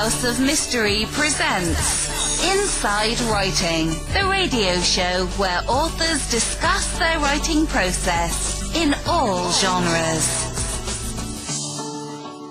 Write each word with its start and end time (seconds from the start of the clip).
House 0.00 0.24
of 0.24 0.40
Mystery 0.40 1.04
presents 1.10 2.42
Inside 2.42 3.20
Writing, 3.30 3.88
the 4.14 4.26
radio 4.30 4.80
show 4.80 5.26
where 5.36 5.60
authors 5.68 6.30
discuss 6.30 6.98
their 6.98 7.18
writing 7.18 7.66
process 7.66 8.74
in 8.74 8.94
all 9.06 9.52
genres. 9.52 10.26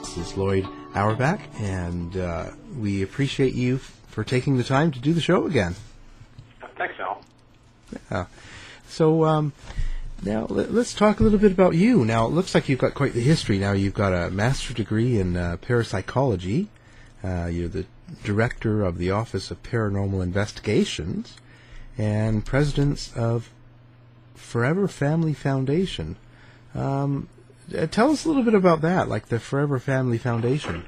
This 0.02 0.18
is 0.28 0.34
Loyd 0.34 0.70
Auerbach, 0.94 1.40
and 1.58 2.16
uh, 2.18 2.52
we 2.78 3.02
appreciate 3.02 3.56
you 3.56 3.78
f- 3.78 4.00
for 4.10 4.24
taking 4.24 4.58
the 4.58 4.64
time 4.64 4.92
to 4.92 5.00
do 5.00 5.12
the 5.12 5.20
show 5.20 5.48
again. 5.48 5.74
Thanks, 6.78 7.00
Al. 7.00 7.20
Uh, 8.12 8.26
so 8.88 9.26
um, 9.26 9.54
now 10.22 10.46
let, 10.52 10.70
us 10.70 10.94
talk 10.94 11.20
a 11.20 11.24
little 11.24 11.40
bit 11.40 11.54
about 11.54 11.74
you. 11.74 12.06
Now 12.06 12.28
it 12.28 12.32
looks 12.32 12.54
like 12.54 12.70
you've 12.70 12.78
got 12.78 12.94
quite 12.94 13.14
the 13.14 13.22
history. 13.22 13.58
Now 13.58 13.72
you've 13.72 13.96
got 13.96 14.14
a 14.14 14.30
master's 14.30 14.76
degree 14.76 15.20
in 15.20 15.36
uh, 15.36 15.58
parapsychology. 15.58 16.68
Uh, 17.24 17.48
you're 17.48 17.68
the 17.68 17.86
director 18.24 18.84
of 18.84 18.98
the 18.98 19.12
Office 19.12 19.52
of 19.52 19.62
Paranormal 19.64 20.24
Investigations 20.24 21.38
and 21.98 22.46
president 22.46 23.12
of 23.16 23.50
Forever 24.36 24.88
Family 24.88 25.34
Foundation. 25.34 26.16
Um, 26.74 27.28
uh, 27.78 27.88
tell 27.88 28.12
us 28.12 28.26
a 28.26 28.28
little 28.28 28.44
bit 28.44 28.54
about 28.54 28.82
that, 28.82 29.10
like 29.10 29.28
the 29.28 29.40
Forever 29.40 29.80
Family 29.80 30.18
Foundation. 30.18 30.86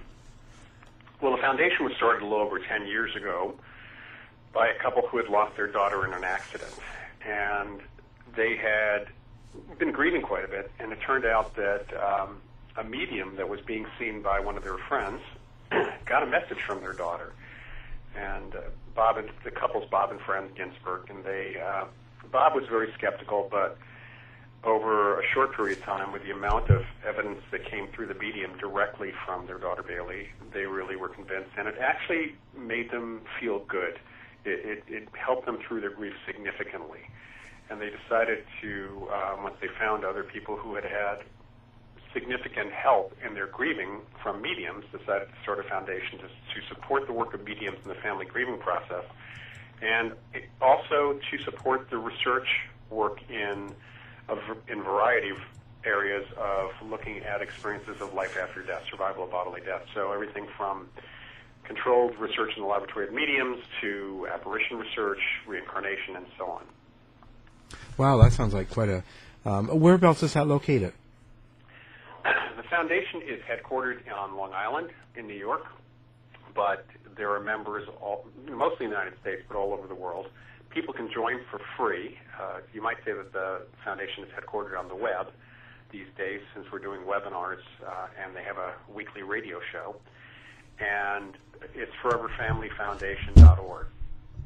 Well, 1.22 1.36
the 1.36 1.42
foundation 1.42 1.86
was 1.86 1.94
started 1.98 2.24
a 2.24 2.26
little 2.26 2.46
over 2.46 2.60
10 2.60 2.88
years 2.88 3.16
ago 3.16 3.54
by 4.54 4.68
a 4.70 4.78
couple 4.82 5.04
who 5.08 5.18
had 5.18 5.28
lost 5.28 5.56
their 5.56 5.68
daughter 5.68 6.06
in 6.06 6.14
an 6.14 6.24
accident. 6.24 6.74
And 7.26 7.82
they 8.36 8.56
had 8.56 9.08
been 9.78 9.92
grieving 9.92 10.22
quite 10.22 10.46
a 10.46 10.48
bit, 10.48 10.72
and 10.80 10.92
it 10.92 11.00
turned 11.02 11.26
out 11.26 11.56
that 11.56 11.86
um, 12.02 12.38
a 12.78 12.84
medium 12.84 13.36
that 13.36 13.48
was 13.48 13.60
being 13.62 13.86
seen 14.00 14.22
by 14.22 14.40
one 14.40 14.58
of 14.58 14.64
their 14.64 14.78
friends 14.78 15.22
got 16.06 16.24
a 16.24 16.26
message 16.26 16.62
from 16.62 16.82
their 16.82 16.94
daughter. 16.94 17.34
And 18.16 18.56
uh, 18.56 18.60
Bob 18.96 19.18
and 19.18 19.30
the 19.44 19.52
couple's 19.52 19.90
Bob 19.90 20.12
and 20.12 20.20
Friends 20.20 20.52
Ginsberg, 20.56 21.10
and 21.10 21.24
they 21.24 21.62
uh, 21.62 21.86
Bob 22.32 22.56
was 22.56 22.66
very 22.70 22.92
skeptical, 22.98 23.48
but 23.50 23.78
over 24.64 25.20
a 25.20 25.24
short 25.34 25.56
period 25.56 25.80
of 25.80 25.84
time, 25.84 26.12
with 26.12 26.24
the 26.24 26.32
amount 26.32 26.70
of 26.70 26.84
evidence 27.08 27.42
that 27.52 27.66
came 27.66 27.88
through 27.88 28.08
the 28.08 28.14
medium 28.14 28.58
directly 28.60 29.12
from 29.26 29.48
their 29.48 29.58
daughter 29.58 29.82
Bailey, 29.82 30.28
they 30.54 30.66
really 30.66 30.96
were 30.96 31.10
convinced, 31.10 31.50
and 31.58 31.68
it 31.68 31.76
actually 31.80 32.36
made 32.56 32.92
them 32.92 33.22
feel 33.40 33.60
good. 33.68 34.00
It, 34.46 34.84
it, 34.88 34.94
it 34.94 35.08
helped 35.14 35.46
them 35.46 35.60
through 35.68 35.82
their 35.82 35.90
grief 35.90 36.14
significantly, 36.28 37.00
and 37.70 37.82
they 37.82 37.90
decided 37.90 38.44
to, 38.62 39.08
um, 39.14 39.44
once 39.44 39.56
they 39.62 39.68
found 39.80 40.06
other 40.06 40.24
people 40.24 40.58
who 40.58 40.76
had 40.76 40.84
had 40.84 41.24
significant 42.14 42.72
help 42.72 43.16
in 43.26 43.34
their 43.34 43.48
grieving 43.48 44.02
from 44.22 44.42
mediums, 44.42 44.86
start 45.04 45.60
a 45.60 45.64
foundation 45.64 46.20
to, 46.20 46.28
to 46.28 46.68
support 46.68 47.08
the 47.08 47.14
work 47.14 47.34
of 47.34 47.44
mediums 47.44 47.78
in 47.84 47.90
the 47.90 47.96
family 47.96 48.26
grieving 48.26 48.58
process, 48.58 49.04
and 49.82 50.14
also 50.62 51.20
to 51.32 51.44
support 51.44 51.90
the 51.90 51.98
research 51.98 52.48
work 52.90 53.20
in 53.30 53.74
of, 54.30 54.40
in 54.68 54.82
variety 54.84 55.30
of 55.30 55.38
areas 55.84 56.26
of 56.38 56.72
looking 56.90 57.20
at 57.20 57.42
experiences 57.42 58.00
of 58.02 58.14
life 58.14 58.38
after 58.38 58.62
death, 58.62 58.84
survival 58.90 59.24
of 59.24 59.32
bodily 59.32 59.62
death. 59.62 59.84
So 59.94 60.12
everything 60.12 60.48
from 60.56 60.88
controlled 61.64 62.18
research 62.18 62.52
in 62.56 62.64
the 62.64 62.68
laboratory 62.68 63.08
of 63.08 63.14
mediums 63.14 63.64
to 63.82 64.28
apparition 64.32 64.78
research, 64.78 65.20
reincarnation, 65.48 66.16
and 66.16 66.26
so 66.38 66.46
on. 66.46 66.64
Wow, 67.98 68.22
that 68.22 68.34
sounds 68.34 68.54
like 68.54 68.70
quite 68.70 68.90
a. 68.90 69.04
Um, 69.44 69.68
whereabouts 69.68 70.22
is 70.22 70.34
that 70.34 70.48
located? 70.48 70.94
The 72.24 72.64
foundation 72.70 73.22
is 73.22 73.42
headquartered 73.50 74.00
on 74.14 74.36
Long 74.36 74.54
Island 74.54 74.90
in 75.16 75.28
New 75.28 75.38
York, 75.38 75.66
but 76.56 76.86
there 77.18 77.34
are 77.34 77.40
members 77.40 77.88
all, 78.02 78.26
mostly 78.50 78.86
in 78.86 78.92
the 78.92 78.98
United 78.98 79.20
States, 79.22 79.42
but 79.48 79.58
all 79.58 79.74
over 79.74 79.88
the 79.88 79.96
world. 79.96 80.28
People 80.70 80.94
can 80.94 81.12
join 81.12 81.42
for 81.50 81.60
free. 81.78 82.18
Uh, 82.40 82.60
you 82.74 82.82
might 82.82 82.98
say 83.04 83.14
that 83.14 83.34
the 83.34 83.64
foundation 83.84 84.24
is 84.24 84.30
headquartered 84.30 84.78
on 84.78 84.88
the 84.88 84.96
web 84.96 85.32
these 85.92 86.08
days, 86.18 86.42
since 86.54 86.66
we're 86.72 86.80
doing 86.80 87.02
webinars 87.02 87.60
uh, 87.86 88.08
and 88.24 88.36
they 88.36 88.44
have 88.44 88.58
a 88.58 88.74
weekly 88.94 89.24
radio 89.24 89.60
show. 89.72 89.96
And 90.80 91.38
it's 91.76 91.92
foreverfamilyfoundation.org. 92.02 93.88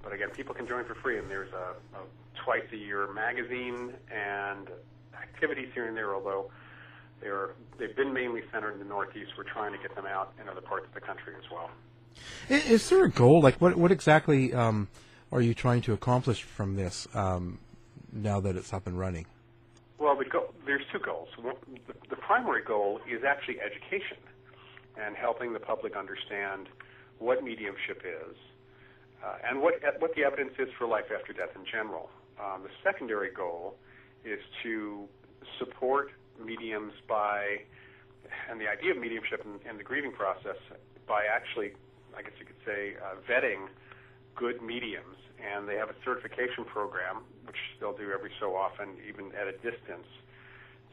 But 0.03 0.13
again, 0.13 0.29
people 0.31 0.55
can 0.55 0.67
join 0.67 0.85
for 0.85 0.95
free, 0.95 1.19
and 1.19 1.29
there's 1.29 1.53
a, 1.53 1.97
a 1.97 2.01
twice 2.43 2.65
a 2.71 2.77
year 2.77 3.11
magazine 3.13 3.93
and 4.11 4.69
activities 5.21 5.69
here 5.73 5.87
and 5.87 5.95
there, 5.95 6.13
although 6.13 6.49
they're, 7.21 7.51
they've 7.77 7.95
been 7.95 8.13
mainly 8.13 8.41
centered 8.51 8.73
in 8.73 8.79
the 8.79 8.85
Northeast. 8.85 9.31
We're 9.37 9.43
trying 9.43 9.71
to 9.73 9.79
get 9.79 9.95
them 9.95 10.05
out 10.05 10.33
in 10.41 10.49
other 10.49 10.61
parts 10.61 10.87
of 10.87 10.93
the 10.93 11.01
country 11.01 11.33
as 11.37 11.49
well. 11.51 11.69
Is 12.49 12.89
there 12.89 13.05
a 13.05 13.09
goal? 13.09 13.41
Like, 13.41 13.55
what 13.55 13.75
what 13.75 13.91
exactly 13.91 14.53
um, 14.53 14.87
are 15.31 15.41
you 15.41 15.53
trying 15.53 15.81
to 15.81 15.93
accomplish 15.93 16.43
from 16.43 16.75
this 16.75 17.07
um, 17.13 17.59
now 18.13 18.39
that 18.39 18.55
it's 18.55 18.71
up 18.71 18.87
and 18.87 18.97
running? 18.97 19.25
Well, 19.97 20.15
the 20.17 20.25
go- 20.25 20.53
there's 20.65 20.83
two 20.91 20.99
goals. 20.99 21.29
One, 21.41 21.55
the, 21.87 21.93
the 22.09 22.15
primary 22.15 22.63
goal 22.63 23.01
is 23.09 23.23
actually 23.27 23.59
education 23.59 24.17
and 24.97 25.15
helping 25.15 25.51
the 25.51 25.59
public 25.59 25.95
understand 25.97 26.69
what 27.19 27.43
mediumship 27.43 28.03
is 28.05 28.37
uh, 29.23 29.35
and 29.47 29.61
what 29.61 29.75
what 29.99 30.15
the 30.15 30.23
evidence 30.23 30.53
is 30.59 30.69
for 30.77 30.87
life 30.87 31.05
after 31.13 31.33
death 31.33 31.55
in 31.55 31.65
general. 31.69 32.09
Um, 32.39 32.63
the 32.63 32.69
secondary 32.83 33.31
goal 33.31 33.75
is 34.23 34.39
to 34.63 35.07
support 35.59 36.11
mediums 36.43 36.93
by, 37.07 37.61
and 38.49 38.59
the 38.59 38.67
idea 38.67 38.91
of 38.91 38.97
mediumship 38.97 39.45
and, 39.45 39.79
the 39.79 39.83
grieving 39.83 40.11
process 40.11 40.57
by 41.07 41.25
actually, 41.25 41.73
I 42.17 42.21
guess 42.21 42.33
you 42.39 42.45
could 42.45 42.61
say, 42.65 42.95
uh, 42.97 43.15
vetting 43.29 43.67
good 44.35 44.61
mediums. 44.61 45.17
And 45.35 45.67
they 45.67 45.75
have 45.75 45.89
a 45.89 45.95
certification 46.03 46.63
program, 46.65 47.23
which 47.45 47.59
they'll 47.79 47.95
do 47.95 48.11
every 48.11 48.31
so 48.39 48.55
often, 48.55 48.97
even 49.07 49.31
at 49.35 49.47
a 49.47 49.51
distance, 49.51 50.07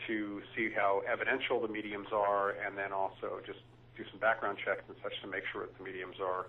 to 0.06 0.42
see 0.54 0.70
how 0.74 1.02
evidential 1.10 1.60
the 1.60 1.68
mediums 1.68 2.08
are, 2.12 2.50
and 2.50 2.76
then 2.76 2.92
also 2.92 3.40
just 3.46 3.60
do 3.96 4.04
some 4.10 4.18
background 4.18 4.58
checks 4.64 4.82
and 4.88 4.96
such 5.02 5.14
to 5.22 5.28
make 5.28 5.44
sure 5.52 5.62
that 5.62 5.76
the 5.78 5.84
mediums 5.84 6.16
are 6.20 6.46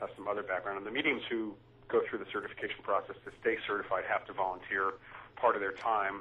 have 0.00 0.08
some 0.16 0.26
other 0.26 0.42
background. 0.42 0.78
And 0.78 0.86
the 0.86 0.90
mediums 0.90 1.22
who 1.30 1.54
go 1.88 2.00
through 2.08 2.18
the 2.18 2.30
certification 2.32 2.82
process 2.82 3.16
to 3.24 3.30
stay 3.40 3.56
certified 3.66 4.04
have 4.08 4.26
to 4.26 4.32
volunteer 4.32 4.94
part 5.36 5.54
of 5.54 5.60
their 5.60 5.72
time 5.72 6.20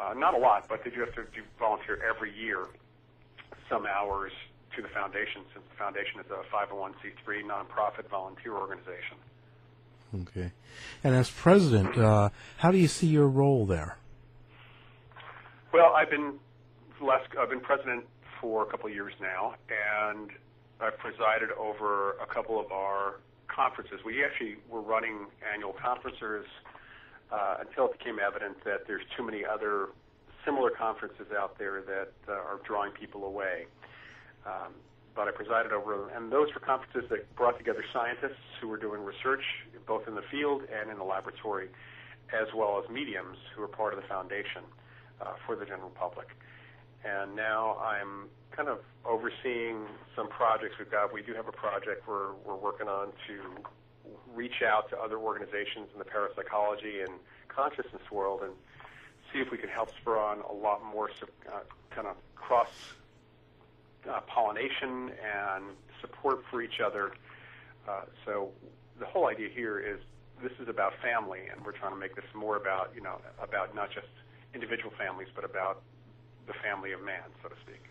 uh, 0.00 0.14
not 0.14 0.34
a 0.34 0.38
lot, 0.38 0.66
but 0.68 0.82
they 0.84 0.90
do 0.90 1.00
have 1.00 1.14
to 1.14 1.22
do 1.34 1.42
volunteer 1.58 2.00
every 2.08 2.32
year 2.36 2.66
some 3.68 3.86
hours 3.86 4.32
to 4.76 4.82
the 4.82 4.88
foundation, 4.88 5.42
since 5.52 5.64
the 5.70 5.76
foundation 5.76 6.20
is 6.20 6.26
a 6.30 6.42
501c3 6.54 7.44
nonprofit 7.44 8.08
volunteer 8.08 8.54
organization. 8.54 9.16
Okay. 10.22 10.52
And 11.04 11.14
as 11.14 11.30
president, 11.30 11.96
uh, 11.96 12.30
how 12.58 12.70
do 12.70 12.78
you 12.78 12.88
see 12.88 13.06
your 13.06 13.28
role 13.28 13.66
there? 13.66 13.96
Well, 15.72 15.92
I've 15.96 16.10
been 16.10 16.34
less, 17.00 17.20
I've 17.38 17.50
been 17.50 17.60
president 17.60 18.04
for 18.40 18.62
a 18.62 18.66
couple 18.66 18.88
of 18.88 18.94
years 18.94 19.12
now, 19.20 19.54
and 19.68 20.30
I've 20.80 20.98
presided 20.98 21.50
over 21.58 22.12
a 22.22 22.26
couple 22.26 22.58
of 22.58 22.72
our 22.72 23.20
conferences. 23.48 24.00
We 24.04 24.24
actually 24.24 24.56
were 24.68 24.80
running 24.80 25.26
annual 25.52 25.74
conferences 25.74 26.46
uh, 27.32 27.56
until 27.60 27.86
it 27.86 27.98
became 27.98 28.18
evident 28.18 28.62
that 28.64 28.86
there's 28.86 29.04
too 29.16 29.24
many 29.24 29.44
other 29.44 29.88
similar 30.44 30.70
conferences 30.70 31.26
out 31.36 31.58
there 31.58 31.82
that 31.82 32.12
uh, 32.28 32.32
are 32.32 32.60
drawing 32.66 32.92
people 32.92 33.24
away. 33.24 33.66
Um, 34.46 34.72
but 35.14 35.28
I 35.28 35.32
presided 35.32 35.72
over, 35.72 35.96
them, 35.96 36.10
and 36.14 36.32
those 36.32 36.48
were 36.54 36.60
conferences 36.60 37.04
that 37.10 37.34
brought 37.36 37.58
together 37.58 37.84
scientists 37.92 38.40
who 38.60 38.68
were 38.68 38.78
doing 38.78 39.02
research 39.02 39.42
both 39.86 40.06
in 40.06 40.14
the 40.14 40.22
field 40.30 40.62
and 40.70 40.90
in 40.90 40.98
the 40.98 41.04
laboratory, 41.04 41.68
as 42.30 42.46
well 42.54 42.80
as 42.82 42.88
mediums 42.90 43.36
who 43.54 43.62
are 43.62 43.68
part 43.68 43.92
of 43.92 44.00
the 44.00 44.06
foundation 44.06 44.62
uh, 45.20 45.34
for 45.46 45.56
the 45.56 45.66
general 45.66 45.90
public. 45.90 46.28
And 47.04 47.34
now 47.34 47.76
I'm 47.78 48.28
kind 48.54 48.68
of 48.68 48.78
overseeing 49.04 49.86
some 50.14 50.28
projects 50.28 50.74
we've 50.78 50.90
got. 50.90 51.12
We 51.12 51.22
do 51.22 51.34
have 51.34 51.48
a 51.48 51.52
project 51.52 52.06
we're, 52.06 52.34
we're 52.46 52.56
working 52.56 52.88
on 52.88 53.08
to 53.26 53.34
reach 54.34 54.62
out 54.62 54.88
to 54.90 54.98
other 54.98 55.18
organizations 55.18 55.88
in 55.92 55.98
the 55.98 56.04
parapsychology 56.04 57.00
and 57.00 57.10
consciousness 57.48 58.02
world 58.10 58.40
and 58.42 58.52
see 59.32 59.40
if 59.40 59.50
we 59.50 59.58
can 59.58 59.68
help 59.68 59.90
spur 60.00 60.18
on 60.18 60.40
a 60.48 60.52
lot 60.52 60.84
more 60.84 61.10
uh, 61.48 61.60
kind 61.90 62.06
of 62.06 62.16
cross 62.34 62.68
uh, 64.08 64.20
pollination 64.26 65.10
and 65.22 65.64
support 66.00 66.42
for 66.50 66.62
each 66.62 66.80
other. 66.80 67.12
Uh, 67.88 68.02
so 68.24 68.50
the 68.98 69.06
whole 69.06 69.28
idea 69.28 69.48
here 69.48 69.78
is 69.78 69.98
this 70.42 70.52
is 70.60 70.68
about 70.68 70.94
family, 71.02 71.40
and 71.52 71.64
we're 71.64 71.72
trying 71.72 71.92
to 71.92 71.98
make 71.98 72.16
this 72.16 72.24
more 72.34 72.56
about 72.56 72.92
you 72.94 73.02
know 73.02 73.20
about 73.42 73.74
not 73.74 73.90
just 73.90 74.08
individual 74.54 74.92
families, 74.98 75.28
but 75.34 75.44
about 75.44 75.82
the 76.46 76.54
family 76.54 76.92
of 76.92 77.02
man, 77.02 77.22
so 77.42 77.48
to 77.48 77.54
speak. 77.62 77.82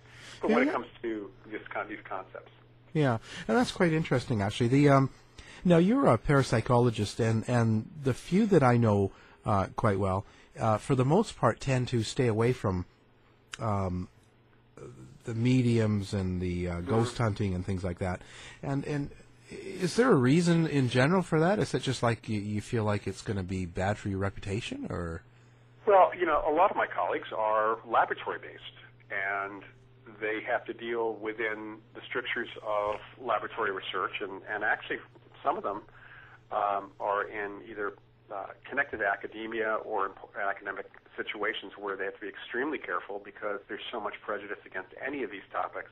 But 0.41 0.49
yeah. 0.49 0.55
when 0.55 0.67
it 0.67 0.71
comes 0.71 0.87
to 1.01 1.31
this 1.49 1.61
kind 1.69 1.83
of 1.83 1.89
these 1.89 2.03
concepts. 2.03 2.51
Yeah, 2.93 3.19
and 3.47 3.55
that's 3.55 3.71
quite 3.71 3.93
interesting, 3.93 4.41
actually. 4.41 4.69
The 4.69 4.89
um, 4.89 5.09
now, 5.63 5.77
you're 5.77 6.07
a 6.07 6.17
parapsychologist, 6.17 7.19
and, 7.19 7.47
and 7.47 7.89
the 8.03 8.13
few 8.13 8.45
that 8.47 8.63
I 8.63 8.77
know 8.77 9.11
uh, 9.45 9.67
quite 9.75 9.99
well, 9.99 10.25
uh, 10.59 10.77
for 10.77 10.95
the 10.95 11.05
most 11.05 11.37
part, 11.37 11.59
tend 11.59 11.87
to 11.89 12.03
stay 12.03 12.27
away 12.27 12.53
from 12.53 12.85
um, 13.59 14.07
the 15.25 15.33
mediums 15.33 16.13
and 16.13 16.41
the 16.41 16.67
uh, 16.67 16.81
ghost 16.81 17.17
hunting 17.17 17.53
and 17.53 17.65
things 17.65 17.83
like 17.83 17.99
that. 17.99 18.21
And 18.63 18.85
and 18.85 19.09
is 19.51 19.95
there 19.95 20.11
a 20.11 20.15
reason 20.15 20.67
in 20.67 20.89
general 20.89 21.21
for 21.21 21.39
that? 21.39 21.59
Is 21.59 21.73
it 21.73 21.81
just 21.81 22.03
like 22.03 22.29
you, 22.29 22.39
you 22.39 22.61
feel 22.61 22.83
like 22.83 23.07
it's 23.07 23.21
going 23.21 23.37
to 23.37 23.43
be 23.43 23.65
bad 23.65 23.97
for 23.97 24.09
your 24.09 24.19
reputation, 24.19 24.87
or? 24.89 25.23
Well, 25.85 26.11
you 26.17 26.25
know, 26.25 26.43
a 26.47 26.53
lot 26.53 26.69
of 26.69 26.77
my 26.77 26.87
colleagues 26.87 27.29
are 27.35 27.79
laboratory 27.87 28.39
based, 28.39 28.63
and 29.09 29.63
they 30.21 30.41
have 30.45 30.65
to 30.65 30.73
deal 30.73 31.13
within 31.15 31.77
the 31.95 32.01
strictures 32.07 32.49
of 32.65 32.95
laboratory 33.19 33.71
research, 33.71 34.21
and, 34.21 34.41
and 34.49 34.63
actually, 34.63 34.97
some 35.43 35.57
of 35.57 35.63
them 35.63 35.81
um, 36.51 36.91
are 36.99 37.23
in 37.23 37.61
either 37.69 37.93
uh, 38.31 38.47
connected 38.69 38.97
to 38.97 39.07
academia 39.07 39.75
or 39.85 40.05
in 40.05 40.11
academic 40.39 40.85
situations 41.17 41.73
where 41.77 41.95
they 41.95 42.05
have 42.05 42.15
to 42.15 42.21
be 42.21 42.27
extremely 42.27 42.77
careful 42.77 43.21
because 43.23 43.59
there's 43.67 43.81
so 43.91 43.99
much 43.99 44.13
prejudice 44.21 44.59
against 44.65 44.89
any 45.05 45.23
of 45.23 45.31
these 45.31 45.47
topics 45.51 45.91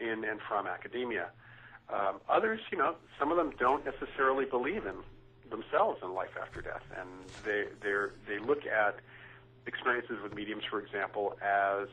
in 0.00 0.24
and 0.24 0.40
from 0.48 0.66
academia. 0.66 1.28
Um, 1.92 2.20
others, 2.28 2.60
you 2.70 2.78
know, 2.78 2.94
some 3.18 3.30
of 3.30 3.36
them 3.36 3.52
don't 3.58 3.84
necessarily 3.84 4.44
believe 4.44 4.86
in 4.86 4.96
themselves 5.50 6.00
in 6.02 6.14
life 6.14 6.34
after 6.40 6.62
death, 6.62 6.82
and 6.98 7.08
they 7.44 7.66
they 7.82 7.92
they 8.26 8.38
look 8.38 8.64
at 8.66 8.96
experiences 9.66 10.16
with 10.22 10.34
mediums, 10.34 10.64
for 10.68 10.80
example, 10.80 11.36
as 11.42 11.88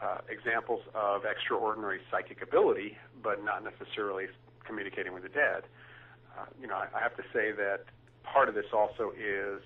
uh, 0.00 0.18
examples 0.28 0.80
of 0.94 1.24
extraordinary 1.24 2.00
psychic 2.10 2.42
ability, 2.42 2.96
but 3.22 3.44
not 3.44 3.62
necessarily 3.62 4.26
communicating 4.64 5.12
with 5.12 5.22
the 5.22 5.28
dead. 5.28 5.64
Uh, 6.38 6.46
you 6.60 6.66
know, 6.66 6.76
I, 6.76 6.88
I 6.96 7.00
have 7.00 7.16
to 7.16 7.22
say 7.32 7.52
that 7.52 7.84
part 8.24 8.48
of 8.48 8.54
this 8.54 8.66
also 8.72 9.12
is 9.12 9.62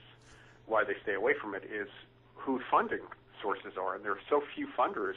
why 0.67 0.85
they 0.85 0.95
stay 1.03 1.15
away 1.15 1.35
from 1.41 1.55
it 1.55 1.65
is 1.65 1.89
who 2.35 2.61
funding 2.71 3.07
sources 3.41 3.73
are, 3.79 3.95
and 3.95 4.05
there 4.05 4.13
are 4.13 4.27
so 4.29 4.43
few 4.55 4.67
funders 4.79 5.15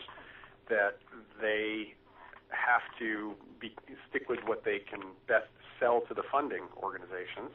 that 0.70 1.00
they 1.42 1.96
have 2.50 2.82
to 3.00 3.34
be, 3.60 3.74
stick 4.10 4.30
with 4.30 4.40
what 4.46 4.64
they 4.66 4.80
can 4.80 5.02
best 5.28 5.50
sell 5.80 6.02
to 6.08 6.14
the 6.14 6.24
funding 6.32 6.64
organizations, 6.82 7.52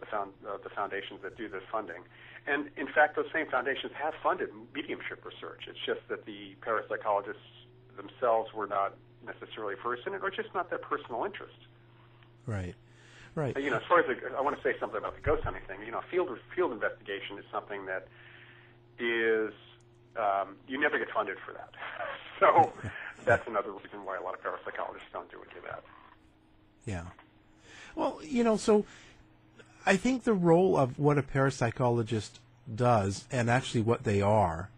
the, 0.00 0.06
found, 0.06 0.32
uh, 0.46 0.56
the 0.62 0.70
foundations 0.70 1.20
that 1.22 1.36
do 1.36 1.48
this 1.48 1.62
funding. 1.70 2.02
And 2.46 2.68
in 2.76 2.86
fact, 2.86 3.16
those 3.16 3.26
same 3.32 3.48
foundations 3.50 3.92
have 4.00 4.14
funded 4.22 4.50
mediumship 4.74 5.24
research. 5.24 5.64
It's 5.68 5.80
just 5.84 6.00
that 6.08 6.26
the 6.26 6.54
parapsychologists 6.60 7.66
themselves 7.96 8.52
were 8.54 8.66
not 8.66 8.94
necessarily 9.26 9.74
versed 9.82 10.06
in 10.06 10.14
it, 10.14 10.22
or 10.22 10.30
just 10.30 10.54
not 10.54 10.70
their 10.70 10.78
personal 10.78 11.24
interest. 11.24 11.56
Right. 12.46 12.74
Right. 13.34 13.56
You 13.58 13.68
know, 13.68 13.76
as 13.76 13.82
far 13.86 14.00
as 14.00 14.06
the, 14.06 14.34
I 14.34 14.40
want 14.40 14.56
to 14.56 14.62
say 14.62 14.78
something 14.80 14.96
about 14.96 15.14
the 15.14 15.20
ghost 15.20 15.42
hunting 15.44 15.62
thing. 15.68 15.80
You 15.84 15.92
know, 15.92 16.00
field 16.10 16.30
field 16.54 16.72
investigation 16.72 17.36
is 17.38 17.44
something 17.52 17.84
that 17.84 18.08
is 18.98 19.52
um, 20.16 20.56
you 20.66 20.80
never 20.80 20.98
get 20.98 21.10
funded 21.10 21.36
for 21.44 21.52
that. 21.52 21.70
so 22.40 22.72
that's 23.26 23.46
another 23.46 23.72
reason 23.72 24.04
why 24.04 24.16
a 24.16 24.22
lot 24.22 24.34
of 24.34 24.42
parapsychologists 24.42 25.12
don't 25.12 25.30
do 25.30 25.38
any 25.50 25.58
of 25.58 25.64
that. 25.64 25.84
Yeah. 26.86 27.04
Well, 27.94 28.20
you 28.22 28.42
know, 28.42 28.56
so 28.56 28.86
I 29.84 29.96
think 29.96 30.24
the 30.24 30.34
role 30.34 30.76
of 30.76 30.98
what 30.98 31.18
a 31.18 31.22
parapsychologist 31.22 32.38
does, 32.74 33.24
and 33.30 33.50
actually 33.50 33.82
what 33.82 34.04
they 34.04 34.22
are, 34.22 34.70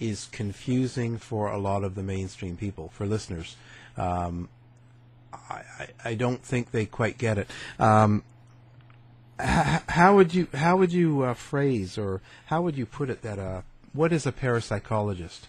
is 0.00 0.28
confusing 0.32 1.18
for 1.18 1.48
a 1.48 1.58
lot 1.58 1.84
of 1.84 1.94
the 1.94 2.02
mainstream 2.02 2.56
people, 2.56 2.88
for 2.88 3.06
listeners. 3.06 3.56
Um, 3.96 4.48
I, 5.32 5.88
I, 6.04 6.14
don't 6.14 6.42
think 6.42 6.70
they 6.70 6.86
quite 6.86 7.18
get 7.18 7.38
it. 7.38 7.48
Um, 7.78 8.22
h- 9.40 9.82
how 9.88 10.14
would 10.16 10.34
you 10.34 10.48
how 10.54 10.76
would 10.76 10.92
you 10.92 11.22
uh, 11.22 11.34
phrase 11.34 11.98
or 11.98 12.20
how 12.46 12.62
would 12.62 12.76
you 12.76 12.86
put 12.86 13.10
it 13.10 13.22
that 13.22 13.38
uh, 13.38 13.62
what 13.92 14.12
is 14.12 14.26
a 14.26 14.32
parapsychologist? 14.32 15.48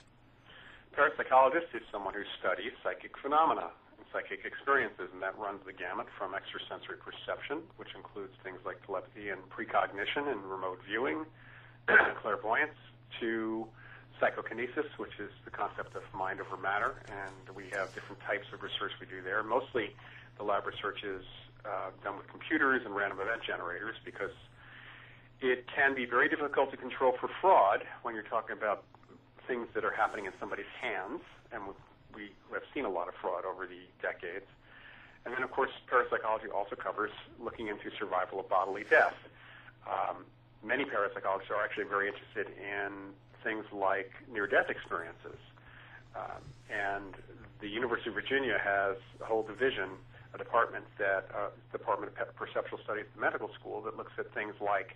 Parapsychologist 0.98 1.74
is 1.74 1.82
someone 1.92 2.14
who 2.14 2.24
studies 2.40 2.72
psychic 2.84 3.18
phenomena 3.18 3.70
and 3.98 4.06
psychic 4.12 4.46
experiences, 4.46 5.10
and 5.14 5.22
that 5.24 5.38
runs 5.40 5.60
the 5.66 5.74
gamut 5.74 6.08
from 6.18 6.36
extrasensory 6.36 6.98
perception, 6.98 7.60
which 7.78 7.90
includes 7.96 8.34
things 8.44 8.60
like 8.66 8.86
telepathy 8.86 9.30
and 9.30 9.42
precognition 9.50 10.28
and 10.28 10.44
remote 10.46 10.80
viewing, 10.86 11.26
clairvoyance, 12.22 12.78
to 13.20 13.68
psychokinesis, 14.20 14.86
which 14.98 15.20
is 15.20 15.32
the 15.46 15.52
concept 15.52 15.96
of 15.96 16.04
mind 16.14 16.40
over 16.40 16.58
matter, 16.62 16.96
and 17.08 17.56
we 17.56 17.66
have 17.74 17.94
different 17.94 18.22
types 18.22 18.48
of 18.54 18.62
research 18.62 18.92
we 19.00 19.08
do 19.08 19.22
there. 19.22 19.44
Mostly, 19.44 19.96
the 20.38 20.44
lab 20.44 20.66
research 20.66 21.04
is 21.04 21.24
uh, 21.66 21.92
done 22.04 22.18
with 22.18 22.28
computers 22.28 22.82
and 22.86 22.96
random 22.96 23.20
event 23.20 23.42
generators 23.46 23.96
because 24.04 24.34
it 25.42 25.66
can 25.74 25.94
be 25.96 26.06
very 26.06 26.30
difficult 26.30 26.72
to 26.72 26.78
control 26.78 27.14
for 27.20 27.30
fraud 27.42 27.84
when 28.02 28.16
you're 28.16 28.24
talking 28.24 28.56
about 28.56 28.84
things 29.48 29.68
that 29.74 29.84
are 29.84 29.92
happening 29.92 30.26
in 30.26 30.32
somebody's 30.40 30.72
hands, 30.80 31.22
and 31.52 31.64
we, 32.16 32.32
have 32.54 32.64
seen 32.74 32.86
a 32.86 32.90
lot 32.90 33.08
of 33.08 33.16
fraud 33.16 33.46
over 33.46 33.66
the 33.66 33.82
decades. 34.02 34.46
And 35.26 35.34
then, 35.34 35.42
of 35.44 35.52
course, 35.52 35.72
parapsychology 35.88 36.48
also 36.48 36.76
covers 36.76 37.12
looking 37.40 37.68
into 37.68 37.90
survival 37.98 38.40
of 38.40 38.48
bodily 38.48 38.86
death. 38.90 39.16
Um, 39.88 40.26
many 40.64 40.86
parapsychologists 40.86 41.50
are 41.50 41.64
actually 41.64 41.86
very 41.86 42.08
interested 42.08 42.48
in 42.60 43.14
things 43.44 43.66
like 43.72 44.12
near-death 44.32 44.70
experiences. 44.70 45.40
Um, 46.16 46.42
and 46.70 47.16
the 47.62 47.68
University 47.68 48.10
of 48.10 48.16
Virginia 48.16 48.58
has 48.64 48.98
a 49.22 49.26
whole 49.26 49.44
division, 49.44 49.90
a 50.34 50.38
department 50.38 50.86
that 50.98 51.30
uh, 51.34 51.50
Department 51.72 52.12
of 52.20 52.36
Perceptual 52.36 52.80
Studies 52.84 53.06
at 53.08 53.16
the 53.16 53.22
medical 53.22 53.50
school 53.60 53.82
that 53.82 53.98
looks 53.98 54.14
at 54.18 54.34
things 54.34 54.54
like 54.62 54.96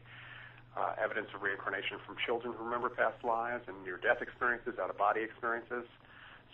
uh, 0.77 0.93
evidence 1.01 1.27
of 1.33 1.41
reincarnation 1.41 1.97
from 2.05 2.15
children 2.25 2.53
who 2.53 2.63
remember 2.63 2.89
past 2.89 3.23
lives 3.23 3.63
and 3.67 3.75
near 3.83 3.97
death 3.97 4.21
experiences, 4.21 4.73
out 4.81 4.89
of 4.89 4.97
body 4.97 5.21
experiences. 5.21 5.85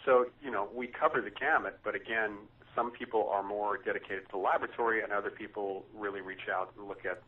So, 0.06 0.28
you 0.42 0.52
know, 0.52 0.68
we 0.74 0.88
cover 0.88 1.22
the 1.22 1.32
gamut, 1.32 1.80
but 1.84 1.96
again, 1.96 2.38
some 2.76 2.92
people 2.92 3.30
are 3.30 3.44
more 3.44 3.78
dedicated 3.78 4.26
to 4.26 4.32
the 4.32 4.38
laboratory 4.38 5.04
and 5.04 5.12
other 5.12 5.30
people 5.30 5.86
really 5.96 6.22
reach 6.22 6.48
out 6.52 6.72
and 6.78 6.88
look 6.88 7.06
at 7.06 7.22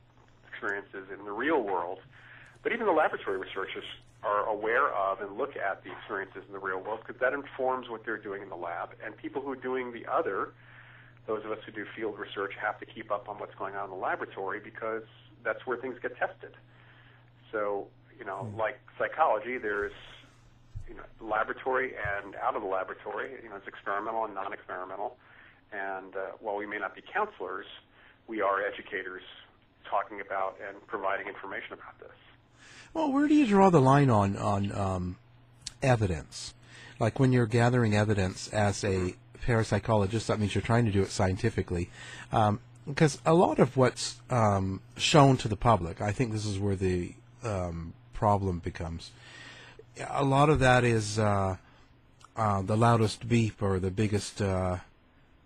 experiences 0.49 1.07
in 1.11 1.25
the 1.25 1.31
real 1.31 1.61
world. 1.61 1.99
But 2.63 2.73
even 2.73 2.85
the 2.85 2.93
laboratory 2.93 3.37
researchers 3.37 3.83
are 4.25 4.49
aware 4.49 4.89
of 4.89 5.21
and 5.21 5.37
look 5.37 5.55
at 5.55 5.83
the 5.83 5.91
experiences 5.91 6.41
in 6.47 6.53
the 6.53 6.59
real 6.59 6.81
world 6.81 6.99
because 7.05 7.19
that 7.21 7.33
informs 7.33 7.89
what 7.89 8.03
they're 8.03 8.21
doing 8.21 8.41
in 8.41 8.49
the 8.49 8.57
lab. 8.57 8.89
And 9.05 9.15
people 9.15 9.41
who 9.41 9.51
are 9.51 9.61
doing 9.61 9.93
the 9.93 10.03
other, 10.11 10.49
those 11.27 11.45
of 11.45 11.51
us 11.51 11.59
who 11.65 11.71
do 11.71 11.85
field 11.95 12.17
research, 12.17 12.53
have 12.59 12.79
to 12.79 12.85
keep 12.85 13.11
up 13.11 13.29
on 13.29 13.37
what's 13.37 13.53
going 13.55 13.75
on 13.75 13.85
in 13.85 13.89
the 13.91 14.01
laboratory 14.01 14.59
because 14.59 15.03
that's 15.43 15.65
where 15.65 15.77
things 15.77 15.95
get 16.01 16.17
tested. 16.17 16.57
So, 17.51 17.87
you 18.17 18.25
know, 18.25 18.49
mm. 18.51 18.57
like 18.57 18.79
psychology, 18.97 19.59
there's 19.59 19.93
you 20.89 20.95
know 20.95 21.05
laboratory 21.21 21.93
and 21.93 22.35
out 22.35 22.55
of 22.55 22.63
the 22.63 22.67
laboratory. 22.67 23.31
You 23.43 23.49
know, 23.49 23.57
it's 23.57 23.67
experimental 23.67 24.25
and 24.25 24.33
non-experimental. 24.33 25.17
And 25.71 26.15
uh, 26.15 26.37
while 26.41 26.55
we 26.55 26.65
may 26.65 26.79
not 26.79 26.95
be 26.95 27.01
counselors, 27.01 27.65
we 28.27 28.41
are 28.41 28.61
educators 28.65 29.23
talking 29.89 30.19
about 30.21 30.57
and 30.65 30.81
providing 30.87 31.27
information 31.27 31.73
about 31.73 31.99
this. 31.99 32.17
Well, 32.95 33.11
where 33.11 33.27
do 33.27 33.33
you 33.33 33.45
draw 33.45 33.69
the 33.69 33.81
line 33.81 34.09
on 34.09 34.37
on 34.37 34.71
um, 34.71 35.17
evidence? 35.83 36.53
Like 36.97 37.19
when 37.19 37.33
you're 37.33 37.45
gathering 37.45 37.93
evidence 37.93 38.47
as 38.47 38.85
a 38.85 39.15
parapsychologist, 39.45 40.27
that 40.27 40.39
means 40.39 40.55
you're 40.55 40.61
trying 40.61 40.85
to 40.85 40.91
do 40.91 41.01
it 41.01 41.11
scientifically. 41.11 41.89
Um, 42.31 42.61
because 42.87 43.19
a 43.25 43.33
lot 43.33 43.59
of 43.59 43.75
what's 43.75 44.21
um, 44.29 44.79
shown 44.95 45.35
to 45.37 45.49
the 45.49 45.57
public, 45.57 45.99
I 45.99 46.13
think 46.13 46.31
this 46.31 46.45
is 46.45 46.57
where 46.57 46.77
the 46.77 47.13
um, 47.43 47.93
problem 48.13 48.59
becomes. 48.59 49.11
A 50.09 50.23
lot 50.23 50.49
of 50.49 50.59
that 50.59 50.85
is 50.85 51.19
uh, 51.19 51.57
uh, 52.37 52.61
the 52.61 52.77
loudest 52.77 53.27
beep 53.27 53.61
or 53.61 53.77
the 53.77 53.91
biggest 53.91 54.41
uh, 54.41 54.77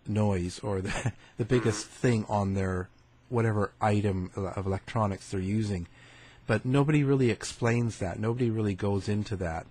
noise 0.07 0.59
or 0.59 0.81
the, 0.81 1.13
the 1.37 1.45
biggest 1.45 1.87
thing 1.87 2.27
on 2.29 2.53
their 2.53 2.89
whatever 3.29 3.71
item 3.81 4.29
of 4.35 4.67
electronics 4.67 5.31
they're 5.31 5.39
using. 5.39 5.87
But 6.49 6.65
nobody 6.65 7.03
really 7.03 7.29
explains 7.29 7.99
that. 7.99 8.17
Nobody 8.17 8.49
really 8.49 8.73
goes 8.73 9.07
into 9.07 9.35
that. 9.35 9.67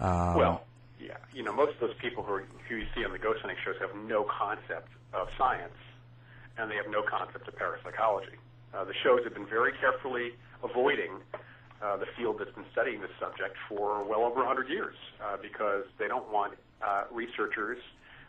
Um, 0.00 0.34
well, 0.34 0.64
yeah, 0.98 1.18
you 1.34 1.42
know, 1.42 1.52
most 1.52 1.74
of 1.74 1.80
those 1.80 1.96
people 2.00 2.22
who, 2.22 2.32
are, 2.32 2.44
who 2.70 2.76
you 2.76 2.86
see 2.96 3.04
on 3.04 3.12
the 3.12 3.18
ghost 3.18 3.42
hunting 3.42 3.58
shows 3.62 3.76
have 3.82 3.94
no 4.08 4.24
concept 4.24 4.88
of 5.12 5.28
science, 5.36 5.76
and 6.56 6.70
they 6.70 6.76
have 6.76 6.88
no 6.88 7.02
concept 7.02 7.46
of 7.46 7.54
parapsychology. 7.54 8.40
Uh, 8.72 8.82
the 8.82 8.94
shows 9.04 9.20
have 9.24 9.34
been 9.34 9.44
very 9.44 9.72
carefully 9.78 10.32
avoiding 10.64 11.20
uh, 11.82 11.98
the 11.98 12.06
field 12.16 12.38
that's 12.38 12.56
been 12.56 12.64
studying 12.72 13.02
this 13.02 13.12
subject 13.20 13.54
for 13.68 14.02
well 14.02 14.24
over 14.24 14.40
100 14.40 14.70
years 14.70 14.96
uh, 15.20 15.36
because 15.36 15.84
they 15.98 16.08
don't 16.08 16.32
want 16.32 16.54
uh, 16.80 17.04
researchers, 17.12 17.76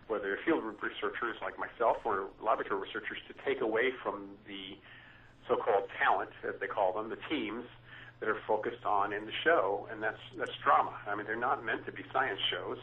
whether 0.09 0.25
they're 0.25 0.43
field 0.43 0.61
researchers 0.83 1.37
like 1.41 1.55
myself 1.57 2.03
or 2.03 2.27
laboratory 2.43 2.81
researchers, 2.81 3.19
to 3.29 3.33
take 3.47 3.61
away 3.61 3.91
from 4.03 4.27
the 4.45 4.75
so-called 5.47 5.87
talent, 6.03 6.31
as 6.43 6.59
they 6.59 6.67
call 6.67 6.91
them, 6.91 7.07
the 7.07 7.19
teams 7.29 7.63
that 8.23 8.29
are 8.29 8.39
focused 8.47 8.85
on 8.85 9.11
in 9.11 9.25
the 9.25 9.35
show, 9.43 9.85
and 9.91 10.01
that's 10.01 10.23
that's 10.37 10.55
drama. 10.63 10.93
I 11.05 11.13
mean, 11.13 11.25
they're 11.25 11.35
not 11.35 11.65
meant 11.65 11.85
to 11.87 11.91
be 11.91 12.03
science 12.13 12.39
shows. 12.49 12.77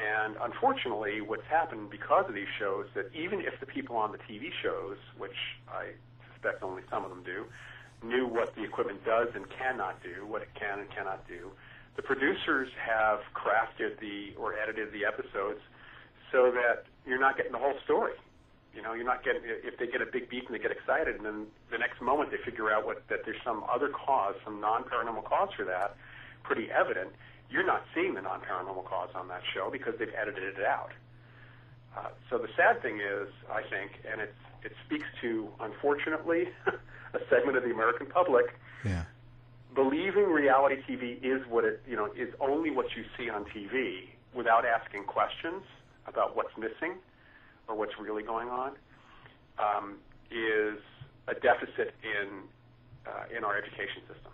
And 0.00 0.36
unfortunately, 0.40 1.20
what's 1.20 1.44
happened 1.50 1.90
because 1.90 2.24
of 2.28 2.34
these 2.34 2.48
shows, 2.58 2.86
that 2.94 3.10
even 3.14 3.40
if 3.40 3.60
the 3.60 3.66
people 3.66 3.96
on 3.96 4.10
the 4.10 4.18
TV 4.18 4.48
shows, 4.62 4.96
which 5.18 5.36
I 5.68 5.92
suspect 6.32 6.62
only 6.62 6.82
some 6.90 7.04
of 7.04 7.10
them 7.10 7.22
do, 7.24 7.44
knew 8.02 8.26
what 8.26 8.56
the 8.56 8.64
equipment 8.64 9.04
does 9.04 9.28
and 9.34 9.44
cannot 9.50 10.02
do, 10.02 10.24
what 10.26 10.40
it 10.40 10.48
can 10.54 10.80
and 10.80 10.90
cannot 10.90 11.28
do. 11.28 11.50
The 11.96 12.02
producers 12.02 12.70
have 12.80 13.20
crafted 13.34 14.00
the 14.00 14.32
or 14.40 14.54
edited 14.58 14.92
the 14.92 15.04
episodes 15.04 15.60
so 16.32 16.50
that 16.52 16.86
you're 17.06 17.20
not 17.20 17.36
getting 17.36 17.52
the 17.52 17.58
whole 17.58 17.76
story. 17.84 18.14
You 18.74 18.82
know, 18.82 18.92
you're 18.92 19.04
not 19.06 19.22
getting 19.24 19.42
if 19.44 19.78
they 19.78 19.86
get 19.86 20.02
a 20.02 20.06
big 20.06 20.28
beep 20.28 20.46
and 20.46 20.54
they 20.54 20.58
get 20.58 20.72
excited, 20.72 21.16
and 21.16 21.24
then 21.24 21.46
the 21.70 21.78
next 21.78 22.00
moment 22.02 22.30
they 22.30 22.38
figure 22.44 22.70
out 22.72 22.84
what 22.84 23.06
that 23.08 23.20
there's 23.24 23.40
some 23.44 23.64
other 23.72 23.88
cause, 23.88 24.34
some 24.44 24.60
non-paranormal 24.60 25.24
cause 25.24 25.50
for 25.56 25.64
that, 25.64 25.96
pretty 26.42 26.70
evident. 26.70 27.10
You're 27.50 27.66
not 27.66 27.84
seeing 27.94 28.14
the 28.14 28.22
non-paranormal 28.22 28.84
cause 28.86 29.10
on 29.14 29.28
that 29.28 29.42
show 29.54 29.70
because 29.70 29.94
they've 29.98 30.12
edited 30.20 30.58
it 30.58 30.64
out. 30.64 30.90
Uh, 31.96 32.08
so 32.28 32.38
the 32.38 32.48
sad 32.56 32.82
thing 32.82 32.98
is, 33.00 33.28
I 33.52 33.62
think, 33.62 33.92
and 34.10 34.20
it 34.20 34.34
it 34.64 34.72
speaks 34.86 35.06
to, 35.20 35.48
unfortunately, 35.60 36.48
a 37.14 37.18
segment 37.30 37.56
of 37.56 37.62
the 37.64 37.70
American 37.70 38.06
public 38.06 38.46
Yeah. 38.84 39.04
believing 39.74 40.24
reality 40.32 40.76
TV 40.88 41.22
is 41.22 41.46
what 41.48 41.64
it 41.64 41.80
you 41.86 41.94
know 41.96 42.06
is 42.16 42.34
only 42.40 42.70
what 42.70 42.86
you 42.96 43.04
see 43.16 43.30
on 43.30 43.44
TV 43.44 44.08
without 44.34 44.64
asking 44.64 45.04
questions 45.04 45.62
about 46.06 46.34
what's 46.34 46.56
missing 46.58 46.94
or 47.68 47.74
what's 47.74 47.98
really 47.98 48.22
going 48.22 48.48
on 48.48 48.72
um, 49.58 49.96
is 50.30 50.78
a 51.28 51.34
deficit 51.34 51.94
in 52.02 52.42
uh, 53.06 53.36
in 53.36 53.44
our 53.44 53.56
education 53.56 54.02
system. 54.08 54.32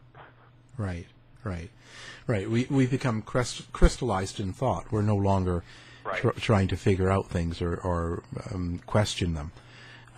Right. 0.76 1.06
Right. 1.44 1.70
Right. 2.26 2.48
We 2.50 2.66
we 2.70 2.86
become 2.86 3.22
crest, 3.22 3.72
crystallized 3.72 4.40
in 4.40 4.52
thought. 4.52 4.90
We're 4.92 5.02
no 5.02 5.16
longer 5.16 5.62
Right. 6.02 6.16
tr- 6.16 6.30
trying 6.40 6.68
to 6.68 6.76
figure 6.78 7.10
out 7.10 7.26
things 7.28 7.60
or 7.60 7.76
or 7.76 8.22
um, 8.50 8.80
question 8.86 9.34
them. 9.34 9.52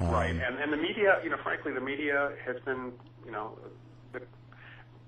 right, 0.00 0.30
and 0.30 0.40
and 0.58 0.72
the 0.72 0.76
media, 0.76 1.20
you 1.24 1.30
know, 1.30 1.38
frankly, 1.42 1.72
the 1.72 1.80
media 1.80 2.32
has 2.46 2.56
been, 2.64 2.92
you 3.26 3.32
know, 3.32 3.58
the, 4.12 4.20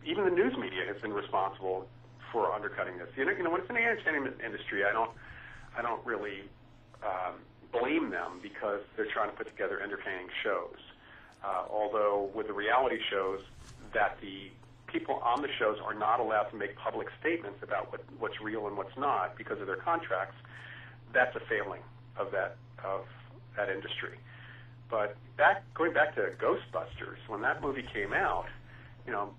even 0.04 0.25
the 0.25 0.30
news 0.30 0.56
media 0.58 0.82
has 0.87 1.00
been 1.00 1.12
responsible 1.12 1.87
for 2.32 2.52
undercutting 2.52 2.99
this. 2.99 3.08
You 3.16 3.25
know, 3.25 3.30
you 3.32 3.44
know, 3.44 3.50
when 3.50 3.61
it's 3.61 3.70
in 3.70 3.76
the 3.76 3.82
entertainment 3.82 4.37
industry, 4.44 4.84
I 4.84 4.92
don't, 4.92 5.11
I 5.78 5.82
don't 5.82 6.04
really 6.04 6.42
um, 7.04 7.34
blame 7.78 8.11
them 8.11 8.40
because 8.43 8.81
they're 8.97 9.11
trying 9.12 9.31
to 9.31 9.37
put 9.37 9.49
together 9.49 9.81
entertaining 9.81 10.28
shows. 10.43 10.78
Uh, 11.45 11.64
although 11.71 12.31
with 12.35 12.47
the 12.47 12.52
reality 12.52 12.99
shows, 13.11 13.40
that 13.93 14.16
the 14.21 14.50
people 14.87 15.16
on 15.16 15.43
the 15.43 15.49
shows 15.59 15.78
are 15.85 15.95
not 15.95 16.21
allowed 16.21 16.45
to 16.45 16.57
make 16.57 16.76
public 16.76 17.09
statements 17.21 17.59
about 17.62 17.90
what, 17.90 18.00
what's 18.19 18.40
real 18.40 18.66
and 18.66 18.76
what's 18.76 18.97
not 18.97 19.37
because 19.37 19.61
of 19.61 19.66
their 19.66 19.76
contracts. 19.76 20.37
That's 21.12 21.35
a 21.37 21.40
failing 21.40 21.83
of 22.16 22.31
that 22.31 22.57
of 22.85 23.04
that 23.57 23.69
industry. 23.69 24.19
But 24.90 25.16
back 25.37 25.64
going 25.75 25.93
back 25.93 26.14
to 26.14 26.33
Ghostbusters, 26.38 27.19
when 27.28 27.43
that 27.43 27.61
movie 27.61 27.87
came 27.93 28.12
out, 28.12 28.47
you 29.07 29.12
know, 29.12 29.31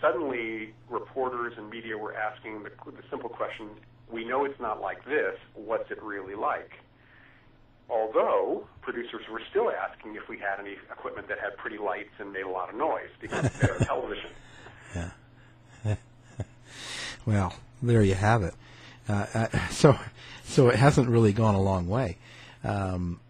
suddenly 0.00 0.74
reporters 0.90 1.54
and 1.56 1.70
media 1.70 1.96
were 1.96 2.14
asking 2.14 2.62
the, 2.64 2.70
the 2.90 3.02
simple 3.10 3.28
question: 3.30 3.70
We 4.10 4.24
know 4.24 4.44
it's 4.44 4.60
not 4.60 4.80
like 4.80 5.04
this. 5.04 5.36
What's 5.54 5.90
it 5.90 6.02
really 6.02 6.34
like? 6.34 6.72
Although 7.90 8.66
producers 8.80 9.22
were 9.30 9.42
still 9.50 9.70
asking 9.70 10.16
if 10.16 10.28
we 10.28 10.38
had 10.38 10.58
any 10.60 10.72
equipment 10.90 11.28
that 11.28 11.38
had 11.38 11.56
pretty 11.56 11.78
lights 11.78 12.12
and 12.18 12.32
made 12.32 12.44
a 12.44 12.48
lot 12.48 12.70
of 12.70 12.76
noise 12.76 13.10
because 13.20 13.50
they're 13.60 13.78
television. 13.80 14.30
Yeah. 14.94 15.10
well, 17.26 17.54
there 17.82 18.02
you 18.02 18.14
have 18.14 18.42
it. 18.42 18.54
Uh, 19.08 19.26
uh, 19.34 19.68
so, 19.70 19.98
so 20.44 20.68
it 20.68 20.76
hasn't 20.76 21.08
really 21.08 21.32
gone 21.32 21.54
a 21.54 21.60
long 21.60 21.88
way. 21.88 22.16
Um, 22.62 23.20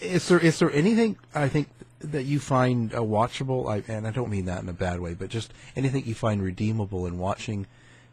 is 0.00 0.28
there 0.28 0.38
is 0.38 0.58
there 0.60 0.70
anything 0.70 1.16
I 1.34 1.48
think 1.48 1.68
that 1.98 2.22
you 2.24 2.38
find 2.38 2.94
uh, 2.94 2.98
watchable? 2.98 3.68
I, 3.68 3.82
and 3.92 4.06
I 4.06 4.10
don't 4.10 4.30
mean 4.30 4.44
that 4.44 4.62
in 4.62 4.68
a 4.68 4.74
bad 4.74 5.00
way, 5.00 5.14
but 5.14 5.28
just 5.28 5.52
anything 5.74 6.04
you 6.06 6.14
find 6.14 6.42
redeemable 6.42 7.06
in 7.06 7.18
watching 7.18 7.66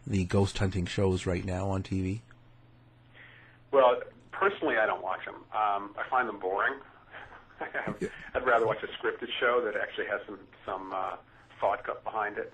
the 0.08 0.26
ghost 0.26 0.58
hunting 0.58 0.86
shows 0.86 1.26
right 1.26 1.46
now 1.46 1.70
on 1.70 1.84
TV? 1.84 2.22
Well, 3.72 4.02
personally, 4.40 4.78
I 4.78 4.86
don't 4.86 5.04
watch 5.04 5.26
them. 5.26 5.36
Um, 5.52 5.92
I 6.00 6.08
find 6.10 6.28
them 6.28 6.40
boring. 6.40 6.74
I'd 7.60 8.46
rather 8.46 8.66
watch 8.66 8.82
a 8.84 8.88
scripted 8.98 9.28
show 9.40 9.62
that 9.66 9.76
actually 9.76 10.08
has 10.08 10.22
some 10.26 10.40
some 10.66 10.94
uh, 10.94 11.18
thought 11.60 11.84
cut 11.84 12.04
behind 12.06 12.38
it. 12.38 12.54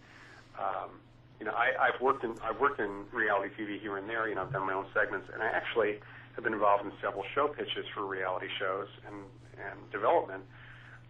Um, 0.58 1.00
you 1.40 1.46
know, 1.46 1.52
I, 1.52 1.74
I've 1.80 2.02
worked 2.02 2.24
in 2.24 2.36
I've 2.44 2.60
worked 2.60 2.80
in 2.80 3.06
reality 3.12 3.54
TV 3.60 3.80
here 3.80 3.98
and 3.98 4.10
there. 4.10 4.28
You 4.28 4.36
know, 4.36 4.42
I've 4.42 4.52
done 4.52 4.66
my 4.66 4.74
own 4.74 4.88
segments, 4.94 5.30
and 5.32 5.44
I 5.44 5.48
actually 5.48 6.00
have 6.34 6.44
been 6.44 6.54
involved 6.54 6.86
in 6.86 6.92
several 7.02 7.24
show 7.36 7.48
pitches 7.48 7.86
for 7.94 8.06
reality 8.06 8.48
shows 8.60 8.88
and 9.08 9.18
and 9.70 9.92
development, 9.92 10.44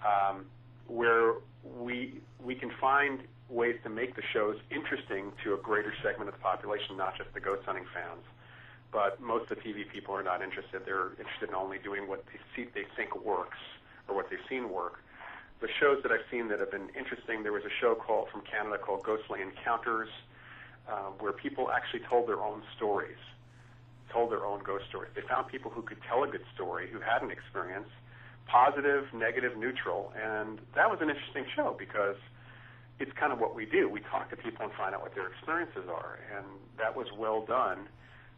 um, 0.04 0.46
where 0.88 1.36
we 1.64 2.20
we 2.44 2.54
can 2.54 2.72
find 2.82 3.22
ways 3.48 3.78
to 3.84 3.90
make 3.90 4.16
the 4.16 4.24
shows 4.34 4.58
interesting 4.72 5.32
to 5.44 5.54
a 5.54 5.58
greater 5.58 5.94
segment 6.04 6.28
of 6.28 6.36
the 6.36 6.42
population, 6.42 6.98
not 6.98 7.16
just 7.16 7.32
the 7.34 7.40
ghost 7.40 7.64
hunting 7.66 7.86
fans 7.94 8.26
but 8.96 9.20
most 9.20 9.52
of 9.52 9.60
the 9.60 9.62
TV 9.62 9.84
people 9.84 10.16
are 10.16 10.24
not 10.24 10.42
interested. 10.42 10.88
They're 10.88 11.12
interested 11.20 11.50
in 11.52 11.56
only 11.56 11.80
doing 11.84 12.08
what 12.08 12.24
they 12.32 12.40
see 12.56 12.72
they 12.72 12.88
think 12.96 13.12
works 13.28 13.60
or 14.08 14.16
what 14.16 14.30
they've 14.32 14.48
seen 14.48 14.72
work. 14.72 15.04
The 15.60 15.68
shows 15.84 16.00
that 16.04 16.16
I've 16.16 16.24
seen 16.32 16.48
that 16.48 16.64
have 16.64 16.72
been 16.72 16.88
interesting, 16.96 17.44
there 17.44 17.52
was 17.52 17.68
a 17.68 17.76
show 17.84 17.94
called 17.94 18.32
from 18.32 18.48
Canada 18.48 18.80
called 18.80 19.04
Ghostly 19.04 19.42
Encounters, 19.44 20.08
uh, 20.88 21.12
where 21.20 21.34
people 21.34 21.72
actually 21.76 22.08
told 22.08 22.30
their 22.30 22.40
own 22.40 22.64
stories, 22.78 23.20
told 24.14 24.32
their 24.32 24.46
own 24.46 24.64
ghost 24.64 24.86
stories. 24.88 25.12
They 25.14 25.28
found 25.28 25.52
people 25.52 25.72
who 25.72 25.82
could 25.82 26.00
tell 26.08 26.24
a 26.24 26.28
good 26.28 26.48
story, 26.56 26.88
who 26.88 27.04
had 27.04 27.20
an 27.22 27.32
experience, 27.32 27.92
positive, 28.48 29.12
negative, 29.14 29.58
neutral, 29.58 30.14
and 30.16 30.60
that 30.74 30.88
was 30.90 31.00
an 31.02 31.10
interesting 31.10 31.44
show 31.54 31.76
because 31.78 32.16
it's 33.00 33.12
kind 33.20 33.34
of 33.34 33.40
what 33.40 33.56
we 33.56 33.66
do. 33.66 33.90
We 33.90 34.00
talk 34.00 34.30
to 34.30 34.38
people 34.38 34.64
and 34.64 34.74
find 34.80 34.96
out 34.96 35.02
what 35.02 35.16
their 35.16 35.28
experiences 35.28 35.92
are, 35.92 36.20
and 36.32 36.46
that 36.80 36.96
was 36.96 37.08
well 37.18 37.44
done. 37.44 37.90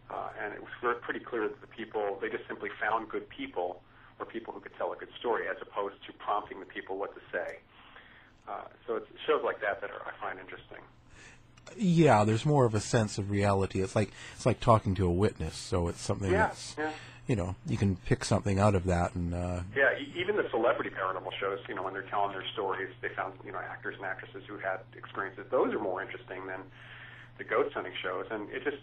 Uh, 0.09 0.29
and 0.41 0.53
it 0.53 0.61
was 0.61 0.95
pretty 1.01 1.19
clear 1.19 1.47
that 1.47 1.59
the 1.61 1.67
people, 1.67 2.17
they 2.21 2.29
just 2.29 2.47
simply 2.47 2.69
found 2.79 3.09
good 3.09 3.27
people 3.29 3.81
or 4.19 4.25
people 4.25 4.53
who 4.53 4.59
could 4.59 4.75
tell 4.77 4.93
a 4.93 4.95
good 4.95 5.09
story 5.19 5.47
as 5.47 5.57
opposed 5.61 5.95
to 6.07 6.13
prompting 6.13 6.59
the 6.59 6.65
people 6.65 6.97
what 6.97 7.13
to 7.13 7.21
say. 7.31 7.57
Uh, 8.47 8.61
so 8.87 8.95
it's 8.95 9.07
shows 9.27 9.41
like 9.43 9.59
that 9.61 9.81
that 9.81 9.89
are, 9.91 10.01
I 10.07 10.11
find 10.25 10.39
interesting. 10.39 10.79
Yeah, 11.75 12.23
there's 12.23 12.45
more 12.45 12.65
of 12.65 12.73
a 12.73 12.79
sense 12.79 13.17
of 13.17 13.29
reality. 13.29 13.81
It's 13.81 13.95
like 13.95 14.11
it's 14.35 14.45
like 14.45 14.61
talking 14.61 14.95
to 14.95 15.05
a 15.05 15.11
witness. 15.11 15.55
So 15.55 15.89
it's 15.89 15.99
something 15.99 16.31
Yeah, 16.31 16.47
that's 16.47 16.75
yeah. 16.77 16.91
you 17.27 17.35
know 17.35 17.55
you 17.67 17.75
can 17.75 17.97
pick 17.97 18.23
something 18.23 18.57
out 18.57 18.73
of 18.73 18.85
that 18.85 19.13
and 19.15 19.33
uh, 19.33 19.59
Yeah, 19.75 19.91
e- 19.99 20.13
even 20.15 20.37
the 20.37 20.47
celebrity 20.49 20.89
paranormal 20.89 21.33
shows, 21.37 21.59
you 21.67 21.75
know, 21.75 21.83
when 21.83 21.91
they're 21.93 22.03
telling 22.03 22.31
their 22.31 22.47
stories, 22.53 22.89
they 23.01 23.09
found, 23.09 23.33
you 23.45 23.51
know, 23.51 23.59
actors 23.59 23.95
and 23.97 24.05
actresses 24.05 24.43
who 24.47 24.57
had 24.57 24.79
experiences. 24.95 25.45
Those 25.51 25.73
are 25.73 25.79
more 25.79 26.01
interesting 26.01 26.47
than 26.47 26.61
the 27.37 27.43
ghost 27.43 27.73
hunting 27.73 27.93
shows. 28.01 28.25
And 28.31 28.49
it 28.49 28.63
just, 28.63 28.77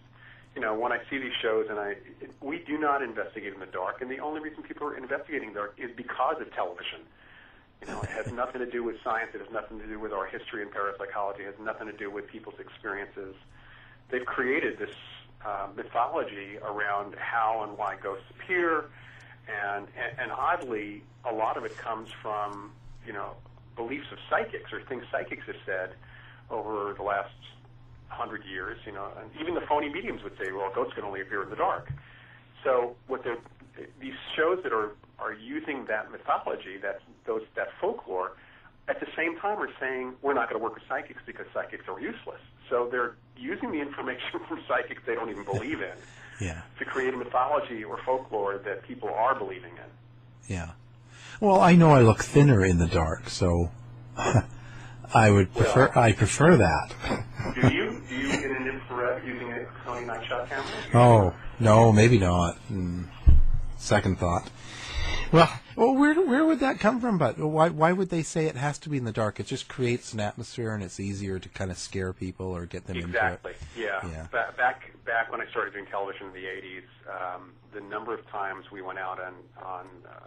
you 0.54 0.60
know, 0.60 0.74
when 0.74 0.92
I 0.92 0.98
see 1.10 1.18
these 1.18 1.34
shows 1.42 1.66
and 1.68 1.78
I, 1.78 1.96
we 2.40 2.58
do 2.58 2.78
not 2.78 3.02
investigate 3.02 3.54
in 3.54 3.60
the 3.60 3.66
dark. 3.66 4.00
And 4.00 4.10
the 4.10 4.18
only 4.18 4.40
reason 4.40 4.62
people 4.62 4.86
are 4.86 4.96
investigating 4.96 5.48
the 5.48 5.54
dark 5.54 5.74
is 5.78 5.90
because 5.96 6.40
of 6.40 6.52
television. 6.54 7.00
You 7.80 7.88
know, 7.88 8.00
it 8.02 8.10
has 8.10 8.32
nothing 8.32 8.60
to 8.60 8.70
do 8.70 8.84
with 8.84 8.96
science. 9.02 9.30
It 9.34 9.40
has 9.40 9.50
nothing 9.50 9.80
to 9.80 9.86
do 9.86 9.98
with 9.98 10.12
our 10.12 10.26
history 10.26 10.62
and 10.62 10.70
parapsychology. 10.70 11.42
It 11.42 11.56
has 11.56 11.64
nothing 11.64 11.88
to 11.88 11.92
do 11.92 12.10
with 12.10 12.28
people's 12.28 12.58
experiences. 12.60 13.34
They've 14.10 14.24
created 14.24 14.78
this 14.78 14.94
uh, 15.44 15.68
mythology 15.76 16.58
around 16.62 17.16
how 17.16 17.64
and 17.66 17.76
why 17.76 17.96
ghosts 17.96 18.24
appear, 18.30 18.86
and, 19.46 19.86
and 19.98 20.18
and 20.18 20.32
oddly, 20.32 21.02
a 21.28 21.34
lot 21.34 21.56
of 21.56 21.64
it 21.64 21.76
comes 21.76 22.08
from 22.22 22.72
you 23.06 23.12
know 23.12 23.32
beliefs 23.76 24.06
of 24.12 24.18
psychics 24.30 24.72
or 24.72 24.80
things 24.82 25.04
psychics 25.10 25.46
have 25.46 25.56
said 25.66 25.90
over 26.50 26.94
the 26.94 27.02
last 27.02 27.34
hundred 28.08 28.44
years. 28.44 28.78
You 28.86 28.92
know, 28.92 29.08
and 29.20 29.30
even 29.40 29.54
the 29.54 29.66
phony 29.68 29.88
mediums 29.88 30.22
would 30.22 30.36
say, 30.38 30.52
"Well, 30.52 30.70
ghosts 30.74 30.94
can 30.94 31.04
only 31.04 31.20
appear 31.20 31.42
in 31.42 31.50
the 31.50 31.56
dark." 31.56 31.90
So 32.62 32.96
what 33.06 33.24
they're 33.24 33.38
these 34.00 34.14
shows 34.36 34.62
that 34.62 34.72
are 34.72 34.92
are 35.18 35.32
using 35.32 35.84
that 35.86 36.10
mythology, 36.10 36.76
that 36.82 37.00
those 37.26 37.42
that 37.56 37.68
folklore, 37.80 38.32
at 38.88 39.00
the 39.00 39.06
same 39.16 39.36
time 39.38 39.58
are 39.58 39.70
saying 39.80 40.14
we're 40.22 40.34
not 40.34 40.48
going 40.48 40.60
to 40.60 40.64
work 40.64 40.74
with 40.74 40.82
psychics 40.88 41.20
because 41.26 41.46
psychics 41.54 41.84
are 41.88 42.00
useless. 42.00 42.40
So 42.68 42.88
they're 42.90 43.14
using 43.36 43.70
the 43.70 43.80
information 43.80 44.40
from 44.48 44.60
psychics 44.68 45.02
they 45.06 45.14
don't 45.14 45.30
even 45.30 45.44
believe 45.44 45.80
in 45.80 45.96
yeah, 46.40 46.62
to 46.78 46.84
create 46.84 47.14
a 47.14 47.16
mythology 47.16 47.84
or 47.84 47.98
folklore 48.04 48.58
that 48.58 48.82
people 48.82 49.08
are 49.08 49.34
believing 49.38 49.72
in. 49.72 50.54
yeah. 50.54 50.72
Well, 51.40 51.60
I 51.60 51.74
know 51.74 51.90
I 51.90 52.00
look 52.02 52.22
thinner 52.22 52.64
in 52.64 52.78
the 52.78 52.86
dark, 52.86 53.28
so 53.28 53.70
I 55.14 55.30
would 55.30 55.52
prefer 55.52 55.90
I 55.94 56.12
prefer 56.12 56.56
that. 56.56 56.94
Do 57.60 57.68
you 57.68 58.00
get 58.08 58.50
an 58.50 58.68
infrared 58.68 59.26
using 59.26 59.52
a 59.52 59.66
Shot 60.48 60.64
camera? 60.92 60.94
Oh 60.94 61.34
no, 61.60 61.92
maybe 61.92 62.18
not. 62.18 62.58
Mm, 62.70 63.04
second 63.76 64.18
thought. 64.18 64.50
Well, 65.32 65.50
well, 65.76 65.94
where 65.94 66.14
where 66.14 66.44
would 66.44 66.60
that 66.60 66.78
come 66.78 67.00
from? 67.00 67.18
But 67.18 67.38
why 67.38 67.68
why 67.68 67.92
would 67.92 68.10
they 68.10 68.22
say 68.22 68.46
it 68.46 68.56
has 68.56 68.78
to 68.80 68.88
be 68.88 68.98
in 68.98 69.04
the 69.04 69.12
dark? 69.12 69.40
It 69.40 69.46
just 69.46 69.68
creates 69.68 70.12
an 70.12 70.20
atmosphere, 70.20 70.72
and 70.74 70.82
it's 70.82 71.00
easier 71.00 71.38
to 71.38 71.48
kind 71.48 71.70
of 71.70 71.78
scare 71.78 72.12
people 72.12 72.46
or 72.46 72.66
get 72.66 72.86
them 72.86 72.96
Exactly. 72.96 73.52
into 73.52 73.86
it. 73.86 73.86
Exactly. 73.86 74.10
Yeah. 74.10 74.10
Yeah. 74.22 74.26
Ba- 74.30 74.54
back 74.56 74.92
back 75.04 75.30
when 75.32 75.40
I 75.40 75.46
started 75.50 75.72
doing 75.72 75.86
television 75.86 76.28
in 76.28 76.32
the 76.34 76.46
'80s, 76.46 77.34
um, 77.36 77.52
the 77.72 77.80
number 77.80 78.14
of 78.14 78.26
times 78.30 78.66
we 78.70 78.80
went 78.82 78.98
out 78.98 79.18
and 79.20 79.34
on 79.64 79.86
uh, 80.08 80.26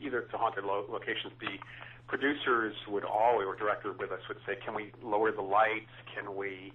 either 0.00 0.22
to 0.22 0.36
haunted 0.38 0.64
lo- 0.64 0.86
locations, 0.88 1.32
the 1.40 1.58
producers 2.06 2.74
would 2.88 3.04
always, 3.04 3.46
or 3.46 3.56
director 3.56 3.92
with 3.92 4.12
us 4.12 4.20
would 4.28 4.38
say, 4.46 4.56
"Can 4.64 4.74
we 4.74 4.92
lower 5.02 5.32
the 5.32 5.42
lights? 5.42 5.90
Can 6.14 6.36
we 6.36 6.72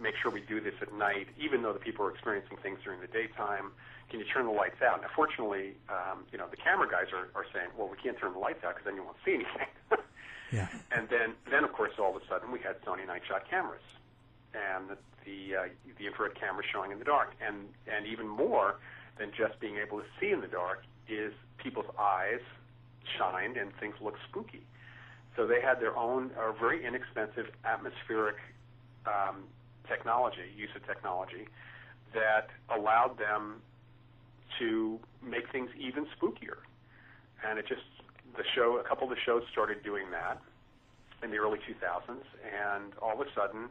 make 0.00 0.14
sure 0.20 0.30
we 0.30 0.40
do 0.40 0.60
this 0.60 0.74
at 0.80 0.92
night, 0.94 1.28
even 1.38 1.62
though 1.62 1.72
the 1.72 1.78
people 1.78 2.04
are 2.06 2.10
experiencing 2.10 2.56
things 2.62 2.78
during 2.84 3.00
the 3.00 3.06
daytime. 3.06 3.72
Can 4.10 4.20
you 4.20 4.26
turn 4.26 4.46
the 4.46 4.52
lights 4.52 4.82
out? 4.82 5.00
Now, 5.00 5.08
fortunately, 5.14 5.74
um, 5.88 6.24
you 6.30 6.38
know, 6.38 6.46
the 6.50 6.56
camera 6.56 6.88
guys 6.88 7.06
are, 7.12 7.28
are 7.34 7.46
saying, 7.52 7.68
well, 7.76 7.88
we 7.88 7.96
can't 7.96 8.18
turn 8.18 8.32
the 8.32 8.38
lights 8.38 8.62
out 8.64 8.74
because 8.74 8.84
then 8.84 8.96
you 8.96 9.02
won't 9.02 9.16
see 9.24 9.34
anything. 9.34 9.68
Yeah. 10.52 10.68
And 10.92 11.08
then, 11.08 11.34
then 11.50 11.64
of 11.64 11.72
course, 11.72 11.92
all 11.98 12.14
of 12.14 12.22
a 12.22 12.26
sudden, 12.28 12.52
we 12.52 12.60
had 12.60 12.80
Sony 12.84 13.04
night 13.06 13.22
shot 13.26 13.48
cameras, 13.50 13.82
and 14.54 14.88
the 14.88 14.96
the, 15.24 15.56
uh, 15.56 15.68
the 15.98 16.06
infrared 16.06 16.38
camera 16.38 16.62
showing 16.70 16.92
in 16.92 16.98
the 16.98 17.04
dark, 17.04 17.32
and 17.44 17.68
and 17.90 18.06
even 18.06 18.28
more 18.28 18.76
than 19.18 19.30
just 19.36 19.58
being 19.58 19.78
able 19.78 19.98
to 19.98 20.04
see 20.20 20.30
in 20.30 20.40
the 20.40 20.46
dark 20.46 20.84
is 21.08 21.32
people's 21.58 21.90
eyes 21.98 22.40
shined 23.18 23.56
and 23.56 23.72
things 23.80 23.94
look 24.00 24.14
spooky. 24.28 24.62
So 25.36 25.46
they 25.46 25.60
had 25.60 25.80
their 25.80 25.96
own 25.96 26.30
uh, 26.38 26.52
very 26.52 26.84
inexpensive 26.84 27.46
atmospheric 27.64 28.36
um, 29.06 29.44
technology, 29.88 30.50
use 30.56 30.70
of 30.74 30.86
technology, 30.86 31.48
that 32.12 32.48
allowed 32.74 33.18
them 33.18 33.60
to 34.58 34.98
make 35.22 35.50
things 35.50 35.70
even 35.78 36.06
spookier. 36.06 36.58
And 37.46 37.58
it 37.58 37.66
just 37.66 37.82
the 38.36 38.44
show, 38.54 38.78
a 38.78 38.84
couple 38.84 39.04
of 39.04 39.10
the 39.10 39.20
shows 39.24 39.42
started 39.50 39.82
doing 39.82 40.10
that 40.10 40.40
in 41.22 41.30
the 41.30 41.38
early 41.38 41.58
2000s, 41.58 42.08
and 42.08 42.92
all 43.00 43.20
of 43.20 43.26
a 43.26 43.30
sudden, 43.34 43.68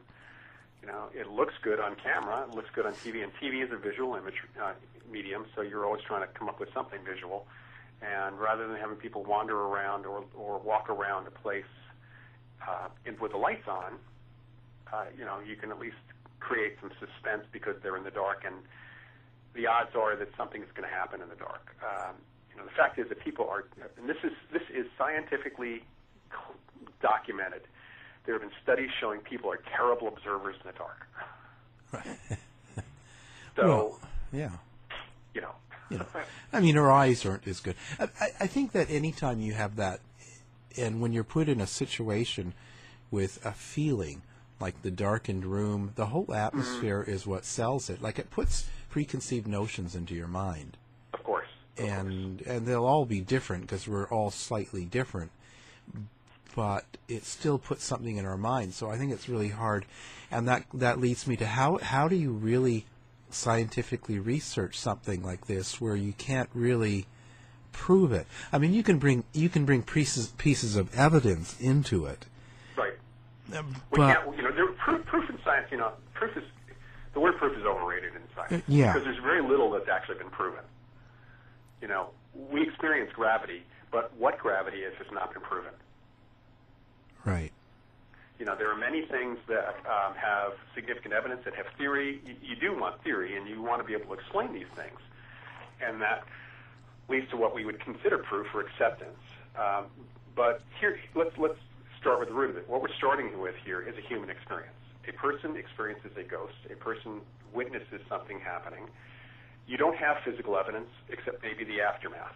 you 0.82 0.88
know, 0.88 1.06
it 1.14 1.30
looks 1.30 1.54
good 1.62 1.80
on 1.80 1.96
camera, 1.96 2.46
it 2.50 2.56
looks 2.56 2.70
good 2.74 2.86
on 2.86 2.94
TV, 2.94 3.24
and 3.24 3.32
TV 3.42 3.64
is 3.64 3.72
a 3.72 3.78
visual 3.78 4.16
image 4.16 4.36
uh, 4.62 4.74
medium, 5.12 5.46
so 5.56 5.62
you're 5.62 5.86
always 5.86 6.02
trying 6.04 6.22
to 6.22 6.28
come 6.34 6.50
up 6.50 6.60
with 6.60 6.70
something 6.74 7.00
visual. 7.06 7.46
And 8.02 8.38
rather 8.40 8.68
than 8.68 8.76
having 8.78 8.98
people 8.98 9.24
wander 9.24 9.58
around 9.58 10.06
or, 10.06 10.26
or 10.36 10.60
walk 10.60 10.90
around 10.90 11.28
a 11.28 11.32
place 11.32 11.64
uh, 12.68 12.90
in, 13.06 13.18
with 13.20 13.32
the 13.32 13.38
lights 13.38 13.68
on, 13.68 13.94
uh, 14.94 15.06
you 15.18 15.26
know, 15.26 15.40
you 15.46 15.56
can 15.56 15.72
at 15.72 15.80
least 15.80 15.96
create 16.40 16.76
some 16.82 16.92
suspense 17.00 17.44
because 17.52 17.76
they're 17.82 17.98
in 17.98 18.04
the 18.04 18.12
dark, 18.12 18.44
and 18.46 18.56
the 19.54 19.66
odds 19.66 19.96
are 19.96 20.16
that 20.16 20.30
something 20.38 20.62
is 20.62 20.68
going 20.76 20.88
to 20.88 20.94
happen 20.94 21.22
in 21.22 21.30
the 21.30 21.36
dark. 21.36 21.76
Um, 21.82 22.16
you 22.52 22.58
know, 22.58 22.66
the 22.66 22.72
fact 22.72 23.00
is 23.00 23.10
that 23.10 23.20
people 23.20 23.48
are, 23.50 23.66
and 23.98 24.08
this 24.08 24.18
is 24.24 24.34
this 24.52 24.62
is 24.74 24.86
scientifically 24.98 25.84
documented. 27.02 27.62
There 28.26 28.36
have 28.36 28.42
been 28.42 28.58
studies 28.62 28.90
showing 29.00 29.20
people 29.22 29.52
are 29.52 29.60
terrible 29.76 30.08
observers 30.08 30.56
in 30.64 30.72
the 30.72 30.78
dark. 30.78 31.08
so, 33.56 33.68
well, 33.68 34.00
yeah. 34.32 34.52
you 35.34 35.42
know, 35.42 35.56
You 35.90 35.98
know, 36.00 36.06
I 36.54 36.60
mean, 36.60 36.78
our 36.78 36.92
eyes 36.92 37.26
aren't 37.26 37.48
as 37.48 37.60
good. 37.60 37.76
I, 38.00 38.04
I 38.20 38.28
I 38.42 38.48
think 38.48 38.72
that 38.74 38.90
anytime 38.90 39.42
you 39.42 39.54
have 39.54 39.76
that, 39.78 40.00
and 40.78 41.02
when 41.02 41.14
you're 41.14 41.24
put 41.24 41.50
in 41.50 41.60
a 41.60 41.68
situation 41.68 42.54
with 43.12 43.44
a 43.46 43.52
feeling 43.52 44.22
like 44.64 44.82
the 44.82 44.92
darkened 44.92 45.46
room, 45.46 45.92
the 45.96 46.08
whole 46.08 46.34
atmosphere 46.34 47.02
mm-hmm. 47.02 47.12
is 47.12 47.28
what 47.28 47.46
sells 47.46 47.90
it. 47.90 48.02
Like 48.02 48.18
it 48.18 48.32
puts 48.32 48.66
preconceived 48.90 49.48
notions 49.48 49.94
into 49.94 50.16
your 50.16 50.28
mind. 50.28 50.78
of 51.14 51.24
course. 51.24 51.48
of 51.78 51.86
and 51.86 52.42
and 52.42 52.66
they'll 52.66 52.86
all 52.86 53.06
be 53.06 53.22
different 53.22 53.64
because 53.64 53.88
we're 53.88 54.08
all 54.08 54.32
slightly 54.32 54.86
different 54.86 55.32
but 56.56 56.86
it 57.08 57.26
still 57.26 57.58
puts 57.58 57.84
something 57.84 58.18
in 58.18 58.26
our 58.26 58.38
mind 58.38 58.74
so 58.74 58.90
i 58.92 58.98
think 58.98 59.12
it's 59.12 59.28
really 59.28 59.50
hard 59.50 59.84
and 60.30 60.48
that 60.48 60.64
that 60.72 61.00
leads 61.00 61.26
me 61.26 61.36
to 61.36 61.48
how 61.48 61.80
how 61.80 62.08
do 62.08 62.16
you 62.16 62.32
really 62.32 62.86
scientifically 63.32 64.20
research 64.20 64.78
something 64.78 65.24
like 65.24 65.48
this 65.48 65.82
where 65.82 65.96
you 65.96 66.14
can't 66.14 66.50
really 66.54 67.08
prove 67.72 68.12
it 68.12 68.28
i 68.52 68.58
mean 68.60 68.72
you 68.74 68.84
can 68.84 69.00
bring 69.00 69.24
you 69.34 69.50
can 69.50 69.66
bring 69.66 69.82
pieces 69.82 70.28
pieces 70.38 70.76
of 70.76 70.94
evidence 70.96 71.60
into 71.60 72.06
it. 72.06 72.26
We 73.92 73.98
but 73.98 74.14
can't, 74.14 74.38
you 74.38 74.44
know, 74.44 74.52
there, 74.52 74.68
proof, 74.74 75.06
proof 75.06 75.30
in 75.30 75.38
science, 75.44 75.68
you 75.72 75.78
know, 75.78 75.94
proof 76.14 76.36
is, 76.38 76.44
the 77.14 77.20
word 77.20 77.38
proof 77.38 77.58
is 77.58 77.66
overrated 77.66 78.14
in 78.16 78.22
science. 78.36 78.54
Uh, 78.54 78.62
yeah. 78.68 78.94
Because 78.94 79.06
there's 79.06 79.24
very 79.24 79.42
little 79.42 79.72
that's 79.72 79.90
actually 79.90 80.18
been 80.18 80.30
proven. 80.30 80.64
You 81.82 81.88
know, 81.88 82.10
we 82.34 82.64
experience 82.64 83.12
gravity, 83.14 83.64
but 83.92 84.16
what 84.18 84.38
gravity 84.40 84.80
is 84.80 84.94
has 84.98 85.08
not 85.12 85.34
been 85.34 85.44
proven. 85.44 85.74
right 87.26 87.52
You 88.40 88.46
know, 88.46 88.56
there 88.56 88.72
are 88.72 88.78
many 88.78 89.06
things 89.06 89.38
that 89.48 89.76
um, 89.86 90.16
have 90.16 90.54
significant 90.74 91.14
evidence 91.14 91.42
that 91.46 91.56
have 91.56 91.68
theory. 91.78 92.22
You, 92.26 92.36
you 92.42 92.56
do 92.56 92.78
want 92.78 93.04
theory, 93.04 93.38
and 93.38 93.48
you 93.48 93.62
want 93.62 93.82
to 93.82 93.88
be 93.88 93.94
able 93.94 94.08
to 94.08 94.20
explain 94.20 94.54
these 94.54 94.72
things, 94.76 95.00
and 95.82 96.02
that 96.02 96.24
leads 97.10 97.30
to 97.30 97.38
what 97.38 97.54
we 97.54 97.66
would 97.66 97.80
consider 97.80 98.18
proof 98.18 98.48
or 98.54 98.62
acceptance. 98.62 99.20
Um, 99.58 99.86
but 100.36 100.62
here, 100.80 101.00
let's 101.14 101.38
let's 101.38 101.60
start 102.04 102.20
with 102.20 102.28
the 102.28 102.36
root 102.36 102.52
of 102.52 102.60
it. 102.60 102.68
What 102.68 102.84
we're 102.84 102.92
starting 103.00 103.40
with 103.40 103.56
here 103.64 103.80
is 103.80 103.96
a 103.96 104.04
human 104.12 104.28
experience. 104.28 104.76
A 105.08 105.16
person 105.16 105.56
experiences 105.56 106.12
a 106.20 106.28
ghost. 106.28 106.60
A 106.68 106.76
person 106.76 107.24
witnesses 107.56 108.04
something 108.12 108.44
happening. 108.44 108.92
You 109.72 109.80
don't 109.80 109.96
have 109.96 110.20
physical 110.28 110.60
evidence 110.60 110.92
except 111.08 111.40
maybe 111.40 111.64
the 111.64 111.80
aftermath. 111.80 112.36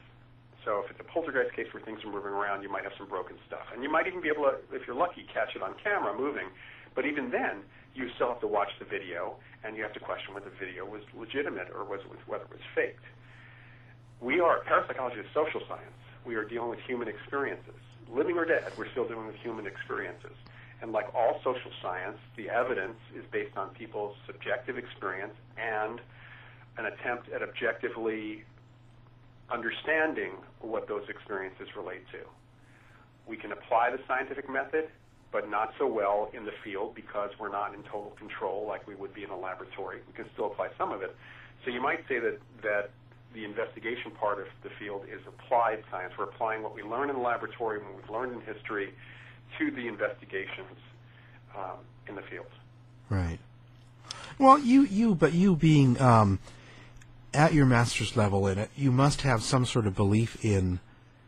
So 0.63 0.88
if 0.88 0.91
it's 0.91 1.03
a 1.03 1.08
poltergeist 1.12 1.51
case 1.51 1.67
where 1.75 1.84
things 1.84 1.99
are 2.08 2.12
moving 2.12 2.32
around, 2.32 2.63
you 2.63 2.71
might 2.71 2.88
have 2.88 2.95
some 2.95 3.12
broken 3.12 3.36
stuff. 3.43 3.67
And 3.75 3.84
you 3.84 3.91
might 3.91 4.08
even 4.08 4.23
be 4.23 4.32
able 4.32 4.47
to, 4.47 4.56
if 4.71 4.88
you're 4.88 4.95
lucky, 4.95 5.27
catch 5.27 5.51
it 5.51 5.60
on 5.60 5.75
camera 5.84 6.15
moving. 6.15 6.47
But 6.95 7.03
even 7.03 7.27
then, 7.27 7.67
you 7.91 8.08
still 8.15 8.32
have 8.32 8.39
to 8.39 8.47
watch 8.47 8.71
the 8.80 8.88
video, 8.88 9.36
and 9.67 9.75
you 9.75 9.84
have 9.84 9.93
to 9.99 10.03
question 10.03 10.32
whether 10.32 10.47
the 10.47 10.60
video 10.60 10.88
was 10.88 11.03
legitimate 11.12 11.67
or 11.75 11.84
was, 11.84 11.99
whether 12.23 12.47
it 12.47 12.51
was 12.56 12.63
faked. 12.71 13.03
We 14.23 14.39
are, 14.39 14.63
parapsychology 14.63 15.19
is 15.19 15.27
social 15.36 15.60
science. 15.67 15.99
We 16.23 16.36
are 16.36 16.47
dealing 16.47 16.71
with 16.71 16.80
human 16.88 17.08
experiences. 17.08 17.80
Living 18.12 18.38
or 18.38 18.46
dead, 18.46 18.72
we're 18.78 18.89
still 18.91 19.08
dealing 19.08 19.28
with 19.28 19.36
human 19.36 19.67
experiences. 19.67 20.36
And 20.82 20.91
like 20.91 21.13
all 21.15 21.39
social 21.43 21.72
science, 21.82 22.17
the 22.36 22.50
evidence 22.50 22.98
is 23.15 23.24
based 23.32 23.58
on 23.58 23.70
people's 23.70 24.15
subjective 24.26 24.78
experience 24.78 25.34
and 25.58 26.00
an 26.78 26.86
attempt 26.86 27.30
at 27.30 27.41
objectively 27.41 28.43
understanding 29.50 30.34
what 30.62 30.88
those 30.88 31.08
experiences 31.10 31.67
relate 31.76 32.04
to. 32.12 32.20
We 33.26 33.38
can 33.38 33.52
apply 33.52 33.91
the 33.91 34.00
scientific 34.08 34.50
method, 34.50 34.89
but 35.32 35.50
not 35.50 35.74
so 35.78 35.88
well 35.88 36.30
in 36.34 36.46
the 36.46 36.54
field 36.63 36.96
because 36.96 37.32
we're 37.39 37.52
not 37.52 37.74
in 37.74 37.84
total 37.84 38.13
control 38.17 38.65
like 38.67 38.88
we 38.88 38.96
would 38.96 39.13
be 39.13 39.24
in 39.24 39.30
a 39.30 39.38
laboratory. 39.38 40.00
We 40.08 40.13
can 40.13 40.32
still 40.34 40.48
apply 40.48 40.70
some 40.78 40.91
of 40.91 41.02
it. 41.02 41.15
So 41.65 41.72
you 41.72 41.82
might 41.82 42.08
say 42.08 42.20
that, 42.20 42.39
that 42.62 42.91
the 43.33 43.43
investigation 43.45 44.11
part 44.11 44.39
of 44.39 44.47
the 44.63 44.69
field 44.79 45.03
is 45.11 45.21
applied 45.27 45.83
science. 45.91 46.13
We're 46.17 46.25
applying 46.25 46.63
what 46.63 46.73
we 46.73 46.81
learn 46.83 47.09
in 47.09 47.15
the 47.15 47.21
laboratory, 47.21 47.79
what 47.79 47.95
we've 47.95 48.09
learned 48.09 48.33
in 48.33 48.41
history, 48.41 48.93
to 49.59 49.71
the 49.71 49.87
investigations 49.87 50.77
um, 51.55 51.77
in 52.07 52.15
the 52.15 52.21
field. 52.23 52.47
Right. 53.09 53.39
Well, 54.39 54.59
you 54.59 54.81
you 54.83 55.15
but 55.15 55.33
you 55.33 55.55
being 55.55 55.99
um, 56.01 56.39
at 57.33 57.53
your 57.53 57.65
master's 57.65 58.15
level 58.15 58.47
in 58.47 58.57
it, 58.57 58.69
you 58.75 58.91
must 58.91 59.21
have 59.21 59.41
some 59.43 59.65
sort 59.65 59.87
of 59.87 59.95
belief 59.95 60.43
in 60.43 60.79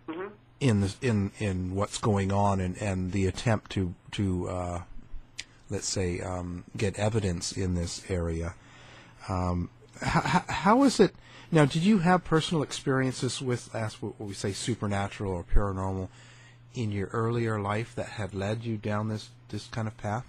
Mhm. 0.08 0.32
in 0.60 0.82
the, 0.82 0.96
in 1.02 1.32
in 1.40 1.76
what's 1.76 1.98
going 2.00 2.32
on 2.32 2.60
and, 2.60 2.76
and 2.82 3.12
the 3.12 3.26
attempt 3.28 3.72
to 3.72 3.94
to 4.12 4.50
uh, 4.50 4.82
let's 5.70 5.88
say 5.88 6.20
um, 6.22 6.64
get 6.76 6.98
evidence 6.98 7.52
in 7.52 7.76
this 7.76 8.04
area. 8.10 8.54
Um, 9.28 9.70
how, 10.02 10.44
how 10.48 10.84
is 10.84 11.00
it 11.00 11.14
now? 11.52 11.66
Did 11.66 11.84
you 11.84 12.00
have 12.00 12.24
personal 12.24 12.64
experiences 12.64 13.42
with 13.42 13.74
as 13.76 14.02
what 14.02 14.20
we 14.20 14.34
say 14.34 14.52
supernatural 14.52 15.32
or 15.34 15.44
paranormal 15.44 16.10
in 16.74 16.92
your 16.92 17.08
earlier 17.08 17.60
life 17.60 17.94
that 17.96 18.06
had 18.10 18.34
led 18.34 18.64
you 18.64 18.78
down 18.78 19.10
this 19.10 19.30
this 19.50 19.68
kind 19.68 19.88
of 19.88 19.98
path? 19.98 20.26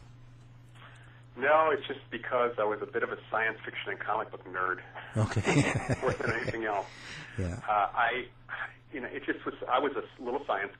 No, 1.36 1.70
it's 1.70 1.86
just 1.86 2.00
because 2.10 2.52
I 2.58 2.64
was 2.64 2.82
a 2.82 2.86
bit 2.86 3.02
of 3.02 3.10
a 3.12 3.18
science 3.30 3.58
fiction 3.64 3.90
and 3.92 3.98
comic 4.00 4.30
book 4.30 4.44
nerd 4.52 4.78
Okay. 5.16 5.72
more 6.02 6.12
than 6.12 6.32
anything 6.32 6.64
else. 6.64 6.86
yeah. 7.38 7.60
Uh, 7.68 7.88
I, 7.94 8.26
you 8.92 9.00
know, 9.00 9.08
it 9.08 9.24
just 9.24 9.44
was. 9.46 9.54
I 9.70 9.78
was 9.78 9.92
a 9.96 10.22
little 10.22 10.44
science 10.46 10.72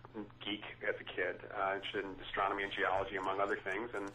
geek 0.44 0.62
as 0.86 0.96
a 1.00 1.04
kid, 1.04 1.36
uh, 1.56 1.74
interested 1.76 2.04
in 2.04 2.10
astronomy 2.26 2.64
and 2.64 2.72
geology, 2.72 3.16
among 3.16 3.40
other 3.40 3.56
things, 3.64 3.88
and 3.94 4.10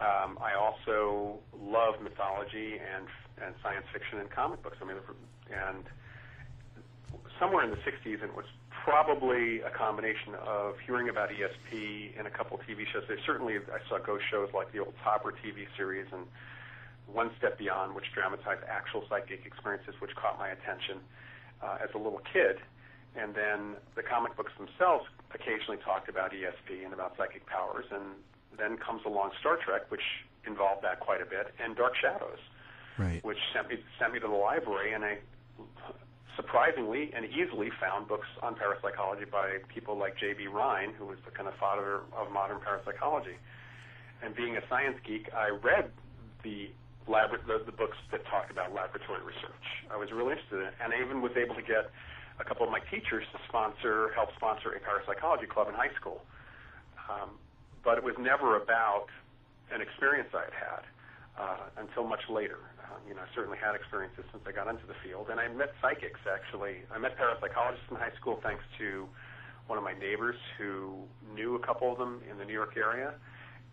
um, 0.00 0.38
I 0.40 0.54
also 0.54 1.38
love 1.60 2.00
mythology 2.02 2.78
and 2.78 3.06
and 3.40 3.54
science 3.62 3.86
fiction 3.92 4.18
and 4.18 4.30
comic 4.30 4.62
books. 4.62 4.78
I 4.82 4.84
mean, 4.84 4.96
and 5.50 5.84
somewhere 7.38 7.64
in 7.64 7.70
the 7.70 7.78
'60s, 7.78 8.22
it 8.22 8.34
was 8.34 8.46
probably 8.70 9.60
a 9.60 9.70
combination 9.70 10.34
of 10.46 10.74
hearing 10.86 11.08
about 11.08 11.30
ESP 11.30 12.18
and 12.18 12.26
a 12.26 12.30
couple 12.30 12.58
TV 12.58 12.86
shows. 12.92 13.04
There 13.06 13.18
certainly 13.26 13.56
I 13.56 13.86
saw 13.88 13.98
ghost 13.98 14.24
shows 14.30 14.48
like 14.54 14.72
the 14.72 14.78
old 14.78 14.94
Topper 15.02 15.32
TV 15.32 15.66
series 15.76 16.06
and 16.12 16.26
One 17.06 17.30
Step 17.38 17.58
Beyond, 17.58 17.94
which 17.94 18.06
dramatized 18.14 18.62
actual 18.68 19.04
psychic 19.08 19.44
experiences, 19.44 19.94
which 20.00 20.14
caught 20.14 20.38
my 20.38 20.48
attention 20.48 21.00
uh, 21.62 21.78
as 21.82 21.90
a 21.94 21.98
little 21.98 22.22
kid. 22.32 22.58
And 23.16 23.34
then 23.34 23.76
the 23.96 24.02
comic 24.02 24.36
books 24.36 24.52
themselves 24.56 25.04
occasionally 25.34 25.78
talked 25.84 26.08
about 26.08 26.32
ESP 26.32 26.84
and 26.84 26.94
about 26.94 27.16
psychic 27.16 27.46
powers. 27.46 27.86
And 27.90 28.14
then 28.58 28.76
comes 28.76 29.02
along 29.06 29.30
Star 29.40 29.56
Trek, 29.64 29.90
which 29.90 30.02
involved 30.46 30.82
that 30.84 31.00
quite 31.00 31.20
a 31.22 31.26
bit, 31.26 31.54
and 31.62 31.76
Dark 31.76 31.94
Shadows, 31.96 32.38
Right. 32.98 33.22
which 33.24 33.38
sent 33.54 33.68
me 33.68 33.82
sent 33.98 34.12
me 34.12 34.18
to 34.20 34.26
the 34.26 34.34
library, 34.34 34.92
and 34.92 35.04
I 35.04 35.18
surprisingly 36.36 37.12
and 37.14 37.26
easily 37.26 37.70
found 37.80 38.06
books 38.06 38.28
on 38.42 38.54
parapsychology 38.54 39.24
by 39.24 39.58
people 39.74 39.96
like 39.96 40.16
J.B. 40.18 40.46
Rhine, 40.46 40.94
who 40.94 41.06
was 41.06 41.18
the 41.24 41.32
kind 41.32 41.48
of 41.48 41.54
father 41.56 42.02
of 42.16 42.30
modern 42.30 42.60
parapsychology. 42.60 43.34
And 44.22 44.34
being 44.36 44.56
a 44.56 44.62
science 44.68 44.98
geek, 45.04 45.28
I 45.34 45.48
read 45.50 45.90
the 46.44 46.70
labor- 47.08 47.42
the, 47.46 47.62
the 47.66 47.72
books 47.72 47.96
that 48.12 48.24
talk 48.26 48.50
about 48.50 48.72
laboratory 48.72 49.22
research. 49.22 49.66
I 49.90 49.96
was 49.96 50.12
really 50.12 50.32
interested 50.32 50.60
in 50.60 50.66
it, 50.66 50.74
and 50.80 50.92
I 50.92 51.00
even 51.02 51.22
was 51.22 51.32
able 51.36 51.54
to 51.56 51.62
get 51.62 51.90
a 52.38 52.44
couple 52.44 52.64
of 52.64 52.70
my 52.70 52.80
teachers 52.90 53.24
to 53.32 53.38
sponsor, 53.48 54.12
help 54.14 54.30
sponsor 54.36 54.70
a 54.72 54.78
parapsychology 54.80 55.46
club 55.46 55.68
in 55.68 55.74
high 55.74 55.92
school. 55.98 56.22
Um, 57.10 57.30
but 57.84 57.98
it 57.98 58.04
was 58.04 58.14
never 58.18 58.56
about 58.56 59.06
an 59.72 59.80
experience 59.80 60.28
I 60.34 60.44
had 60.44 60.54
had 60.54 60.82
uh, 61.38 61.82
until 61.82 62.04
much 62.04 62.28
later. 62.28 62.58
Um, 62.84 63.00
you 63.08 63.14
know, 63.14 63.22
I 63.22 63.34
certainly 63.34 63.58
had 63.58 63.74
experiences 63.74 64.24
since 64.32 64.42
I 64.46 64.52
got 64.52 64.68
into 64.68 64.86
the 64.86 64.94
field, 65.04 65.28
and 65.30 65.38
I 65.38 65.48
met 65.48 65.72
psychics 65.80 66.20
actually. 66.30 66.82
I 66.92 66.98
met 66.98 67.16
parapsychologists 67.18 67.90
in 67.90 67.96
high 67.96 68.14
school 68.18 68.40
thanks 68.42 68.64
to 68.78 69.06
one 69.66 69.78
of 69.78 69.84
my 69.84 69.92
neighbors 69.94 70.36
who 70.56 70.94
knew 71.34 71.54
a 71.54 71.58
couple 71.58 71.92
of 71.92 71.98
them 71.98 72.22
in 72.30 72.38
the 72.38 72.44
New 72.44 72.54
York 72.54 72.76
area, 72.76 73.12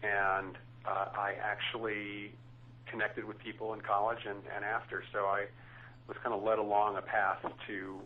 and 0.03 0.57
uh, 0.85 1.07
I 1.15 1.35
actually 1.41 2.31
connected 2.85 3.25
with 3.25 3.39
people 3.39 3.73
in 3.73 3.81
college 3.81 4.25
and, 4.27 4.39
and 4.55 4.63
after. 4.63 5.03
So 5.11 5.25
I 5.25 5.45
was 6.07 6.17
kind 6.21 6.35
of 6.35 6.43
led 6.43 6.59
along 6.59 6.97
a 6.97 7.01
path 7.01 7.39
to 7.67 7.99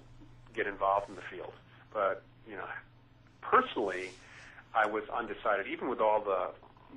get 0.56 0.68
involved 0.68 1.10
in 1.10 1.16
the 1.16 1.22
field. 1.30 1.54
But 1.94 2.24
you 2.48 2.56
know, 2.56 2.68
personally, 3.42 4.12
I 4.74 4.86
was 4.88 5.04
undecided. 5.10 5.68
Even 5.68 5.90
with 5.90 6.00
all 6.00 6.22
the 6.22 6.52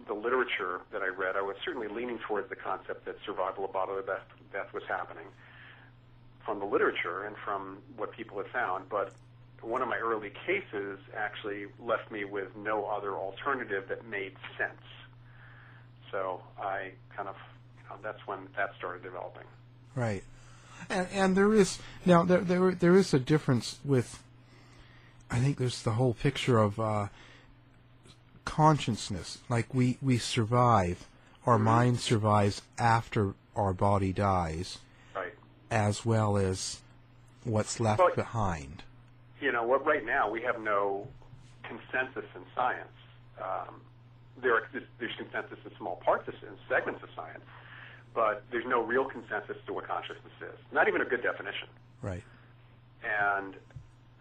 the 0.06 0.14
literature 0.14 0.80
that 0.90 1.02
I 1.02 1.08
read, 1.08 1.36
I 1.36 1.42
was 1.42 1.56
certainly 1.64 1.86
leaning 1.88 2.18
towards 2.26 2.48
the 2.48 2.56
concept 2.56 3.04
that 3.04 3.16
survival 3.26 3.66
of 3.66 3.72
bodily 3.72 4.02
death, 4.06 4.22
death 4.52 4.72
was 4.72 4.82
happening 4.88 5.26
from 6.44 6.58
the 6.58 6.64
literature 6.64 7.24
and 7.24 7.36
from 7.44 7.78
what 7.96 8.10
people 8.12 8.38
had 8.38 8.48
found. 8.48 8.88
But 8.88 9.12
one 9.60 9.82
of 9.82 9.88
my 9.88 9.98
early 9.98 10.32
cases 10.46 10.98
actually 11.16 11.66
left 11.78 12.10
me 12.10 12.24
with 12.24 12.48
no 12.56 12.86
other 12.86 13.14
alternative 13.14 13.84
that 13.88 14.06
made 14.06 14.34
sense. 14.58 14.82
So 16.10 16.42
I 16.58 16.92
kind 17.16 17.28
of, 17.28 17.36
you 17.78 17.88
know, 17.88 17.96
that's 18.02 18.26
when 18.26 18.48
that 18.56 18.70
started 18.76 19.02
developing. 19.02 19.46
Right. 19.94 20.24
And, 20.90 21.06
and 21.12 21.36
there 21.36 21.54
is 21.54 21.78
now 22.04 22.24
there 22.24 22.40
there 22.40 22.72
there 22.72 22.96
is 22.96 23.14
a 23.14 23.18
difference 23.20 23.78
with. 23.84 24.22
I 25.30 25.38
think 25.38 25.56
there's 25.56 25.82
the 25.82 25.92
whole 25.92 26.12
picture 26.12 26.58
of 26.58 26.78
uh, 26.78 27.06
consciousness. 28.44 29.38
Like 29.48 29.72
we 29.74 29.98
we 30.02 30.18
survive, 30.18 31.06
our 31.46 31.58
Mhm. 31.58 31.62
mind 31.62 32.00
survives 32.00 32.62
after 32.78 33.34
our 33.56 33.72
body 33.72 34.12
dies, 34.12 34.78
Right. 35.14 35.34
as 35.70 36.04
well 36.04 36.36
as 36.36 36.80
what's 37.44 37.80
left 37.80 37.98
Well- 38.00 38.14
behind. 38.14 38.82
you 39.40 39.50
know, 39.50 39.64
what 39.64 39.84
right 39.84 40.04
now 40.04 40.30
we 40.30 40.40
have 40.42 40.60
no 40.60 41.08
consensus 41.64 42.24
in 42.36 42.44
science. 42.54 42.92
Um, 43.40 43.80
there 44.36 44.54
are, 44.54 44.68
there's 44.98 45.16
consensus 45.16 45.58
in 45.64 45.76
small 45.76 45.96
parts 45.96 46.28
of 46.28 46.34
in 46.42 46.56
segments 46.68 47.02
of 47.02 47.10
science, 47.16 47.44
but 48.14 48.44
there's 48.50 48.66
no 48.66 48.80
real 48.82 49.04
consensus 49.04 49.56
to 49.66 49.72
what 49.72 49.86
consciousness 49.86 50.32
is. 50.40 50.58
Not 50.70 50.86
even 50.88 51.00
a 51.00 51.04
good 51.04 51.22
definition. 51.22 51.68
Right. 52.02 52.22
And 53.02 53.56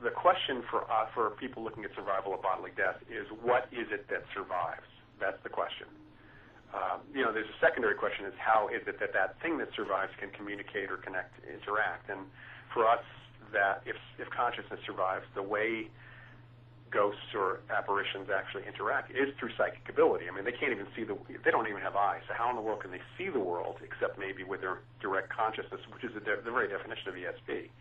the 0.04 0.10
question 0.10 0.64
for 0.70 0.90
uh, 0.90 1.06
for 1.14 1.32
people 1.38 1.64
looking 1.64 1.86
at 1.86 1.94
survival 1.96 2.34
of 2.34 2.42
bodily 2.42 2.72
death 2.76 2.98
is 3.10 3.28
what 3.42 3.70
is 3.72 3.88
it 3.92 4.10
that 4.10 4.24
survives? 4.34 4.88
That's 5.20 5.38
the 5.44 5.50
question. 5.50 5.88
Um, 6.74 7.02
you 7.14 7.22
know, 7.22 7.32
there's 7.32 7.50
a 7.50 7.60
secondary 7.62 7.96
question: 7.96 8.26
is 8.26 8.34
how 8.38 8.70
is 8.70 8.82
it 8.88 9.00
that 9.00 9.14
that 9.14 9.40
thing 9.42 9.58
that 9.60 9.70
survives 9.76 10.12
can 10.20 10.30
communicate 10.32 10.90
or 10.90 10.98
connect, 10.98 11.38
interact? 11.46 12.10
And 12.10 12.26
for 12.74 12.88
us, 12.88 13.04
that 13.54 13.84
if 13.86 13.98
if 14.18 14.30
consciousness 14.30 14.80
survives, 14.86 15.26
the 15.36 15.44
way 15.44 15.90
ghosts 16.92 17.32
or 17.34 17.64
apparitions 17.72 18.28
actually 18.28 18.68
interact 18.68 19.12
is 19.12 19.32
through 19.40 19.50
psychic 19.58 19.88
ability. 19.88 20.28
I 20.28 20.36
mean, 20.36 20.44
they 20.44 20.52
can't 20.52 20.76
even 20.76 20.88
see 20.94 21.08
the, 21.08 21.16
they 21.44 21.50
don't 21.50 21.68
even 21.72 21.80
have 21.82 21.96
eyes. 21.96 22.20
So 22.28 22.36
how 22.36 22.52
in 22.52 22.60
the 22.60 22.62
world 22.62 22.84
can 22.84 22.92
they 22.92 23.00
see 23.18 23.32
the 23.32 23.40
world 23.40 23.80
except 23.80 24.20
maybe 24.20 24.44
with 24.44 24.60
their 24.60 24.84
direct 25.00 25.32
consciousness, 25.32 25.80
which 25.88 26.04
is 26.04 26.12
the, 26.14 26.20
the 26.20 26.52
very 26.52 26.68
definition 26.68 27.08
of 27.08 27.16
ESP. 27.16 27.72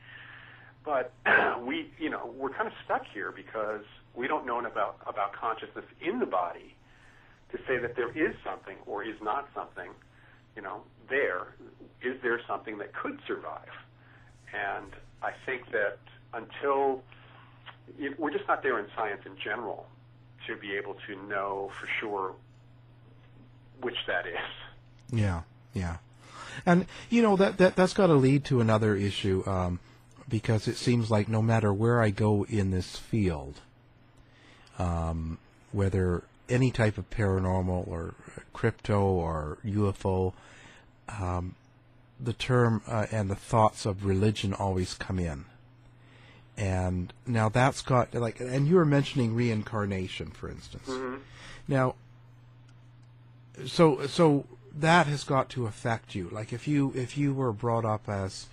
But 0.84 1.12
we, 1.66 1.90
you 1.98 2.10
know, 2.10 2.32
we're 2.36 2.50
kind 2.50 2.66
of 2.66 2.72
stuck 2.84 3.04
here 3.12 3.32
because 3.32 3.84
we 4.14 4.26
don't 4.26 4.46
know 4.46 4.58
about 4.64 4.96
about 5.06 5.32
consciousness 5.32 5.84
in 6.00 6.18
the 6.18 6.26
body 6.26 6.74
to 7.52 7.58
say 7.66 7.78
that 7.78 7.96
there 7.96 8.10
is 8.10 8.34
something 8.44 8.76
or 8.86 9.04
is 9.04 9.16
not 9.22 9.48
something. 9.54 9.90
You 10.56 10.62
know, 10.62 10.82
there 11.08 11.54
is 12.02 12.20
there 12.22 12.40
something 12.46 12.78
that 12.78 12.94
could 12.94 13.20
survive, 13.26 13.70
and 14.54 14.92
I 15.22 15.32
think 15.46 15.70
that 15.72 15.98
until 16.32 17.02
it, 17.98 18.18
we're 18.18 18.32
just 18.32 18.46
not 18.48 18.62
there 18.62 18.78
in 18.78 18.86
science 18.96 19.22
in 19.26 19.32
general 19.42 19.86
to 20.46 20.56
be 20.56 20.72
able 20.74 20.96
to 21.06 21.28
know 21.28 21.70
for 21.80 21.88
sure 22.00 22.34
which 23.80 23.96
that 24.06 24.26
is. 24.26 24.34
Yeah, 25.12 25.42
yeah, 25.74 25.96
and 26.66 26.86
you 27.08 27.22
know 27.22 27.36
that 27.36 27.58
that 27.58 27.76
that's 27.76 27.92
got 27.92 28.08
to 28.08 28.14
lead 28.14 28.44
to 28.46 28.60
another 28.60 28.94
issue 28.94 29.42
um, 29.46 29.78
because 30.30 30.68
it 30.68 30.76
seems 30.76 31.10
like 31.10 31.28
no 31.28 31.42
matter 31.42 31.72
where 31.72 32.00
I 32.00 32.10
go 32.10 32.46
in 32.48 32.70
this 32.70 32.96
field, 32.96 33.60
um, 34.78 35.38
whether 35.72 36.22
any 36.48 36.70
type 36.70 36.96
of 36.96 37.10
paranormal 37.10 37.86
or 37.86 38.14
crypto 38.52 39.00
or 39.02 39.58
UFO, 39.64 40.32
um, 41.08 41.56
the 42.18 42.32
term 42.32 42.82
uh, 42.86 43.06
and 43.10 43.30
the 43.30 43.34
thoughts 43.34 43.84
of 43.84 44.04
religion 44.04 44.54
always 44.54 44.94
come 44.94 45.18
in. 45.18 45.44
And 46.56 47.12
now 47.26 47.48
that's 47.48 47.82
got 47.82 48.14
like, 48.14 48.40
and 48.40 48.66
you 48.66 48.76
were 48.76 48.84
mentioning 48.84 49.34
reincarnation, 49.34 50.30
for 50.30 50.50
instance. 50.50 50.88
Now, 51.66 51.94
so 53.66 54.06
so 54.06 54.44
that 54.74 55.06
has 55.06 55.24
got 55.24 55.48
to 55.50 55.66
affect 55.66 56.14
you. 56.14 56.28
Like 56.30 56.52
if 56.52 56.68
you 56.68 56.92
if 56.94 57.16
you 57.16 57.32
were 57.32 57.52
brought 57.52 57.84
up 57.84 58.08
as 58.08 58.46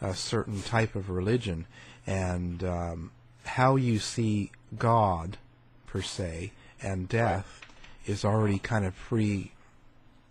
a 0.00 0.14
certain 0.14 0.62
type 0.62 0.94
of 0.94 1.10
religion, 1.10 1.66
and 2.06 2.62
um, 2.64 3.10
how 3.44 3.76
you 3.76 3.98
see 3.98 4.50
God 4.76 5.38
per 5.86 6.02
se 6.02 6.52
and 6.82 7.08
death 7.08 7.60
is 8.06 8.24
already 8.24 8.58
kind 8.58 8.84
of 8.84 8.94
pre, 8.96 9.52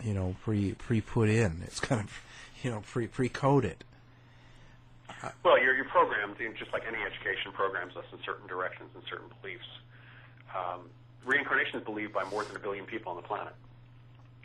you 0.03 0.13
know, 0.13 0.35
pre 0.43 0.73
pre 0.73 1.01
put 1.01 1.29
in. 1.29 1.61
It's 1.65 1.79
kind 1.79 2.01
of 2.01 2.11
you 2.63 2.71
know 2.71 2.83
pre 2.91 3.07
pre 3.07 3.29
coded. 3.29 3.83
Well, 5.43 5.59
you're, 5.59 5.75
you're 5.75 5.85
programmed, 5.85 6.35
just 6.57 6.71
like 6.73 6.83
any 6.87 6.97
education 7.01 7.51
programs 7.53 7.95
us 7.95 8.05
in 8.11 8.19
certain 8.23 8.47
directions 8.47 8.89
and 8.93 9.03
certain 9.09 9.27
beliefs. 9.41 9.65
Um, 10.55 10.89
reincarnation 11.25 11.79
is 11.79 11.85
believed 11.85 12.13
by 12.13 12.23
more 12.25 12.43
than 12.43 12.55
a 12.55 12.59
billion 12.59 12.85
people 12.85 13.11
on 13.11 13.15
the 13.15 13.27
planet. 13.27 13.53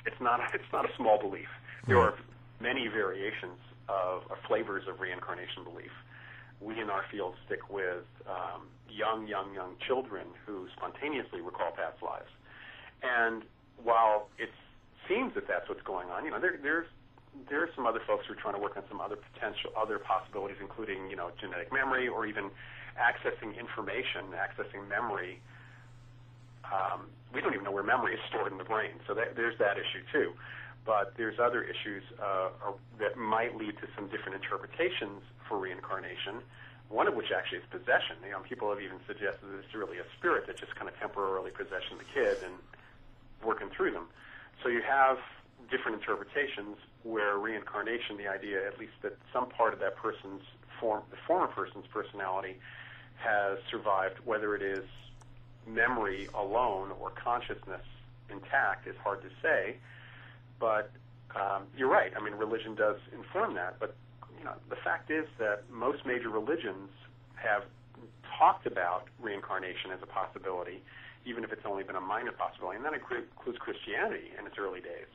It's 0.07 0.21
not, 0.21 0.41
it's 0.55 0.73
not 0.73 0.89
a 0.89 0.97
small 0.97 1.19
belief. 1.21 1.49
There 1.87 1.99
are 1.99 2.15
many 2.61 2.89
variations 2.89 3.59
of, 3.91 4.23
of 4.31 4.39
flavors 4.47 4.85
of 4.87 5.01
reincarnation 5.01 5.65
belief. 5.65 5.91
We 6.61 6.79
in 6.81 6.91
our 6.91 7.05
field 7.11 7.35
stick 7.47 7.71
with 7.71 8.05
um, 8.29 8.69
young, 8.89 9.27
young, 9.27 9.55
young 9.55 9.75
children 9.87 10.27
who 10.47 10.69
spontaneously 10.77 11.41
recall 11.41 11.73
past 11.73 12.03
lives. 12.03 12.31
And 13.03 13.43
while 13.83 14.29
it 14.39 14.51
seems 15.09 15.35
that 15.35 15.49
that's 15.49 15.69
what's 15.69 15.83
going 15.83 16.09
on, 16.11 16.25
you 16.25 16.31
know, 16.31 16.41
there, 16.41 16.59
there's 16.63 16.87
there 17.49 17.63
are 17.63 17.71
some 17.77 17.87
other 17.87 18.01
folks 18.07 18.27
who 18.27 18.35
are 18.35 18.43
trying 18.43 18.55
to 18.55 18.61
work 18.61 18.77
on 18.77 18.83
some 18.89 19.01
other 19.01 19.17
potential 19.17 19.71
other 19.79 19.99
possibilities, 19.99 20.59
including 20.61 21.09
you 21.09 21.17
know 21.17 21.31
genetic 21.41 21.73
memory 21.73 22.09
or 22.09 22.27
even 22.27 22.51
accessing 22.99 23.57
information, 23.59 24.35
accessing 24.35 24.89
memory. 24.89 25.41
Um, 26.67 27.07
we 27.33 27.41
don't 27.41 27.55
even 27.55 27.65
know 27.65 27.73
where 27.73 27.87
memory 27.87 28.15
is 28.15 28.21
stored 28.29 28.53
in 28.53 28.59
the 28.59 28.65
brain, 28.65 28.99
so 29.07 29.15
that, 29.15 29.35
there's 29.37 29.59
that 29.59 29.79
issue 29.79 30.03
too. 30.13 30.33
But 30.91 31.15
there's 31.17 31.39
other 31.39 31.63
issues 31.63 32.03
uh, 32.19 32.49
that 32.99 33.17
might 33.17 33.55
lead 33.55 33.79
to 33.79 33.87
some 33.95 34.09
different 34.09 34.43
interpretations 34.43 35.23
for 35.47 35.57
reincarnation. 35.57 36.43
One 36.89 37.07
of 37.07 37.15
which 37.15 37.31
actually 37.31 37.59
is 37.59 37.65
possession. 37.71 38.19
You 38.25 38.33
know, 38.33 38.41
people 38.41 38.69
have 38.71 38.83
even 38.83 38.99
suggested 39.07 39.47
that 39.47 39.63
it's 39.63 39.73
really 39.73 39.99
a 39.99 40.09
spirit 40.19 40.49
that 40.49 40.59
just 40.59 40.75
kind 40.75 40.89
of 40.89 40.99
temporarily 40.99 41.53
possesses 41.53 41.95
the 41.97 42.09
kid 42.13 42.39
and 42.43 42.55
working 43.47 43.71
through 43.71 43.93
them. 43.93 44.09
So 44.65 44.69
you 44.69 44.83
have 44.83 45.19
different 45.71 46.03
interpretations 46.03 46.75
where 47.05 47.39
reincarnation, 47.39 48.17
the 48.17 48.27
idea 48.27 48.67
at 48.67 48.77
least 48.81 48.99
that 49.03 49.17
some 49.33 49.49
part 49.49 49.73
of 49.73 49.79
that 49.79 49.95
person's 49.95 50.43
form, 50.81 51.05
the 51.13 51.23
former 51.25 51.47
person's 51.47 51.87
personality, 51.87 52.59
has 53.15 53.59
survived, 53.71 54.19
whether 54.25 54.57
it 54.57 54.63
is 54.63 54.83
memory 55.69 56.29
alone 56.35 56.91
or 56.99 57.11
consciousness 57.11 57.87
intact, 58.29 58.89
is 58.89 58.97
hard 59.05 59.23
to 59.23 59.31
say. 59.41 59.77
But 60.61 60.93
um, 61.35 61.65
you're 61.77 61.91
right. 61.91 62.13
I 62.17 62.23
mean, 62.23 62.35
religion 62.35 62.75
does 62.75 62.97
inform 63.13 63.55
that. 63.55 63.81
But 63.81 63.97
you 64.39 64.45
know, 64.45 64.55
the 64.69 64.77
fact 64.77 65.11
is 65.11 65.25
that 65.39 65.65
most 65.71 66.07
major 66.07 66.29
religions 66.29 66.91
have 67.35 67.65
talked 68.39 68.67
about 68.67 69.05
reincarnation 69.21 69.91
as 69.93 70.01
a 70.03 70.07
possibility, 70.07 70.83
even 71.27 71.45
if 71.45 71.53
it's 71.53 71.65
only 71.65 71.83
been 71.83 71.97
a 71.97 72.01
minor 72.01 72.33
possibility, 72.33 72.77
and 72.77 72.85
that 72.85 72.95
includes 72.95 73.59
Christianity 73.59 74.33
in 74.39 74.47
its 74.47 74.57
early 74.59 74.81
days. 74.81 75.11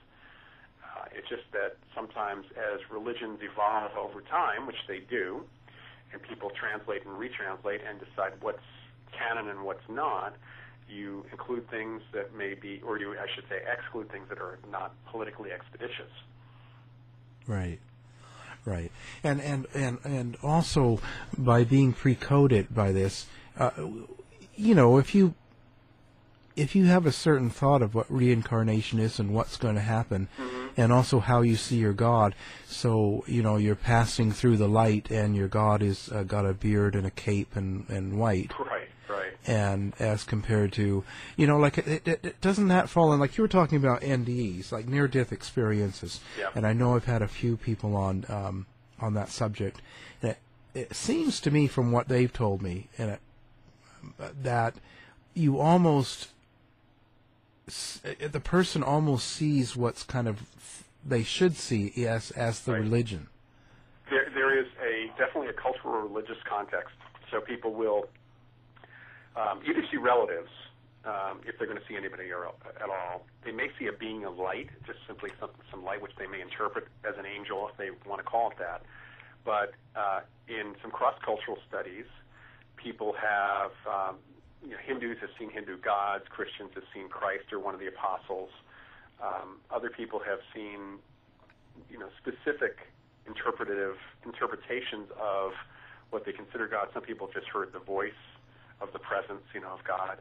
Uh, 0.83 1.05
it's 1.13 1.27
just 1.27 1.43
that 1.51 1.77
sometimes 1.93 2.45
as 2.55 2.79
religions 2.91 3.39
evolve 3.41 3.91
over 3.97 4.21
time, 4.21 4.65
which 4.67 4.79
they 4.87 4.99
do, 4.99 5.43
and 6.13 6.21
people 6.21 6.51
translate 6.53 7.05
and 7.05 7.17
retranslate 7.17 7.81
and 7.87 7.99
decide 7.99 8.33
what's 8.41 8.63
canon 9.11 9.49
and 9.49 9.65
what's 9.65 9.83
not, 9.89 10.35
you 10.89 11.25
include 11.31 11.69
things 11.69 12.01
that 12.13 12.35
may 12.35 12.53
be, 12.53 12.81
or 12.85 12.99
you, 12.99 13.11
I 13.11 13.27
should 13.33 13.45
say, 13.49 13.61
exclude 13.71 14.11
things 14.11 14.27
that 14.29 14.39
are 14.39 14.59
not 14.71 14.93
politically 15.07 15.51
expeditious. 15.51 16.11
Right. 17.47 17.79
Right. 18.65 18.91
And 19.23 19.39
and 19.41 19.67
and 19.75 19.99
and 20.03 20.37
also 20.41 20.99
by 21.37 21.63
being 21.63 21.93
pre-coded 21.93 22.73
by 22.73 22.91
this, 22.91 23.27
uh, 23.59 23.69
you 24.55 24.73
know, 24.73 24.97
if 24.97 25.13
you 25.13 25.35
if 26.55 26.75
you 26.75 26.85
have 26.85 27.05
a 27.05 27.11
certain 27.11 27.49
thought 27.49 27.81
of 27.81 27.93
what 27.93 28.09
reincarnation 28.09 28.99
is 28.99 29.19
and 29.19 29.33
what's 29.33 29.57
going 29.57 29.75
to 29.75 29.81
happen, 29.81 30.29
and 30.77 30.91
also 30.91 31.19
how 31.19 31.41
you 31.41 31.55
see 31.55 31.77
your 31.77 31.93
God, 31.93 32.33
so 32.65 33.23
you 33.27 33.43
know 33.43 33.57
you're 33.57 33.75
passing 33.75 34.31
through 34.31 34.57
the 34.57 34.67
light, 34.67 35.11
and 35.11 35.35
your 35.35 35.47
God 35.47 35.83
is 35.83 36.11
uh, 36.11 36.23
got 36.23 36.45
a 36.45 36.53
beard 36.53 36.95
and 36.95 37.05
a 37.05 37.11
cape 37.11 37.55
and 37.55 37.87
and 37.89 38.17
white, 38.17 38.51
Right, 38.59 38.84
right. 39.25 39.37
and 39.47 39.93
as 39.99 40.23
compared 40.23 40.71
to 40.73 41.03
you 41.35 41.47
know 41.47 41.57
like 41.57 41.77
it, 41.77 42.07
it, 42.07 42.19
it, 42.23 42.41
doesn't 42.41 42.67
that 42.67 42.89
fall 42.89 43.11
in 43.13 43.19
like 43.19 43.37
you 43.37 43.41
were 43.43 43.47
talking 43.47 43.77
about 43.77 44.01
NDEs 44.01 44.71
like 44.71 44.87
near 44.87 45.07
death 45.07 45.31
experiences 45.31 46.19
Yeah. 46.39 46.49
and 46.55 46.65
I 46.65 46.73
know 46.73 46.95
I've 46.95 47.05
had 47.05 47.21
a 47.21 47.27
few 47.27 47.57
people 47.57 47.95
on 47.95 48.25
um, 48.29 48.65
on 48.99 49.13
that 49.15 49.29
subject 49.29 49.81
and 50.21 50.31
it, 50.31 50.37
it 50.73 50.95
seems 50.95 51.39
to 51.41 51.51
me 51.51 51.67
from 51.67 51.91
what 51.91 52.07
they've 52.07 52.31
told 52.31 52.61
me 52.61 52.87
and 52.97 53.11
it, 53.11 53.19
that 54.43 54.75
you 55.33 55.59
almost 55.59 56.29
the 57.65 58.39
person 58.43 58.83
almost 58.83 59.27
sees 59.27 59.75
what's 59.75 60.03
kind 60.03 60.27
of 60.27 60.41
they 61.03 61.23
should 61.23 61.55
see 61.55 62.05
as 62.05 62.31
as 62.31 62.61
the 62.61 62.73
Right. 62.73 62.81
religion 62.81 63.27
There, 64.09 64.29
there 64.33 64.57
is 64.59 64.67
a 64.83 65.07
definitely 65.17 65.49
a 65.49 65.53
cultural 65.53 66.01
religious 66.01 66.37
context. 66.47 66.95
So 67.31 67.41
people 67.41 67.73
will 67.73 68.07
um, 69.35 69.61
either 69.67 69.83
see 69.91 69.97
relatives 69.97 70.49
um, 71.05 71.41
if 71.45 71.57
they're 71.57 71.67
going 71.67 71.79
to 71.79 71.85
see 71.87 71.95
anybody 71.95 72.31
or, 72.31 72.47
at 72.47 72.89
all. 72.89 73.25
They 73.43 73.51
may 73.51 73.67
see 73.77 73.87
a 73.87 73.93
being 73.93 74.25
of 74.25 74.37
light, 74.37 74.69
just 74.87 74.99
simply 75.07 75.29
some, 75.39 75.51
some 75.69 75.83
light 75.83 76.01
which 76.01 76.13
they 76.17 76.25
may 76.25 76.41
interpret 76.41 76.87
as 77.07 77.13
an 77.17 77.25
angel 77.25 77.69
if 77.69 77.77
they 77.77 77.89
want 78.09 78.19
to 78.19 78.25
call 78.25 78.49
it 78.49 78.57
that. 78.57 78.81
But 79.45 79.77
uh, 79.95 80.21
in 80.47 80.73
some 80.81 80.89
cross-cultural 80.89 81.57
studies, 81.69 82.09
people 82.81 83.13
have 83.13 83.71
um, 83.85 84.17
you 84.63 84.71
know, 84.71 84.81
Hindus 84.81 85.17
have 85.21 85.29
seen 85.37 85.51
Hindu 85.51 85.77
gods, 85.77 86.25
Christians 86.29 86.71
have 86.73 86.83
seen 86.93 87.07
Christ 87.07 87.53
or 87.53 87.59
one 87.59 87.73
of 87.73 87.79
the 87.79 87.87
apostles. 87.87 88.49
Um, 89.21 89.61
other 89.69 89.89
people 89.89 90.19
have 90.19 90.39
seen 90.53 90.97
you 91.89 91.99
know 91.99 92.09
specific 92.17 92.89
interpretative 93.27 93.95
interpretations 94.25 95.07
of 95.21 95.51
what 96.09 96.25
they 96.25 96.31
consider 96.31 96.67
God. 96.67 96.89
Some 96.93 97.03
people 97.03 97.29
just 97.33 97.47
heard 97.47 97.73
the 97.73 97.79
voice 97.79 98.17
of 98.81 98.91
the 98.93 98.99
presence, 98.99 99.43
you 99.53 99.61
know, 99.61 99.73
of 99.73 99.83
God. 99.83 100.19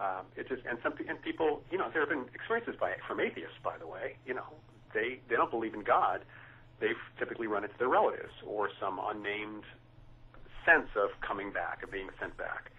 Um, 0.00 0.26
it 0.36 0.48
just 0.48 0.62
and 0.68 0.78
some 0.82 0.94
and 1.08 1.20
people, 1.20 1.62
you 1.70 1.78
know, 1.78 1.90
there 1.92 2.00
have 2.00 2.08
been 2.08 2.26
experiences 2.34 2.74
by 2.80 2.94
from 3.06 3.20
atheists, 3.20 3.60
by 3.62 3.76
the 3.78 3.86
way. 3.86 4.16
You 4.26 4.34
know, 4.34 4.48
they 4.94 5.20
they 5.28 5.36
don't 5.36 5.50
believe 5.50 5.74
in 5.74 5.82
God. 5.82 6.24
They've 6.80 7.02
typically 7.18 7.46
run 7.46 7.62
into 7.64 7.76
their 7.78 7.88
relatives 7.88 8.32
or 8.44 8.68
some 8.80 9.00
unnamed 9.02 9.64
sense 10.64 10.88
of 10.96 11.10
coming 11.20 11.52
back, 11.52 11.82
of 11.82 11.90
being 11.90 12.08
sent 12.18 12.36
back. 12.36 12.70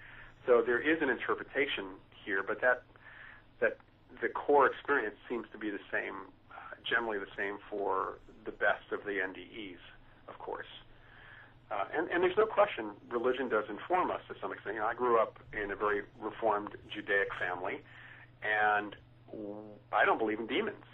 So 0.46 0.62
there 0.66 0.80
is 0.80 1.02
an 1.02 1.10
interpretation 1.10 1.96
here, 2.26 2.44
but 2.44 2.60
that 2.62 2.84
that 3.62 3.78
the 4.22 4.30
core 4.30 4.68
experience 4.68 5.16
seems 5.30 5.46
to 5.52 5.58
be 5.58 5.70
the 5.70 5.84
same, 5.92 6.28
uh, 6.52 6.76
generally 6.84 7.18
the 7.18 7.32
same 7.38 7.58
for 7.70 8.20
the 8.46 8.52
best 8.52 8.92
of 8.92 9.06
the 9.06 9.22
NDEs, 9.24 9.80
of 10.28 10.38
course. 10.40 10.68
Uh, 11.74 11.86
and, 11.98 12.08
and 12.10 12.22
there's 12.22 12.38
no 12.38 12.46
question 12.46 12.92
religion 13.10 13.50
does 13.50 13.66
inform 13.70 14.12
us 14.12 14.22
to 14.28 14.36
some 14.40 14.52
extent. 14.52 14.76
You 14.76 14.82
know, 14.82 14.88
I 14.88 14.94
grew 14.94 15.20
up 15.20 15.40
in 15.54 15.72
a 15.72 15.76
very 15.76 16.04
reformed 16.20 16.70
Judaic 16.94 17.30
family, 17.40 17.82
and 18.44 18.96
I 19.92 20.06
don't 20.06 20.20
believe 20.20 20.40
in 20.40 20.48
demons. 20.48 20.86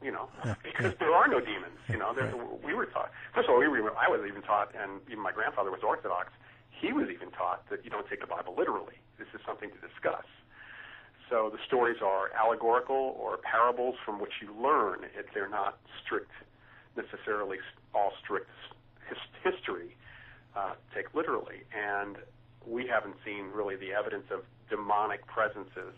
You 0.00 0.12
know, 0.12 0.28
because 0.62 0.94
there 1.00 1.12
are 1.12 1.26
no 1.26 1.40
demons. 1.40 1.78
You 1.88 1.98
know, 1.98 2.14
there, 2.14 2.32
we 2.64 2.72
were 2.72 2.86
taught. 2.86 3.10
First 3.34 3.48
of 3.48 3.54
all, 3.54 3.60
we 3.60 3.66
were. 3.66 3.96
I 3.96 4.06
was 4.08 4.20
even 4.28 4.42
taught, 4.42 4.72
and 4.80 5.00
even 5.08 5.18
my 5.20 5.32
grandfather 5.32 5.72
was 5.72 5.80
Orthodox. 5.82 6.30
He 6.70 6.92
was 6.92 7.08
even 7.10 7.30
taught 7.32 7.68
that 7.70 7.84
you 7.84 7.90
don't 7.90 8.08
take 8.08 8.20
the 8.20 8.26
Bible 8.28 8.54
literally. 8.56 8.94
This 9.18 9.26
is 9.34 9.40
something 9.44 9.70
to 9.70 9.80
discuss. 9.82 10.26
So 11.28 11.50
the 11.50 11.58
stories 11.66 11.98
are 12.00 12.30
allegorical 12.38 13.16
or 13.18 13.38
parables 13.38 13.96
from 14.04 14.20
which 14.20 14.34
you 14.40 14.54
learn. 14.54 15.00
If 15.18 15.32
they're 15.34 15.48
not 15.48 15.78
strict, 16.04 16.30
necessarily 16.96 17.58
all 17.94 18.12
strict 18.22 18.50
his, 19.08 19.18
history, 19.42 19.96
uh, 20.56 20.74
take 20.94 21.14
literally. 21.14 21.62
And 21.74 22.16
we 22.66 22.86
haven't 22.86 23.16
seen 23.24 23.46
really 23.52 23.76
the 23.76 23.92
evidence 23.92 24.26
of 24.30 24.40
demonic 24.70 25.26
presences 25.26 25.94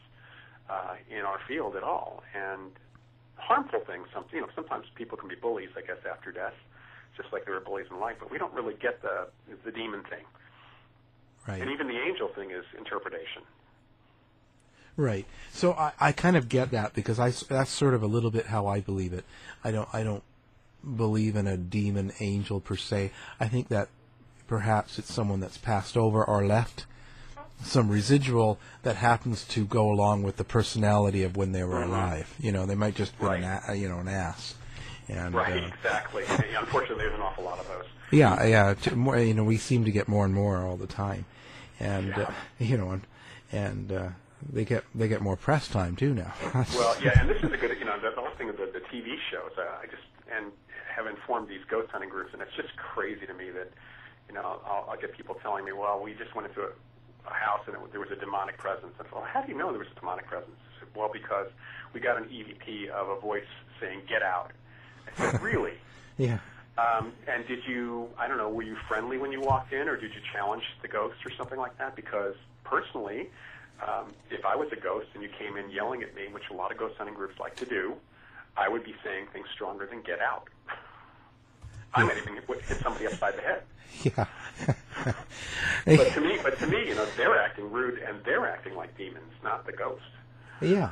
uh, 0.68 0.94
in 1.10 1.20
our 1.20 1.38
field 1.46 1.76
at 1.76 1.82
all. 1.82 2.22
And 2.34 2.72
harmful 3.36 3.80
things. 3.86 4.06
Some, 4.12 4.24
you 4.32 4.40
know, 4.40 4.48
sometimes 4.54 4.86
people 4.94 5.18
can 5.18 5.28
be 5.28 5.34
bullies, 5.34 5.70
I 5.76 5.82
guess, 5.82 5.98
after 6.10 6.32
death, 6.32 6.54
just 7.16 7.32
like 7.32 7.44
they 7.44 7.52
were 7.52 7.60
bullies 7.60 7.86
in 7.90 8.00
life. 8.00 8.16
But 8.18 8.30
we 8.30 8.38
don't 8.38 8.52
really 8.54 8.74
get 8.74 9.02
the 9.02 9.28
the 9.64 9.70
demon 9.70 10.02
thing. 10.08 10.24
right 11.46 11.60
And 11.60 11.70
even 11.70 11.88
the 11.88 11.98
angel 11.98 12.28
thing 12.28 12.50
is 12.50 12.64
interpretation. 12.76 13.42
Right. 14.96 15.26
So 15.52 15.72
I, 15.72 15.92
I 16.00 16.12
kind 16.12 16.36
of 16.36 16.48
get 16.48 16.70
that 16.70 16.94
because 16.94 17.18
I 17.18 17.30
that's 17.48 17.70
sort 17.70 17.94
of 17.94 18.02
a 18.02 18.06
little 18.06 18.30
bit 18.30 18.46
how 18.46 18.66
I 18.66 18.80
believe 18.80 19.12
it. 19.12 19.24
I 19.62 19.70
don't 19.70 19.88
I 19.92 20.02
don't 20.02 20.22
believe 20.96 21.36
in 21.36 21.46
a 21.46 21.56
demon 21.56 22.12
angel 22.20 22.60
per 22.60 22.76
se. 22.76 23.10
I 23.40 23.48
think 23.48 23.68
that 23.68 23.88
perhaps 24.46 24.98
it's 24.98 25.12
someone 25.12 25.40
that's 25.40 25.58
passed 25.58 25.96
over 25.96 26.24
or 26.24 26.46
left 26.46 26.86
some 27.62 27.88
residual 27.88 28.58
that 28.82 28.96
happens 28.96 29.44
to 29.44 29.64
go 29.64 29.90
along 29.90 30.22
with 30.22 30.36
the 30.36 30.44
personality 30.44 31.22
of 31.22 31.36
when 31.36 31.52
they 31.52 31.64
were 31.64 31.82
alive. 31.82 32.34
You 32.38 32.52
know, 32.52 32.66
they 32.66 32.74
might 32.74 32.94
just 32.94 33.18
be 33.18 33.24
an 33.26 33.42
Right. 33.42 33.60
a, 33.68 33.74
you 33.74 33.88
know 33.88 33.98
an 33.98 34.08
ass. 34.08 34.54
And 35.08 35.34
Right, 35.34 35.62
uh, 35.62 35.66
exactly. 35.66 36.24
Unfortunately, 36.58 37.04
there's 37.04 37.14
an 37.14 37.20
awful 37.20 37.44
lot 37.44 37.58
of 37.58 37.68
those. 37.68 37.84
yeah, 38.10 38.44
yeah. 38.44 38.74
To, 38.74 38.96
more, 38.96 39.18
you 39.18 39.34
know, 39.34 39.44
we 39.44 39.56
seem 39.56 39.84
to 39.84 39.90
get 39.90 40.08
more 40.08 40.24
and 40.24 40.34
more 40.34 40.58
all 40.64 40.76
the 40.76 40.86
time, 40.86 41.24
and 41.80 42.12
uh, 42.14 42.30
you 42.58 42.76
know, 42.76 42.90
and 42.90 43.02
and 43.52 43.92
uh, 43.92 44.08
they 44.52 44.64
get 44.64 44.84
they 44.94 45.08
get 45.08 45.20
more 45.22 45.36
press 45.36 45.68
time 45.68 45.96
too 45.96 46.12
now. 46.14 46.34
Well, 46.74 46.96
yeah, 47.02 47.18
and 47.20 47.28
this 47.30 47.42
is 47.42 47.52
a 47.52 47.56
good, 47.56 47.78
you 47.78 47.84
know, 47.84 47.98
the, 48.00 48.10
the 48.10 48.20
whole 48.20 48.34
thing 48.36 48.48
of 48.50 48.56
the, 48.56 48.66
the 48.66 48.80
TV 48.80 49.16
shows. 49.30 49.52
Uh, 49.56 49.62
I 49.82 49.86
just 49.86 50.02
and 50.34 50.46
have 50.94 51.06
informed 51.06 51.48
these 51.48 51.64
ghost 51.70 51.90
hunting 51.92 52.10
groups, 52.10 52.32
and 52.32 52.42
it's 52.42 52.54
just 52.56 52.74
crazy 52.76 53.26
to 53.26 53.34
me 53.34 53.50
that, 53.50 53.70
you 54.28 54.34
know, 54.34 54.60
I'll, 54.66 54.86
I'll 54.90 55.00
get 55.00 55.16
people 55.16 55.36
telling 55.42 55.64
me, 55.64 55.72
well, 55.72 56.00
we 56.02 56.14
just 56.14 56.34
went 56.34 56.48
into 56.48 56.62
a, 56.62 56.70
a 57.28 57.32
house 57.34 57.60
and 57.66 57.76
it, 57.76 57.90
there 57.92 58.00
was 58.00 58.10
a 58.10 58.16
demonic 58.16 58.58
presence. 58.58 58.92
And 58.98 59.08
well, 59.12 59.24
how 59.24 59.42
do 59.42 59.52
you 59.52 59.58
know 59.58 59.70
there 59.70 59.78
was 59.78 59.88
a 59.94 60.00
demonic 60.00 60.26
presence? 60.26 60.56
Said, 60.78 60.88
well, 60.94 61.10
because 61.12 61.48
we 61.92 62.00
got 62.00 62.16
an 62.16 62.24
EVP 62.24 62.88
of 62.88 63.08
a 63.08 63.20
voice 63.20 63.44
saying, 63.80 64.02
"Get 64.08 64.22
out." 64.22 64.52
I 65.06 65.30
said, 65.30 65.42
really? 65.42 65.74
yeah, 66.18 66.38
Um, 66.78 67.12
and 67.28 67.46
did 67.46 67.60
you, 67.66 68.08
I 68.18 68.26
don't 68.28 68.38
know, 68.38 68.48
were 68.50 68.62
you 68.62 68.76
friendly 68.88 69.18
when 69.18 69.32
you 69.32 69.40
walked 69.40 69.72
in, 69.72 69.88
or 69.88 69.96
did 69.96 70.12
you 70.14 70.20
challenge 70.32 70.64
the 70.82 70.88
ghost 70.88 71.16
or 71.24 71.30
something 71.30 71.58
like 71.58 71.76
that? 71.78 71.94
Because 71.96 72.34
personally, 72.64 73.30
um, 73.86 74.12
if 74.30 74.44
I 74.44 74.56
was 74.56 74.68
a 74.72 74.76
ghost 74.76 75.08
and 75.14 75.22
you 75.22 75.28
came 75.38 75.56
in 75.56 75.70
yelling 75.70 76.02
at 76.02 76.14
me, 76.14 76.28
which 76.32 76.44
a 76.50 76.54
lot 76.54 76.72
of 76.72 76.78
ghost 76.78 76.94
hunting 76.96 77.14
groups 77.14 77.38
like 77.38 77.58
to 77.58 77.66
do, 77.66 77.94
I 78.56 78.68
would 78.68 78.84
be 78.84 78.94
saying 79.04 79.26
things 79.32 79.46
stronger 79.54 79.86
than 79.86 80.02
"get 80.02 80.20
out." 80.20 80.48
I 81.94 82.04
might 82.04 82.16
even 82.18 82.34
hit 82.34 82.62
hit 82.62 82.78
somebody 82.78 83.06
upside 83.06 83.36
the 83.36 83.42
head. 83.42 83.62
yeah. 84.02 84.26
But 85.86 86.12
to 86.12 86.20
me, 86.22 86.38
but 86.42 86.58
to 86.60 86.66
me, 86.66 86.88
you 86.88 86.94
know, 86.94 87.06
they're 87.16 87.38
acting 87.38 87.70
rude 87.70 87.98
and 87.98 88.16
they're 88.24 88.46
acting 88.46 88.74
like 88.74 88.96
demons, 88.96 89.30
not 89.42 89.66
the 89.66 89.72
ghost. 89.72 90.02
Yeah. 90.62 90.90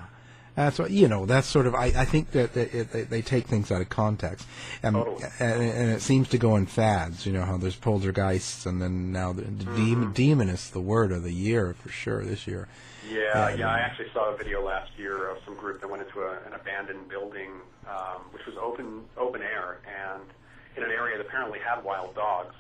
That's 0.54 0.78
what 0.78 0.90
you 0.90 1.08
know. 1.08 1.24
That's 1.24 1.46
sort 1.46 1.66
of. 1.66 1.74
I, 1.74 1.86
I 1.86 2.04
think 2.04 2.32
that, 2.32 2.52
that 2.52 2.92
they, 2.92 3.02
they 3.04 3.22
take 3.22 3.46
things 3.46 3.72
out 3.72 3.80
of 3.80 3.88
context, 3.88 4.46
and, 4.82 4.94
Totally. 4.96 5.24
and 5.40 5.62
and 5.62 5.90
it 5.90 6.02
seems 6.02 6.28
to 6.28 6.36
go 6.36 6.56
in 6.56 6.66
fads. 6.66 7.24
You 7.24 7.32
know 7.32 7.42
how 7.46 7.56
there's 7.56 7.76
poltergeists, 7.76 8.66
and 8.66 8.82
then 8.82 9.12
now 9.12 9.32
the, 9.32 9.42
the 9.42 9.64
demon 9.64 10.12
demon 10.12 10.50
is 10.50 10.68
the 10.68 10.80
word 10.80 11.10
of 11.10 11.22
the 11.22 11.32
year 11.32 11.72
for 11.72 11.88
sure 11.88 12.22
this 12.22 12.46
year. 12.46 12.68
Yeah, 13.10 13.48
And, 13.48 13.60
yeah. 13.60 13.70
I 13.70 13.78
actually 13.78 14.10
saw 14.12 14.32
a 14.32 14.36
video 14.36 14.62
last 14.62 14.90
year 14.98 15.30
of 15.30 15.38
some 15.46 15.54
group 15.56 15.80
that 15.80 15.88
went 15.88 16.02
into 16.02 16.20
a, 16.20 16.32
an 16.46 16.52
abandoned 16.54 17.08
building, 17.08 17.52
um, 17.88 18.20
which 18.32 18.44
was 18.44 18.54
open 18.60 19.04
open 19.16 19.40
air, 19.40 19.78
and 19.86 20.22
in 20.76 20.82
an 20.82 20.90
area 20.90 21.16
that 21.18 21.26
apparently 21.26 21.58
had 21.58 21.82
wild 21.84 22.14
dogs. 22.14 22.54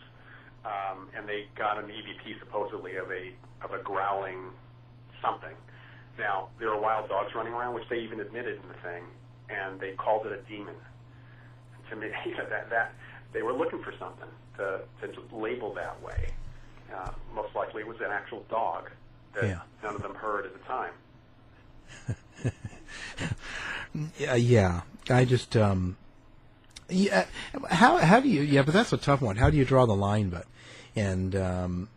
Um, 0.64 1.08
and 1.16 1.28
they 1.28 1.46
got 1.56 1.76
an 1.78 1.86
EVP 1.90 2.38
supposedly 2.38 2.96
of 2.96 3.10
a 3.10 3.32
of 3.64 3.72
a 3.72 3.82
growling 3.82 4.50
something. 5.20 5.54
Now 6.18 6.48
there 6.60 6.70
are 6.70 6.80
wild 6.80 7.08
dogs 7.08 7.34
running 7.34 7.52
around, 7.52 7.74
which 7.74 7.88
they 7.90 7.98
even 7.98 8.20
admitted 8.20 8.60
in 8.62 8.68
the 8.68 8.74
thing, 8.88 9.02
and 9.50 9.80
they 9.80 9.92
called 9.92 10.26
it 10.26 10.32
a 10.32 10.40
demon. 10.48 10.74
To 11.90 11.96
me, 11.96 12.08
you 12.26 12.36
know, 12.36 12.48
that 12.48 12.70
that 12.70 12.92
they 13.32 13.42
were 13.42 13.52
looking 13.52 13.82
for 13.82 13.92
something 13.98 14.28
to 14.58 14.82
to 15.06 15.36
label 15.36 15.74
that 15.74 16.00
way. 16.02 16.28
Uh, 16.94 17.10
most 17.34 17.54
likely, 17.56 17.80
it 17.82 17.88
was 17.88 17.96
an 18.00 18.12
actual 18.12 18.44
dog 18.48 18.88
that 19.34 19.44
Yeah. 19.44 19.60
none 19.82 19.96
of 19.96 20.02
them 20.02 20.14
heard 20.14 20.46
at 20.46 20.52
the 20.52 20.60
time. 20.60 20.92
Yeah, 24.18 24.34
yeah. 24.36 24.80
I 25.10 25.24
just 25.26 25.54
um, 25.56 25.96
yeah. 26.92 27.26
How 27.70 27.98
how 27.98 28.20
do 28.20 28.28
you? 28.28 28.42
Yeah, 28.42 28.62
but 28.62 28.74
that's 28.74 28.92
a 28.92 28.96
tough 28.96 29.20
one. 29.20 29.36
How 29.36 29.50
do 29.50 29.56
you 29.56 29.64
draw 29.64 29.86
the 29.86 29.96
line? 29.96 30.28
But 30.30 30.46
and 30.94 31.34
um, 31.34 31.88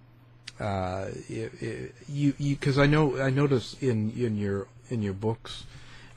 uh, 0.60 1.10
you 1.28 2.34
you 2.38 2.56
because 2.56 2.80
I 2.80 2.86
know 2.86 3.22
I 3.22 3.30
noticed 3.30 3.82
in 3.84 4.12
in 4.12 4.38
your 4.38 4.68
in 4.90 5.02
your 5.02 5.14
books. 5.14 5.64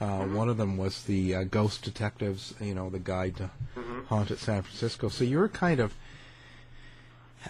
Uh, 0.00 0.24
One 0.26 0.48
of 0.48 0.56
them 0.58 0.76
was 0.76 1.02
the 1.02 1.34
uh, 1.34 1.42
Ghost 1.42 1.82
Detectives, 1.82 2.54
you 2.60 2.72
know, 2.72 2.88
the 2.88 3.00
guide 3.00 3.36
to 3.38 3.50
haunted 4.06 4.38
San 4.38 4.62
Francisco. 4.62 5.08
So 5.08 5.24
you're 5.24 5.48
kind 5.48 5.80
of. 5.80 5.94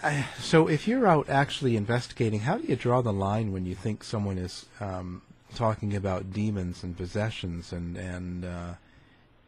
Uh, 0.02 0.22
so 0.40 0.66
if 0.66 0.88
you're 0.88 1.06
out 1.06 1.28
actually 1.28 1.76
investigating, 1.76 2.40
how 2.40 2.56
do 2.56 2.66
you 2.66 2.76
draw 2.76 3.02
the 3.02 3.12
line 3.12 3.52
when 3.52 3.66
you 3.66 3.74
think 3.74 4.02
someone 4.02 4.38
is 4.38 4.64
um, 4.80 5.20
talking 5.54 5.94
about 5.94 6.32
demons 6.32 6.82
and 6.82 6.96
possessions 6.96 7.72
and 7.72 7.96
and 7.98 8.44
uh, 8.44 8.74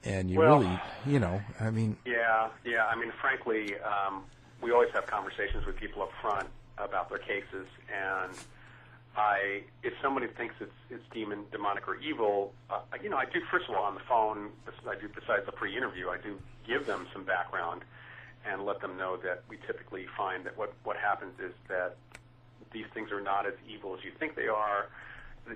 and 0.05 0.31
you 0.31 0.39
Well- 0.39 0.61
really, 0.61 0.81
you 1.07 1.19
know, 1.19 1.43
I 1.61 1.71
mean, 1.71 1.97
Yeah, 2.05 2.49
yeah. 2.65 2.87
I 2.87 2.95
mean, 2.95 3.13
frankly, 3.21 3.79
um, 3.81 4.25
we 4.61 4.73
always 4.73 4.91
have 4.93 5.07
conversations 5.07 5.67
with 5.67 5.77
people 5.77 6.03
up 6.03 6.13
front 6.21 6.49
about 6.79 7.09
their 7.09 7.19
cases, 7.19 7.67
and 7.93 8.33
I, 9.17 9.65
if 9.83 9.93
somebody 10.01 10.29
thinks 10.29 10.55
it's 10.61 10.73
it's 10.89 11.05
demon, 11.13 11.45
demonic, 11.51 11.87
or 11.89 11.97
evil, 11.97 12.53
uh, 12.71 12.81
you 13.03 13.09
know, 13.09 13.17
I 13.17 13.25
do 13.27 13.41
first 13.51 13.69
of 13.69 13.75
all 13.75 13.85
on 13.85 13.95
the 13.95 14.01
phone. 14.09 14.53
I 14.89 14.95
do 14.95 15.09
besides 15.09 15.47
the 15.47 15.53
pre-interview, 15.53 16.09
I 16.09 16.19
do 16.19 16.41
give 16.67 16.87
them 16.87 17.07
some 17.13 17.25
background 17.25 17.85
and 18.47 18.65
let 18.65 18.81
them 18.81 18.97
know 18.97 19.17
that 19.19 19.43
we 19.49 19.59
typically 19.67 20.07
find 20.17 20.45
that 20.47 20.57
what 20.57 20.73
what 20.85 20.97
happens 20.97 21.39
is 21.41 21.53
that 21.69 21.97
these 22.73 22.87
things 22.95 23.11
are 23.11 23.21
not 23.21 23.47
as 23.47 23.55
evil 23.69 23.95
as 23.97 24.05
you 24.05 24.13
think 24.19 24.37
they 24.37 24.49
are. 24.49 24.89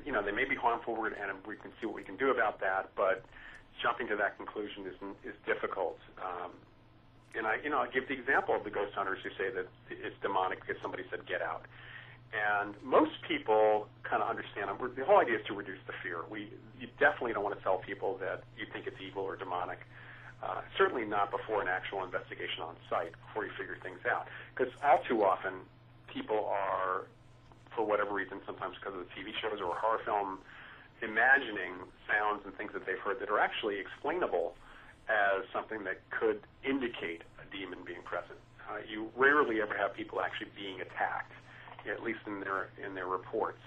You 0.04 0.12
know, 0.12 0.22
they 0.22 0.32
may 0.32 0.44
be 0.44 0.56
harmful, 0.56 1.04
and 1.04 1.14
we 1.46 1.56
can 1.56 1.70
see 1.80 1.86
what 1.86 1.94
we 1.94 2.02
can 2.02 2.16
do 2.16 2.30
about 2.30 2.60
that. 2.60 2.90
But 2.96 3.24
jumping 3.82 4.08
to 4.08 4.16
that 4.16 4.36
conclusion 4.36 4.86
is 4.86 4.96
is 5.24 5.36
difficult. 5.46 5.98
Um, 6.20 6.52
and 7.34 7.46
I, 7.46 7.58
you 7.62 7.70
know, 7.70 7.78
I 7.78 7.88
give 7.90 8.06
the 8.06 8.14
example 8.14 8.54
of 8.54 8.62
the 8.62 8.70
ghost 8.70 8.94
hunters 8.94 9.18
who 9.22 9.30
say 9.34 9.50
that 9.50 9.66
it's 9.90 10.16
demonic 10.22 10.60
because 10.62 10.80
somebody 10.80 11.02
said 11.10 11.26
get 11.26 11.42
out. 11.42 11.66
And 12.34 12.74
most 12.82 13.14
people 13.26 13.86
kind 14.02 14.22
of 14.22 14.28
understand. 14.28 14.70
The 14.70 15.04
whole 15.04 15.22
idea 15.22 15.38
is 15.38 15.46
to 15.46 15.54
reduce 15.54 15.78
the 15.86 15.94
fear. 16.02 16.26
We 16.26 16.50
you 16.78 16.90
definitely 16.98 17.32
don't 17.34 17.44
want 17.44 17.56
to 17.58 17.62
tell 17.62 17.78
people 17.78 18.18
that 18.18 18.42
you 18.58 18.66
think 18.72 18.86
it's 18.86 18.98
evil 18.98 19.22
or 19.22 19.36
demonic. 19.36 19.78
Uh, 20.42 20.60
certainly 20.76 21.06
not 21.06 21.30
before 21.30 21.62
an 21.62 21.68
actual 21.68 22.04
investigation 22.04 22.60
on 22.60 22.76
site, 22.90 23.14
before 23.28 23.46
you 23.46 23.52
figure 23.56 23.78
things 23.82 24.02
out. 24.04 24.26
Because 24.52 24.68
all 24.82 25.00
too 25.08 25.24
often, 25.24 25.64
people 26.12 26.44
are, 26.44 27.06
for 27.74 27.86
whatever 27.86 28.12
reason, 28.12 28.42
sometimes 28.44 28.76
because 28.76 28.98
of 28.98 29.06
the 29.08 29.10
TV 29.16 29.32
shows 29.40 29.62
or 29.62 29.72
horror 29.72 30.02
film, 30.04 30.38
imagining 31.02 31.74
sounds 32.08 32.42
and 32.44 32.54
things 32.56 32.72
that 32.72 32.86
they've 32.86 32.98
heard 32.98 33.20
that 33.20 33.30
are 33.30 33.40
actually 33.40 33.78
explainable 33.78 34.54
as 35.08 35.44
something 35.52 35.84
that 35.84 36.00
could 36.10 36.40
indicate 36.64 37.22
a 37.40 37.56
demon 37.56 37.78
being 37.84 38.02
present. 38.02 38.38
Uh, 38.68 38.78
you 38.88 39.10
rarely 39.16 39.60
ever 39.60 39.76
have 39.76 39.94
people 39.94 40.20
actually 40.20 40.48
being 40.56 40.80
attacked, 40.80 41.32
at 41.90 42.02
least 42.02 42.20
in 42.26 42.40
their 42.40 42.68
in 42.84 42.94
their 42.94 43.06
reports. 43.06 43.60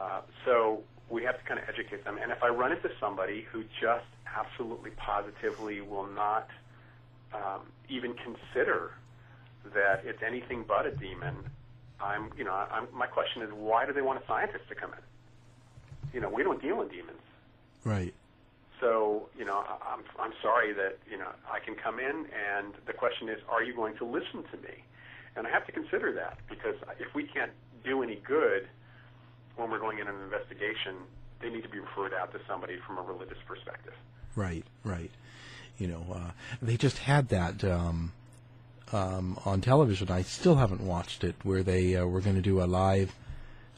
Uh, 0.00 0.22
so 0.44 0.82
we 1.10 1.22
have 1.24 1.38
to 1.38 1.44
kind 1.44 1.60
of 1.60 1.68
educate 1.68 2.04
them. 2.04 2.18
And 2.22 2.32
if 2.32 2.42
I 2.42 2.48
run 2.48 2.72
into 2.72 2.88
somebody 2.98 3.46
who 3.52 3.64
just 3.80 4.06
absolutely 4.26 4.90
positively 4.92 5.80
will 5.80 6.06
not 6.06 6.48
um, 7.34 7.62
even 7.88 8.14
consider 8.14 8.92
that 9.74 10.02
it's 10.04 10.22
anything 10.26 10.64
but 10.66 10.86
a 10.86 10.90
demon, 10.92 11.36
I'm 12.00 12.30
you 12.38 12.44
know 12.44 12.54
I'm, 12.54 12.86
my 12.94 13.06
question 13.06 13.42
is 13.42 13.50
why 13.52 13.84
do 13.84 13.92
they 13.92 14.02
want 14.02 14.22
a 14.22 14.26
scientist 14.26 14.68
to 14.68 14.74
come 14.74 14.92
in? 14.92 15.09
You 16.12 16.20
know 16.20 16.28
we 16.28 16.42
don't 16.42 16.60
deal 16.60 16.80
in 16.82 16.88
demons. 16.88 17.20
right, 17.84 18.12
So, 18.80 19.28
you 19.38 19.44
know, 19.44 19.58
I- 19.58 19.94
I'm, 19.94 20.02
I'm 20.18 20.32
sorry 20.42 20.72
that, 20.72 20.98
you 21.10 21.18
know, 21.18 21.28
I 21.50 21.60
can 21.60 21.74
come 21.74 21.98
in 21.98 22.26
and 22.54 22.74
the 22.86 22.92
question 22.92 23.28
is, 23.28 23.38
are 23.48 23.62
you 23.62 23.74
going 23.74 23.96
to 23.98 24.04
listen 24.04 24.42
to 24.52 24.56
me? 24.58 24.84
And 25.36 25.46
I 25.46 25.50
have 25.50 25.64
to 25.66 25.72
consider 25.72 26.12
that 26.14 26.38
because 26.48 26.74
if 26.98 27.14
we 27.14 27.24
can't 27.24 27.52
do 27.84 28.02
any 28.02 28.16
good 28.16 28.68
when 29.56 29.70
we're 29.70 29.78
going 29.78 29.98
in 29.98 30.08
an 30.08 30.14
investigation, 30.22 30.96
they 31.40 31.48
need 31.50 31.62
to 31.62 31.68
be 31.68 31.78
referred 31.78 32.12
out 32.14 32.32
to 32.32 32.40
somebody 32.48 32.76
from 32.86 32.98
a 32.98 33.02
religious 33.02 33.38
perspective. 33.46 33.94
right, 34.36 34.64
right. 34.84 35.10
You 35.78 35.86
know, 35.88 36.04
uh, 36.14 36.30
they 36.60 36.76
just 36.76 36.98
had 36.98 37.28
that 37.30 37.64
um, 37.64 38.12
um, 38.92 39.38
on 39.46 39.60
television. 39.62 40.10
I 40.10 40.20
still 40.22 40.56
haven't 40.56 40.82
watched 40.82 41.24
it, 41.24 41.34
where 41.42 41.62
they 41.62 41.96
uh, 41.96 42.04
were 42.04 42.20
going 42.20 42.36
to 42.36 42.42
do 42.42 42.62
a 42.62 42.66
live 42.66 43.14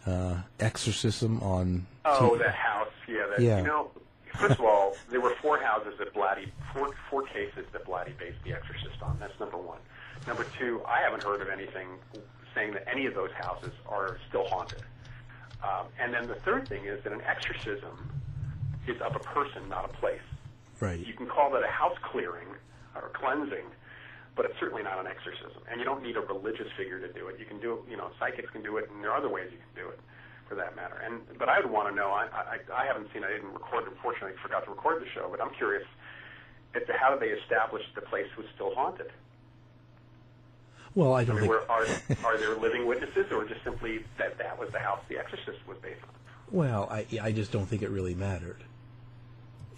uh, 0.07 0.37
exorcism 0.61 1.41
on. 1.43 1.87
Oh, 2.05 2.31
TV. 2.31 2.39
that 2.41 2.55
house, 2.55 2.89
yeah. 3.09 3.27
That, 3.29 3.41
Yeah. 3.41 3.59
You 3.59 3.67
know, 3.67 3.91
first 4.37 4.59
of 4.59 4.65
all, 4.65 4.97
there 5.11 5.21
were 5.21 5.35
four 5.41 5.59
houses 5.59 5.95
that 5.99 6.13
Blatty, 6.15 6.51
four, 6.75 6.91
four 7.11 7.23
cases 7.23 7.67
that 7.73 7.85
Blatty 7.85 8.17
based 8.19 8.39
The 8.45 8.53
Exorcist 8.53 9.03
on. 9.03 9.17
That's 9.21 9.39
number 9.39 9.59
one. 9.59 9.79
Number 10.27 10.47
two, 10.59 10.83
I 10.87 11.01
haven't 11.01 11.23
heard 11.23 11.41
of 11.43 11.49
anything 11.49 11.89
saying 12.55 12.73
that 12.73 12.87
any 12.89 13.07
of 13.07 13.15
those 13.15 13.31
houses 13.33 13.73
are 13.89 14.19
still 14.29 14.47
haunted. 14.47 14.83
Um, 15.63 15.87
and 15.99 16.13
then 16.13 16.27
the 16.27 16.35
third 16.35 16.69
thing 16.69 16.85
is 16.85 17.03
that 17.05 17.13
an 17.13 17.23
exorcism 17.23 18.11
is 18.87 19.01
of 19.01 19.15
a 19.15 19.21
person, 19.21 19.69
not 19.69 19.85
a 19.85 19.89
place. 19.89 20.21
Right. 20.81 20.99
You 20.99 21.15
can 21.15 21.27
call 21.27 21.51
that 21.53 21.63
a 21.63 21.69
house 21.69 21.97
clearing 22.03 22.49
or 22.97 23.11
cleansing, 23.15 23.65
but 24.37 24.45
it's 24.47 24.59
certainly 24.59 24.83
not 24.83 24.99
an 24.99 25.07
exorcism. 25.07 25.63
And 25.71 25.79
you 25.79 25.85
don't 25.85 26.03
need 26.03 26.17
a 26.17 26.21
religious 26.21 26.69
figure 26.77 26.99
to 27.01 27.13
do 27.13 27.29
it. 27.29 27.39
You 27.39 27.45
can 27.47 27.61
do 27.61 27.75
it, 27.75 27.81
you 27.91 27.97
know, 27.97 28.11
psychics 28.19 28.51
can 28.51 28.63
do 28.63 28.77
it, 28.79 28.91
and 28.91 29.03
there 29.05 29.11
are 29.13 29.19
other 29.19 29.29
ways 29.29 29.49
you 29.53 29.59
can 29.59 29.85
do 29.85 29.89
it 29.91 30.01
for 30.49 30.55
that 30.57 30.75
matter. 30.77 30.97
And 31.05 31.21
but 31.39 31.49
I 31.49 31.61
would 31.61 31.71
want 31.71 31.89
to 31.89 31.95
know. 31.95 32.11
I, 32.11 32.27
I 32.33 32.59
I 32.83 32.87
haven't 32.87 33.09
seen. 33.13 33.25
I 33.25 33.29
didn't 33.33 33.53
record. 33.53 33.85
Unfortunately, 33.89 34.33
I 34.39 34.43
forgot 34.43 34.65
to 34.65 34.71
record 34.71 35.03
the 35.03 35.09
show. 35.15 35.29
But 35.31 35.41
I'm 35.43 35.53
curious 35.55 35.85
as 36.75 36.87
to 36.87 36.93
how 36.95 37.11
did 37.11 37.21
they 37.21 37.33
establish 37.35 37.83
the 37.95 38.01
place 38.03 38.27
was 38.37 38.47
still 38.55 38.75
haunted? 38.75 39.11
Well, 40.95 41.15
I 41.15 41.21
I 41.21 41.25
don't 41.25 41.37
mean, 41.37 41.49
think. 41.49 41.53
were, 41.53 41.71
are 41.71 41.87
are 42.25 42.39
there 42.39 42.57
living 42.57 42.87
witnesses, 42.87 43.27
or 43.33 43.45
just 43.47 43.63
simply 43.65 44.05
that 44.19 44.37
that 44.39 44.59
was 44.59 44.71
the 44.73 44.79
house 44.79 45.01
The 45.09 45.19
Exorcist 45.19 45.59
was 45.67 45.79
based 45.83 46.03
on? 46.03 46.09
Well, 46.51 46.89
I 46.91 47.07
I 47.23 47.33
just 47.33 47.51
don't 47.53 47.67
think 47.67 47.83
it 47.83 47.91
really 47.91 48.15
mattered. 48.15 48.63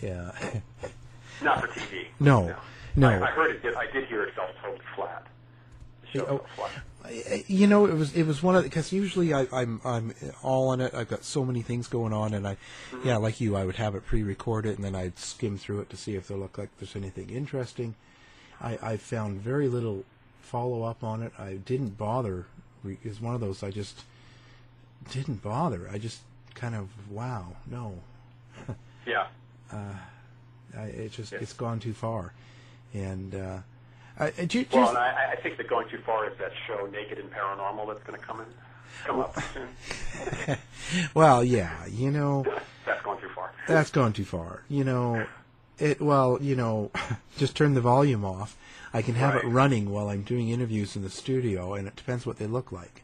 Yeah. 0.03 0.33
Not 1.43 1.61
for 1.61 1.69
TV. 1.69 2.07
No, 2.21 2.47
no. 2.49 2.57
I, 3.03 3.29
I 3.29 3.31
heard 3.31 3.51
it. 3.51 3.63
Did, 3.63 3.75
I 3.75 3.91
did 3.91 4.07
hear 4.07 4.23
it 4.23 4.35
fell 4.35 4.49
totally 4.63 4.81
flat. 4.95 5.27
Oh. 6.17 6.45
flat. 6.57 6.71
You 7.49 7.67
know, 7.67 7.87
it 7.87 7.95
was 7.95 8.15
it 8.15 8.23
was 8.25 8.43
one 8.43 8.57
of 8.57 8.63
because 8.63 8.93
usually 8.93 9.35
I, 9.35 9.47
I'm 9.53 9.81
I'm 9.85 10.15
all 10.43 10.69
on 10.69 10.81
it. 10.81 10.95
I've 10.95 11.09
got 11.09 11.25
so 11.25 11.45
many 11.45 11.61
things 11.61 11.87
going 11.89 12.13
on, 12.13 12.33
and 12.33 12.47
I, 12.47 12.55
mm-hmm. 12.55 13.07
yeah, 13.07 13.17
like 13.17 13.41
you, 13.41 13.57
I 13.57 13.65
would 13.65 13.77
have 13.77 13.95
it 13.95 14.07
pre-recorded, 14.07 14.77
and 14.77 14.85
then 14.85 14.95
I'd 14.95 15.19
skim 15.19 15.59
through 15.59 15.81
it 15.81 15.91
to 15.91 15.97
see 15.97 16.15
if 16.15 16.29
there 16.29 16.37
looked 16.37 16.57
like 16.59 16.71
there's 16.79 16.97
anything 16.97 17.29
interesting. 17.31 17.95
I 18.61 18.79
I 18.81 18.97
found 18.97 19.41
very 19.41 19.69
little 19.69 20.05
follow 20.41 20.85
up 20.85 21.05
on 21.05 21.23
it. 21.23 21.33
I 21.39 21.55
didn't 21.55 21.99
bother. 21.99 22.47
It's 23.03 23.21
one 23.21 23.35
of 23.35 23.41
those 23.41 23.63
I 23.63 23.71
just 23.71 24.03
didn't 25.11 25.43
bother. 25.43 25.89
I 25.93 25.99
just 25.99 26.21
kind 26.55 26.75
of 26.75 26.89
wow, 27.11 27.55
no, 27.71 27.99
Yeah. 29.07 29.27
Uh, 29.73 29.95
I, 30.77 30.85
it 30.85 31.13
just 31.13 31.33
Yes. 31.33 31.43
it's 31.43 31.53
gone 31.53 31.81
too 31.81 31.93
far, 31.93 32.33
and 32.95 33.35
uh, 33.35 33.59
I, 34.19 34.33
Well, 34.73 34.89
and 34.89 34.99
I, 34.99 35.33
I 35.33 35.37
think 35.43 35.57
that 35.57 35.69
going 35.69 35.89
too 35.89 35.99
far 35.99 36.29
is 36.31 36.39
that 36.39 36.53
show 36.67 36.87
Naked 36.87 37.19
and 37.19 37.31
Paranormal 37.31 37.89
that's 37.89 38.05
going 38.05 38.19
to 38.19 38.25
come 38.25 38.41
in, 38.41 38.47
come 39.05 39.21
up 39.21 39.37
soon. 39.53 40.57
well, 41.15 41.43
yeah, 41.45 41.85
you 41.87 42.11
know. 42.11 42.45
That's 42.87 43.03
going 43.03 43.19
too 43.19 43.31
far. 43.35 43.51
That's 43.67 43.91
gone 43.91 44.13
too 44.13 44.27
far. 44.27 44.63
You 44.69 44.85
know, 44.85 45.27
it. 45.79 46.03
Well, 46.03 46.39
you 46.43 46.55
know, 46.55 46.91
just 47.39 47.57
turn 47.57 47.73
the 47.73 47.81
volume 47.81 48.27
off. 48.27 48.59
I 48.93 49.01
can 49.01 49.15
have 49.15 49.37
it 49.37 49.45
running 49.47 49.91
while 49.91 50.11
I'm 50.11 50.21
doing 50.21 50.51
interviews 50.51 50.95
in 50.95 51.03
the 51.03 51.09
studio, 51.09 51.73
and 51.73 51.89
it 51.89 51.97
depends 51.97 52.27
what 52.27 52.37
they 52.37 52.47
look 52.47 52.73
like. 52.73 53.03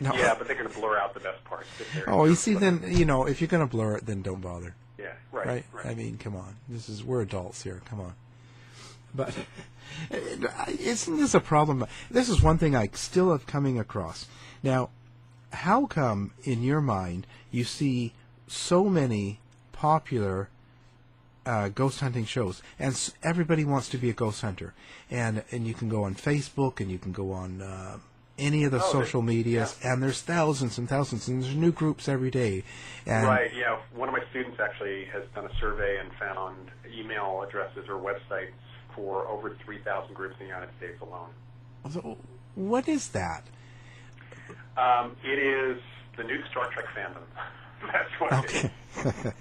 No. 0.00 0.14
Yeah, 0.14 0.34
but 0.36 0.46
they're 0.46 0.56
going 0.56 0.68
to 0.68 0.74
blur 0.74 0.96
out 0.96 1.12
the 1.12 1.20
best 1.20 1.44
parts. 1.44 1.68
Oh, 2.06 2.24
you 2.24 2.34
see, 2.34 2.54
then 2.54 2.82
you 2.88 3.04
know, 3.04 3.26
if 3.26 3.42
you're 3.42 3.48
going 3.48 3.62
to 3.62 3.70
blur 3.70 3.98
it, 3.98 4.06
then 4.06 4.22
don't 4.22 4.40
bother, 4.40 4.74
Yeah, 4.98 5.12
right, 5.30 5.46
right? 5.46 5.64
right. 5.74 5.86
I 5.86 5.94
mean, 5.94 6.16
come 6.16 6.34
on. 6.34 6.56
This 6.70 6.88
is 6.88 7.04
we're 7.04 7.20
adults 7.20 7.62
here. 7.62 7.82
Come 7.84 8.00
on. 8.00 8.14
But 9.14 9.34
isn't 10.78 11.16
this 11.16 11.34
a 11.34 11.40
problem? 11.40 11.86
This 12.10 12.28
is 12.28 12.42
one 12.42 12.58
thing 12.58 12.74
I 12.76 12.88
still 12.92 13.32
have 13.32 13.46
coming 13.46 13.78
across. 13.78 14.26
Now, 14.62 14.90
how 15.52 15.86
come 15.86 16.32
in 16.44 16.62
your 16.62 16.80
mind 16.80 17.26
you 17.50 17.64
see 17.64 18.12
so 18.46 18.84
many 18.84 19.40
popular 19.72 20.48
uh, 21.46 21.68
ghost 21.70 22.00
hunting 22.00 22.24
shows, 22.24 22.62
and 22.78 22.92
s- 22.92 23.12
everybody 23.22 23.64
wants 23.64 23.88
to 23.88 23.98
be 23.98 24.10
a 24.10 24.12
ghost 24.12 24.42
hunter, 24.42 24.74
and 25.10 25.42
and 25.50 25.66
you 25.66 25.74
can 25.74 25.88
go 25.88 26.04
on 26.04 26.14
Facebook 26.14 26.80
and 26.80 26.90
you 26.90 26.98
can 26.98 27.12
go 27.12 27.32
on 27.32 27.62
uh, 27.62 27.98
any 28.38 28.64
of 28.64 28.70
the 28.72 28.82
Oh, 28.82 28.92
social 28.92 29.22
medias, 29.22 29.76
and 29.82 30.02
there's 30.02 30.20
thousands 30.22 30.78
and 30.78 30.88
thousands, 30.88 31.28
and 31.28 31.42
there's 31.42 31.54
new 31.56 31.72
groups 31.72 32.08
every 32.08 32.30
day. 32.30 32.62
And 33.06 33.26
Right, 33.26 33.50
yeah. 33.56 33.78
One 33.94 34.08
of 34.08 34.12
my 34.14 34.22
students 34.30 34.60
actually 34.60 35.06
has 35.06 35.24
done 35.34 35.46
a 35.46 35.54
survey 35.60 35.98
and 35.98 36.12
found 36.14 36.70
email 36.94 37.42
addresses 37.46 37.88
or 37.88 37.94
websites 37.96 38.52
for 38.94 39.26
over 39.28 39.56
3,000 39.64 40.14
groups 40.14 40.34
in 40.40 40.46
the 40.46 40.52
United 40.52 40.70
States 40.78 41.00
alone. 41.00 41.30
so 41.90 42.18
what 42.54 42.88
is 42.88 43.08
that? 43.10 43.44
Um, 44.76 45.16
it 45.24 45.38
is 45.38 45.80
the 46.16 46.24
new 46.24 46.42
Star 46.50 46.68
Trek 46.70 46.86
fandom. 46.96 47.22
That's 47.92 48.10
what 48.20 48.44
it 48.44 48.64
is. 48.64 48.70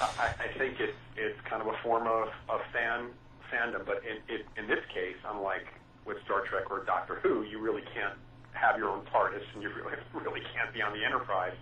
I, 0.00 0.34
I 0.40 0.58
think 0.58 0.80
it's 0.80 0.96
it's 1.16 1.38
kind 1.42 1.60
of 1.60 1.68
a 1.68 1.76
form 1.82 2.06
of, 2.06 2.28
of 2.48 2.60
fan 2.72 3.06
fandom, 3.52 3.84
but 3.86 4.02
in, 4.04 4.16
in 4.34 4.42
in 4.56 4.66
this 4.68 4.84
case, 4.92 5.16
unlike 5.30 5.66
with 6.06 6.16
Star 6.24 6.40
Trek 6.42 6.70
or 6.70 6.84
Doctor 6.84 7.16
Who, 7.22 7.42
you 7.44 7.58
really 7.60 7.82
can't 7.94 8.14
have 8.52 8.76
your 8.78 8.88
own 8.90 9.02
TARDIS, 9.12 9.42
and 9.54 9.62
you 9.62 9.68
really 9.70 9.92
really 10.24 10.40
can't 10.54 10.72
be 10.74 10.82
on 10.82 10.92
the 10.92 11.04
Enterprise. 11.04 11.54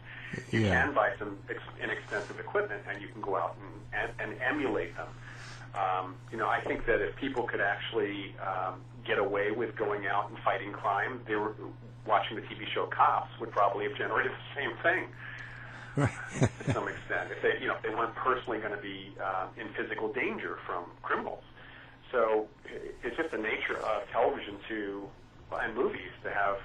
You 0.50 0.60
Yeah. 0.60 0.84
can 0.84 0.94
buy 0.94 1.12
some 1.18 1.38
ex- 1.50 1.60
inexpensive 1.82 2.38
equipment, 2.40 2.82
and 2.88 3.00
you 3.02 3.08
can 3.08 3.20
go 3.20 3.36
out 3.36 3.56
and, 3.92 4.10
and, 4.20 4.30
and 4.32 4.40
emulate 4.42 4.96
them. 4.96 5.08
Um, 5.74 6.16
you 6.30 6.38
know, 6.38 6.48
I 6.48 6.60
think 6.60 6.86
that 6.86 7.00
if 7.00 7.14
people 7.16 7.44
could 7.44 7.60
actually 7.60 8.34
um, 8.40 8.80
get 9.04 9.18
away 9.18 9.50
with 9.50 9.76
going 9.76 10.06
out 10.06 10.28
and 10.30 10.38
fighting 10.40 10.72
crime, 10.72 11.20
they 11.26 11.36
were 11.36 11.54
watching 12.06 12.36
the 12.36 12.42
TV 12.42 12.66
show 12.72 12.86
Cops 12.86 13.30
would 13.40 13.50
probably 13.50 13.84
have 13.84 13.96
generated 13.96 14.32
the 14.32 14.60
same 14.60 14.76
thing 14.82 15.08
to 15.96 16.72
some 16.72 16.88
extent. 16.88 17.30
If 17.30 17.42
they, 17.42 17.60
you 17.60 17.68
know, 17.68 17.74
if 17.74 17.82
they 17.82 17.90
weren't 17.90 18.14
personally 18.14 18.58
going 18.58 18.74
to 18.74 18.80
be 18.80 19.12
uh, 19.22 19.48
in 19.56 19.68
physical 19.74 20.12
danger 20.12 20.58
from 20.66 20.84
criminals. 21.02 21.42
So 22.12 22.48
it's 23.02 23.16
just 23.16 23.30
the 23.30 23.38
nature 23.38 23.76
of 23.76 24.08
television 24.10 24.56
to 24.68 25.08
and 25.52 25.74
movies 25.74 26.12
to 26.22 26.30
have 26.30 26.56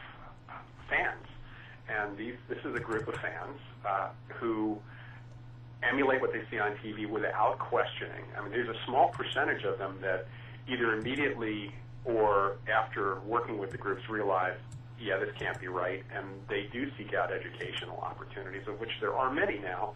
fans, 0.90 1.26
and 1.90 2.18
these 2.18 2.36
this 2.50 2.60
is 2.66 2.76
a 2.76 2.80
group 2.80 3.08
of 3.08 3.16
fans 3.16 3.60
uh, 3.86 4.10
who 4.28 4.78
emulate 5.90 6.22
what 6.22 6.34
they 6.34 6.44
see 6.50 6.60
on 6.60 6.72
TV 6.84 7.08
without 7.08 7.60
questioning. 7.60 8.24
I 8.38 8.42
mean, 8.42 8.52
there's 8.52 8.70
a 8.70 8.80
small 8.86 9.10
percentage 9.10 9.64
of 9.64 9.78
them 9.78 9.98
that 10.02 10.28
either 10.68 10.94
immediately 10.94 11.74
or 12.06 12.58
after 12.72 13.20
working 13.22 13.58
with 13.58 13.72
the 13.72 13.78
groups 13.78 14.10
realize, 14.10 14.58
yeah, 15.00 15.18
this 15.18 15.30
can't 15.38 15.60
be 15.60 15.68
right, 15.68 16.04
and 16.16 16.26
they 16.50 16.70
do 16.72 16.90
seek 16.98 17.14
out 17.14 17.32
educational 17.32 17.98
opportunities, 18.00 18.68
of 18.68 18.80
which 18.80 18.92
there 19.02 19.14
are 19.14 19.34
many 19.34 19.60
now, 19.60 19.94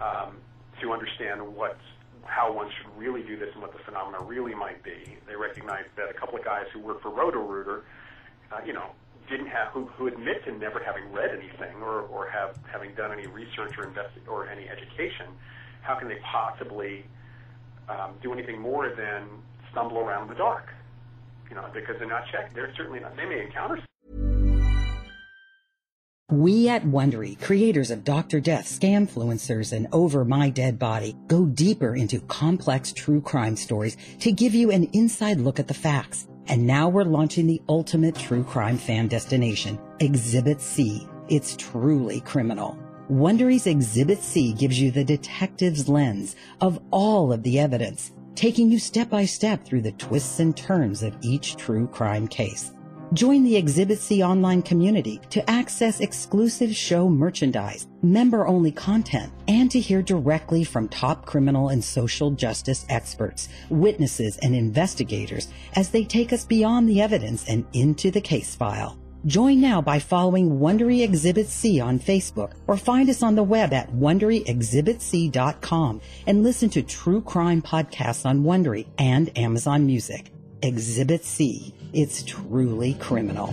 um, 0.00 0.36
to 0.80 0.92
understand 0.92 1.40
what 1.54 1.78
how 2.24 2.52
one 2.52 2.70
should 2.78 2.86
really 2.96 3.22
do 3.22 3.36
this 3.36 3.48
and 3.52 3.60
what 3.60 3.72
the 3.72 3.80
phenomena 3.80 4.22
really 4.24 4.54
might 4.54 4.82
be. 4.84 5.16
They 5.26 5.34
recognize 5.34 5.84
that 5.96 6.08
a 6.08 6.14
couple 6.14 6.38
of 6.38 6.44
guys 6.44 6.66
who 6.72 6.78
work 6.78 7.02
for 7.02 7.10
Roto-Rooter, 7.10 7.82
uh, 8.52 8.60
you 8.64 8.72
know, 8.72 8.92
didn't 9.32 9.48
have 9.48 9.68
who, 9.68 9.86
who 9.96 10.06
admit 10.06 10.44
to 10.44 10.52
never 10.52 10.80
having 10.84 11.10
read 11.10 11.30
anything 11.30 11.76
or, 11.80 12.02
or 12.02 12.28
have 12.28 12.56
having 12.70 12.94
done 12.94 13.12
any 13.12 13.26
research 13.26 13.72
or 13.78 13.88
invest 13.88 14.12
or 14.28 14.48
any 14.48 14.68
education, 14.68 15.26
how 15.80 15.94
can 15.96 16.08
they 16.08 16.18
possibly 16.22 17.04
um, 17.88 18.12
do 18.22 18.32
anything 18.32 18.60
more 18.60 18.90
than 18.94 19.26
stumble 19.72 19.98
around 19.98 20.24
in 20.24 20.28
the 20.28 20.34
dark? 20.34 20.68
You 21.48 21.56
know, 21.56 21.66
because 21.72 21.96
they're 21.98 22.08
not 22.08 22.24
checked. 22.30 22.54
They're 22.54 22.72
certainly 22.76 23.00
not. 23.00 23.16
They 23.16 23.24
may 23.24 23.42
encounter. 23.42 23.78
We 26.30 26.68
at 26.68 26.84
Wondery, 26.84 27.38
creators 27.38 27.90
of 27.90 28.04
Dr. 28.04 28.40
Death, 28.40 28.64
Scamfluencers, 28.64 29.70
and 29.74 29.86
Over 29.92 30.24
My 30.24 30.48
Dead 30.48 30.78
Body, 30.78 31.14
go 31.26 31.44
deeper 31.44 31.94
into 31.94 32.20
complex 32.20 32.90
true 32.90 33.20
crime 33.20 33.56
stories 33.56 33.98
to 34.20 34.32
give 34.32 34.54
you 34.54 34.70
an 34.70 34.84
inside 34.94 35.40
look 35.40 35.58
at 35.58 35.68
the 35.68 35.74
facts 35.74 36.26
and 36.48 36.66
now 36.66 36.88
we're 36.88 37.04
launching 37.04 37.46
the 37.46 37.62
ultimate 37.68 38.14
true 38.14 38.44
crime 38.44 38.78
fan 38.78 39.08
destination, 39.08 39.78
Exhibit 40.00 40.60
C. 40.60 41.06
It's 41.28 41.56
truly 41.56 42.20
criminal. 42.20 42.78
Wondery's 43.08 43.66
Exhibit 43.66 44.18
C 44.22 44.52
gives 44.52 44.80
you 44.80 44.90
the 44.90 45.04
detective's 45.04 45.88
lens 45.88 46.36
of 46.60 46.80
all 46.90 47.32
of 47.32 47.42
the 47.42 47.58
evidence, 47.58 48.12
taking 48.34 48.70
you 48.70 48.78
step 48.78 49.10
by 49.10 49.24
step 49.24 49.64
through 49.64 49.82
the 49.82 49.92
twists 49.92 50.40
and 50.40 50.56
turns 50.56 51.02
of 51.02 51.16
each 51.20 51.56
true 51.56 51.86
crime 51.86 52.26
case. 52.26 52.72
Join 53.12 53.44
the 53.44 53.56
Exhibit 53.56 53.98
C 53.98 54.22
online 54.22 54.62
community 54.62 55.20
to 55.28 55.50
access 55.50 56.00
exclusive 56.00 56.74
show 56.74 57.10
merchandise, 57.10 57.86
member 58.00 58.46
only 58.46 58.72
content, 58.72 59.30
and 59.46 59.70
to 59.70 59.78
hear 59.78 60.00
directly 60.00 60.64
from 60.64 60.88
top 60.88 61.26
criminal 61.26 61.68
and 61.68 61.84
social 61.84 62.30
justice 62.30 62.86
experts, 62.88 63.50
witnesses, 63.68 64.38
and 64.38 64.56
investigators 64.56 65.48
as 65.76 65.90
they 65.90 66.04
take 66.04 66.32
us 66.32 66.46
beyond 66.46 66.88
the 66.88 67.02
evidence 67.02 67.46
and 67.48 67.66
into 67.74 68.10
the 68.10 68.22
case 68.22 68.54
file. 68.54 68.98
Join 69.26 69.60
now 69.60 69.82
by 69.82 69.98
following 69.98 70.58
Wondery 70.58 71.04
Exhibit 71.04 71.48
C 71.48 71.80
on 71.80 71.98
Facebook 71.98 72.54
or 72.66 72.78
find 72.78 73.10
us 73.10 73.22
on 73.22 73.34
the 73.34 73.42
web 73.42 73.74
at 73.74 73.92
WonderyExhibitC.com 73.92 76.00
and 76.26 76.42
listen 76.42 76.70
to 76.70 76.82
true 76.82 77.20
crime 77.20 77.60
podcasts 77.60 78.24
on 78.24 78.42
Wondery 78.42 78.86
and 78.96 79.30
Amazon 79.36 79.84
Music. 79.84 80.32
Exhibit 80.64 81.24
C. 81.24 81.74
It's 81.92 82.22
truly 82.22 82.94
criminal. 82.94 83.52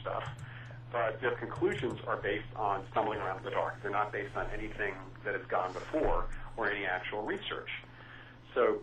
Stuff, 0.00 0.22
but 0.92 1.20
their 1.20 1.34
conclusions 1.40 1.98
are 2.06 2.18
based 2.18 2.46
on 2.54 2.84
stumbling 2.92 3.18
around 3.18 3.38
in 3.38 3.44
the 3.44 3.50
dark. 3.50 3.82
They're 3.82 3.90
not 3.90 4.12
based 4.12 4.36
on 4.36 4.46
anything 4.56 4.94
that 5.24 5.34
has 5.34 5.44
gone 5.48 5.72
before 5.72 6.26
or 6.56 6.70
any 6.70 6.84
actual 6.84 7.22
research. 7.22 7.68
So 8.54 8.78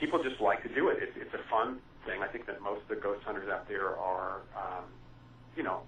people 0.00 0.22
just 0.22 0.40
like 0.40 0.62
to 0.62 0.74
do 0.74 0.88
it. 0.88 1.02
It's, 1.02 1.12
it's 1.16 1.34
a 1.34 1.50
fun 1.50 1.80
thing. 2.06 2.22
I 2.22 2.28
think 2.28 2.46
that 2.46 2.62
most 2.62 2.80
of 2.82 2.88
the 2.88 2.96
ghost 2.96 3.24
hunters 3.24 3.50
out 3.50 3.68
there 3.68 3.94
are, 3.94 4.40
um, 4.56 4.84
you 5.54 5.62
know, 5.62 5.82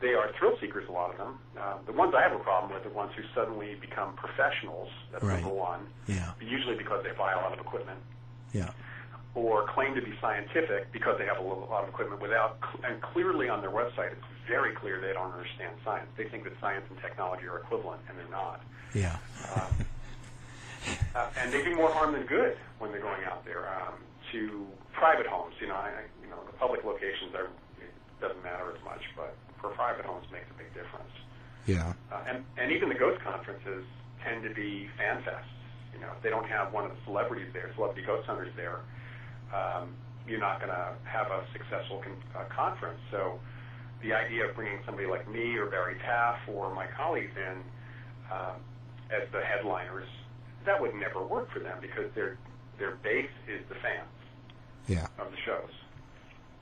they 0.00 0.14
are 0.14 0.32
thrill 0.38 0.56
seekers, 0.60 0.88
a 0.88 0.92
lot 0.92 1.10
of 1.10 1.18
them. 1.18 1.38
Uh, 1.58 1.74
the 1.86 1.92
ones 1.92 2.14
I 2.16 2.22
have 2.22 2.32
a 2.32 2.38
problem 2.38 2.72
with 2.72 2.84
are 2.84 2.88
the 2.88 2.94
ones 2.94 3.12
who 3.16 3.22
suddenly 3.34 3.76
become 3.80 4.14
professionals. 4.16 4.88
That's 5.12 5.22
right. 5.22 5.40
number 5.40 5.54
one. 5.54 5.86
Yeah. 6.06 6.32
Usually 6.40 6.76
because 6.76 7.04
they 7.04 7.12
buy 7.12 7.32
a 7.32 7.36
lot 7.36 7.52
of 7.52 7.58
equipment. 7.58 7.98
Yeah. 8.52 8.70
Or 9.34 9.66
claim 9.68 9.94
to 9.94 10.02
be 10.02 10.12
scientific 10.20 10.90
because 10.92 11.18
they 11.18 11.26
have 11.26 11.38
a 11.38 11.42
lot 11.42 11.84
of 11.84 11.88
equipment 11.88 12.20
without, 12.20 12.58
and 12.82 13.00
clearly 13.00 13.48
on 13.48 13.60
their 13.60 13.70
website, 13.70 14.12
it's 14.12 14.24
very 14.48 14.74
clear 14.74 15.00
they 15.00 15.12
don't 15.12 15.32
understand 15.32 15.76
science. 15.84 16.08
They 16.16 16.24
think 16.24 16.44
that 16.44 16.54
science 16.60 16.84
and 16.90 16.98
technology 17.00 17.46
are 17.46 17.58
equivalent, 17.58 18.00
and 18.08 18.18
they're 18.18 18.30
not. 18.30 18.60
Yeah. 18.94 19.16
Um, 19.54 19.86
uh, 21.14 21.26
and 21.38 21.52
they 21.52 21.62
do 21.62 21.76
more 21.76 21.92
harm 21.92 22.12
than 22.12 22.26
good 22.26 22.56
when 22.78 22.90
they're 22.90 23.02
going 23.02 23.22
out 23.24 23.44
there 23.44 23.68
um, 23.68 23.94
to 24.32 24.66
private 24.92 25.26
homes. 25.26 25.54
You 25.60 25.68
know, 25.68 25.74
I, 25.76 25.92
you 26.24 26.30
know, 26.30 26.38
the 26.46 26.52
public 26.54 26.84
locations 26.84 27.34
are, 27.34 27.44
it 27.78 27.92
doesn't 28.20 28.42
matter 28.42 28.72
as 28.74 28.82
much, 28.84 29.02
but 29.14 29.36
for 29.60 29.70
private 29.70 30.04
homes 30.04 30.26
makes 30.32 30.46
a 30.50 30.56
big 30.58 30.72
difference. 30.74 31.12
Yeah. 31.66 31.92
Uh, 32.10 32.24
and, 32.28 32.44
and 32.56 32.72
even 32.72 32.88
the 32.88 32.94
ghost 32.94 33.22
conferences 33.22 33.84
tend 34.24 34.42
to 34.42 34.54
be 34.54 34.88
fan 34.96 35.22
fests. 35.22 35.44
You 35.94 36.00
know, 36.00 36.12
if 36.16 36.22
they 36.22 36.30
don't 36.30 36.48
have 36.48 36.72
one 36.72 36.84
of 36.84 36.90
the 36.90 36.98
celebrities 37.04 37.48
there, 37.52 37.70
celebrity 37.74 38.02
ghost 38.06 38.26
hunters 38.26 38.52
there, 38.56 38.80
um, 39.54 39.94
you're 40.26 40.40
not 40.40 40.60
going 40.60 40.70
to 40.72 40.94
have 41.04 41.26
a 41.30 41.44
successful 41.52 42.00
con- 42.02 42.22
uh, 42.34 42.44
conference. 42.54 43.00
So 43.10 43.38
the 44.02 44.12
idea 44.14 44.48
of 44.48 44.54
bringing 44.56 44.78
somebody 44.86 45.06
like 45.08 45.28
me 45.28 45.56
or 45.56 45.66
Barry 45.66 45.98
Taff 45.98 46.38
or 46.48 46.74
my 46.74 46.86
colleagues 46.96 47.32
in 47.36 47.62
uh, 48.30 48.54
as 49.10 49.28
the 49.32 49.40
headliners, 49.40 50.08
that 50.64 50.80
would 50.80 50.94
never 50.94 51.22
work 51.26 51.50
for 51.52 51.58
them 51.58 51.78
because 51.80 52.10
their 52.14 52.36
their 52.78 52.96
base 53.02 53.28
is 53.48 53.60
the 53.68 53.74
fans 53.82 54.08
Yeah. 54.86 55.06
of 55.18 55.30
the 55.30 55.36
shows. 55.44 55.68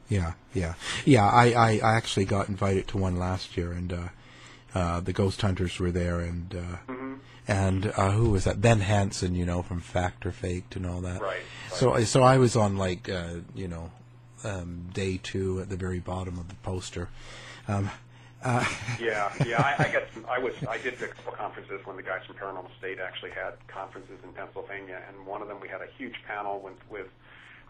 Yeah, 0.08 0.32
yeah, 0.54 0.74
yeah. 1.04 1.26
I, 1.28 1.52
I, 1.52 1.70
I 1.82 1.96
actually 1.96 2.24
got 2.24 2.48
invited 2.48 2.88
to 2.88 2.98
one 2.98 3.16
last 3.18 3.56
year, 3.56 3.72
and 3.72 3.92
uh, 3.92 4.08
uh, 4.74 5.00
the 5.00 5.12
Ghost 5.12 5.40
Hunters 5.42 5.78
were 5.78 5.90
there, 5.90 6.20
and 6.20 6.54
uh, 6.54 6.92
Mm-hmm. 6.92 7.14
and 7.46 7.92
uh, 7.96 8.10
who 8.12 8.30
was 8.30 8.44
that? 8.44 8.60
Ben 8.60 8.80
Hansen, 8.80 9.34
you 9.34 9.44
know, 9.46 9.62
from 9.62 9.80
Fact 9.80 10.24
or 10.24 10.32
Faked 10.32 10.76
and 10.76 10.86
all 10.86 11.00
that. 11.02 11.20
Right, 11.20 11.40
So 11.72 12.02
so 12.04 12.22
I 12.22 12.38
was 12.38 12.56
on 12.56 12.76
like 12.78 13.08
uh, 13.08 13.36
you 13.54 13.68
know 13.68 13.90
um, 14.44 14.88
day 14.94 15.18
two 15.22 15.60
at 15.60 15.68
the 15.68 15.76
very 15.76 15.98
bottom 16.00 16.38
of 16.38 16.48
the 16.48 16.54
poster. 16.56 17.08
Um, 17.66 17.90
uh, 18.42 18.64
Yeah, 19.00 19.32
yeah. 19.46 19.60
I, 19.60 19.84
I 19.88 19.92
got 19.92 20.02
some, 20.14 20.24
I 20.28 20.38
was 20.38 20.54
I 20.68 20.78
did 20.78 20.94
a 21.02 21.08
couple 21.08 21.32
conferences 21.32 21.80
when 21.84 21.96
the 21.96 22.02
guys 22.02 22.20
from 22.26 22.36
Paranormal 22.36 22.70
State 22.78 22.98
actually 22.98 23.30
had 23.32 23.54
conferences 23.66 24.18
in 24.24 24.32
Pennsylvania, 24.32 25.00
and 25.08 25.26
one 25.26 25.42
of 25.42 25.48
them 25.48 25.58
we 25.60 25.68
had 25.68 25.82
a 25.82 25.88
huge 25.98 26.14
panel 26.26 26.60
with 26.60 26.78
with 26.90 27.08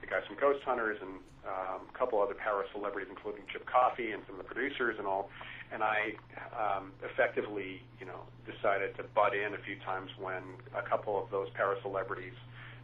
the 0.00 0.06
guys 0.06 0.22
from 0.26 0.36
Ghost 0.36 0.62
Hunters 0.64 0.98
and 1.00 1.20
um, 1.46 1.88
a 1.88 1.98
couple 1.98 2.20
other 2.20 2.34
para 2.34 2.64
celebrities, 2.72 3.08
including 3.10 3.42
Chip 3.52 3.66
Coffey 3.66 4.12
and 4.12 4.22
some 4.26 4.38
of 4.38 4.46
the 4.46 4.52
producers 4.52 4.96
and 4.98 5.06
all. 5.06 5.30
And 5.72 5.82
I 5.82 6.14
um, 6.56 6.92
effectively, 7.04 7.82
you 8.00 8.06
know, 8.06 8.20
decided 8.46 8.96
to 8.96 9.04
butt 9.14 9.34
in 9.34 9.54
a 9.54 9.58
few 9.58 9.76
times 9.84 10.10
when 10.18 10.42
a 10.76 10.82
couple 10.82 11.22
of 11.22 11.30
those 11.30 11.48
para 11.50 11.76
celebrities 11.82 12.34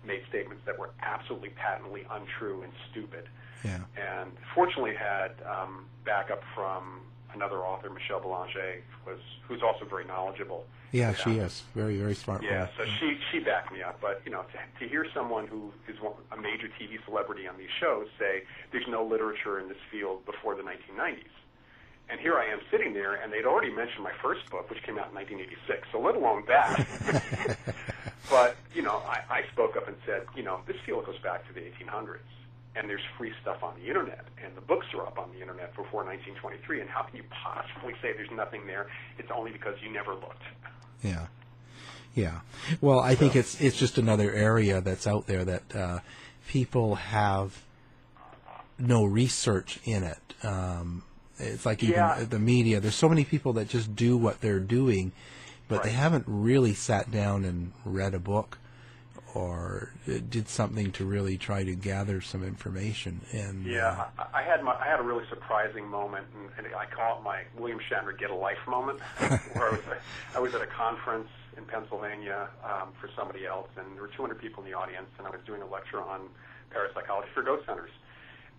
made 0.07 0.23
statements 0.29 0.63
that 0.67 0.79
were 0.79 0.91
absolutely 1.03 1.51
patently 1.51 2.05
untrue 2.11 2.63
and 2.63 2.73
stupid 2.91 3.29
yeah, 3.65 3.81
and 3.97 4.31
fortunately 4.55 4.95
had 4.95 5.33
um, 5.49 5.87
backup 6.05 6.43
from 6.55 7.01
another 7.35 7.59
author, 7.59 7.91
Michelle 7.91 8.21
Belanger, 8.21 8.83
was 9.07 9.19
who's 9.47 9.63
also 9.63 9.85
very 9.85 10.05
knowledgeable. 10.05 10.65
yeah, 10.93 11.15
she 11.15 11.39
is 11.39 11.63
very 11.75 11.97
very 11.97 12.15
smart. 12.15 12.43
Yeah, 12.43 12.51
woman. 12.51 12.69
so 12.79 12.85
she 12.99 13.19
she 13.31 13.39
backed 13.41 13.73
me 13.73 13.83
up. 13.83 14.01
But 14.01 14.23
you 14.25 14.31
know, 14.31 14.43
to, 14.43 14.81
to 14.85 14.89
hear 14.89 15.07
someone 15.13 15.47
who 15.47 15.73
is 15.89 16.01
one, 16.01 16.15
a 16.33 16.37
major 16.37 16.69
TV 16.81 17.03
celebrity 17.05 17.47
on 17.47 17.57
these 17.59 17.73
shows 17.81 18.07
say 18.19 18.45
there's 18.73 18.89
no 18.89 19.05
literature 19.05 19.61
in 19.61 19.69
this 19.69 19.79
field 19.91 20.25
before 20.27 20.55
the 20.55 20.63
1990s, 20.63 21.35
and 22.09 22.21
here 22.21 22.39
I 22.39 22.47
am 22.47 22.61
sitting 22.71 22.93
there, 22.95 23.15
and 23.15 23.33
they'd 23.33 23.47
already 23.47 23.71
mentioned 23.71 24.05
my 24.05 24.13
first 24.23 24.49
book, 24.51 24.71
which 24.71 24.83
came 24.83 24.99
out 24.99 25.09
in 25.09 25.15
1986. 25.15 25.89
So 25.93 26.01
let 26.01 26.15
alone 26.15 26.45
that. 26.49 27.57
but 28.31 28.57
you 28.75 28.83
know, 28.83 29.03
I, 29.07 29.21
I 29.31 29.43
spoke 29.53 29.77
up 29.77 29.89
and 29.89 29.97
said, 30.07 30.27
you 30.37 30.43
know, 30.43 30.61
this 30.67 30.77
field 30.87 31.07
goes 31.07 31.19
back 31.19 31.47
to 31.49 31.53
the 31.53 31.61
1800s 31.61 32.19
and 32.77 32.89
there's 32.89 33.03
free 33.17 33.33
stuff 33.43 33.63
on 33.63 33.75
the 33.81 33.87
internet, 33.87 34.25
and 34.45 34.57
the 34.57 34.61
books 34.61 34.87
are 34.95 35.07
up 35.07 35.19
on 35.19 35.31
the 35.33 35.41
internet 35.41 35.71
before 35.77 36.05
1923. 36.05 36.81
And 36.81 36.91
how 36.91 37.03
can 37.03 37.17
you 37.17 37.25
possibly 37.31 37.95
say 38.03 38.13
there's 38.13 38.31
nothing 38.31 38.67
there? 38.67 38.87
It's 39.19 39.31
only 39.35 39.53
because 39.53 39.77
you 39.83 39.93
never 39.93 40.15
looked. 40.15 40.43
Yeah, 41.03 41.27
yeah. 42.15 42.41
Well, 42.81 43.01
I 43.01 43.15
think 43.15 43.37
it's 43.37 43.61
it's 43.61 43.77
just 43.77 43.99
another 43.99 44.33
area 44.33 44.81
that's 44.81 45.07
out 45.07 45.27
there 45.27 45.45
that 45.45 45.77
uh, 45.77 45.99
people 46.49 46.97
have 46.97 47.63
no 48.79 49.05
research 49.05 49.79
in 49.85 50.03
it. 50.03 50.19
Um, 50.45 51.03
it's 51.39 51.67
like 51.67 51.83
even 51.83 51.97
Yeah. 51.97 52.25
the 52.29 52.39
media. 52.39 52.81
There's 52.81 52.95
so 52.95 53.09
many 53.09 53.25
people 53.25 53.53
that 53.55 53.69
just 53.69 53.95
do 53.95 54.17
what 54.17 54.41
they're 54.41 54.61
doing 54.61 55.13
but 55.69 55.83
they 55.83 55.91
haven't 55.91 56.25
really 56.27 56.75
sat 56.75 57.11
down 57.11 57.45
and 57.45 57.73
read 57.85 58.15
a 58.15 58.19
book 58.19 58.59
or 59.35 59.93
uh, 60.09 60.19
did 60.31 60.49
something 60.49 60.93
to 60.93 61.05
really 61.05 61.37
try 61.37 61.65
to 61.65 61.75
gather 61.75 62.21
some 62.21 62.45
information. 62.45 63.21
And 63.33 63.67
Yeah, 63.67 64.07
I, 64.19 64.41
I 64.41 64.43
had 64.43 64.63
my 64.63 64.75
I 64.75 64.87
had 64.87 65.01
a 65.01 65.03
really 65.03 65.25
surprising 65.29 65.87
moment, 65.89 66.27
and, 66.35 66.67
and 66.67 66.75
I 66.75 66.87
call 66.87 67.19
it 67.19 67.25
my 67.25 67.43
William 67.59 67.81
Shatner 67.91 68.17
get 68.17 68.31
a 68.31 68.35
life 68.35 68.59
moment, 68.67 69.01
where 69.53 69.69
I 69.69 69.71
was 69.71 69.81
I 70.37 70.41
was 70.41 70.55
at 70.55 70.63
a 70.63 70.67
conference 70.67 71.29
in 71.57 71.65
Pennsylvania 71.65 72.49
um, 72.65 72.89
for 73.01 73.09
somebody 73.17 73.47
else, 73.47 73.69
and 73.77 73.95
there 73.95 74.03
were 74.03 74.11
200 74.17 74.41
people 74.41 74.63
in 74.65 74.71
the 74.71 74.77
audience, 74.77 75.09
and 75.19 75.27
I 75.27 75.31
was 75.31 75.41
doing 75.47 75.63
a 75.63 75.67
lecture 75.67 76.01
on 76.01 76.29
parapsychology 76.71 77.29
for 77.35 77.43
ghost 77.43 77.67
hunters. 77.67 77.91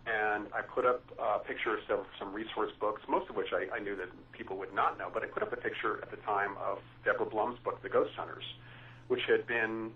And 0.07 0.45
I 0.53 0.61
put 0.61 0.85
up 0.85 1.01
uh, 1.19 1.39
pictures 1.39 1.81
of 1.89 2.05
some 2.19 2.31
resource 2.31 2.71
books, 2.79 3.01
most 3.09 3.29
of 3.29 3.35
which 3.35 3.51
I, 3.51 3.75
I 3.75 3.79
knew 3.79 3.95
that 3.95 4.09
people 4.33 4.55
would 4.57 4.73
not 4.73 4.99
know, 4.99 5.09
but 5.11 5.23
I 5.23 5.25
put 5.25 5.41
up 5.41 5.51
a 5.51 5.57
picture 5.57 5.99
at 6.03 6.11
the 6.11 6.17
time 6.17 6.51
of 6.63 6.77
Deborah 7.03 7.25
Blum's 7.25 7.57
book, 7.63 7.81
The 7.81 7.89
Ghost 7.89 8.11
Hunters, 8.15 8.43
which 9.07 9.21
had 9.27 9.47
been 9.47 9.91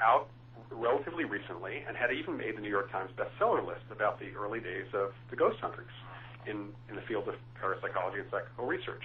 out 0.00 0.28
relatively 0.70 1.24
recently 1.24 1.84
and 1.86 1.96
had 1.96 2.12
even 2.12 2.36
made 2.36 2.56
the 2.56 2.60
New 2.60 2.68
York 2.68 2.90
Times 2.90 3.10
bestseller 3.16 3.66
list 3.66 3.84
about 3.90 4.18
the 4.20 4.30
early 4.36 4.60
days 4.60 4.86
of 4.94 5.12
the 5.30 5.36
ghost 5.36 5.58
hunters 5.60 5.90
in, 6.46 6.72
in 6.88 6.96
the 6.96 7.02
field 7.02 7.28
of 7.28 7.34
parapsychology 7.60 8.20
and 8.20 8.30
psychical 8.30 8.66
research. 8.66 9.02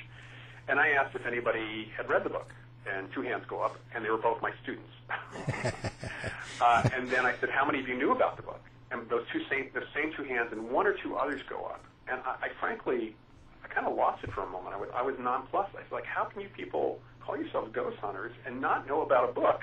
And 0.68 0.80
I 0.80 0.90
asked 0.90 1.16
if 1.16 1.26
anybody 1.26 1.92
had 1.96 2.10
read 2.10 2.24
the 2.24 2.30
book, 2.30 2.52
and 2.92 3.12
two 3.14 3.22
hands 3.22 3.44
go 3.48 3.62
up, 3.62 3.78
and 3.94 4.06
they 4.06 4.10
were 4.10 4.18
both 4.18 4.42
my 4.42 4.52
students. 4.64 4.90
uh, 6.62 6.90
and 6.94 7.10
then 7.10 7.26
I 7.26 7.36
said, 7.40 7.50
"How 7.50 7.66
many 7.66 7.80
of 7.80 7.88
you 7.88 7.98
knew 7.98 8.12
about 8.12 8.38
the 8.38 8.44
book?" 8.44 8.62
And 8.92 9.08
those 9.10 9.26
two 9.32 9.42
same, 9.50 9.70
the 9.74 9.84
same 9.94 10.14
two 10.16 10.24
hands, 10.24 10.52
and 10.52 10.70
one 10.70 10.88
or 10.88 10.94
two 10.94 11.16
others 11.16 11.42
go 11.50 11.66
up. 11.66 11.84
And 12.08 12.22
I, 12.26 12.46
I 12.46 12.50
frankly, 12.60 13.16
I 13.64 13.68
kind 13.68 13.88
of 13.88 13.96
lost 13.96 14.24
it 14.24 14.32
for 14.32 14.42
a 14.42 14.50
moment. 14.50 14.76
I 14.76 14.78
was, 14.78 14.90
I 14.94 15.02
was 15.02 15.16
nonplussed. 15.20 15.76
I 15.76 15.82
was 15.82 15.92
like, 15.92 16.06
"How 16.06 16.26
can 16.26 16.42
you 16.42 16.50
people 16.50 17.00
call 17.20 17.38
yourselves 17.38 17.72
ghost 17.74 17.98
hunters 17.98 18.34
and 18.46 18.62
not 18.62 18.88
know 18.88 19.02
about 19.02 19.30
a 19.30 19.34
book 19.34 19.62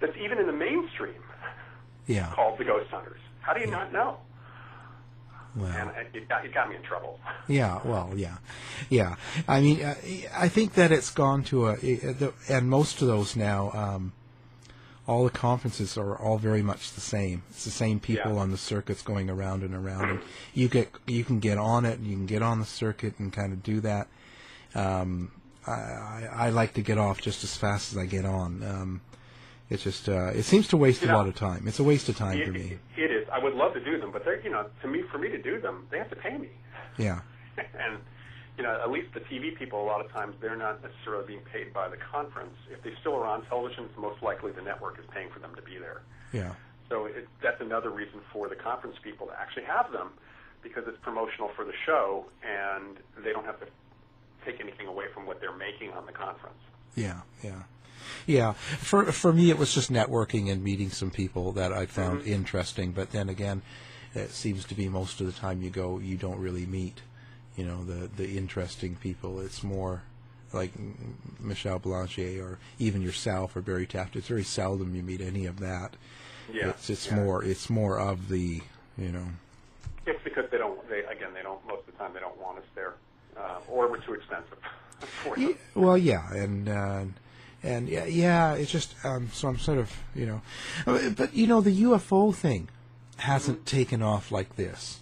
that's 0.00 0.16
even 0.16 0.38
in 0.38 0.46
the 0.46 0.52
mainstream 0.52 1.22
yeah, 2.06 2.32
called 2.34 2.58
The 2.58 2.64
Ghost 2.64 2.90
Hunters? 2.90 3.20
How 3.40 3.52
do 3.54 3.60
you 3.60 3.66
not 3.70 3.92
know?" 3.92 4.18
well, 5.56 5.66
And 5.70 5.90
it, 6.14 6.28
got, 6.28 6.44
it 6.44 6.52
got 6.54 6.68
me 6.68 6.76
in 6.76 6.82
trouble. 6.82 7.18
Yeah, 7.48 7.80
well, 7.82 8.12
yeah, 8.14 8.36
yeah. 8.90 9.16
I 9.48 9.62
mean, 9.62 9.82
uh, 9.82 9.94
I 10.36 10.48
think 10.48 10.74
that 10.74 10.92
it's 10.92 11.08
gone 11.10 11.42
to 11.44 11.68
a, 11.68 11.76
and 12.50 12.68
most 12.68 13.00
of 13.00 13.08
those 13.08 13.34
now, 13.36 13.70
um, 13.72 14.12
all 15.06 15.24
the 15.24 15.30
conferences 15.30 15.96
are 15.96 16.14
all 16.14 16.36
very 16.36 16.60
much 16.60 16.92
the 16.92 17.00
same. 17.00 17.42
It's 17.48 17.64
the 17.64 17.70
same 17.70 18.00
people 18.00 18.34
Yeah. 18.34 18.40
on 18.40 18.50
the 18.50 18.58
circuits 18.58 19.00
going 19.00 19.30
around 19.30 19.62
and 19.62 19.74
around, 19.74 20.10
and 20.10 20.20
you 20.52 20.68
get 20.68 20.90
you 21.06 21.24
can 21.24 21.40
get 21.40 21.56
on 21.56 21.86
it, 21.86 21.98
and 21.98 22.06
you 22.06 22.14
can 22.16 22.26
get 22.26 22.42
on 22.42 22.58
the 22.60 22.66
circuit 22.66 23.18
and 23.18 23.32
kind 23.32 23.54
of 23.54 23.62
do 23.62 23.80
that. 23.80 24.08
Um, 24.74 25.30
I, 25.66 25.70
I, 25.72 26.28
I 26.34 26.50
like 26.50 26.74
to 26.74 26.82
get 26.82 26.98
off 26.98 27.22
just 27.22 27.42
as 27.44 27.56
fast 27.56 27.92
as 27.92 27.98
I 27.98 28.04
get 28.04 28.26
on. 28.26 28.62
Um, 28.62 29.00
it's 29.70 29.82
just 29.84 30.08
uh, 30.08 30.26
it 30.34 30.44
seems 30.44 30.68
to 30.68 30.76
waste 30.76 31.02
Yeah. 31.02 31.12
a 31.12 31.16
lot 31.16 31.26
of 31.28 31.34
time. 31.34 31.66
It's 31.68 31.78
a 31.78 31.84
waste 31.84 32.08
of 32.08 32.16
time 32.16 32.38
for 32.38 32.44
It, 32.50 32.52
me. 32.52 32.78
it 32.96 33.10
is. 33.10 33.28
I 33.32 33.38
would 33.38 33.54
love 33.54 33.74
to 33.74 33.84
do 33.84 34.00
them, 34.00 34.10
but 34.12 34.24
they're, 34.24 34.40
you 34.40 34.50
know, 34.50 34.66
to 34.82 34.88
me, 34.88 35.02
for 35.10 35.18
me 35.18 35.28
to 35.28 35.38
do 35.40 35.60
them, 35.60 35.86
they 35.90 35.98
have 35.98 36.10
to 36.10 36.16
pay 36.16 36.36
me. 36.36 36.48
Yeah, 36.96 37.20
and 37.56 37.98
you 38.56 38.64
know, 38.64 38.80
at 38.82 38.90
least 38.90 39.14
the 39.14 39.20
TV 39.20 39.56
people, 39.56 39.80
a 39.82 39.86
lot 39.86 40.04
of 40.04 40.10
times, 40.10 40.34
they're 40.40 40.56
not 40.56 40.82
necessarily 40.82 41.26
being 41.26 41.40
paid 41.52 41.72
by 41.72 41.88
the 41.88 41.96
conference. 42.10 42.56
If 42.72 42.82
they 42.82 42.92
still 43.00 43.14
are 43.14 43.24
on 43.26 43.44
television, 43.46 43.84
it's 43.84 43.96
most 43.98 44.20
likely 44.22 44.50
the 44.52 44.62
network 44.62 44.98
is 44.98 45.04
paying 45.14 45.30
for 45.30 45.38
them 45.38 45.54
to 45.54 45.62
be 45.62 45.78
there. 45.78 46.02
yeah, 46.32 46.54
So 46.88 47.06
it, 47.06 47.28
that's 47.40 47.60
another 47.60 47.90
reason 47.90 48.18
for 48.32 48.48
the 48.48 48.56
conference 48.56 48.96
people 49.00 49.28
to 49.28 49.32
actually 49.40 49.62
have 49.64 49.92
them, 49.92 50.08
because 50.64 50.82
it's 50.88 50.98
promotional 51.02 51.50
for 51.54 51.64
the 51.64 51.72
show, 51.86 52.26
and 52.42 52.96
they 53.22 53.30
don't 53.32 53.44
have 53.46 53.60
to 53.60 53.66
take 54.44 54.58
anything 54.60 54.88
away 54.88 55.04
from 55.14 55.24
what 55.24 55.40
they're 55.40 55.56
making 55.56 55.92
on 55.92 56.04
the 56.06 56.12
conference. 56.12 56.58
Yeah, 56.96 57.20
yeah, 57.44 57.62
yeah. 58.26 58.52
For 58.52 59.10
for 59.12 59.32
me, 59.32 59.50
it 59.50 59.58
was 59.58 59.74
just 59.74 59.90
networking 59.92 60.50
and 60.50 60.62
meeting 60.62 60.90
some 60.90 61.10
people 61.10 61.52
that 61.52 61.72
I 61.72 61.86
found 61.86 62.20
Mm-hmm. 62.20 62.32
interesting. 62.32 62.92
But 62.92 63.12
then 63.12 63.28
again, 63.28 63.62
it 64.14 64.30
seems 64.30 64.64
to 64.66 64.74
be 64.74 64.88
most 64.88 65.20
of 65.20 65.26
the 65.26 65.32
time 65.32 65.62
you 65.62 65.70
go, 65.70 65.98
you 65.98 66.16
don't 66.16 66.38
really 66.38 66.66
meet, 66.66 67.00
you 67.56 67.64
know, 67.64 67.84
the 67.84 68.08
the 68.08 68.36
interesting 68.38 68.96
people. 68.96 69.40
It's 69.40 69.62
more 69.62 70.02
like 70.52 70.72
Michelle 71.40 71.78
Belanger 71.78 72.42
or 72.42 72.58
even 72.78 73.02
yourself 73.02 73.54
or 73.54 73.60
Barry 73.60 73.86
Taff. 73.86 74.16
It's 74.16 74.28
very 74.28 74.44
seldom 74.44 74.94
you 74.94 75.02
meet 75.02 75.20
any 75.20 75.44
of 75.46 75.60
that. 75.60 75.94
Yeah, 76.52 76.68
It's 76.70 76.88
it's 76.88 77.06
yeah. 77.08 77.16
more 77.16 77.44
it's 77.44 77.68
more 77.68 77.98
of 77.98 78.28
the 78.28 78.62
you 78.96 79.12
know 79.12 79.26
It's 80.06 80.22
because 80.24 80.46
they 80.50 80.56
don't. 80.58 80.78
They 80.88 81.00
again, 81.04 81.34
they 81.34 81.42
don't. 81.42 81.64
Most 81.66 81.80
of 81.86 81.92
the 81.92 81.98
time, 81.98 82.14
they 82.14 82.20
don't 82.20 82.40
want 82.40 82.58
us 82.58 82.64
there, 82.74 82.94
uh, 83.36 83.58
or 83.68 83.90
we're 83.90 83.98
too 84.00 84.14
expensive 84.14 84.56
for 85.22 85.34
them. 85.36 85.48
Ye- 85.50 85.56
Well, 85.74 85.98
yeah, 85.98 86.32
and 86.32 86.68
uh, 86.70 87.04
and 87.62 87.88
yeah, 87.88 88.04
yeah, 88.06 88.54
it's 88.54 88.70
just 88.70 88.94
um, 89.04 89.30
so 89.32 89.48
I'm 89.48 89.58
sort 89.58 89.78
of 89.78 89.92
you 90.14 90.26
know, 90.26 90.42
uh, 90.86 91.10
but 91.10 91.34
you 91.34 91.46
know 91.46 91.60
the 91.60 91.82
UFO 91.82 92.34
thing 92.34 92.68
hasn't 93.16 93.66
taken 93.66 94.02
off 94.02 94.30
like 94.30 94.56
this, 94.56 95.00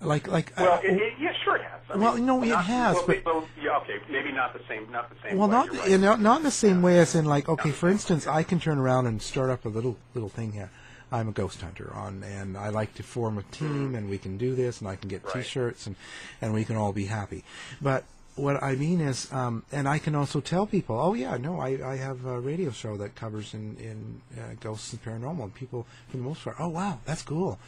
like 0.00 0.28
like 0.28 0.52
uh, 0.58 0.62
Well, 0.64 0.80
it, 0.84 1.14
yeah, 1.18 1.32
sure 1.44 1.56
it 1.56 1.62
has. 1.62 1.80
I 1.88 1.96
Well, 1.96 2.16
no, 2.18 2.42
it 2.42 2.48
not- 2.48 2.64
has, 2.64 2.94
Well, 2.96 3.06
but- 3.06 3.24
well, 3.24 3.48
yeah, 3.62 3.78
okay, 3.78 3.98
maybe 4.10 4.32
not 4.32 4.52
the 4.52 4.60
same. 4.68 4.90
Not 4.90 5.08
the 5.08 5.16
same. 5.22 5.38
well, 5.38 5.48
way, 5.48 5.52
not 5.52 5.70
right. 5.70 5.88
in, 5.88 6.00
not 6.00 6.20
not 6.20 6.38
in 6.38 6.42
the 6.44 6.50
same 6.50 6.82
way 6.82 6.98
as 6.98 7.14
in 7.14 7.24
like 7.24 7.48
okay, 7.48 7.70
for 7.70 7.88
instance, 7.88 8.26
I 8.26 8.42
can 8.42 8.60
turn 8.60 8.78
around 8.78 9.06
and 9.06 9.22
start 9.22 9.50
up 9.50 9.64
a 9.64 9.68
little 9.68 9.96
little 10.14 10.28
thing 10.28 10.52
here. 10.52 10.70
I'm 11.12 11.28
a 11.28 11.32
ghost 11.32 11.60
hunter 11.60 11.92
on, 11.94 12.24
and 12.24 12.56
I 12.58 12.70
like 12.70 12.94
to 12.96 13.04
form 13.04 13.38
a 13.38 13.42
team, 13.44 13.94
and 13.94 14.10
we 14.10 14.18
can 14.18 14.36
do 14.38 14.56
this, 14.56 14.80
and 14.80 14.88
I 14.88 14.96
can 14.96 15.08
get 15.08 15.24
Right. 15.24 15.34
T-shirts, 15.44 15.86
and 15.86 15.94
and 16.42 16.52
we 16.52 16.64
can 16.64 16.74
all 16.76 16.92
be 16.92 17.04
happy. 17.06 17.44
But 17.80 18.04
what 18.36 18.62
I 18.62 18.76
mean 18.76 19.00
is, 19.00 19.32
um, 19.32 19.64
and 19.72 19.88
I 19.88 19.98
can 19.98 20.14
also 20.14 20.40
tell 20.40 20.66
people, 20.66 20.98
oh 20.98 21.14
yeah, 21.14 21.36
no, 21.36 21.60
I, 21.60 21.78
I 21.84 21.96
have 21.96 22.24
a 22.26 22.38
radio 22.38 22.70
show 22.70 22.96
that 22.98 23.14
covers 23.14 23.54
in 23.54 23.76
in 23.78 24.20
uh, 24.38 24.54
ghosts 24.60 24.92
and 24.92 25.02
paranormal, 25.02 25.44
and 25.44 25.54
people 25.54 25.86
for 26.08 26.16
the 26.18 26.22
most 26.22 26.44
part, 26.44 26.56
oh 26.58 26.68
wow, 26.68 27.00
that's 27.04 27.22
cool, 27.22 27.58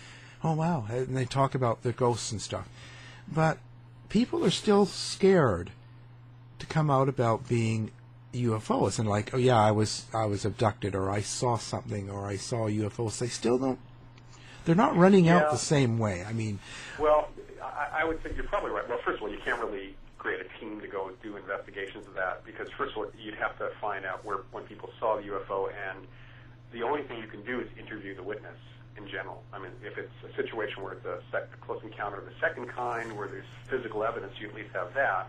oh 0.44 0.52
wow, 0.52 0.86
and 0.88 1.16
they 1.16 1.24
talk 1.24 1.54
about 1.54 1.82
the 1.82 1.92
ghosts 1.92 2.32
and 2.32 2.40
stuff, 2.40 2.68
but 3.26 3.58
people 4.08 4.44
are 4.44 4.50
still 4.50 4.86
scared 4.86 5.70
to 6.58 6.66
come 6.66 6.90
out 6.90 7.08
about 7.08 7.48
being 7.48 7.90
UFOs 8.34 8.98
and 8.98 9.08
like, 9.08 9.32
oh 9.32 9.38
yeah, 9.38 9.60
I 9.60 9.70
was 9.70 10.06
I 10.14 10.26
was 10.26 10.44
abducted 10.44 10.94
or 10.94 11.10
I 11.10 11.22
saw 11.22 11.56
something 11.56 12.10
or 12.10 12.26
I 12.26 12.36
saw 12.36 12.68
UFOs. 12.68 13.18
They 13.18 13.28
still 13.28 13.58
don't. 13.58 13.78
They're 14.64 14.74
not 14.74 14.96
running 14.96 15.28
out 15.28 15.50
the 15.50 15.56
same 15.56 15.98
way. 15.98 16.24
I 16.24 16.32
mean, 16.34 16.58
Well, 16.98 17.28
I, 17.62 18.00
I 18.00 18.04
would 18.04 18.22
think 18.22 18.36
you're 18.36 18.46
probably 18.46 18.70
right. 18.70 18.86
Well, 18.86 18.98
first 19.02 19.16
of 19.16 19.22
all, 19.22 19.30
you 19.30 19.38
can't 19.38 19.58
really 19.60 19.96
team 20.60 20.80
to 20.80 20.88
go 20.88 21.10
do 21.22 21.36
investigations 21.36 22.06
of 22.06 22.14
that 22.14 22.44
because 22.44 22.68
first 22.76 22.92
of 22.92 22.98
all, 22.98 23.06
you'd 23.18 23.34
have 23.34 23.56
to 23.58 23.70
find 23.80 24.04
out 24.04 24.24
where 24.24 24.38
when 24.52 24.64
people 24.64 24.90
saw 24.98 25.16
the 25.16 25.22
UFO, 25.22 25.70
and 25.70 26.06
the 26.72 26.82
only 26.82 27.02
thing 27.02 27.18
you 27.18 27.26
can 27.26 27.44
do 27.44 27.60
is 27.60 27.68
interview 27.78 28.14
the 28.14 28.22
witness 28.22 28.58
in 28.96 29.08
general. 29.08 29.42
I 29.52 29.58
mean, 29.58 29.72
if 29.82 29.96
it's 29.96 30.12
a 30.28 30.34
situation 30.34 30.82
where 30.82 30.92
it's 30.94 31.04
a, 31.04 31.20
sec- 31.30 31.60
close 31.60 31.82
encounter 31.82 32.18
of 32.18 32.24
the 32.24 32.34
second 32.40 32.68
kind, 32.68 33.16
where 33.16 33.28
there's 33.28 33.46
physical 33.68 34.04
evidence, 34.04 34.32
you 34.40 34.48
at 34.48 34.54
least 34.54 34.70
have 34.74 34.92
that. 34.94 35.28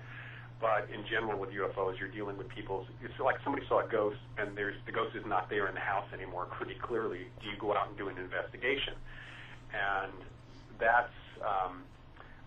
But 0.60 0.90
in 0.94 1.06
general, 1.06 1.40
with 1.40 1.52
UFOs, 1.52 1.98
you're 2.00 2.10
dealing 2.10 2.36
with 2.38 2.50
people's. 2.50 2.88
It's 3.02 3.18
like 3.20 3.38
somebody 3.44 3.66
saw 3.68 3.80
a 3.80 3.88
ghost, 3.88 4.18
and 4.38 4.58
there's 4.58 4.76
the 4.86 4.92
ghost 4.92 5.16
is 5.16 5.26
not 5.26 5.50
there 5.50 5.68
in 5.68 5.74
the 5.74 5.80
house 5.80 6.08
anymore. 6.14 6.48
Pretty 6.52 6.76
clearly, 6.76 7.28
do 7.42 7.48
you 7.48 7.56
go 7.58 7.74
out 7.76 7.88
and 7.88 7.98
do 7.98 8.10
an 8.10 8.18
investigation? 8.18 8.94
And 9.72 10.12
that's 10.78 11.14
um, 11.40 11.84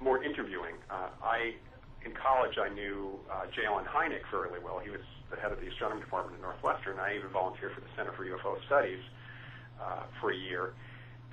more 0.00 0.22
interviewing. 0.22 0.74
Uh, 0.90 1.08
I, 1.24 1.54
in 2.04 2.12
college, 2.18 2.58
I 2.58 2.68
knew 2.68 3.18
uh, 3.30 3.46
J. 3.54 3.66
Allen 3.66 3.86
Hynek 3.86 4.26
fairly 4.30 4.58
well. 4.58 4.78
He 4.82 4.90
was 4.90 5.04
the 5.30 5.38
head 5.38 5.52
of 5.52 5.60
the 5.60 5.68
astronomy 5.68 6.02
department 6.02 6.36
at 6.36 6.42
Northwestern. 6.42 6.98
I 6.98 7.16
even 7.16 7.30
volunteered 7.30 7.72
for 7.74 7.80
the 7.80 7.92
Center 7.96 8.12
for 8.12 8.26
UFO 8.26 8.58
Studies 8.66 9.00
uh, 9.80 10.04
for 10.20 10.32
a 10.32 10.36
year. 10.36 10.74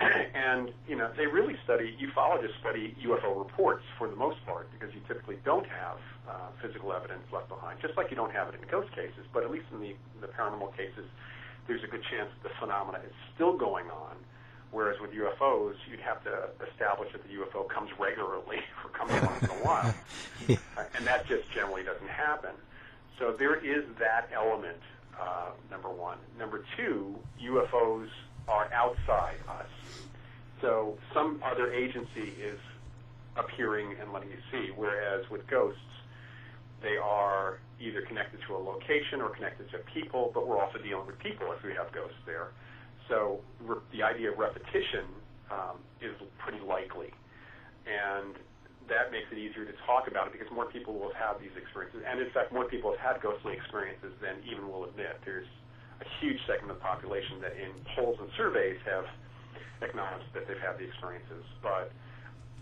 and 0.00 0.72
you 0.88 0.96
know, 0.96 1.12
they 1.16 1.26
really 1.26 1.54
study 1.64 1.92
ufologists 2.00 2.56
study 2.60 2.96
UFO 3.04 3.36
reports 3.36 3.84
for 3.98 4.08
the 4.08 4.16
most 4.16 4.40
part 4.46 4.70
because 4.72 4.94
you 4.94 5.00
typically 5.06 5.36
don't 5.44 5.66
have 5.68 5.98
uh, 6.24 6.48
physical 6.62 6.92
evidence 6.92 7.20
left 7.32 7.52
behind, 7.52 7.78
just 7.82 7.96
like 7.98 8.08
you 8.08 8.16
don't 8.16 8.32
have 8.32 8.48
it 8.48 8.56
in 8.56 8.64
ghost 8.70 8.88
cases. 8.96 9.28
But 9.32 9.44
at 9.44 9.50
least 9.50 9.68
in 9.72 9.80
the 9.80 9.92
the 10.24 10.32
paranormal 10.32 10.72
cases, 10.72 11.04
there's 11.68 11.84
a 11.84 11.90
good 11.90 12.02
chance 12.08 12.32
that 12.32 12.48
the 12.48 12.54
phenomena 12.58 13.04
is 13.04 13.12
still 13.34 13.58
going 13.58 13.92
on. 13.92 14.16
Whereas 14.72 15.00
with 15.00 15.10
UFOs, 15.12 15.74
you'd 15.90 16.00
have 16.00 16.22
to 16.24 16.48
establish 16.70 17.10
that 17.12 17.22
the 17.24 17.34
UFO 17.34 17.68
comes 17.68 17.90
regularly 17.98 18.60
or 18.84 18.90
comes 18.90 19.10
once 19.10 19.42
in 19.42 19.50
a 19.50 19.64
while, 19.64 19.94
Uh, 20.76 20.84
and 20.96 21.06
that 21.06 21.26
just 21.26 21.50
generally 21.52 21.82
doesn't 21.82 22.08
happen. 22.08 22.50
So 23.18 23.32
there 23.32 23.56
is 23.56 23.84
that 23.98 24.28
element. 24.32 24.78
Uh, 25.20 25.50
number 25.70 25.90
one. 25.90 26.16
Number 26.38 26.64
two, 26.76 27.14
UFOs 27.42 28.08
are 28.48 28.72
outside 28.72 29.36
us. 29.48 29.66
So 30.60 30.96
some 31.12 31.42
other 31.44 31.72
agency 31.72 32.32
is 32.40 32.58
appearing 33.36 33.96
and 34.00 34.12
letting 34.12 34.30
you 34.30 34.38
see, 34.50 34.70
whereas 34.74 35.28
with 35.30 35.46
ghosts, 35.46 35.80
they 36.82 36.96
are 36.96 37.58
either 37.80 38.02
connected 38.02 38.40
to 38.46 38.56
a 38.56 38.58
location 38.58 39.20
or 39.20 39.28
connected 39.28 39.70
to 39.70 39.78
people, 39.78 40.30
but 40.34 40.46
we're 40.46 40.58
also 40.58 40.78
dealing 40.78 41.06
with 41.06 41.18
people 41.18 41.52
if 41.52 41.62
we 41.62 41.74
have 41.74 41.92
ghosts 41.92 42.16
there. 42.26 42.48
So 43.10 43.42
re- 43.60 43.82
the 43.92 44.02
idea 44.02 44.30
of 44.30 44.38
repetition 44.38 45.04
um, 45.50 45.82
is 46.00 46.14
pretty 46.38 46.62
likely. 46.62 47.10
And 47.84 48.38
that 48.88 49.10
makes 49.10 49.26
it 49.30 49.38
easier 49.38 49.66
to 49.66 49.74
talk 49.86 50.06
about 50.06 50.30
it 50.30 50.32
because 50.32 50.48
more 50.50 50.66
people 50.70 50.94
will 50.94 51.12
have 51.14 51.42
these 51.42 51.54
experiences. 51.58 52.02
And 52.06 52.22
in 52.22 52.30
fact, 52.30 52.54
more 52.54 52.66
people 52.70 52.94
have 52.94 53.02
had 53.02 53.16
ghostly 53.22 53.54
experiences 53.54 54.14
than 54.22 54.38
even 54.46 54.70
will 54.70 54.86
admit. 54.86 55.18
There's 55.26 55.50
a 56.00 56.06
huge 56.22 56.38
segment 56.46 56.72
of 56.72 56.78
the 56.78 56.86
population 56.86 57.42
that 57.42 57.54
in 57.58 57.70
polls 57.94 58.16
and 58.22 58.30
surveys 58.38 58.78
have 58.86 59.04
acknowledged 59.82 60.30
that 60.34 60.46
they've 60.46 60.62
had 60.62 60.78
the 60.78 60.86
experiences. 60.86 61.44
But 61.62 61.92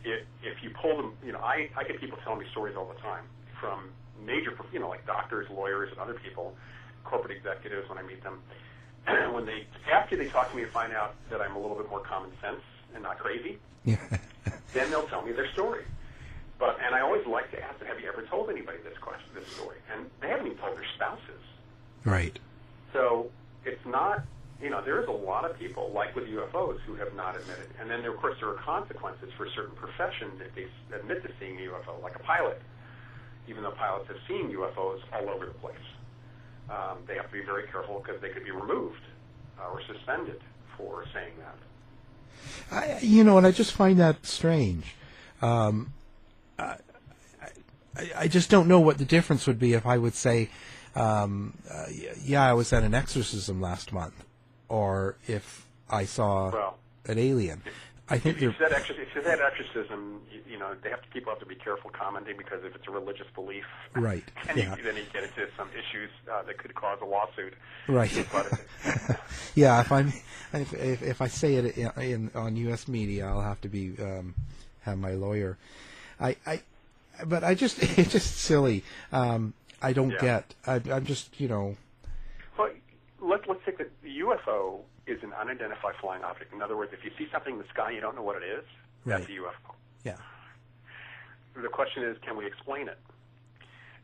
if, 0.05 0.25
if 0.43 0.57
you 0.65 0.73
pull 0.81 0.97
them, 0.97 1.13
you 1.25 1.33
know, 1.33 1.41
I, 1.41 1.69
I 1.77 1.85
get 1.85 2.01
people 2.01 2.19
telling 2.25 2.41
me 2.41 2.47
stories 2.51 2.77
all 2.77 2.89
the 2.89 3.01
time 3.01 3.25
from 3.61 3.91
major, 4.21 4.53
you 4.73 4.81
know, 4.81 4.89
like 4.89 5.07
doctors, 5.07 5.47
lawyers, 5.51 5.89
and 5.93 6.01
other 6.01 6.19
people, 6.21 6.55
corporate 7.05 7.37
executives 7.37 7.89
when 7.89 7.99
I 7.99 8.03
meet 8.03 8.23
them. 8.23 8.41
when 9.33 9.47
they, 9.47 9.67
after 9.93 10.17
they 10.17 10.27
talk 10.29 10.51
to 10.51 10.57
me 10.57 10.63
to 10.65 10.71
find 10.71 10.93
out 10.93 11.15
that 11.31 11.41
I'm 11.41 11.57
a 11.57 11.59
little 11.61 11.77
bit 11.77 11.89
more 11.89 12.01
common 12.01 12.31
sense 12.41 12.61
and 12.95 13.03
not 13.03 13.19
crazy, 13.19 13.59
then 13.85 14.91
they'll 14.91 15.07
tell 15.09 15.23
me 15.23 15.33
their 15.33 15.51
story. 15.53 15.85
But 16.59 16.79
and 16.85 16.95
I 16.95 17.01
always 17.01 17.25
like 17.27 17.51
to 17.53 17.63
ask 17.63 17.79
them, 17.79 17.89
have 17.89 18.01
you 18.01 18.09
ever 18.09 18.23
told 18.23 18.51
anybody 18.51 18.79
this 18.83 18.99
question, 18.99 19.29
this 19.35 19.47
story? 19.49 19.77
And 19.95 20.11
they 20.21 20.29
haven't 20.29 20.47
even 20.47 20.59
told 20.59 20.77
their 20.77 20.85
spouses. 20.97 21.43
right. 22.05 22.39
So 22.93 23.31
it's 23.65 23.85
not, 23.87 24.23
you 24.63 24.71
know, 24.71 24.83
there 24.83 25.01
is 25.01 25.09
a 25.09 25.13
lot 25.13 25.45
of 25.49 25.59
people, 25.59 25.93
like 25.95 26.17
with 26.17 26.25
UFOs, 26.27 26.81
who 26.81 26.95
have 26.95 27.15
not 27.15 27.37
admitted. 27.37 27.69
And 27.79 27.91
then, 27.91 28.01
there, 28.03 28.13
of 28.13 28.17
course, 28.17 28.37
there 28.41 28.49
are 28.49 28.55
consequences 28.55 29.31
for 29.37 29.47
certain 29.55 29.77
professions 29.77 30.41
if 30.41 30.55
they 30.55 30.67
admit 30.97 31.23
to 31.23 31.31
seeing 31.39 31.59
a 31.59 31.71
UFO, 31.71 32.03
like 32.03 32.17
a 32.17 32.21
pilot. 32.21 32.61
Even 33.47 33.63
though 33.63 33.73
pilots 33.73 34.09
have 34.09 34.17
seen 34.27 34.51
UFOs 34.51 35.01
all 35.13 35.29
over 35.29 35.47
the 35.47 35.55
place, 35.55 35.77
um, 36.71 36.99
they 37.07 37.15
have 37.17 37.27
to 37.27 37.33
be 37.33 37.43
very 37.45 37.67
careful 37.69 38.03
because 38.05 38.21
they 38.21 38.31
could 38.31 38.45
be 38.45 38.51
removed 38.51 39.01
uh, 39.61 39.71
or 39.71 39.83
suspended 39.83 40.41
for 40.77 41.05
saying 41.13 41.33
that. 41.39 41.57
I, 42.71 42.99
you 43.01 43.25
know, 43.25 43.39
and 43.39 43.47
I 43.47 43.51
just 43.51 43.73
find 43.73 43.99
that 43.99 44.25
strange. 44.25 44.95
Um, 45.43 45.93
I, 46.59 46.77
I, 47.97 48.11
I 48.17 48.29
just 48.29 48.51
don't 48.51 48.69
know 48.69 48.81
what 48.81 48.99
the 48.99 49.05
difference 49.05 49.47
would 49.47 49.59
be 49.59 49.73
if 49.73 49.87
I 49.87 49.99
would 49.99 50.15
say, 50.15 50.51
um, 50.95 51.55
uh, 51.71 51.87
yeah, 52.23 52.45
I 52.45 52.53
was 52.53 52.73
at 52.73 52.83
an 52.83 52.95
exorcism 52.95 53.61
last 53.61 53.93
month, 53.93 54.25
or 54.69 55.17
if 55.27 55.67
I 55.91 56.05
saw 56.05 56.51
Well, 56.51 56.79
an 57.07 57.19
alien. 57.19 57.63
I 58.11 58.19
think 58.19 58.37
If 58.37 58.43
you 58.43 58.55
said 58.59 58.73
exor- 58.73 58.99
if 58.99 59.15
you 59.15 59.23
said 59.23 59.39
exorcism, 59.41 60.23
you, 60.33 60.41
you 60.53 60.59
know, 60.59 60.75
they 60.83 60.89
have 60.91 61.03
to, 61.03 61.09
people 61.09 61.31
have 61.31 61.41
to 61.41 61.47
be 61.47 61.55
careful 61.55 61.91
commenting 61.91 62.37
because 62.39 62.65
if 62.65 62.75
it's 62.75 62.89
a 62.89 62.91
religious 62.91 63.27
belief, 63.35 63.65
Right, 63.95 64.25
then, 64.47 64.57
yeah. 64.59 64.77
you, 64.77 64.83
then 64.83 64.97
you 64.97 65.03
get 65.13 65.25
into 65.25 65.47
some 65.57 65.69
issues 65.71 66.11
uh, 66.33 66.43
that 66.45 66.57
could 66.59 66.75
cause 66.75 66.99
a 67.03 67.05
lawsuit. 67.05 67.55
right. 67.87 68.11
Yeah, 69.55 69.81
if 69.81 69.91
I'm 69.91 70.13
if, 70.53 70.73
if 70.73 71.03
if 71.03 71.21
I 71.21 71.27
say 71.27 71.57
it 71.57 71.77
in, 71.77 71.91
in 72.01 72.31
on 72.35 72.57
U.S. 72.57 72.87
media, 72.87 73.27
I'll 73.27 73.41
have 73.41 73.61
to 73.63 73.69
be 73.69 73.95
um, 74.01 74.35
have 74.83 74.99
my 74.99 75.13
lawyer. 75.13 75.59
I, 76.21 76.37
I 76.47 76.63
but 77.27 77.43
I 77.43 77.55
just 77.55 77.83
it's 77.99 78.13
just 78.13 78.37
silly. 78.39 78.85
Um, 79.13 79.55
I 79.83 79.93
don't 79.93 80.11
Yeah. 80.13 80.21
get. 80.21 80.55
I, 80.67 80.75
I'm 80.93 81.05
just 81.07 81.41
you 81.41 81.49
know. 81.49 81.77
well, 82.57 82.71
let's 83.21 83.45
let's 83.49 83.61
take 83.67 83.79
the, 83.79 83.89
the 84.03 84.21
UFO 84.21 84.81
is 85.09 85.23
an 85.23 85.33
unidentified 85.33 85.95
flying 86.01 86.23
object. 86.23 86.53
In 86.53 86.63
other 86.63 86.77
words, 86.77 86.93
if 86.93 87.05
you 87.05 87.11
see 87.17 87.29
something 87.33 87.55
in 87.55 87.59
the 87.59 87.69
sky, 87.73 87.91
you 87.91 88.01
don't 88.01 88.15
know 88.15 88.23
what 88.23 88.37
it 88.37 88.47
is. 88.47 88.65
That's 89.07 89.25
a 89.25 89.29
UFO. 89.29 89.75
Yeah. 90.05 90.17
The 91.61 91.69
question 91.69 92.05
is, 92.05 92.17
can 92.23 92.37
we 92.37 92.47
explain 92.47 92.89
it? 92.89 92.99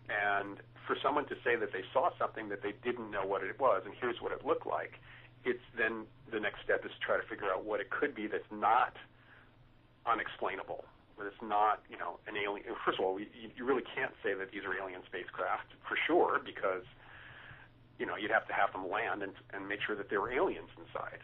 And 0.09 0.59
for 0.87 0.97
someone 1.03 1.27
to 1.27 1.37
say 1.45 1.57
that 1.57 1.73
they 1.73 1.85
saw 1.93 2.11
something 2.19 2.49
that 2.49 2.63
they 2.63 2.73
didn't 2.83 3.11
know 3.11 3.25
what 3.25 3.43
it 3.43 3.59
was, 3.61 3.83
and 3.85 3.95
here's 4.01 4.21
what 4.21 4.33
it 4.33 4.45
looked 4.45 4.67
like, 4.67 5.01
it's 5.45 5.63
then 5.77 6.05
the 6.33 6.41
next 6.41 6.65
step 6.65 6.85
is 6.85 6.91
to 6.93 7.01
try 7.05 7.17
to 7.17 7.27
figure 7.27 7.51
out 7.53 7.65
what 7.65 7.81
it 7.81 7.91
could 7.91 8.15
be 8.15 8.27
that's 8.27 8.49
not 8.51 8.97
unexplainable. 10.07 10.85
That 11.19 11.27
it's 11.27 11.43
not, 11.43 11.83
you 11.89 11.97
know, 11.97 12.19
an 12.27 12.37
alien. 12.37 12.65
First 12.85 12.99
of 12.99 13.05
all, 13.05 13.21
you, 13.21 13.27
you 13.57 13.65
really 13.65 13.85
can't 13.95 14.13
say 14.23 14.35
that 14.35 14.51
these 14.51 14.65
are 14.65 14.75
alien 14.75 15.03
spacecraft 15.07 15.71
for 15.87 15.97
sure 16.07 16.41
because, 16.45 16.83
you 17.99 18.07
know, 18.07 18.17
you'd 18.17 18.31
have 18.31 18.47
to 18.49 18.53
have 18.53 18.73
them 18.73 18.91
land 18.91 19.23
and, 19.23 19.33
and 19.53 19.69
make 19.69 19.81
sure 19.87 19.97
that 19.97 20.11
there 20.11 20.21
were 20.21 20.33
aliens 20.33 20.69
inside. 20.79 21.19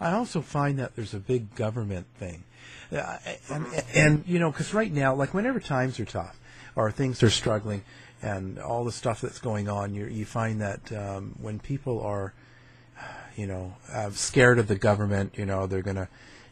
I 0.00 0.12
also 0.12 0.40
find 0.40 0.78
that 0.78 0.96
there's 0.96 1.14
a 1.14 1.18
big 1.18 1.54
government 1.54 2.06
thing, 2.18 2.44
uh, 2.92 3.18
and, 3.50 3.66
and 3.94 4.24
you 4.26 4.38
know, 4.38 4.50
because 4.50 4.74
right 4.74 4.92
now, 4.92 5.14
like 5.14 5.32
whenever 5.32 5.60
times 5.60 5.98
are 6.00 6.04
tough 6.04 6.38
or 6.76 6.90
things 6.90 7.22
are 7.22 7.30
struggling, 7.30 7.82
and 8.20 8.58
all 8.58 8.84
the 8.84 8.92
stuff 8.92 9.20
that's 9.20 9.38
going 9.38 9.68
on, 9.68 9.94
you 9.94 10.06
you 10.06 10.24
find 10.24 10.60
that 10.60 10.92
um, 10.92 11.34
when 11.40 11.58
people 11.58 12.00
are, 12.02 12.32
you 13.36 13.46
know, 13.46 13.74
uh, 13.92 14.10
scared 14.10 14.58
of 14.58 14.68
the 14.68 14.76
government, 14.76 15.34
you 15.36 15.46
know, 15.46 15.66
they're 15.66 15.82
gonna, 15.82 16.08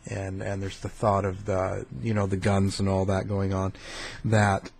and 0.06 0.42
and 0.42 0.62
there's 0.62 0.80
the 0.80 0.88
thought 0.88 1.24
of 1.24 1.44
the, 1.44 1.86
you 2.02 2.14
know, 2.14 2.26
the 2.26 2.36
guns 2.36 2.80
and 2.80 2.88
all 2.88 3.04
that 3.04 3.28
going 3.28 3.52
on, 3.52 3.72
that 4.24 4.70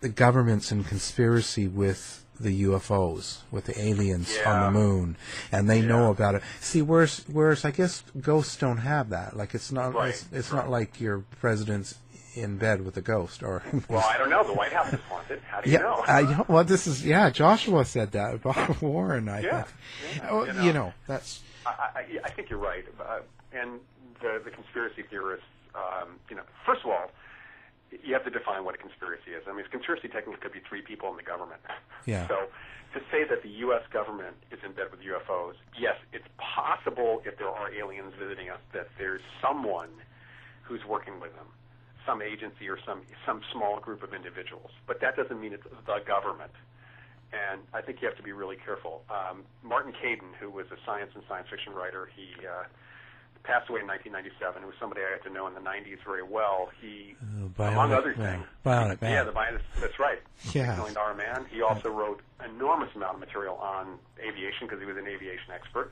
the 0.00 0.08
government's 0.08 0.70
in 0.72 0.84
conspiracy 0.84 1.66
with 1.68 2.24
the 2.40 2.62
UFOs, 2.64 3.38
with 3.50 3.64
the 3.64 3.80
aliens 3.80 4.36
on 4.46 4.62
the 4.72 4.78
moon, 4.78 5.16
and 5.50 5.68
they 5.68 5.82
know 5.82 6.10
about 6.10 6.36
it. 6.36 6.42
See, 6.60 6.82
whereas 6.82 7.24
whereas 7.30 7.64
I 7.64 7.72
guess 7.72 8.04
ghosts 8.20 8.56
don't 8.56 8.78
have 8.78 9.10
that. 9.10 9.36
Like 9.36 9.54
it's 9.54 9.72
not 9.72 9.94
Right, 9.94 10.10
it's, 10.10 10.26
it's 10.32 10.52
not 10.52 10.68
like 10.70 11.00
your 11.00 11.20
president's 11.40 11.96
in 12.34 12.56
bed 12.56 12.84
with 12.84 12.96
a 12.96 13.00
ghost 13.02 13.42
or. 13.42 13.62
Well, 13.88 14.06
I 14.08 14.16
don't 14.18 14.30
know. 14.30 14.44
The 14.44 14.52
White 14.52 14.72
House 14.72 14.92
is 14.92 15.00
haunted. 15.08 15.40
How 15.48 15.60
do 15.60 15.68
you 15.70 15.76
yeah, 15.78 15.82
know? 15.82 16.04
I. 16.06 16.44
Well, 16.46 16.62
this 16.62 16.86
is 16.86 17.04
yeah. 17.04 17.30
Joshua 17.30 17.84
said 17.84 18.12
that 18.12 18.34
about 18.34 18.80
Warren. 18.82 19.28
I 19.28 19.40
Yeah, 19.40 19.62
think. 19.62 20.22
yeah, 20.22 20.28
Oh, 20.30 20.44
you 20.44 20.52
know. 20.52 20.62
you 20.62 20.72
know 20.72 20.92
that's 21.08 21.40
I, 21.66 21.70
I, 21.70 22.04
I 22.24 22.30
think 22.30 22.50
you're 22.50 22.58
right. 22.60 22.84
Uh, 23.00 23.18
and 23.52 23.80
the, 24.22 24.40
the 24.44 24.50
conspiracy 24.50 25.02
theorists, 25.10 25.44
um, 25.74 26.08
you 26.30 26.36
know, 26.36 26.42
first 26.64 26.82
of 26.84 26.90
all, 26.90 27.10
you 28.02 28.14
have 28.14 28.24
to 28.24 28.30
define 28.30 28.64
what 28.64 28.74
a 28.74 28.78
conspiracy 28.78 29.32
is. 29.32 29.42
I 29.46 29.52
mean, 29.52 29.64
a 29.64 29.68
conspiracy 29.68 30.08
technically 30.08 30.40
could 30.40 30.52
be 30.52 30.60
three 30.68 30.82
people 30.82 31.10
in 31.10 31.16
the 31.16 31.22
government. 31.22 31.60
Yeah. 32.06 32.26
So 32.28 32.48
to 32.94 33.00
say 33.10 33.24
that 33.28 33.42
the 33.42 33.50
U.S. 33.68 33.82
government 33.92 34.36
is 34.50 34.58
in 34.64 34.72
bed 34.72 34.86
with 34.90 35.00
UFOs, 35.00 35.54
yes, 35.78 35.96
it's 36.12 36.26
possible 36.38 37.20
if 37.26 37.36
there 37.36 37.48
are 37.48 37.72
aliens 37.72 38.14
visiting 38.18 38.48
us 38.48 38.60
that 38.72 38.88
there's 38.96 39.20
someone 39.42 39.90
who's 40.62 40.84
working 40.88 41.20
with 41.20 41.34
them, 41.34 41.46
some 42.06 42.22
agency 42.22 42.68
or 42.68 42.78
some 42.86 43.02
some 43.26 43.42
small 43.52 43.80
group 43.80 44.02
of 44.02 44.14
individuals. 44.14 44.70
But 44.86 45.00
that 45.00 45.16
doesn't 45.16 45.40
mean 45.40 45.52
it's 45.52 45.64
the 45.86 46.00
government. 46.06 46.52
And 47.32 47.60
I 47.74 47.82
think 47.82 48.00
you 48.00 48.08
have 48.08 48.16
to 48.16 48.22
be 48.22 48.32
really 48.32 48.56
careful. 48.56 49.02
Um, 49.10 49.44
Martin 49.62 49.92
Caidin, 49.92 50.32
who 50.40 50.48
was 50.48 50.64
a 50.72 50.78
science 50.86 51.10
and 51.14 51.22
science 51.28 51.48
fiction 51.50 51.74
writer, 51.74 52.08
he 52.16 52.46
uh, 52.46 52.64
passed 53.48 53.70
away 53.72 53.80
in 53.80 53.88
1997. 53.88 54.60
It 54.62 54.66
was 54.68 54.76
somebody 54.78 55.00
I 55.00 55.16
got 55.16 55.24
to 55.24 55.32
know 55.32 55.48
in 55.48 55.54
the 55.56 55.64
90s 55.64 56.04
very 56.04 56.22
well. 56.22 56.68
He, 56.80 57.16
Uh, 57.56 57.64
among 57.64 57.92
other 57.96 58.12
things, 58.12 58.44
Bionic 58.64 59.00
Man. 59.00 59.10
yeah, 59.12 59.24
the 59.24 59.32
Bionic, 59.32 59.62
that's 59.80 59.98
right, 59.98 60.20
Yeah. 60.52 60.76
Million 60.76 60.94
Dollar 60.94 61.14
Man. 61.14 61.46
He 61.50 61.62
also 61.62 61.88
wrote 61.88 62.20
enormous 62.44 62.94
amount 62.94 63.14
of 63.14 63.20
material 63.20 63.56
on 63.56 63.98
aviation 64.20 64.66
because 64.68 64.80
he 64.80 64.86
was 64.86 64.98
an 64.98 65.06
aviation 65.08 65.50
expert, 65.52 65.90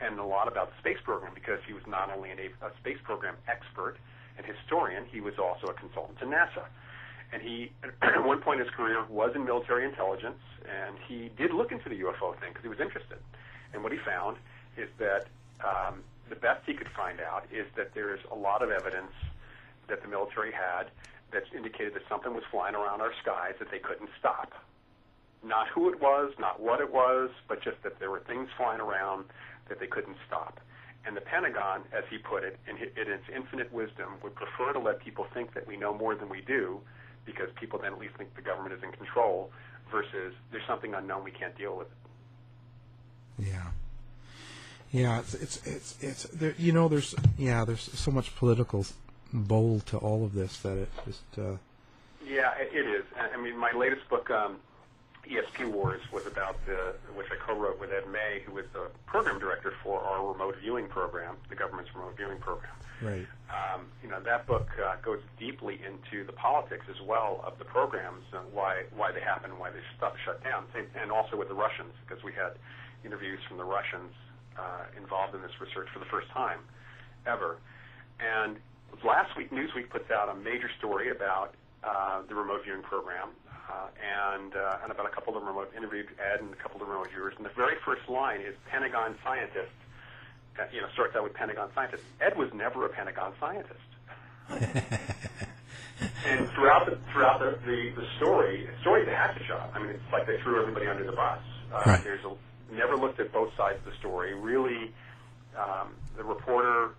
and 0.00 0.18
a 0.20 0.24
lot 0.24 0.46
about 0.46 0.70
the 0.70 0.78
space 0.78 1.00
program 1.02 1.34
because 1.34 1.58
he 1.66 1.72
was 1.74 1.82
not 1.88 2.08
only 2.14 2.30
an, 2.30 2.38
a 2.38 2.66
a 2.66 2.70
space 2.78 2.98
program 3.02 3.34
expert 3.48 3.96
and 4.38 4.46
historian, 4.46 5.04
he 5.10 5.20
was 5.20 5.38
also 5.38 5.66
a 5.66 5.74
consultant 5.74 6.18
to 6.20 6.24
NASA. 6.24 6.64
And 7.32 7.42
he, 7.42 7.72
at 8.02 8.24
one 8.24 8.40
point 8.40 8.60
in 8.60 8.66
his 8.66 8.74
career, 8.74 9.04
was 9.08 9.34
in 9.34 9.44
military 9.44 9.84
intelligence, 9.84 10.38
and 10.70 10.96
he 11.08 11.30
did 11.36 11.52
look 11.52 11.72
into 11.72 11.88
the 11.88 11.98
UFO 12.06 12.38
thing 12.38 12.50
because 12.50 12.62
he 12.62 12.68
was 12.68 12.80
interested. 12.80 13.18
And 13.74 13.82
what 13.82 13.90
he 13.90 13.98
found 13.98 14.36
is 14.76 14.88
that 14.98 15.26
um, 15.64 16.02
the 16.32 16.40
best 16.40 16.62
he 16.64 16.72
could 16.72 16.88
find 16.96 17.20
out 17.20 17.44
is 17.52 17.66
that 17.76 17.92
there's 17.92 18.20
a 18.30 18.34
lot 18.34 18.62
of 18.62 18.70
evidence 18.70 19.12
that 19.88 20.00
the 20.00 20.08
military 20.08 20.50
had 20.50 20.84
that 21.30 21.42
indicated 21.54 21.92
that 21.92 22.00
something 22.08 22.32
was 22.32 22.42
flying 22.50 22.74
around 22.74 23.02
our 23.02 23.12
skies 23.20 23.52
that 23.58 23.70
they 23.70 23.78
couldn't 23.78 24.08
stop. 24.18 24.50
Not 25.44 25.68
who 25.68 25.92
it 25.92 26.00
was, 26.00 26.32
not 26.38 26.58
what 26.58 26.80
it 26.80 26.90
was, 26.90 27.28
but 27.48 27.62
just 27.62 27.82
that 27.82 27.98
there 27.98 28.10
were 28.10 28.20
things 28.20 28.48
flying 28.56 28.80
around 28.80 29.26
that 29.68 29.78
they 29.78 29.86
couldn't 29.86 30.16
stop. 30.26 30.58
And 31.04 31.14
the 31.14 31.20
Pentagon, 31.20 31.82
as 31.92 32.04
he 32.08 32.16
put 32.16 32.44
it, 32.44 32.58
in 32.66 32.78
its 32.78 33.24
infinite 33.34 33.70
wisdom, 33.70 34.14
would 34.22 34.34
prefer 34.34 34.72
to 34.72 34.78
let 34.78 35.00
people 35.00 35.26
think 35.34 35.52
that 35.52 35.66
we 35.66 35.76
know 35.76 35.92
more 35.92 36.14
than 36.14 36.30
we 36.30 36.40
do, 36.40 36.80
because 37.26 37.48
people 37.60 37.78
then 37.78 37.92
at 37.92 37.98
least 37.98 38.14
think 38.16 38.34
the 38.36 38.40
government 38.42 38.72
is 38.72 38.82
in 38.82 38.92
control, 38.92 39.50
versus 39.90 40.32
there's 40.50 40.66
something 40.66 40.94
unknown 40.94 41.24
we 41.24 41.30
can't 41.30 41.58
deal 41.58 41.76
with. 41.76 41.88
Yeah. 43.38 43.66
Yeah, 44.92 45.20
it's 45.20 45.34
it's 45.34 45.66
it's 45.66 46.02
it's 46.02 46.22
there. 46.24 46.54
You 46.58 46.72
know, 46.72 46.88
there's 46.88 47.14
yeah, 47.38 47.64
there's 47.64 47.80
so 47.80 48.10
much 48.10 48.36
political 48.36 48.84
bowl 49.32 49.80
to 49.86 49.96
all 49.96 50.24
of 50.24 50.34
this 50.34 50.58
that 50.58 50.76
it 50.76 50.88
just 51.06 51.22
uh, 51.38 51.56
Yeah, 52.26 52.52
it 52.58 52.86
is. 52.86 53.04
I 53.18 53.30
I 53.34 53.36
mean, 53.38 53.56
my 53.56 53.72
latest 53.72 54.06
book, 54.10 54.30
um, 54.30 54.58
ESP 55.26 55.72
Wars, 55.72 56.02
was 56.12 56.26
about 56.26 56.56
the, 56.66 56.94
which 57.14 57.28
I 57.32 57.36
co-wrote 57.36 57.80
with 57.80 57.90
Ed 57.90 58.06
May, 58.12 58.42
who 58.44 58.52
was 58.52 58.66
the 58.74 58.90
program 59.06 59.38
director 59.38 59.72
for 59.82 60.00
our 60.00 60.30
remote 60.30 60.56
viewing 60.60 60.88
program, 60.88 61.36
the 61.48 61.56
government's 61.56 61.94
remote 61.94 62.16
viewing 62.18 62.38
program. 62.38 62.74
right. 63.00 63.26
Um, 63.48 63.86
you 64.02 64.10
know, 64.10 64.20
that 64.20 64.46
book 64.46 64.68
uh, 64.78 64.96
goes 65.02 65.20
deeply 65.38 65.80
into 65.86 66.24
the 66.26 66.32
politics 66.32 66.84
as 66.90 67.00
well 67.00 67.42
of 67.46 67.58
the 67.58 67.64
programs 67.64 68.24
and 68.34 68.52
why 68.52 68.84
why 68.94 69.10
they 69.10 69.20
happen, 69.20 69.58
why 69.58 69.70
they 69.70 69.80
stop 69.96 70.18
shut 70.22 70.44
down, 70.44 70.66
and 71.00 71.10
also 71.10 71.36
with 71.36 71.48
the 71.48 71.54
Russians 71.54 71.94
because 72.06 72.22
we 72.22 72.32
had 72.32 72.52
interviews 73.06 73.40
from 73.48 73.56
the 73.56 73.64
Russians 73.64 74.12
uh, 74.58 74.84
involved 74.96 75.34
in 75.34 75.42
this 75.42 75.52
research 75.60 75.88
for 75.92 75.98
the 75.98 76.06
first 76.06 76.28
time 76.30 76.60
ever. 77.26 77.58
And 78.20 78.56
last 79.04 79.36
week, 79.36 79.50
Newsweek 79.50 79.90
puts 79.90 80.10
out 80.10 80.28
a 80.28 80.34
major 80.34 80.70
story 80.78 81.10
about 81.10 81.54
uh, 81.82 82.22
the 82.28 82.34
remote 82.34 82.62
viewing 82.64 82.82
program, 82.82 83.30
uh, 83.48 83.88
and 83.98 84.54
uh, 84.54 84.78
and 84.82 84.92
about 84.92 85.06
a 85.06 85.10
couple 85.10 85.36
of 85.36 85.42
the 85.42 85.48
remote 85.48 85.72
interviewed 85.76 86.06
Ed 86.18 86.40
and 86.40 86.52
a 86.52 86.56
couple 86.56 86.80
of 86.80 86.86
the 86.86 86.92
remote 86.92 87.10
viewers. 87.10 87.34
And 87.36 87.44
the 87.44 87.50
very 87.56 87.76
first 87.84 88.08
line 88.08 88.40
is 88.40 88.54
Pentagon 88.70 89.16
scientist. 89.24 89.72
Uh, 90.58 90.64
you 90.72 90.80
know, 90.80 90.88
starts 90.92 91.16
out 91.16 91.24
with 91.24 91.34
Pentagon 91.34 91.70
scientist. 91.74 92.04
Ed 92.20 92.36
was 92.36 92.52
never 92.52 92.84
a 92.84 92.88
Pentagon 92.90 93.32
scientist. 93.40 93.80
and 96.26 96.48
throughout 96.50 96.86
the 96.86 96.98
throughout 97.12 97.40
the, 97.40 97.58
the, 97.66 97.90
the 97.96 98.06
story, 98.18 98.68
story's 98.80 99.08
a 99.08 99.14
hatchet 99.14 99.46
job. 99.46 99.70
I 99.74 99.78
mean, 99.78 99.90
it's 99.90 100.12
like 100.12 100.26
they 100.26 100.38
threw 100.42 100.60
everybody 100.60 100.86
under 100.86 101.04
the 101.04 101.12
bus. 101.12 101.38
Uh, 101.72 101.82
right. 101.86 102.04
There's 102.04 102.24
a, 102.24 102.34
never 102.72 102.96
looked 102.96 103.20
at 103.20 103.32
both 103.32 103.54
sides 103.56 103.78
of 103.78 103.92
the 103.92 103.98
story. 103.98 104.34
Really, 104.34 104.92
um, 105.56 105.94
the 106.16 106.24
reporter 106.24 106.90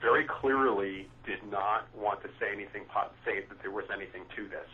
very 0.00 0.24
clearly 0.24 1.08
did 1.24 1.38
not 1.50 1.88
want 1.96 2.22
to 2.22 2.28
say 2.38 2.52
anything, 2.52 2.82
say 3.24 3.40
that 3.48 3.62
there 3.62 3.70
was 3.70 3.84
anything 3.92 4.22
to 4.36 4.48
this, 4.48 4.68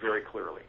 very 0.00 0.20
clearly. 0.20 0.62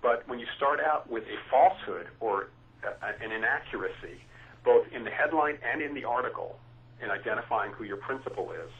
But 0.00 0.26
when 0.28 0.38
you 0.38 0.46
start 0.56 0.80
out 0.80 1.08
with 1.10 1.24
a 1.24 1.50
falsehood 1.50 2.08
or 2.20 2.48
a, 2.82 3.24
an 3.24 3.30
inaccuracy, 3.30 4.24
both 4.64 4.86
in 4.92 5.04
the 5.04 5.10
headline 5.10 5.58
and 5.62 5.82
in 5.82 5.94
the 5.94 6.04
article, 6.04 6.58
in 7.02 7.10
identifying 7.10 7.72
who 7.72 7.84
your 7.84 7.98
principal 7.98 8.52
is, 8.52 8.70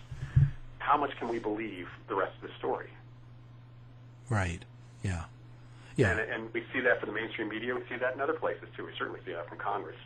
how 0.79 0.97
much 0.97 1.17
can 1.19 1.29
we 1.29 1.39
believe 1.39 1.89
the 2.09 2.15
rest 2.15 2.33
of 2.43 2.49
the 2.49 2.55
story? 2.59 2.91
Right. 4.29 4.65
Yeah. 5.03 5.25
Yeah. 5.97 6.13
And, 6.13 6.21
and 6.21 6.55
we 6.55 6.65
see 6.73 6.81
that 6.81 7.01
for 7.01 7.07
the 7.07 7.13
mainstream 7.13 7.49
media. 7.49 7.75
We 7.75 7.83
see 7.89 7.97
that 7.97 8.15
in 8.15 8.21
other 8.21 8.35
places 8.35 8.69
too. 8.77 8.85
We 8.87 8.93
certainly 8.99 9.21
see 9.25 9.33
that 9.33 9.49
from 9.49 9.59
Congress. 9.59 9.97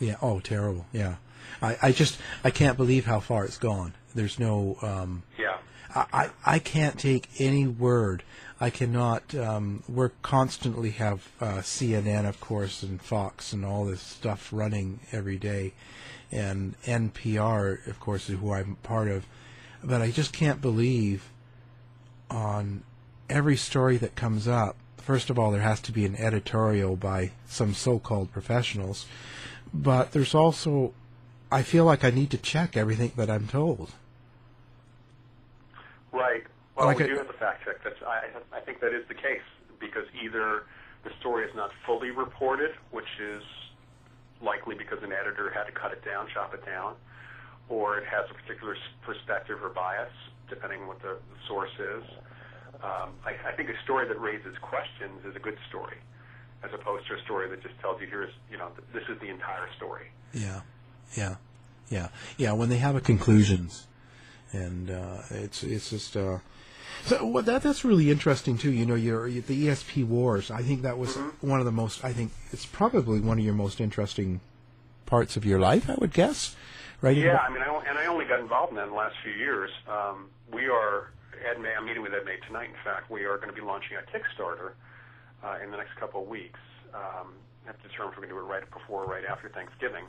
Yeah. 0.00 0.16
Oh, 0.20 0.40
terrible. 0.40 0.86
Yeah. 0.92 1.16
I, 1.62 1.76
I 1.82 1.92
just 1.92 2.18
I 2.42 2.50
can't 2.50 2.76
believe 2.76 3.06
how 3.06 3.20
far 3.20 3.44
it's 3.44 3.58
gone. 3.58 3.94
There's 4.14 4.38
no. 4.38 4.76
Um, 4.82 5.22
yeah. 5.38 5.58
I, 5.94 6.06
I 6.12 6.30
I 6.46 6.58
can't 6.58 6.98
take 6.98 7.28
any 7.38 7.66
word. 7.66 8.22
I 8.60 8.70
cannot. 8.70 9.34
Um, 9.34 9.82
we're 9.88 10.10
constantly 10.22 10.90
have 10.92 11.28
uh, 11.40 11.58
CNN, 11.58 12.28
of 12.28 12.40
course, 12.40 12.82
and 12.82 13.00
Fox 13.00 13.52
and 13.52 13.64
all 13.64 13.84
this 13.84 14.00
stuff 14.00 14.48
running 14.52 15.00
every 15.12 15.38
day, 15.38 15.74
and 16.30 16.74
NPR, 16.84 17.86
of 17.86 18.00
course, 18.00 18.28
is 18.30 18.38
who 18.38 18.52
I'm 18.52 18.76
part 18.82 19.08
of. 19.08 19.26
But 19.82 20.00
I 20.00 20.10
just 20.10 20.32
can't 20.32 20.60
believe 20.60 21.30
on 22.30 22.84
every 23.28 23.56
story 23.56 23.96
that 23.98 24.14
comes 24.14 24.48
up. 24.48 24.76
First 25.04 25.28
of 25.28 25.38
all, 25.38 25.50
there 25.50 25.60
has 25.60 25.80
to 25.82 25.92
be 25.92 26.06
an 26.06 26.16
editorial 26.16 26.96
by 26.96 27.32
some 27.46 27.74
so-called 27.74 28.32
professionals, 28.32 29.04
but 29.74 30.12
there's 30.12 30.34
also 30.34 30.94
I 31.52 31.62
feel 31.62 31.84
like 31.84 32.04
I 32.04 32.10
need 32.10 32.30
to 32.30 32.38
check 32.38 32.74
everything 32.74 33.12
that 33.16 33.28
I'm 33.28 33.46
told. 33.46 33.92
Right. 36.10 36.44
Well, 36.74 36.86
Like 36.86 36.98
we 36.98 37.04
a- 37.04 37.08
do 37.08 37.16
have 37.18 37.26
the 37.26 37.34
fact 37.34 37.64
check. 37.66 37.84
That's 37.84 38.00
I, 38.02 38.28
I 38.56 38.60
think 38.60 38.80
that 38.80 38.94
is 38.94 39.06
the 39.08 39.14
case 39.14 39.44
because 39.78 40.06
either 40.22 40.62
the 41.04 41.10
story 41.20 41.44
is 41.46 41.54
not 41.54 41.70
fully 41.84 42.10
reported, 42.10 42.70
which 42.90 43.20
is 43.20 43.42
likely 44.40 44.74
because 44.74 45.02
an 45.02 45.12
editor 45.12 45.50
had 45.50 45.64
to 45.64 45.72
cut 45.72 45.92
it 45.92 46.02
down, 46.02 46.28
chop 46.32 46.54
it 46.54 46.64
down, 46.64 46.94
or 47.68 47.98
it 47.98 48.06
has 48.06 48.24
a 48.30 48.34
particular 48.34 48.74
perspective 49.02 49.58
or 49.62 49.68
bias, 49.68 50.10
depending 50.48 50.80
on 50.80 50.88
what 50.88 51.02
the 51.02 51.18
source 51.46 51.72
is. 51.78 52.04
Um, 52.84 53.10
I, 53.24 53.34
I 53.48 53.52
think 53.52 53.70
a 53.70 53.82
story 53.84 54.06
that 54.06 54.20
raises 54.20 54.56
questions 54.60 55.24
is 55.24 55.34
a 55.34 55.38
good 55.38 55.56
story, 55.68 55.96
as 56.62 56.70
opposed 56.74 57.06
to 57.08 57.14
a 57.14 57.20
story 57.22 57.48
that 57.48 57.62
just 57.62 57.78
tells 57.80 58.00
you 58.00 58.06
here's 58.06 58.32
you 58.50 58.58
know 58.58 58.68
th- 58.68 58.88
this 58.92 59.14
is 59.14 59.20
the 59.20 59.28
entire 59.30 59.68
story. 59.76 60.06
Yeah, 60.34 60.60
yeah, 61.16 61.36
yeah, 61.88 62.08
yeah. 62.36 62.52
When 62.52 62.68
they 62.68 62.78
have 62.78 62.94
a 62.94 63.00
conclusions, 63.00 63.86
and 64.52 64.90
uh, 64.90 65.22
it's 65.30 65.62
it's 65.62 65.88
just 65.90 66.16
uh, 66.16 66.38
so 67.04 67.24
what 67.24 67.46
that 67.46 67.62
that's 67.62 67.84
really 67.84 68.10
interesting 68.10 68.56
too. 68.58 68.72
You 68.72 68.86
know, 68.86 68.94
your 68.94 69.28
the 69.28 69.66
ESP 69.66 70.06
wars. 70.06 70.50
I 70.50 70.62
think 70.62 70.82
that 70.82 70.98
was 70.98 71.16
one 71.40 71.60
of 71.60 71.66
the 71.66 71.72
most. 71.72 72.04
I 72.04 72.12
think 72.12 72.32
it's 72.52 72.66
probably 72.66 73.20
one 73.20 73.38
of 73.38 73.44
your 73.44 73.54
most 73.54 73.80
interesting 73.80 74.40
parts 75.06 75.36
of 75.36 75.44
your 75.44 75.58
life. 75.58 75.88
I 75.90 75.94
would 75.94 76.12
guess, 76.12 76.56
right? 77.00 77.16
Yeah, 77.16 77.36
I 77.38 77.52
mean, 77.52 77.62
I, 77.62 77.84
and 77.88 77.98
I 77.98 78.06
only 78.06 78.24
got 78.24 78.40
involved 78.40 78.70
in 78.70 78.76
that 78.76 78.84
in 78.84 78.90
the 78.90 78.96
last 78.96 79.16
few 79.22 79.32
years. 79.32 79.70
Um, 79.88 80.28
we 80.52 80.66
are, 80.68 81.10
Ed 81.42 81.60
May, 81.60 81.74
I'm 81.76 81.84
meeting 81.86 82.02
with 82.02 82.12
Ed 82.14 82.24
May 82.24 82.36
tonight, 82.46 82.68
in 82.70 82.80
fact. 82.84 83.10
We 83.10 83.24
are 83.24 83.36
going 83.36 83.48
to 83.48 83.54
be 83.54 83.60
launching 83.64 83.96
a 83.96 84.04
Kickstarter 84.10 84.72
uh, 85.42 85.58
in 85.62 85.70
the 85.70 85.76
next 85.76 85.96
couple 85.96 86.22
of 86.22 86.28
weeks. 86.28 86.60
Um, 86.94 87.34
have 87.66 87.80
to 87.82 87.88
determine 87.88 88.12
if 88.12 88.18
we're 88.18 88.26
going 88.28 88.36
to 88.36 88.40
do 88.40 88.46
it 88.46 88.50
right 88.50 88.70
before 88.70 89.04
or 89.04 89.10
right 89.10 89.24
after 89.24 89.48
Thanksgiving, 89.48 90.04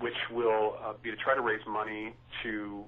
which 0.00 0.18
will 0.30 0.74
uh, 0.82 0.94
be 1.00 1.10
to 1.10 1.16
try 1.16 1.34
to 1.34 1.40
raise 1.40 1.64
money 1.66 2.12
to 2.42 2.84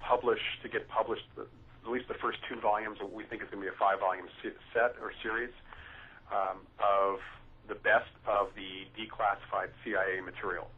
publish, 0.00 0.40
to 0.62 0.68
get 0.68 0.88
published 0.88 1.22
the, 1.36 1.46
at 1.84 1.90
least 1.90 2.08
the 2.08 2.14
first 2.18 2.38
two 2.48 2.58
volumes 2.60 2.98
of 3.00 3.06
what 3.06 3.14
we 3.14 3.24
think 3.24 3.42
is 3.42 3.48
going 3.50 3.62
to 3.62 3.70
be 3.70 3.74
a 3.74 3.78
five 3.78 4.00
volume 4.00 4.26
se- 4.42 4.58
set 4.74 4.96
or 5.00 5.12
series 5.22 5.52
um, 6.32 6.58
of 6.82 7.18
the 7.68 7.74
best 7.76 8.10
of 8.26 8.48
the 8.56 8.90
declassified 8.98 9.70
CIA 9.84 10.20
material 10.20 10.68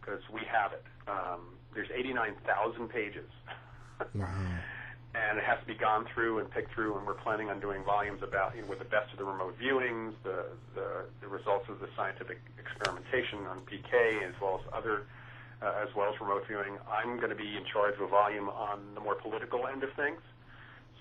because 0.00 0.20
we 0.32 0.40
have 0.50 0.72
it. 0.72 0.84
Um, 1.06 1.52
there's 1.74 1.90
89,000 1.94 2.88
pages, 2.88 3.28
Wow. 4.14 4.26
And 5.14 5.38
it 5.38 5.44
has 5.44 5.58
to 5.60 5.66
be 5.66 5.74
gone 5.74 6.06
through 6.14 6.38
and 6.38 6.50
picked 6.50 6.72
through. 6.72 6.96
And 6.96 7.06
we're 7.06 7.14
planning 7.18 7.50
on 7.50 7.58
doing 7.60 7.82
volumes 7.82 8.22
about 8.22 8.54
you 8.54 8.62
know, 8.62 8.68
with 8.68 8.78
the 8.78 8.84
best 8.84 9.10
of 9.12 9.18
the 9.18 9.24
remote 9.24 9.58
viewings, 9.58 10.12
the, 10.22 10.46
the 10.74 11.06
the 11.20 11.28
results 11.28 11.68
of 11.68 11.80
the 11.80 11.88
scientific 11.96 12.38
experimentation 12.58 13.46
on 13.46 13.60
PK, 13.60 14.22
as 14.22 14.34
well 14.40 14.60
as 14.62 14.72
other, 14.72 15.06
uh, 15.62 15.82
as 15.82 15.94
well 15.96 16.12
as 16.12 16.20
remote 16.20 16.46
viewing. 16.46 16.78
I'm 16.88 17.16
going 17.16 17.30
to 17.30 17.36
be 17.36 17.56
in 17.56 17.64
charge 17.64 17.94
of 17.94 18.02
a 18.02 18.08
volume 18.08 18.48
on 18.48 18.78
the 18.94 19.00
more 19.00 19.16
political 19.16 19.66
end 19.66 19.82
of 19.82 19.92
things. 19.94 20.20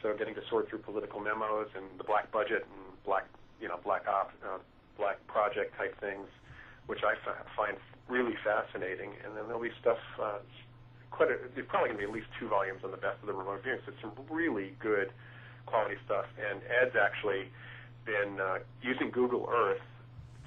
So 0.02 0.16
getting 0.18 0.34
to 0.36 0.42
sort 0.50 0.70
through 0.70 0.80
political 0.80 1.20
memos 1.20 1.68
and 1.76 1.86
the 1.98 2.06
black 2.06 2.32
budget 2.32 2.66
and 2.66 3.04
black, 3.06 3.26
you 3.62 3.68
know, 3.68 3.78
black 3.84 4.08
op, 4.08 4.32
uh, 4.44 4.58
black 4.98 5.26
project 5.28 5.78
type 5.78 6.00
things, 6.00 6.26
which 6.88 7.04
I 7.04 7.14
f- 7.14 7.46
find 7.56 7.78
really 8.08 8.36
fascinating. 8.44 9.12
And 9.24 9.36
then 9.36 9.46
there'll 9.46 9.62
be 9.62 9.72
stuff. 9.82 10.00
Uh, 10.20 10.40
quite 11.12 11.30
a, 11.30 11.38
there's 11.56 11.68
probably 11.68 11.90
going 11.90 12.00
to 12.00 12.06
be 12.06 12.10
at 12.10 12.16
least 12.16 12.28
two 12.40 12.48
volumes 12.48 12.82
on 12.84 12.92
the 12.92 13.02
best 13.02 13.20
of 13.22 13.28
the 13.28 13.34
remote 13.34 13.64
viewing. 13.64 13.80
So 13.86 13.92
it's 13.92 14.02
some 14.02 14.14
really 14.30 14.76
good 14.80 15.12
quality 15.66 15.96
stuff. 16.06 16.26
And 16.38 16.62
Ed's 16.66 16.96
actually 16.96 17.50
been 18.06 18.40
uh, 18.40 18.60
using 18.82 19.12
Google 19.12 19.50
Earth 19.52 19.82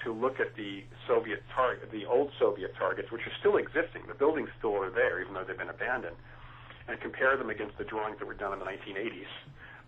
to 0.04 0.12
look 0.12 0.40
at 0.40 0.54
the 0.56 0.82
Soviet 1.06 1.42
target, 1.54 1.90
the 1.92 2.06
old 2.06 2.30
Soviet 2.38 2.74
targets, 2.76 3.10
which 3.12 3.22
are 3.22 3.36
still 3.38 3.56
existing. 3.56 4.02
The 4.08 4.18
buildings 4.18 4.48
still 4.58 4.74
are 4.74 4.90
there, 4.90 5.20
even 5.22 5.34
though 5.34 5.44
they've 5.46 5.58
been 5.58 5.70
abandoned, 5.70 6.16
and 6.88 7.00
compare 7.00 7.36
them 7.36 7.50
against 7.50 7.78
the 7.78 7.84
drawings 7.84 8.18
that 8.18 8.26
were 8.26 8.34
done 8.34 8.52
in 8.52 8.58
the 8.58 8.66
1980s 8.66 9.30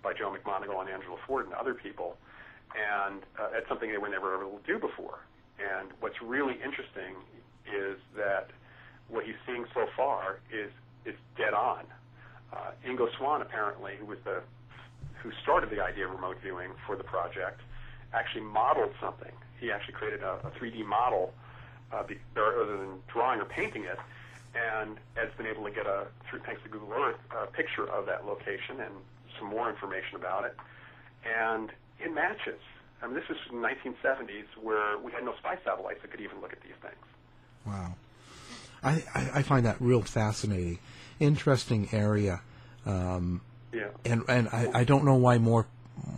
by 0.02 0.12
Joe 0.12 0.30
McMoneagle 0.30 0.78
and 0.80 0.88
Angela 0.90 1.16
Ford 1.26 1.46
and 1.46 1.54
other 1.54 1.74
people. 1.74 2.16
And 2.74 3.22
uh, 3.38 3.58
it's 3.58 3.68
something 3.68 3.90
they 3.90 3.98
were 3.98 4.08
never 4.08 4.38
able 4.38 4.58
to 4.58 4.66
do 4.66 4.78
before. 4.78 5.18
And 5.58 5.90
what's 6.00 6.20
really 6.22 6.54
interesting 6.54 7.18
is 7.66 7.98
that 8.16 8.50
what 9.08 9.24
he's 9.24 9.36
seeing 9.46 9.64
so 9.74 9.86
far 9.96 10.40
is 10.52 10.70
is 11.04 11.14
dead 11.36 11.54
on. 11.54 11.84
Uh, 12.52 12.70
Ingo 12.86 13.14
Swann, 13.16 13.42
apparently, 13.42 13.94
who 13.98 14.06
was 14.06 14.18
the 14.24 14.42
who 15.22 15.32
started 15.42 15.70
the 15.70 15.82
idea 15.82 16.06
of 16.06 16.12
remote 16.12 16.36
viewing 16.42 16.70
for 16.86 16.96
the 16.96 17.04
project, 17.04 17.60
actually 18.12 18.42
modeled 18.42 18.92
something. 19.00 19.32
He 19.58 19.72
actually 19.72 19.94
created 19.94 20.22
a, 20.22 20.34
a 20.44 20.50
3D 20.50 20.84
model, 20.84 21.32
uh, 21.92 22.02
be, 22.02 22.18
rather 22.36 22.76
than 22.76 23.00
drawing 23.08 23.40
or 23.40 23.46
painting 23.46 23.84
it, 23.84 23.98
and 24.54 24.98
has 25.14 25.30
been 25.36 25.46
able 25.46 25.64
to 25.64 25.70
get 25.70 25.86
a, 25.86 26.06
through 26.28 26.40
thanks 26.40 26.62
to 26.62 26.68
Google 26.68 26.92
Earth, 26.92 27.16
a 27.30 27.46
picture 27.46 27.88
of 27.88 28.06
that 28.06 28.26
location 28.26 28.80
and 28.80 28.92
some 29.38 29.48
more 29.48 29.68
information 29.68 30.16
about 30.16 30.44
it, 30.44 30.54
and 31.24 31.70
it 31.98 32.12
matches. 32.14 32.60
I 33.02 33.06
mean, 33.06 33.16
this 33.16 33.24
is 33.28 33.36
from 33.46 33.62
the 33.62 33.68
1970s 33.68 34.44
where 34.62 34.98
we 34.98 35.10
had 35.12 35.24
no 35.24 35.34
spy 35.36 35.58
satellites 35.64 36.00
that 36.02 36.10
could 36.10 36.20
even 36.20 36.40
look 36.40 36.52
at 36.52 36.60
these 36.62 36.78
things. 36.80 37.04
Wow. 37.66 37.94
I, 38.84 39.02
I, 39.14 39.30
I 39.36 39.42
find 39.42 39.64
that 39.66 39.76
real 39.80 40.02
fascinating, 40.02 40.78
interesting 41.20 41.88
area, 41.92 42.40
um, 42.86 43.40
Yeah. 43.72 43.88
and 44.04 44.22
and 44.28 44.48
I, 44.48 44.70
I 44.74 44.84
don't 44.84 45.04
know 45.04 45.14
why 45.14 45.38
more 45.38 45.66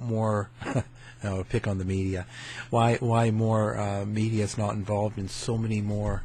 more 0.02 0.50
I'll 1.22 1.44
pick 1.44 1.66
on 1.66 1.78
the 1.78 1.84
media, 1.84 2.26
why 2.70 2.96
why 2.96 3.30
more 3.30 3.76
uh, 3.78 4.04
media 4.04 4.44
is 4.44 4.58
not 4.58 4.74
involved 4.74 5.18
in 5.18 5.28
so 5.28 5.56
many 5.56 5.80
more 5.80 6.22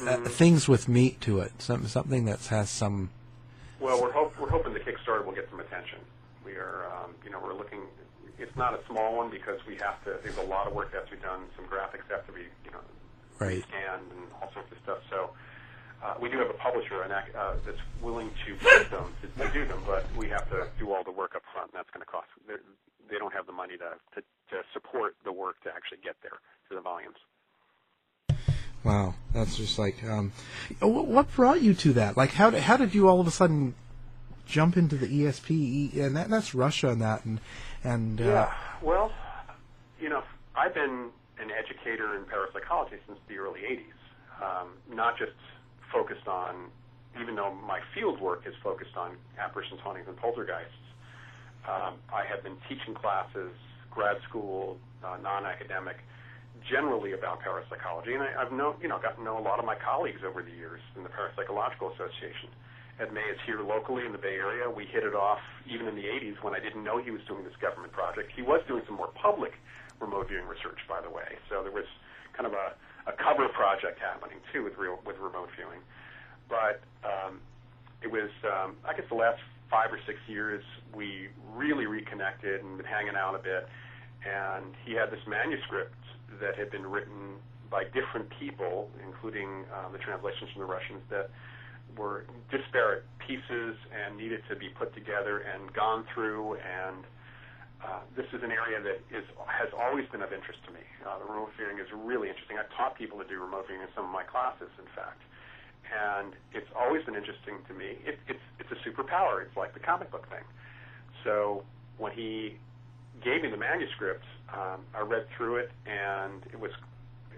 uh, 0.00 0.16
things 0.16 0.66
with 0.68 0.88
meat 0.88 1.20
to 1.22 1.40
it, 1.40 1.52
some, 1.60 1.86
something 1.86 2.24
that 2.24 2.40
has 2.46 2.70
some 2.70 3.10
Well, 3.80 4.00
we're 4.00 4.12
hope, 4.12 4.38
we're 4.40 4.48
hoping 4.50 4.72
the 4.72 4.80
Kickstarter 4.80 5.24
will 5.24 5.32
get 5.34 5.48
some 5.50 5.60
attention. 5.60 5.98
We 6.44 6.52
are, 6.52 6.86
um, 6.86 7.10
you 7.24 7.30
know, 7.30 7.38
we're 7.42 7.54
looking. 7.54 7.80
It's 8.38 8.56
not 8.56 8.72
a 8.72 8.80
small 8.86 9.16
one 9.16 9.30
because 9.30 9.60
we 9.68 9.76
have 9.76 10.02
to. 10.04 10.16
There's 10.22 10.38
a 10.38 10.42
lot 10.42 10.66
of 10.66 10.72
work 10.72 10.92
that 10.92 11.00
has 11.02 11.10
to 11.10 11.16
be 11.16 11.22
done. 11.22 11.40
Some 11.54 11.66
graphics 11.66 12.08
have 12.10 12.26
to 12.26 12.32
be, 12.32 12.40
you 12.64 12.70
know, 12.72 12.80
Right. 13.38 13.62
scanned 13.68 14.02
and 14.16 14.22
all 14.40 14.50
sorts 14.54 14.72
of 14.72 14.78
stuff. 14.82 14.98
So 15.10 15.30
uh, 16.02 16.14
we 16.20 16.28
do 16.30 16.38
have 16.38 16.50
a 16.50 16.54
publisher 16.54 17.02
and 17.02 17.12
uh, 17.12 17.54
that's 17.66 17.78
willing 18.02 18.30
to 18.46 18.54
print 18.56 18.90
them 18.90 19.04
to, 19.22 19.44
to 19.46 19.52
do 19.52 19.66
them, 19.66 19.78
but 19.86 20.06
we 20.16 20.28
have 20.28 20.48
to 20.50 20.66
do 20.78 20.92
all 20.92 21.04
the 21.04 21.10
work 21.12 21.34
up 21.36 21.42
front, 21.52 21.70
and 21.72 21.78
that's 21.78 21.90
going 21.90 22.00
to 22.04 22.10
cost. 22.10 22.28
they're- 22.46 22.60
They 23.10 23.18
don't 23.18 23.34
have 23.34 23.46
the 23.46 23.52
money 23.52 23.76
to, 23.76 23.90
to 24.14 24.20
to 24.50 24.62
support 24.72 25.14
the 25.24 25.32
work 25.32 25.60
to 25.64 25.68
actually 25.74 25.98
get 26.02 26.16
there 26.22 26.38
to 26.68 26.74
the 26.74 26.80
volumes. 26.80 27.16
Wow, 28.84 29.14
that's 29.34 29.56
just 29.56 29.78
like 29.78 30.02
um, 30.04 30.32
what 30.80 31.30
brought 31.34 31.60
you 31.60 31.74
to 31.74 31.92
that? 31.94 32.16
Like, 32.16 32.30
how 32.32 32.50
did, 32.50 32.62
how 32.62 32.76
did 32.78 32.94
you 32.94 33.08
all 33.08 33.20
of 33.20 33.26
a 33.26 33.30
sudden 33.30 33.74
jump 34.46 34.76
into 34.76 34.96
the 34.96 35.06
ESP, 35.06 35.96
and 35.98 36.16
that, 36.16 36.30
that's 36.30 36.54
Russia 36.54 36.88
and 36.88 37.00
that, 37.02 37.24
and 37.24 37.40
and 37.84 38.20
uh, 38.20 38.24
yeah. 38.24 38.54
Well, 38.80 39.12
you 40.00 40.08
know, 40.08 40.22
I've 40.56 40.72
been 40.74 41.10
an 41.38 41.50
educator 41.50 42.16
in 42.16 42.24
parapsychology 42.24 42.96
since 43.06 43.18
the 43.28 43.36
early 43.38 43.60
'80s, 43.60 44.42
um, 44.62 44.68
not 44.94 45.18
just 45.18 45.32
focused 45.92 46.26
on, 46.26 46.70
even 47.20 47.34
though 47.34 47.52
my 47.52 47.80
field 47.94 48.20
work 48.20 48.42
is 48.46 48.54
focused 48.62 48.96
on 48.96 49.16
apparitions, 49.38 49.80
hauntings, 49.80 50.06
and 50.08 50.16
poltergeists. 50.16 50.74
Um, 51.68 51.94
I 52.12 52.24
have 52.24 52.42
been 52.42 52.56
teaching 52.68 52.94
classes, 52.94 53.52
grad 53.90 54.16
school, 54.28 54.78
uh, 55.04 55.18
non-academic, 55.22 55.96
generally 56.68 57.12
about 57.12 57.40
parapsychology, 57.40 58.14
and 58.14 58.22
I, 58.22 58.34
I've 58.40 58.52
known, 58.52 58.76
you 58.80 58.88
know, 58.88 58.98
gotten 58.98 59.18
to 59.18 59.24
know 59.24 59.38
a 59.38 59.44
lot 59.44 59.58
of 59.58 59.64
my 59.64 59.76
colleagues 59.76 60.20
over 60.26 60.42
the 60.42 60.52
years 60.52 60.80
in 60.96 61.02
the 61.02 61.08
Parapsychological 61.08 61.94
Association. 61.94 62.52
Ed 63.00 63.12
May 63.16 63.24
is 63.32 63.40
here 63.46 63.60
locally 63.64 64.04
in 64.04 64.12
the 64.12 64.20
Bay 64.20 64.36
Area. 64.36 64.68
We 64.68 64.84
hit 64.84 65.04
it 65.04 65.14
off 65.14 65.40
even 65.64 65.88
in 65.88 65.96
the 65.96 66.04
80s 66.04 66.36
when 66.42 66.52
I 66.52 66.60
didn't 66.60 66.84
know 66.84 67.00
he 67.00 67.10
was 67.10 67.22
doing 67.24 67.44
this 67.44 67.56
government 67.56 67.92
project. 67.92 68.32
He 68.36 68.42
was 68.42 68.60
doing 68.68 68.82
some 68.84 68.96
more 68.96 69.08
public 69.16 69.52
remote 70.00 70.28
viewing 70.28 70.46
research, 70.46 70.80
by 70.86 71.00
the 71.00 71.08
way. 71.08 71.40
So 71.48 71.62
there 71.62 71.72
was 71.72 71.88
kind 72.36 72.46
of 72.46 72.52
a, 72.52 72.76
a 73.06 73.12
cover 73.12 73.48
project 73.48 73.98
happening 74.00 74.38
too 74.52 74.64
with 74.64 74.76
real 74.76 74.98
with 75.04 75.16
remote 75.18 75.48
viewing. 75.56 75.80
But 76.48 76.82
um, 77.06 77.40
it 78.02 78.10
was, 78.10 78.30
um, 78.44 78.76
I 78.84 78.94
guess, 78.94 79.06
the 79.08 79.14
last 79.14 79.40
five 79.70 79.92
or 79.92 80.00
six 80.06 80.18
years 80.26 80.64
we 80.94 81.28
really 81.54 81.86
reconnected 81.86 82.64
and 82.64 82.76
been 82.76 82.86
hanging 82.86 83.14
out 83.14 83.34
a 83.34 83.38
bit. 83.38 83.68
And 84.26 84.74
he 84.84 84.92
had 84.92 85.10
this 85.10 85.20
manuscript 85.26 85.94
that 86.40 86.56
had 86.58 86.70
been 86.70 86.86
written 86.86 87.38
by 87.70 87.84
different 87.84 88.28
people, 88.38 88.90
including 89.06 89.64
um, 89.70 89.92
the 89.92 89.98
translations 89.98 90.50
from 90.52 90.62
the 90.62 90.66
Russians, 90.66 91.00
that 91.08 91.30
were 91.96 92.24
disparate 92.50 93.04
pieces 93.18 93.76
and 93.94 94.16
needed 94.16 94.42
to 94.50 94.56
be 94.56 94.68
put 94.68 94.92
together 94.94 95.38
and 95.46 95.72
gone 95.72 96.04
through. 96.12 96.56
And 96.56 97.04
uh, 97.80 98.04
this 98.16 98.26
is 98.32 98.42
an 98.44 98.52
area 98.52 98.80
that 98.80 99.00
is 99.08 99.24
has 99.48 99.72
always 99.72 100.04
been 100.12 100.20
of 100.20 100.32
interest 100.32 100.60
to 100.66 100.70
me. 100.72 100.84
Uh, 101.00 101.16
remote 101.24 101.50
viewing 101.56 101.78
is 101.80 101.88
really 101.92 102.28
interesting. 102.28 102.58
I've 102.60 102.70
taught 102.76 102.96
people 102.96 103.16
to 103.18 103.26
do 103.26 103.40
remote 103.40 103.66
viewing 103.66 103.82
in 103.82 103.88
some 103.96 104.04
of 104.04 104.12
my 104.12 104.22
classes, 104.22 104.68
in 104.76 104.84
fact, 104.92 105.20
and 105.88 106.36
it's 106.52 106.68
always 106.76 107.04
been 107.04 107.16
interesting 107.16 107.64
to 107.68 107.72
me. 107.72 107.96
It, 108.04 108.20
it's 108.28 108.44
it's 108.60 108.68
a 108.68 108.78
superpower. 108.84 109.40
It's 109.40 109.56
like 109.56 109.72
the 109.72 109.80
comic 109.80 110.10
book 110.10 110.28
thing. 110.28 110.44
So 111.24 111.64
when 111.96 112.12
he 112.12 112.56
gave 113.24 113.42
me 113.42 113.48
the 113.48 113.56
manuscript, 113.56 114.24
um, 114.52 114.84
I 114.94 115.00
read 115.00 115.26
through 115.36 115.56
it, 115.56 115.70
and 115.86 116.44
it 116.52 116.60
was 116.60 116.72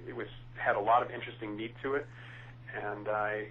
it 0.09 0.17
was 0.17 0.29
had 0.59 0.75
a 0.75 0.81
lot 0.81 1.03
of 1.03 1.11
interesting 1.11 1.57
meat 1.57 1.75
to 1.83 1.95
it, 1.95 2.07
and 2.75 3.09
I 3.09 3.47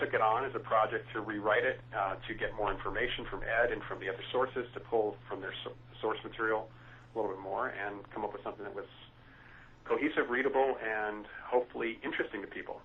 took 0.00 0.14
it 0.14 0.20
on 0.20 0.44
as 0.44 0.54
a 0.54 0.58
project 0.58 1.06
to 1.12 1.20
rewrite 1.20 1.64
it, 1.64 1.80
uh, 1.96 2.14
to 2.28 2.34
get 2.34 2.54
more 2.54 2.72
information 2.72 3.24
from 3.30 3.42
Ed 3.42 3.72
and 3.72 3.82
from 3.84 4.00
the 4.00 4.08
other 4.08 4.22
sources, 4.32 4.66
to 4.74 4.80
pull 4.80 5.16
from 5.28 5.40
their 5.40 5.54
so- 5.64 5.72
source 6.00 6.18
material 6.24 6.68
a 7.14 7.18
little 7.18 7.32
bit 7.32 7.40
more, 7.40 7.68
and 7.68 7.96
come 8.12 8.24
up 8.24 8.32
with 8.32 8.42
something 8.42 8.64
that 8.64 8.74
was 8.74 8.86
cohesive, 9.84 10.30
readable, 10.30 10.76
and 10.84 11.26
hopefully 11.44 11.98
interesting 12.02 12.40
to 12.42 12.46
people. 12.46 12.80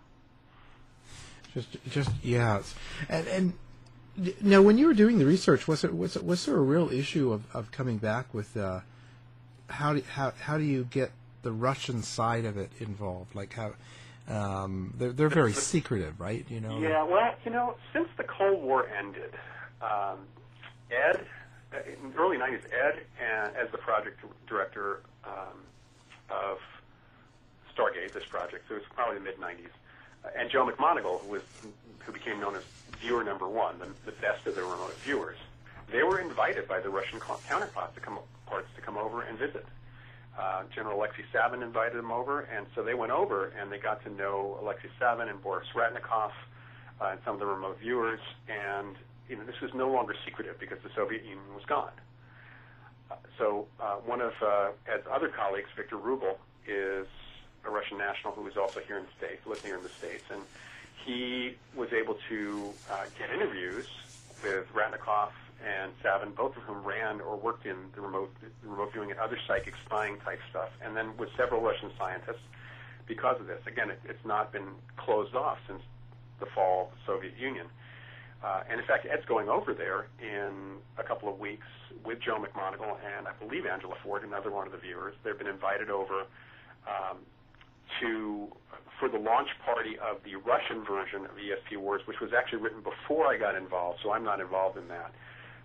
Just, 1.54 1.78
just 1.90 2.12
yeah, 2.24 2.62
and 3.10 3.28
and 3.28 3.54
now 4.42 4.62
when 4.62 4.78
you 4.78 4.88
were 4.88 4.94
doing 4.94 5.20
the 5.20 5.26
research, 5.26 5.68
was 5.68 5.84
it 5.84 5.96
was 5.96 6.16
it, 6.16 6.26
was 6.26 6.46
there 6.46 6.56
a 6.56 6.62
real 6.62 6.92
issue 6.92 7.34
of, 7.34 7.44
of 7.54 7.72
coming 7.72 7.98
back 7.98 8.34
with 8.34 8.56
uh, 8.56 8.82
how 9.68 9.94
do 9.94 10.04
how 10.14 10.32
how 10.40 10.58
do 10.58 10.64
you 10.64 10.86
get 10.86 11.12
the 11.42 11.52
Russian 11.52 12.04
side 12.04 12.46
of 12.46 12.58
it 12.58 12.72
involved? 12.80 13.36
Like 13.36 13.54
how 13.54 13.74
um, 14.28 14.94
they're 14.98 15.12
they're 15.12 15.30
very 15.30 15.54
secretive, 15.54 16.20
right? 16.20 16.46
You 16.50 16.62
know. 16.62 16.80
Yeah. 16.80 17.04
Well, 17.04 17.36
you 17.46 17.52
know, 17.52 17.76
since 17.94 18.08
the 18.18 18.24
Cold 18.24 18.62
War 18.62 18.88
ended, 18.88 19.34
um, 19.82 20.20
Ed 20.92 21.26
in 21.88 22.12
the 22.12 22.18
early 22.18 22.38
'90s, 22.38 22.62
Ed 22.72 23.02
and 23.22 23.56
as 23.56 23.70
the 23.72 23.78
project 23.78 24.20
director 24.48 25.02
um, 25.26 25.62
of 26.30 26.60
Stargate, 27.76 28.14
this 28.14 28.26
project, 28.26 28.66
so 28.68 28.76
it 28.76 28.80
was 28.80 28.88
probably 28.94 29.18
the 29.18 29.24
mid 29.24 29.38
'90s, 29.38 29.70
uh, 30.26 30.30
and 30.38 30.50
Joe 30.50 30.66
McMoneagle, 30.70 31.22
who 31.22 31.32
was 31.32 31.42
who 32.00 32.12
became 32.12 32.40
known 32.40 32.56
as 32.56 32.64
viewer 33.00 33.24
number 33.24 33.48
one, 33.48 33.80
the, 33.80 33.88
the 34.06 34.18
best 34.20 34.46
of 34.48 34.56
the 34.56 34.62
remote 34.62 34.96
viewers. 35.04 35.38
They 35.92 36.04
were 36.04 36.20
invited 36.20 36.68
by 36.68 36.80
the 36.80 36.90
Russian 36.90 37.20
counterparts 37.20 37.96
to 37.96 38.02
come 38.02 38.20
parts 38.46 38.68
to 38.76 38.82
come 38.82 38.98
over 38.98 39.22
and 39.22 39.38
visit. 39.38 39.66
Uh, 40.40 40.64
General 40.74 40.98
Alexei 40.98 41.24
Savin 41.34 41.62
invited 41.62 41.98
them 41.98 42.12
over, 42.12 42.42
and 42.42 42.66
so 42.74 42.84
they 42.84 42.94
went 42.94 43.12
over 43.12 43.48
and 43.60 43.72
they 43.72 43.78
got 43.78 44.04
to 44.04 44.10
know 44.10 44.58
Alexei 44.62 44.90
Savin 44.98 45.28
and 45.28 45.42
Boris 45.42 45.68
Ratnikov 45.76 46.32
uh, 47.02 47.06
and 47.06 47.20
some 47.26 47.34
of 47.34 47.40
the 47.40 47.46
remote 47.46 47.80
viewers. 47.80 48.22
And 48.48 48.96
you 49.28 49.36
know, 49.36 49.44
this 49.46 49.60
was 49.62 49.74
no 49.74 49.92
longer 49.92 50.16
secretive 50.26 50.60
because 50.60 50.80
the 50.84 50.90
Soviet 50.96 51.24
Union 51.24 51.54
was 51.54 51.66
gone. 51.66 51.92
Uh, 53.10 53.16
so 53.38 53.68
uh, 53.80 53.96
one 53.98 54.22
of 54.22 54.34
uh, 54.42 54.70
Ed's 54.88 55.06
other 55.12 55.28
colleagues, 55.28 55.70
Victor 55.76 55.98
Rubel, 55.98 56.38
is 56.68 57.08
a 57.66 57.70
Russian 57.70 57.98
national 57.98 58.34
who 58.34 58.48
is 58.48 58.58
also 58.58 58.80
here 58.80 58.98
in 58.98 59.06
the 59.06 59.12
States, 59.18 59.46
living 59.46 59.64
here 59.66 59.78
in 59.78 59.84
the 59.84 59.90
States, 59.90 60.24
and 60.32 60.42
he 61.06 61.56
was 61.76 61.92
able 61.94 62.18
to 62.30 62.70
uh, 62.92 63.06
get 63.18 63.30
interviews 63.32 63.88
with 64.44 64.66
Ratnikov 64.74 65.30
and 65.62 65.92
Savin, 66.02 66.32
both 66.32 66.56
of 66.58 66.64
whom 66.64 66.84
ran 66.84 67.22
or 67.22 67.38
worked 67.38 67.66
in 67.66 67.78
the 67.96 68.02
remote, 68.02 68.34
the 68.42 68.68
remote 68.68 68.92
viewing 68.92 69.12
and 69.12 69.20
other 69.20 69.38
psychic 69.48 69.74
spying 69.86 70.18
type 70.20 70.40
stuff, 70.50 70.70
and 70.84 70.96
then 70.96 71.16
with 71.18 71.30
several 71.38 71.62
Russian 71.62 71.92
scientists 71.98 72.44
because 73.08 73.40
of 73.40 73.48
this. 73.48 73.62
Again, 73.68 73.90
it, 73.90 74.00
it's 74.06 74.26
not 74.26 74.52
been 74.52 74.70
closed 74.98 75.36
off 75.36 75.58
since 75.68 75.82
the 76.40 76.46
fall 76.48 76.86
of 76.86 76.92
the 76.92 77.14
Soviet 77.14 77.38
Union. 77.38 77.68
Uh, 78.44 78.64
and 78.70 78.80
in 78.80 78.86
fact, 78.88 79.06
Ed's 79.10 79.26
going 79.26 79.50
over 79.50 79.74
there 79.74 80.08
in 80.20 80.78
a 80.98 81.04
couple 81.04 81.30
of 81.30 81.38
weeks 81.40 81.68
with 82.04 82.20
Joe 82.20 82.42
McMoneagle 82.42 82.98
and 83.16 83.28
I 83.28 83.34
believe 83.40 83.66
Angela 83.68 83.96
Ford, 84.04 84.24
another 84.24 84.50
one 84.50 84.66
of 84.66 84.72
the 84.72 84.80
viewers. 84.80 85.14
They've 85.24 85.38
been 85.38 85.48
invited 85.48 85.92
over 85.92 86.26
um, 86.88 87.18
to 88.00 88.48
for 89.00 89.10
the 89.10 89.18
launch 89.18 89.50
party 89.66 89.98
of 89.98 90.22
the 90.24 90.36
Russian 90.36 90.86
version 90.86 91.26
of 91.26 91.32
ESP 91.32 91.78
Wars, 91.78 92.02
which 92.06 92.20
was 92.22 92.32
actually 92.38 92.62
written 92.62 92.82
before 92.82 93.26
I 93.26 93.38
got 93.38 93.56
involved, 93.56 94.00
so 94.04 94.12
I'm 94.14 94.24
not 94.24 94.40
involved 94.40 94.78
in 94.78 94.88
that. 94.90 95.12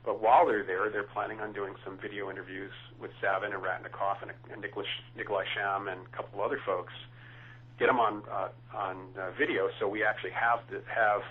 But 0.07 0.23
while 0.23 0.47
they're 0.47 0.65
there, 0.65 0.89
they're 0.89 1.11
planning 1.11 1.41
on 1.41 1.53
doing 1.53 1.75
some 1.85 1.99
video 1.99 2.31
interviews 2.31 2.71
with 3.03 3.11
Savin 3.21 3.53
and 3.53 3.61
Ratnikov 3.61 4.23
and, 4.23 4.31
and 4.53 4.63
Nicholas, 4.63 4.87
Nikolai 5.17 5.43
Sham 5.53 5.89
and 5.89 6.07
a 6.07 6.17
couple 6.17 6.41
other 6.41 6.61
folks. 6.65 6.93
Get 7.77 7.87
them 7.87 7.99
on 7.99 8.23
uh, 8.31 8.49
on 8.73 8.97
uh, 9.19 9.33
video, 9.37 9.69
so 9.81 9.89
we 9.89 10.05
actually 10.05 10.31
have 10.31 10.63
to 10.71 10.81
have 10.89 11.23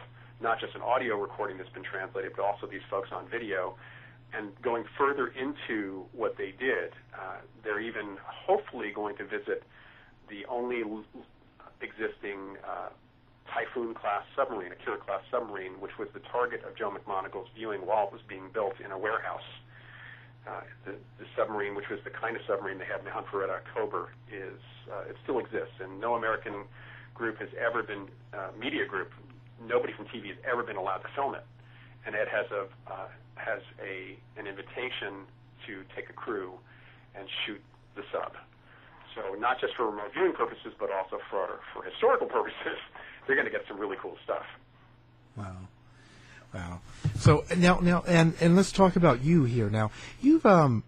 not 0.42 0.60
just 0.60 0.76
an 0.76 0.82
audio 0.82 1.16
recording 1.16 1.58
that's 1.58 1.70
been 1.70 1.88
translated, 1.88 2.34
but 2.36 2.44
also 2.44 2.68
these 2.68 2.84
folks 2.92 3.10
on 3.14 3.28
video. 3.30 3.76
And 4.34 4.52
going 4.62 4.84
further 4.98 5.28
into 5.28 6.04
what 6.12 6.36
they 6.38 6.54
did, 6.60 6.92
uh, 7.16 7.38
they're 7.64 7.80
even 7.80 8.18
hopefully 8.28 8.92
going 8.94 9.16
to 9.18 9.24
visit 9.24 9.64
the 10.30 10.46
only 10.50 10.84
existing 11.82 12.58
uh, 12.68 12.90
Typhoon 13.54 13.94
class 13.94 14.24
submarine, 14.36 14.72
a 14.72 14.76
Kira 14.76 15.00
class 15.00 15.22
submarine, 15.30 15.80
which 15.80 15.98
was 16.00 16.08
the 16.14 16.22
target 16.32 16.64
of 16.66 16.76
Joe 16.76 16.92
McMoneagle's 16.92 17.50
viewing 17.56 17.86
while 17.86 18.08
it 18.08 18.12
was 18.12 18.22
being 18.28 18.50
built 18.54 18.80
in 18.84 18.92
a 18.92 18.98
warehouse. 18.98 19.46
Uh, 20.48 20.62
the, 20.86 20.94
the 21.18 21.26
submarine, 21.36 21.74
which 21.74 21.90
was 21.90 22.00
the 22.04 22.10
kind 22.10 22.36
of 22.36 22.42
submarine 22.48 22.78
they 22.78 22.86
had 22.86 23.00
in 23.00 23.06
the 23.06 23.12
Hunt 23.12 23.26
for 23.32 23.42
Red 23.42 23.50
October, 23.50 24.10
is 24.30 24.62
uh, 24.92 25.10
it 25.10 25.16
still 25.24 25.40
exists, 25.40 25.74
and 25.82 26.00
no 26.00 26.14
American 26.14 26.66
group 27.14 27.40
has 27.40 27.50
ever 27.58 27.82
been 27.82 28.06
uh, 28.34 28.50
media 28.58 28.86
group. 28.86 29.10
Nobody 29.58 29.94
from 29.94 30.06
TV 30.06 30.28
has 30.30 30.38
ever 30.46 30.62
been 30.62 30.76
allowed 30.76 31.02
to 31.02 31.10
film 31.16 31.34
it, 31.34 31.46
and 32.06 32.14
Ed 32.14 32.28
has 32.30 32.46
a 32.52 32.70
uh, 32.86 33.08
has 33.36 33.62
a 33.82 34.18
an 34.38 34.46
invitation 34.46 35.26
to 35.66 35.82
take 35.96 36.10
a 36.10 36.14
crew 36.14 36.54
and 37.16 37.28
shoot 37.46 37.62
the 37.96 38.04
sub. 38.12 38.34
So 39.16 39.34
not 39.40 39.60
just 39.60 39.74
for 39.76 39.90
remote 39.90 40.12
viewing 40.14 40.34
purposes, 40.34 40.78
but 40.78 40.92
also 40.92 41.18
for 41.32 41.62
for 41.74 41.82
historical 41.82 42.28
purposes 42.38 42.78
they're 43.28 43.36
going 43.36 43.48
to 43.48 43.52
get 43.52 43.68
some 43.68 43.80
really 43.80 43.98
cool 44.02 44.18
stuff. 44.24 44.46
Wow. 45.38 45.56
Wow. 46.54 46.80
So 47.18 47.44
now, 47.58 47.80
now, 47.80 48.04
and 48.08 48.34
and 48.40 48.56
let's 48.56 48.72
talk 48.72 48.96
about 48.96 49.24
you 49.24 49.44
here. 49.44 49.70
Now, 49.70 49.92
you've 50.22 50.46
um, 50.46 50.84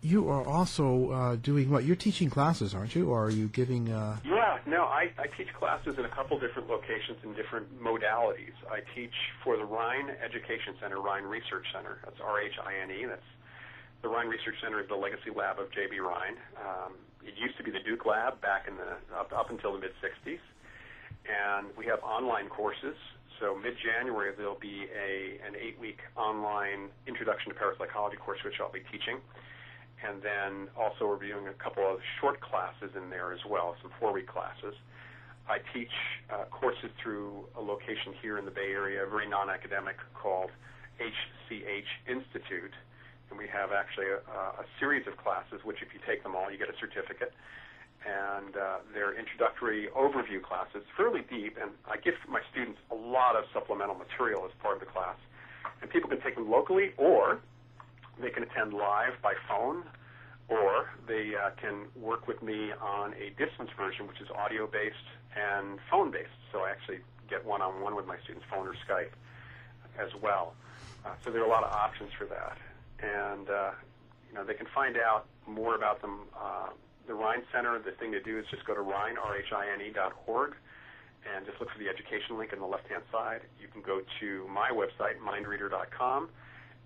you 0.00 0.28
are 0.28 0.46
also 0.46 1.10
uh, 1.10 1.36
doing 1.36 1.68
what? 1.68 1.84
You're 1.84 1.96
teaching 1.96 2.30
classes, 2.30 2.74
aren't 2.74 2.94
you? 2.94 3.10
Or 3.10 3.26
are 3.26 3.30
you 3.30 3.48
giving? 3.48 3.92
Uh... 3.92 4.16
Yeah. 4.24 4.58
No, 4.66 4.84
I, 4.84 5.12
I 5.18 5.26
teach 5.36 5.52
classes 5.54 5.94
in 5.98 6.04
a 6.04 6.08
couple 6.08 6.38
different 6.40 6.68
locations 6.68 7.18
in 7.22 7.34
different 7.34 7.70
modalities. 7.80 8.54
I 8.70 8.80
teach 8.94 9.14
for 9.44 9.56
the 9.56 9.64
Rhine 9.64 10.10
Education 10.24 10.74
Center, 10.80 11.00
Rhine 11.00 11.24
Research 11.24 11.66
Center. 11.72 11.98
That's 12.04 12.18
R 12.20 12.40
H 12.40 12.54
I 12.64 12.82
N 12.82 12.90
E. 12.90 13.04
That's 13.06 13.22
the 14.02 14.08
Rhine 14.08 14.28
Research 14.28 14.56
Center 14.62 14.80
is 14.80 14.88
the 14.88 14.96
legacy 14.96 15.30
lab 15.34 15.58
of 15.58 15.70
J.B. 15.72 16.00
Rhine. 16.00 16.36
Um, 16.58 16.94
it 17.22 17.34
used 17.38 17.56
to 17.58 17.64
be 17.64 17.70
the 17.70 17.80
Duke 17.80 18.06
Lab 18.06 18.40
back 18.40 18.66
in 18.68 18.76
the 18.76 18.98
up, 19.16 19.32
up 19.32 19.50
until 19.50 19.72
the 19.72 19.78
mid 19.78 19.92
'60s 20.02 20.38
and 21.26 21.68
we 21.76 21.86
have 21.86 22.00
online 22.02 22.48
courses. 22.48 22.96
So 23.40 23.54
mid-January 23.54 24.32
there'll 24.36 24.58
be 24.58 24.88
a 24.94 25.36
an 25.46 25.54
eight-week 25.60 26.00
online 26.16 26.88
introduction 27.06 27.52
to 27.52 27.58
parapsychology 27.58 28.16
course, 28.16 28.38
which 28.44 28.56
I'll 28.60 28.72
be 28.72 28.84
teaching, 28.90 29.20
and 30.00 30.22
then 30.22 30.68
also 30.76 31.06
we're 31.06 31.20
doing 31.20 31.48
a 31.48 31.58
couple 31.62 31.84
of 31.84 32.00
short 32.20 32.40
classes 32.40 32.96
in 32.96 33.10
there 33.10 33.32
as 33.32 33.40
well, 33.48 33.76
some 33.82 33.90
four-week 34.00 34.26
classes. 34.26 34.74
I 35.48 35.58
teach 35.72 35.92
uh, 36.32 36.50
courses 36.50 36.90
through 37.02 37.46
a 37.54 37.60
location 37.60 38.14
here 38.20 38.38
in 38.38 38.44
the 38.44 38.50
Bay 38.50 38.72
Area, 38.72 39.06
very 39.06 39.28
non-academic, 39.28 39.94
called 40.14 40.50
HCH 40.98 41.90
Institute, 42.08 42.74
and 43.30 43.38
we 43.38 43.46
have 43.46 43.70
actually 43.70 44.06
a, 44.10 44.18
a 44.62 44.66
series 44.80 45.06
of 45.06 45.16
classes, 45.16 45.60
which 45.62 45.82
if 45.82 45.94
you 45.94 46.00
take 46.06 46.22
them 46.22 46.34
all, 46.34 46.50
you 46.50 46.58
get 46.58 46.68
a 46.68 46.78
certificate. 46.80 47.32
And 48.06 48.56
uh, 48.56 48.78
they're 48.94 49.18
introductory 49.18 49.88
overview 49.96 50.40
class. 50.42 50.56
classes, 50.70 50.88
fairly 50.96 51.22
deep, 51.28 51.58
and 51.60 51.70
I 51.90 51.96
give 51.96 52.14
my 52.28 52.40
students 52.50 52.78
a 52.90 52.94
lot 52.94 53.36
of 53.36 53.44
supplemental 53.52 53.96
material 53.96 54.44
as 54.44 54.52
part 54.62 54.74
of 54.74 54.80
the 54.80 54.86
class. 54.86 55.16
And 55.82 55.90
people 55.90 56.08
can 56.08 56.20
take 56.20 56.34
them 56.34 56.50
locally, 56.50 56.92
or 56.96 57.40
they 58.20 58.30
can 58.30 58.42
attend 58.42 58.72
live 58.72 59.14
by 59.22 59.34
phone, 59.48 59.82
or 60.48 60.90
they 61.08 61.34
uh, 61.34 61.50
can 61.60 61.86
work 61.96 62.28
with 62.28 62.42
me 62.42 62.72
on 62.80 63.14
a 63.14 63.30
distance 63.30 63.70
version, 63.76 64.06
which 64.06 64.20
is 64.20 64.28
audio 64.30 64.66
based 64.66 64.96
and 65.36 65.78
phone 65.90 66.10
based. 66.10 66.30
So 66.52 66.60
I 66.60 66.70
actually 66.70 67.00
get 67.28 67.44
one 67.44 67.60
on 67.60 67.82
one 67.82 67.96
with 67.96 68.06
my 68.06 68.16
students, 68.22 68.46
phone 68.50 68.66
or 68.66 68.74
Skype 68.88 69.10
as 69.98 70.14
well. 70.22 70.54
Uh, 71.04 71.10
so 71.24 71.30
there 71.30 71.42
are 71.42 71.46
a 71.46 71.50
lot 71.50 71.64
of 71.64 71.72
options 71.72 72.12
for 72.12 72.24
that. 72.26 72.56
And, 73.00 73.50
uh, 73.50 73.70
you 74.28 74.34
know, 74.34 74.44
they 74.44 74.54
can 74.54 74.66
find 74.66 74.96
out 74.96 75.26
more 75.46 75.74
about 75.74 76.00
them. 76.00 76.20
The 77.06 77.14
Rhine 77.14 77.42
Center, 77.54 77.78
the 77.78 77.92
thing 77.92 78.10
to 78.12 78.20
do 78.20 78.38
is 78.38 78.44
just 78.50 78.66
go 78.66 78.74
to 78.74 78.82
Rhine, 78.82 79.14
R-H-I-N-E 79.16 79.92
dot 79.94 80.12
org, 80.26 80.54
and 81.22 81.46
just 81.46 81.60
look 81.60 81.70
for 81.70 81.78
the 81.78 81.88
education 81.88 82.38
link 82.38 82.52
on 82.52 82.58
the 82.58 82.66
left-hand 82.66 83.02
side. 83.12 83.42
You 83.60 83.68
can 83.68 83.82
go 83.82 84.00
to 84.20 84.46
my 84.50 84.70
website, 84.70 85.22
mindreader.com, 85.22 86.28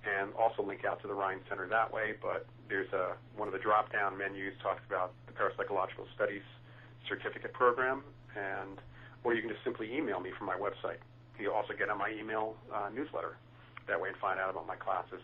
and 0.04 0.32
also 0.34 0.62
link 0.62 0.84
out 0.84 1.00
to 1.02 1.08
the 1.08 1.14
Rhine 1.14 1.40
Center 1.48 1.66
that 1.68 1.92
way. 1.92 2.14
But 2.20 2.46
there's 2.68 2.92
a 2.92 3.16
one 3.36 3.48
of 3.48 3.52
the 3.52 3.60
drop-down 3.60 4.16
menus 4.18 4.52
talks 4.62 4.82
about 4.86 5.12
the 5.26 5.32
Parapsychological 5.32 6.04
Studies 6.14 6.44
Certificate 7.08 7.52
Program, 7.52 8.04
and 8.36 8.78
or 9.24 9.34
you 9.34 9.40
can 9.40 9.50
just 9.50 9.64
simply 9.64 9.94
email 9.94 10.20
me 10.20 10.30
from 10.36 10.46
my 10.46 10.56
website. 10.56 11.00
You'll 11.38 11.54
also 11.54 11.72
get 11.72 11.88
on 11.88 11.96
my 11.96 12.10
email 12.12 12.56
uh, 12.72 12.90
newsletter 12.94 13.36
that 13.88 14.00
way 14.00 14.08
and 14.08 14.18
find 14.18 14.38
out 14.38 14.50
about 14.50 14.66
my 14.66 14.76
classes. 14.76 15.20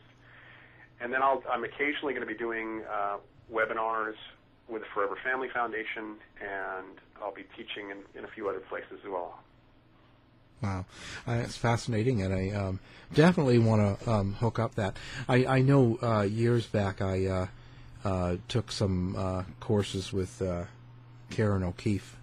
And 1.01 1.13
then 1.13 1.23
I'll, 1.23 1.43
I'm 1.51 1.65
occasionally 1.65 2.15
going 2.15 2.27
to 2.27 2.33
be 2.33 2.39
doing 2.39 2.83
uh, 2.91 3.17
webinars 3.53 4.17
with 4.69 4.83
the 4.83 4.89
Forever 4.93 5.17
Family 5.23 5.49
Foundation, 5.53 6.17
and 6.41 6.99
I'll 7.23 7.35
be 7.35 7.45
teaching 7.57 7.91
in, 7.91 7.99
in 8.19 8.25
a 8.25 8.29
few 8.29 8.49
other 8.49 8.61
places 8.61 8.99
as 9.05 9.11
well. 9.11 9.39
Wow, 10.63 10.87
uh, 11.29 11.33
it's 11.45 11.57
fascinating, 11.57 12.23
and 12.23 12.35
I 12.35 12.51
um, 12.51 12.81
definitely 13.13 13.59
want 13.59 14.01
to 14.01 14.11
um, 14.11 14.33
hook 14.35 14.59
up 14.59 14.75
that. 14.77 14.97
I, 15.29 15.45
I 15.47 15.61
know 15.61 15.99
uh, 16.03 16.23
years 16.23 16.67
back 16.67 17.03
I 17.03 17.27
uh, 17.27 17.47
uh 18.05 18.37
took 18.49 18.73
some 18.73 19.17
uh, 19.17 19.43
courses 19.61 20.13
with 20.13 20.41
uh, 20.41 20.65
Ciaran 21.31 21.63
O'Keeffe. 21.63 22.17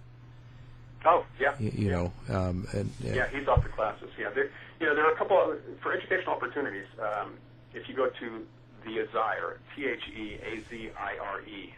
Oh 1.04 1.24
yeah, 1.38 1.54
you, 1.60 1.72
you 1.74 1.86
yeah. 1.86 1.92
know, 1.92 2.12
um, 2.28 2.66
and, 2.72 2.90
yeah, 3.00 3.28
he's 3.28 3.46
off 3.46 3.62
the 3.62 3.68
classes. 3.68 4.10
Yeah, 4.18 4.30
there, 4.34 4.50
you 4.80 4.86
know, 4.86 4.96
there 4.96 5.06
are 5.06 5.12
a 5.12 5.16
couple 5.16 5.38
of, 5.38 5.58
for 5.80 5.92
educational 5.92 6.34
opportunities. 6.34 6.86
Um, 7.00 7.34
if 7.72 7.88
you 7.88 7.94
go 7.94 8.08
to 8.08 8.46
the 8.84 8.98
Azire, 8.98 9.58
T 9.76 9.86
H 9.86 10.02
E 10.08 10.38
A 10.42 10.70
Z 10.70 10.90
I 10.98 11.18
R 11.18 11.40
E 11.42 11.72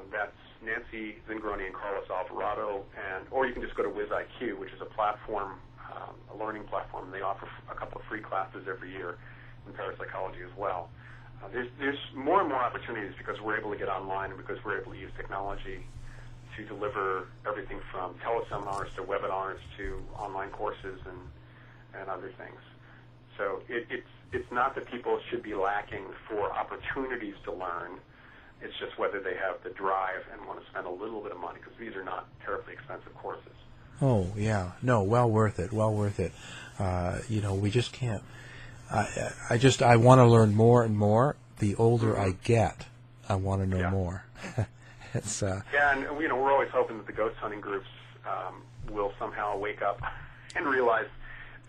um, 0.00 0.02
that's 0.10 0.36
Nancy 0.62 1.16
Zingrone 1.28 1.64
and 1.64 1.74
Carlos 1.74 2.04
Alvarado, 2.10 2.84
and 2.96 3.26
or 3.30 3.46
you 3.46 3.52
can 3.52 3.62
just 3.62 3.74
go 3.76 3.82
to 3.82 3.88
WizIQ, 3.88 4.58
which 4.58 4.72
is 4.72 4.80
a 4.80 4.90
platform, 4.92 5.58
um, 5.94 6.14
a 6.34 6.36
learning 6.36 6.64
platform. 6.64 7.10
They 7.10 7.22
offer 7.22 7.48
a 7.70 7.74
couple 7.74 8.00
of 8.00 8.06
free 8.08 8.20
classes 8.20 8.66
every 8.68 8.90
year 8.90 9.16
in 9.66 9.72
parapsychology 9.72 10.42
as 10.42 10.56
well. 10.56 10.90
Uh, 11.42 11.48
there's 11.52 11.68
there's 11.78 11.98
more 12.14 12.40
and 12.40 12.48
more 12.48 12.60
opportunities 12.60 13.12
because 13.16 13.40
we're 13.40 13.58
able 13.58 13.70
to 13.70 13.78
get 13.78 13.88
online 13.88 14.30
and 14.30 14.38
because 14.38 14.58
we're 14.64 14.80
able 14.80 14.92
to 14.92 14.98
use 14.98 15.12
technology 15.16 15.86
to 16.56 16.64
deliver 16.66 17.28
everything 17.46 17.80
from 17.90 18.14
teleseminars 18.20 18.92
to 18.96 19.02
webinars 19.02 19.58
to 19.76 20.02
online 20.18 20.50
courses 20.50 21.00
and 21.06 22.00
and 22.00 22.08
other 22.10 22.32
things. 22.36 22.60
So 23.38 23.62
it, 23.68 23.86
it's 23.88 24.12
it's 24.32 24.52
not 24.52 24.74
that 24.74 24.86
people 24.90 25.18
should 25.30 25.42
be 25.42 25.54
lacking 25.54 26.04
for 26.28 26.52
opportunities 26.52 27.34
to 27.44 27.52
learn 27.52 27.98
it's 28.62 28.78
just 28.78 28.98
whether 28.98 29.20
they 29.20 29.34
have 29.36 29.62
the 29.62 29.70
drive 29.70 30.24
and 30.32 30.46
want 30.46 30.62
to 30.62 30.66
spend 30.70 30.86
a 30.86 30.90
little 30.90 31.20
bit 31.20 31.32
of 31.32 31.38
money 31.38 31.58
because 31.62 31.78
these 31.78 31.94
are 31.96 32.04
not 32.04 32.26
terribly 32.44 32.74
expensive 32.74 33.14
courses. 33.14 33.52
Oh 34.02 34.28
yeah, 34.36 34.72
no, 34.82 35.02
well 35.02 35.30
worth 35.30 35.58
it, 35.58 35.72
well 35.72 35.92
worth 35.92 36.20
it. 36.20 36.32
Uh, 36.78 37.18
you 37.28 37.40
know, 37.40 37.54
we 37.54 37.70
just 37.70 37.92
can't. 37.92 38.22
I, 38.90 39.30
I 39.50 39.58
just 39.58 39.82
I 39.82 39.96
want 39.96 40.20
to 40.20 40.26
learn 40.26 40.54
more 40.54 40.82
and 40.82 40.96
more. 40.96 41.36
The 41.58 41.74
older 41.76 42.12
mm-hmm. 42.12 42.22
I 42.22 42.36
get, 42.42 42.86
I 43.28 43.36
want 43.36 43.62
to 43.62 43.68
know 43.68 43.78
yeah. 43.78 43.90
more. 43.90 44.24
it's 45.14 45.42
uh, 45.42 45.62
yeah, 45.72 45.96
and 45.96 46.20
you 46.20 46.28
know 46.28 46.36
we're 46.36 46.52
always 46.52 46.70
hoping 46.70 46.96
that 46.96 47.06
the 47.06 47.12
ghost 47.12 47.36
hunting 47.36 47.60
groups 47.60 47.88
um, 48.26 48.62
will 48.90 49.12
somehow 49.18 49.58
wake 49.58 49.82
up 49.82 50.00
and 50.56 50.66
realize 50.66 51.06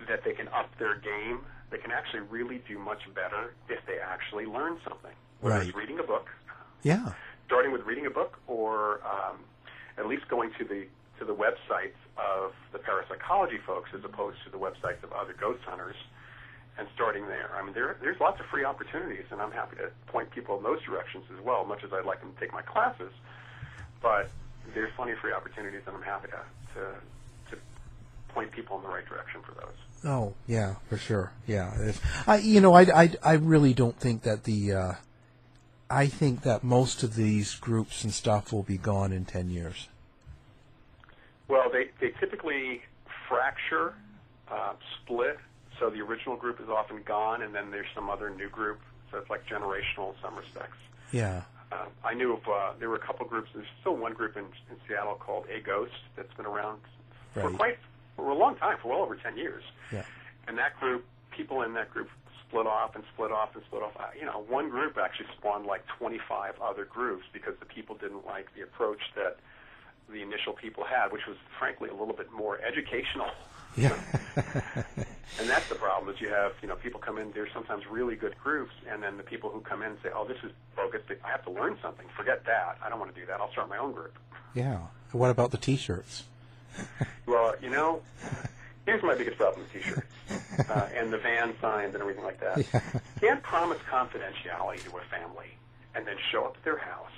that 0.08 0.24
they 0.24 0.34
can 0.34 0.48
up 0.50 0.70
their 0.80 0.96
game. 0.96 1.42
They 1.70 1.78
can 1.78 1.92
actually 1.92 2.22
really 2.22 2.62
do 2.68 2.78
much 2.80 3.02
better 3.14 3.54
if 3.70 3.86
they 3.86 3.98
actually 4.00 4.46
learn 4.46 4.78
something. 4.88 5.12
Whether 5.40 5.58
right. 5.58 5.68
it's 5.68 5.76
reading 5.76 6.00
a 6.00 6.04
book, 6.04 6.30
yeah. 6.84 7.14
Starting 7.46 7.72
with 7.72 7.82
reading 7.82 8.06
a 8.06 8.10
book, 8.10 8.40
or 8.48 9.02
um, 9.06 9.38
at 9.98 10.08
least 10.08 10.28
going 10.30 10.52
to 10.58 10.66
the 10.66 10.86
to 11.20 11.26
the 11.26 11.36
websites 11.36 12.00
of 12.18 12.54
the 12.72 12.80
parapsychology 12.80 13.60
folks 13.66 13.90
as 13.96 14.04
opposed 14.04 14.38
to 14.44 14.50
the 14.50 14.58
websites 14.58 15.04
of 15.04 15.12
other 15.14 15.34
ghost 15.40 15.62
hunters, 15.66 15.96
and 16.78 16.88
starting 16.96 17.28
there. 17.28 17.52
I 17.56 17.64
mean, 17.64 17.74
there 17.74 17.98
there's 18.02 18.20
lots 18.20 18.40
of 18.40 18.46
free 18.48 18.66
opportunities, 18.66 19.26
and 19.32 19.42
I'm 19.42 19.52
happy 19.52 19.78
to 19.78 19.92
point 20.08 20.32
people 20.32 20.58
in 20.58 20.64
those 20.64 20.82
directions 20.84 21.26
as 21.38 21.44
well. 21.44 21.66
Much 21.66 21.84
as 21.84 21.92
I'd 21.94 22.06
like 22.06 22.22
them 22.22 22.34
to 22.34 22.40
take 22.40 22.54
my 22.54 22.62
classes, 22.62 23.12
but 24.02 24.30
there's 24.74 24.92
plenty 24.96 25.12
of 25.12 25.20
free 25.20 25.34
opportunities, 25.34 25.82
and 25.86 25.96
I'm 25.96 26.04
happy 26.04 26.30
to 26.30 26.80
to, 26.80 27.56
to 27.56 27.62
point 28.30 28.52
people 28.52 28.78
in 28.78 28.84
the 28.84 28.90
right 28.90 29.06
direction 29.06 29.42
for 29.42 29.54
those. 29.54 29.76
Oh 30.04 30.34
yeah, 30.48 30.76
for 30.90 30.98
sure. 30.98 31.32
Yeah, 31.46 31.94
I 32.26 32.38
you 32.38 32.62
know 32.62 32.74
I, 32.74 32.82
I, 33.04 33.14
I 33.24 33.34
really 33.34 33.74
don't 33.74 33.98
think 34.00 34.24
that 34.24 34.44
the 34.46 34.74
uh, 34.74 34.94
I 35.92 36.08
think 36.08 36.42
that 36.44 36.64
most 36.64 37.04
of 37.04 37.16
these 37.16 37.56
groups 37.56 38.04
and 38.04 38.14
stuff 38.14 38.54
will 38.54 38.64
be 38.64 38.78
gone 38.78 39.12
in 39.12 39.26
10 39.26 39.50
years. 39.50 39.90
Well, 41.48 41.70
they, 41.70 41.90
they 42.00 42.14
typically 42.20 42.82
fracture, 43.28 43.94
uh, 44.50 44.74
split. 44.96 45.38
So 45.80 45.90
the 45.90 46.00
original 46.00 46.38
group 46.38 46.62
is 46.62 46.70
often 46.70 47.02
gone, 47.04 47.42
and 47.42 47.54
then 47.54 47.72
there's 47.72 47.88
some 47.94 48.10
other 48.10 48.30
new 48.30 48.50
group. 48.50 48.80
So 49.12 49.18
it's 49.18 49.30
like 49.30 49.46
generational 49.46 50.14
in 50.14 50.16
some 50.22 50.36
respects. 50.36 50.78
Yeah. 51.12 51.42
Uh, 51.72 51.86
I 52.04 52.14
knew 52.14 52.34
of, 52.34 52.48
uh, 52.48 52.74
there 52.80 52.90
were 52.90 52.96
a 52.96 53.06
couple 53.06 53.26
groups. 53.26 53.50
There's 53.54 53.68
still 53.82 53.96
one 53.96 54.14
group 54.14 54.38
in, 54.38 54.44
in 54.44 54.78
Seattle 54.88 55.16
called 55.16 55.46
A 55.54 55.60
Ghost 55.62 55.92
that's 56.16 56.34
been 56.36 56.46
around 56.46 56.80
right. 57.36 57.46
for 57.46 57.52
quite, 57.52 57.78
for 58.16 58.30
a 58.30 58.36
long 58.36 58.56
time, 58.56 58.78
for 58.82 58.90
well 58.90 59.02
over 59.02 59.16
10 59.16 59.38
years. 59.38 59.64
Yeah. 59.92 60.04
And 60.48 60.58
that 60.58 60.80
group, 60.80 61.06
people 61.32 61.62
in 61.64 61.74
that 61.74 61.92
group 61.92 62.10
split 62.52 62.68
off 62.68 62.96
and 62.96 63.04
split 63.14 63.32
off 63.32 63.56
and 63.56 63.64
split 63.66 63.82
off. 63.82 63.94
Uh, 63.98 64.08
you 64.20 64.26
know, 64.26 64.44
one 64.50 64.70
group 64.70 64.98
actually 64.98 65.28
spawned 65.38 65.66
like 65.66 65.86
25 65.98 66.56
other 66.62 66.84
groups 66.84 67.24
because 67.32 67.54
the 67.60 67.66
people 67.66 67.96
didn't 67.96 68.26
like 68.26 68.54
the 68.56 68.62
approach 68.62 69.00
that 69.16 69.38
the 70.12 70.22
initial 70.22 70.52
people 70.52 70.84
had, 70.84 71.14
which 71.14 71.26
was 71.28 71.38
frankly 71.58 71.90
a 71.90 71.94
little 71.94 72.14
bit 72.14 72.32
more 72.34 72.60
educational. 72.62 73.30
Yeah. 73.78 73.98
and 74.36 75.48
that's 75.48 75.70
the 75.70 75.76
problem 75.76 76.14
is 76.14 76.20
you 76.20 76.28
have, 76.28 76.52
you 76.62 76.68
know, 76.68 76.76
people 76.76 77.00
come 77.00 77.18
in, 77.18 77.32
they're 77.32 77.48
sometimes 77.54 77.84
really 77.90 78.18
good 78.18 78.36
groups, 78.44 78.74
and 78.90 79.02
then 79.02 79.16
the 79.16 79.24
people 79.24 79.50
who 79.50 79.62
come 79.62 79.82
in 79.82 79.96
say, 80.04 80.10
oh, 80.14 80.28
this 80.28 80.38
is 80.44 80.52
bogus. 80.76 81.02
I 81.24 81.30
have 81.30 81.46
to 81.46 81.52
learn 81.52 81.78
something. 81.82 82.06
Forget 82.18 82.44
that. 82.46 82.78
I 82.84 82.90
don't 82.90 83.00
want 83.00 83.16
to 83.16 83.20
do 83.20 83.26
that. 83.28 83.40
I'll 83.40 83.52
start 83.52 83.70
my 83.70 83.78
own 83.78 83.94
group. 83.94 84.18
Yeah. 84.54 84.80
What 85.14 85.30
about 85.30 85.52
the 85.52 85.58
T-shirts? 85.58 86.26
well, 87.26 87.54
you 87.62 87.70
know, 87.70 88.02
here's 88.86 89.04
my 89.04 89.16
biggest 89.16 89.38
problem 89.38 89.64
with 89.64 89.74
T-shirts 89.74 90.08
uh, 90.70 90.88
and 90.96 91.12
the 91.12 91.18
van 91.18 91.54
signs 91.62 91.94
and 91.94 92.02
everything 92.02 92.24
like 92.24 92.40
that. 92.40 92.58
Yeah. 92.74 92.82
Can't 93.20 93.44
promise 93.44 93.78
confidentiality 93.90 94.84
to 94.84 94.98
a 94.98 95.02
family 95.10 95.48
and 95.96 96.06
then 96.08 96.16
show 96.32 96.46
up 96.46 96.56
at 96.58 96.64
their 96.64 96.78
house 96.78 97.12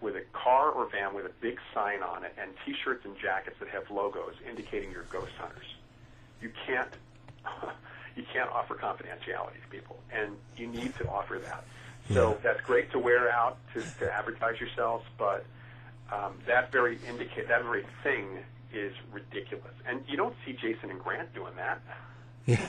with 0.00 0.16
a 0.16 0.22
car 0.32 0.70
or 0.70 0.88
van 0.90 1.14
with 1.14 1.26
a 1.26 1.32
big 1.40 1.58
sign 1.74 2.02
on 2.02 2.24
it 2.24 2.34
and 2.40 2.50
T-shirts 2.64 3.04
and 3.04 3.16
jackets 3.18 3.56
that 3.60 3.68
have 3.68 3.90
logos 3.90 4.34
indicating 4.48 4.90
you're 4.90 5.04
ghost 5.04 5.32
hunters. 5.38 5.74
You 6.40 6.50
can't. 6.66 6.88
you 8.16 8.24
can't 8.32 8.50
offer 8.50 8.74
confidentiality 8.74 9.60
to 9.62 9.68
people, 9.70 9.98
and 10.12 10.36
you 10.56 10.66
need 10.66 10.94
to 10.96 11.08
offer 11.08 11.38
that. 11.38 11.64
So 12.12 12.30
Yeah. 12.32 12.36
that's 12.42 12.60
great 12.62 12.90
to 12.92 12.98
wear 12.98 13.30
out 13.30 13.56
to, 13.74 13.82
to 14.00 14.12
advertise 14.12 14.60
yourselves, 14.60 15.04
but 15.16 15.44
um, 16.12 16.34
that 16.46 16.70
very 16.72 16.98
indicate 17.08 17.48
that 17.48 17.62
very 17.62 17.86
thing 18.02 18.26
is 18.72 18.92
ridiculous. 19.12 19.72
And 19.86 20.02
you 20.08 20.16
don't 20.16 20.34
see 20.46 20.52
Jason 20.52 20.90
and 20.90 20.98
Grant 21.00 21.32
doing 21.34 21.52
that. 21.56 21.80
Yeah. 22.46 22.66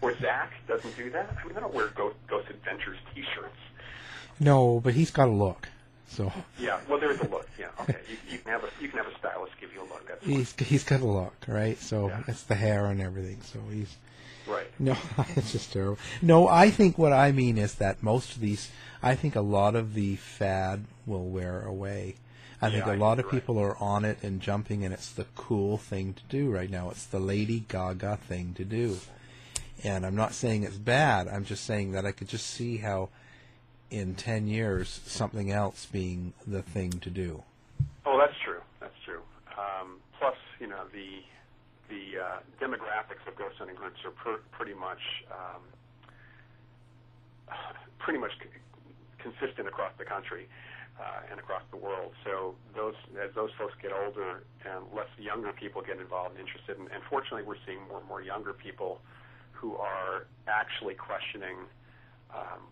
Or 0.00 0.16
Zak 0.18 0.52
doesn't 0.66 0.96
do 0.96 1.10
that. 1.10 1.30
I 1.40 1.44
mean, 1.44 1.54
they 1.54 1.60
don't 1.60 1.74
wear 1.74 1.88
Ghost, 1.88 2.16
Ghost 2.28 2.48
Adventures 2.50 2.98
T-shirts. 3.14 3.54
no, 4.40 4.80
but 4.82 4.94
he's 4.94 5.10
got 5.10 5.28
a 5.28 5.32
look. 5.32 5.68
So 6.08 6.32
Yeah, 6.58 6.78
well, 6.88 6.98
there's 7.00 7.18
a 7.20 7.28
look. 7.28 7.48
Yeah, 7.58 7.66
okay. 7.80 7.98
You, 8.08 8.16
you 8.30 8.38
can 8.38 8.52
have 8.52 8.64
a 8.64 8.68
you 8.80 8.88
can 8.88 8.98
have 8.98 9.08
a 9.12 9.18
stylist 9.18 9.52
give 9.60 9.72
you 9.74 9.80
a 9.80 9.88
look. 9.88 10.06
That's 10.08 10.22
fine. 10.24 10.34
he's 10.34 10.54
he's 10.60 10.84
got 10.84 11.00
a 11.00 11.06
look, 11.06 11.34
right? 11.48 11.78
So 11.78 12.08
Yeah. 12.08 12.22
it's 12.28 12.42
the 12.44 12.54
hair 12.54 12.86
and 12.86 13.00
everything. 13.00 13.40
So 13.42 13.58
he's 13.72 13.96
right. 14.46 14.66
no, 14.78 14.96
it's 15.36 15.52
just 15.52 15.72
terrible. 15.72 15.98
No, 16.22 16.48
I 16.48 16.70
think 16.70 16.96
what 16.96 17.12
I 17.12 17.32
mean 17.32 17.58
is 17.58 17.74
that 17.76 18.02
most 18.02 18.34
of 18.36 18.40
these, 18.40 18.70
I 19.02 19.14
think 19.16 19.34
a 19.36 19.40
lot 19.40 19.74
of 19.74 19.94
the 19.94 20.16
fad 20.16 20.84
will 21.06 21.28
wear 21.28 21.62
away. 21.62 22.16
I 22.62 22.70
think 22.70 22.86
Yeah, 22.86 22.92
a 22.92 22.94
I 22.94 22.96
lot 22.96 23.18
of 23.18 23.30
people 23.30 23.58
are 23.58 23.76
on 23.76 24.04
it 24.04 24.18
and 24.22 24.40
jumping, 24.40 24.84
and 24.84 24.94
it's 24.94 25.10
the 25.10 25.26
cool 25.36 25.76
thing 25.76 26.14
to 26.14 26.22
do 26.28 26.50
right 26.50 26.70
now. 26.70 26.90
It's 26.90 27.04
the 27.04 27.18
Lady 27.18 27.64
Gaga 27.68 28.16
thing 28.16 28.54
to 28.54 28.64
do. 28.64 28.98
And 29.84 30.06
I'm 30.06 30.16
not 30.16 30.32
saying 30.32 30.62
it's 30.62 30.76
bad. 30.78 31.28
I'm 31.28 31.44
just 31.44 31.64
saying 31.64 31.92
that 31.92 32.06
I 32.06 32.12
could 32.12 32.28
just 32.28 32.46
see 32.46 32.78
how, 32.78 33.10
in 33.90 34.14
ten 34.14 34.46
years, 34.46 35.00
something 35.06 35.50
else 35.50 35.86
being 35.86 36.32
the 36.46 36.62
thing 36.62 36.92
to 36.92 37.10
do. 37.10 37.42
Oh, 38.06 38.18
that's 38.18 38.38
true. 38.42 38.60
That's 38.80 38.96
true. 39.04 39.20
Um, 39.58 39.98
plus, 40.18 40.36
you 40.58 40.66
know, 40.66 40.84
the 40.92 41.22
the 41.88 42.18
uh, 42.20 42.38
demographics 42.60 43.26
of 43.28 43.36
ghost 43.36 43.56
hunting 43.58 43.76
groups 43.76 44.00
are 44.04 44.10
per, 44.10 44.38
pretty 44.50 44.74
much 44.74 45.24
um, 45.30 45.62
pretty 47.98 48.18
much 48.18 48.32
consistent 49.26 49.66
across 49.66 49.92
the 49.98 50.04
country 50.04 50.46
uh, 51.00 51.30
and 51.30 51.38
across 51.38 51.62
the 51.70 51.76
world. 51.76 52.12
So 52.24 52.54
those 52.74 52.94
as 53.18 53.34
those 53.34 53.50
folks 53.58 53.74
get 53.82 53.92
older 53.92 54.44
and 54.64 54.86
less 54.94 55.10
younger 55.18 55.52
people 55.52 55.82
get 55.82 55.98
involved 55.98 56.38
and 56.38 56.46
interested, 56.46 56.78
and, 56.78 56.88
and 56.94 57.02
fortunately, 57.10 57.42
we're 57.42 57.60
seeing 57.66 57.82
more 57.88 57.98
and 57.98 58.08
more 58.08 58.22
younger 58.22 58.52
people 58.52 59.00
who 59.52 59.76
are 59.76 60.26
actually 60.46 60.94
questioning 60.94 61.56
um, 62.32 62.62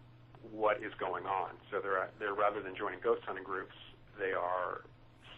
what 0.53 0.79
is 0.83 0.93
going 1.01 1.27
on. 1.27 1.51
So 1.71 1.81
they're 1.81 2.09
they're 2.19 2.35
rather 2.35 2.63
than 2.63 2.77
joining 2.77 3.01
ghost 3.01 3.23
hunting 3.27 3.45
groups, 3.45 3.77
they 4.19 4.33
are 4.33 4.85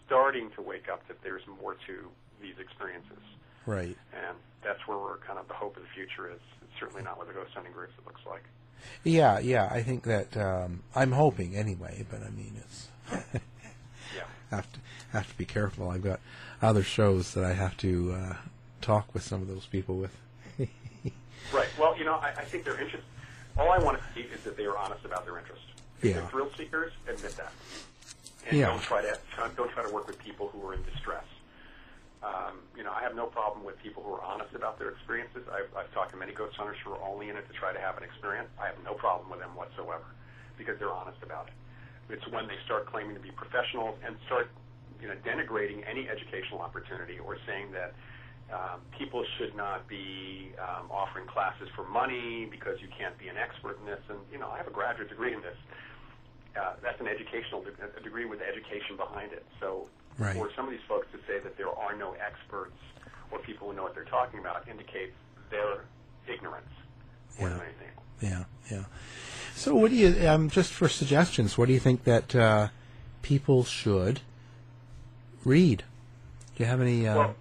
starting 0.05 0.51
to 0.55 0.61
wake 0.61 0.87
up 0.87 1.07
that 1.07 1.17
there's 1.23 1.43
more 1.61 1.75
to 1.87 2.07
these 2.41 2.55
experiences. 2.59 3.23
Right. 3.65 3.97
And 4.15 4.37
that's 4.63 4.79
where 4.87 4.97
we're 4.97 5.19
kind 5.27 5.37
of 5.39 5.47
the 5.47 5.53
hope 5.53 5.75
of 5.75 5.83
the 5.83 5.91
future 5.91 6.31
is. 6.31 6.39
It's 6.63 6.79
certainly 6.79 7.03
not 7.03 7.19
with 7.19 7.27
the 7.27 7.33
ghost 7.33 7.51
hunting 7.53 7.73
groups. 7.73 7.93
It 7.99 8.05
looks 8.05 8.23
like. 8.23 8.43
Yeah, 9.03 9.39
yeah. 9.39 9.67
I 9.71 9.83
think 9.83 10.03
that 10.03 10.35
um, 10.37 10.83
I'm 10.95 11.11
hoping 11.13 11.55
anyway, 11.55 12.05
but 12.09 12.21
I 12.23 12.29
mean, 12.29 12.53
it's 12.57 12.87
Yeah. 14.15 14.23
have 14.51 14.71
to 14.73 14.79
have 15.11 15.29
to 15.29 15.37
be 15.37 15.45
careful. 15.45 15.89
I've 15.89 16.03
got 16.03 16.19
other 16.61 16.83
shows 16.83 17.33
that 17.33 17.43
I 17.43 17.53
have 17.53 17.77
to 17.77 18.13
uh, 18.13 18.33
talk 18.81 19.13
with 19.13 19.23
some 19.23 19.41
of 19.41 19.47
those 19.47 19.65
people 19.65 19.97
with. 19.97 20.15
Right. 21.53 21.69
Well, 21.79 21.97
you 21.97 22.03
know, 22.03 22.15
I, 22.15 22.29
I 22.37 22.43
think 22.43 22.65
their 22.65 22.77
interest. 22.77 23.05
All 23.57 23.71
I 23.71 23.77
want 23.77 23.97
to 23.97 24.03
see 24.13 24.27
is 24.27 24.41
that 24.43 24.57
they 24.57 24.65
are 24.65 24.75
honest 24.77 25.05
about 25.05 25.23
their 25.23 25.37
interest. 25.37 25.61
If 26.01 26.05
Yeah. 26.09 26.13
they're 26.15 26.27
thrill 26.27 26.49
seekers, 26.57 26.91
admit 27.07 27.37
that, 27.37 27.53
and 28.49 28.57
Yeah. 28.57 28.67
don't 28.67 28.81
try 28.81 29.01
to 29.01 29.17
try, 29.33 29.47
don't 29.55 29.71
try 29.71 29.83
to 29.87 29.93
work 29.93 30.07
with 30.07 30.19
people 30.19 30.49
who 30.49 30.67
are 30.67 30.73
in 30.73 30.83
distress. 30.83 31.23
Um, 32.25 32.65
you 32.73 32.81
know, 32.81 32.89
I 32.89 33.05
have 33.05 33.13
no 33.13 33.29
problem 33.29 33.61
with 33.61 33.77
people 33.77 34.01
who 34.01 34.09
are 34.17 34.25
honest 34.25 34.49
about 34.57 34.81
their 34.81 34.89
experiences. 34.89 35.45
I've, 35.53 35.69
I've 35.77 35.91
talked 35.93 36.11
to 36.11 36.17
many 36.17 36.33
ghost 36.33 36.57
hunters 36.57 36.77
who 36.81 36.91
are 36.97 37.03
only 37.05 37.29
in 37.29 37.37
it 37.37 37.45
to 37.45 37.53
try 37.53 37.73
to 37.73 37.79
have 37.79 37.97
an 37.97 38.03
experience. 38.03 38.49
I 38.57 38.65
have 38.73 38.79
no 38.81 38.97
problem 38.97 39.29
with 39.29 39.39
them 39.39 39.53
whatsoever 39.53 40.05
because 40.57 40.81
they're 40.81 40.93
honest 40.93 41.21
about 41.21 41.53
it. 41.53 41.55
It's 42.09 42.25
when 42.33 42.47
they 42.49 42.57
start 42.65 42.89
claiming 42.89 43.13
to 43.13 43.21
be 43.21 43.29
professionals 43.29 43.99
and 44.01 44.17
start, 44.25 44.49
you 44.97 45.07
know, 45.07 45.17
denigrating 45.21 45.85
any 45.85 46.09
educational 46.09 46.61
opportunity 46.61 47.19
or 47.21 47.37
saying 47.45 47.69
that 47.77 47.93
um, 48.49 48.79
people 48.97 49.21
should 49.37 49.53
not 49.53 49.85
be 49.87 50.55
um, 50.57 50.89
offering 50.89 51.27
classes 51.27 51.67
for 51.75 51.85
money 51.85 52.47
because 52.49 52.79
you 52.81 52.87
can't 52.97 53.17
be 53.19 53.27
an 53.27 53.37
expert 53.37 53.77
in 53.77 53.85
this. 53.85 53.99
And 54.09 54.17
you 54.31 54.39
know, 54.39 54.49
I 54.49 54.57
have 54.57 54.67
a 54.67 54.73
graduate 54.73 55.09
degree 55.09 55.35
in 55.35 55.41
this. 55.43 55.59
Uh, 56.55 56.73
that's 56.81 56.99
an 56.99 57.07
educational 57.07 57.61
de- 57.61 57.75
a 57.75 58.01
degree 58.01 58.25
with 58.25 58.39
education 58.41 58.95
behind 58.97 59.33
it. 59.35 59.45
So 59.59 59.91
Right. 60.17 60.35
for 60.35 60.49
some 60.55 60.65
of 60.65 60.71
these 60.71 60.79
folks 60.87 61.07
to 61.11 61.17
say 61.27 61.39
that 61.39 61.57
there 61.57 61.69
are 61.69 61.95
no 61.95 62.13
experts 62.13 62.77
or 63.31 63.39
people 63.39 63.69
who 63.69 63.75
know 63.75 63.83
what 63.83 63.93
they're 63.93 64.03
talking 64.05 64.39
about 64.39 64.67
indicates 64.67 65.13
their 65.51 65.81
ignorance 66.27 66.67
more 67.39 67.49
than 67.49 67.57
Yeah. 67.59 67.63
anything. 67.63 67.87
Yeah, 68.19 68.43
yeah. 68.77 68.83
So, 69.55 69.75
what 69.75 69.91
do 69.91 69.95
you 69.95 70.27
um, 70.27 70.49
just 70.49 70.73
for 70.73 70.89
suggestions? 70.89 71.57
What 71.57 71.67
do 71.67 71.73
you 71.73 71.79
think 71.79 72.03
that 72.05 72.35
uh, 72.35 72.69
people 73.21 73.63
should 73.63 74.21
read? 75.45 75.83
Do 76.55 76.63
you 76.63 76.65
have 76.65 76.81
any? 76.81 77.07
Uh, 77.07 77.17
Well, 77.17 77.35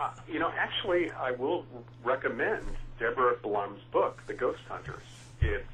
uh, 0.00 0.10
you 0.28 0.38
know, 0.38 0.50
actually, 0.56 1.10
I 1.12 1.30
will 1.32 1.64
recommend 2.04 2.64
Deborah 2.98 3.36
Blum's 3.42 3.82
book, 3.92 4.20
The 4.26 4.34
Ghost 4.34 4.60
Hunters. 4.68 5.02
It's 5.40 5.64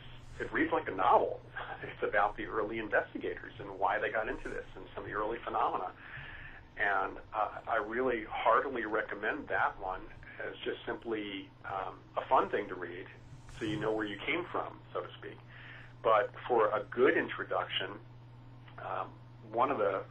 it 0.40 0.52
reads 0.52 0.72
like 0.72 0.88
a 0.88 0.94
novel. 0.94 1.40
It's 1.82 2.02
about 2.02 2.34
the 2.38 2.46
early 2.46 2.78
investigators 2.78 3.52
and 3.60 3.68
why 3.78 3.98
they 3.98 4.08
got 4.10 4.26
into 4.26 4.48
this 4.48 4.64
and 4.74 4.84
some 4.94 5.04
of 5.04 5.10
the 5.10 5.14
early 5.16 5.36
phenomena. 5.44 5.90
And 6.76 7.16
uh, 7.34 7.48
I 7.68 7.76
really 7.76 8.24
heartily 8.28 8.84
recommend 8.84 9.48
that 9.48 9.74
one 9.80 10.00
as 10.44 10.54
just 10.64 10.78
simply 10.84 11.48
um, 11.64 11.94
a 12.16 12.26
fun 12.28 12.48
thing 12.48 12.68
to 12.68 12.74
read, 12.74 13.06
so 13.58 13.64
you 13.64 13.78
know 13.78 13.92
where 13.92 14.06
you 14.06 14.16
came 14.26 14.44
from, 14.50 14.74
so 14.92 15.00
to 15.00 15.08
speak. 15.18 15.38
But 16.02 16.30
for 16.48 16.66
a 16.66 16.82
good 16.90 17.16
introduction, 17.16 17.90
um, 18.78 19.08
one 19.52 19.70
of 19.70 19.78
the 19.78 20.02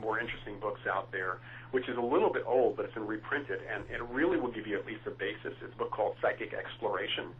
more 0.00 0.18
interesting 0.18 0.58
books 0.60 0.80
out 0.88 1.10
there, 1.10 1.38
which 1.72 1.88
is 1.88 1.96
a 1.96 2.00
little 2.00 2.32
bit 2.32 2.44
old, 2.46 2.76
but 2.76 2.84
it's 2.84 2.94
been 2.94 3.06
reprinted, 3.06 3.60
and 3.72 3.84
it 3.90 4.02
really 4.04 4.38
will 4.38 4.50
give 4.50 4.66
you 4.66 4.78
at 4.78 4.86
least 4.86 5.00
a 5.06 5.10
basis. 5.10 5.54
It's 5.62 5.74
a 5.74 5.76
book 5.76 5.90
called 5.90 6.16
Psychic 6.22 6.54
Exploration, 6.54 7.34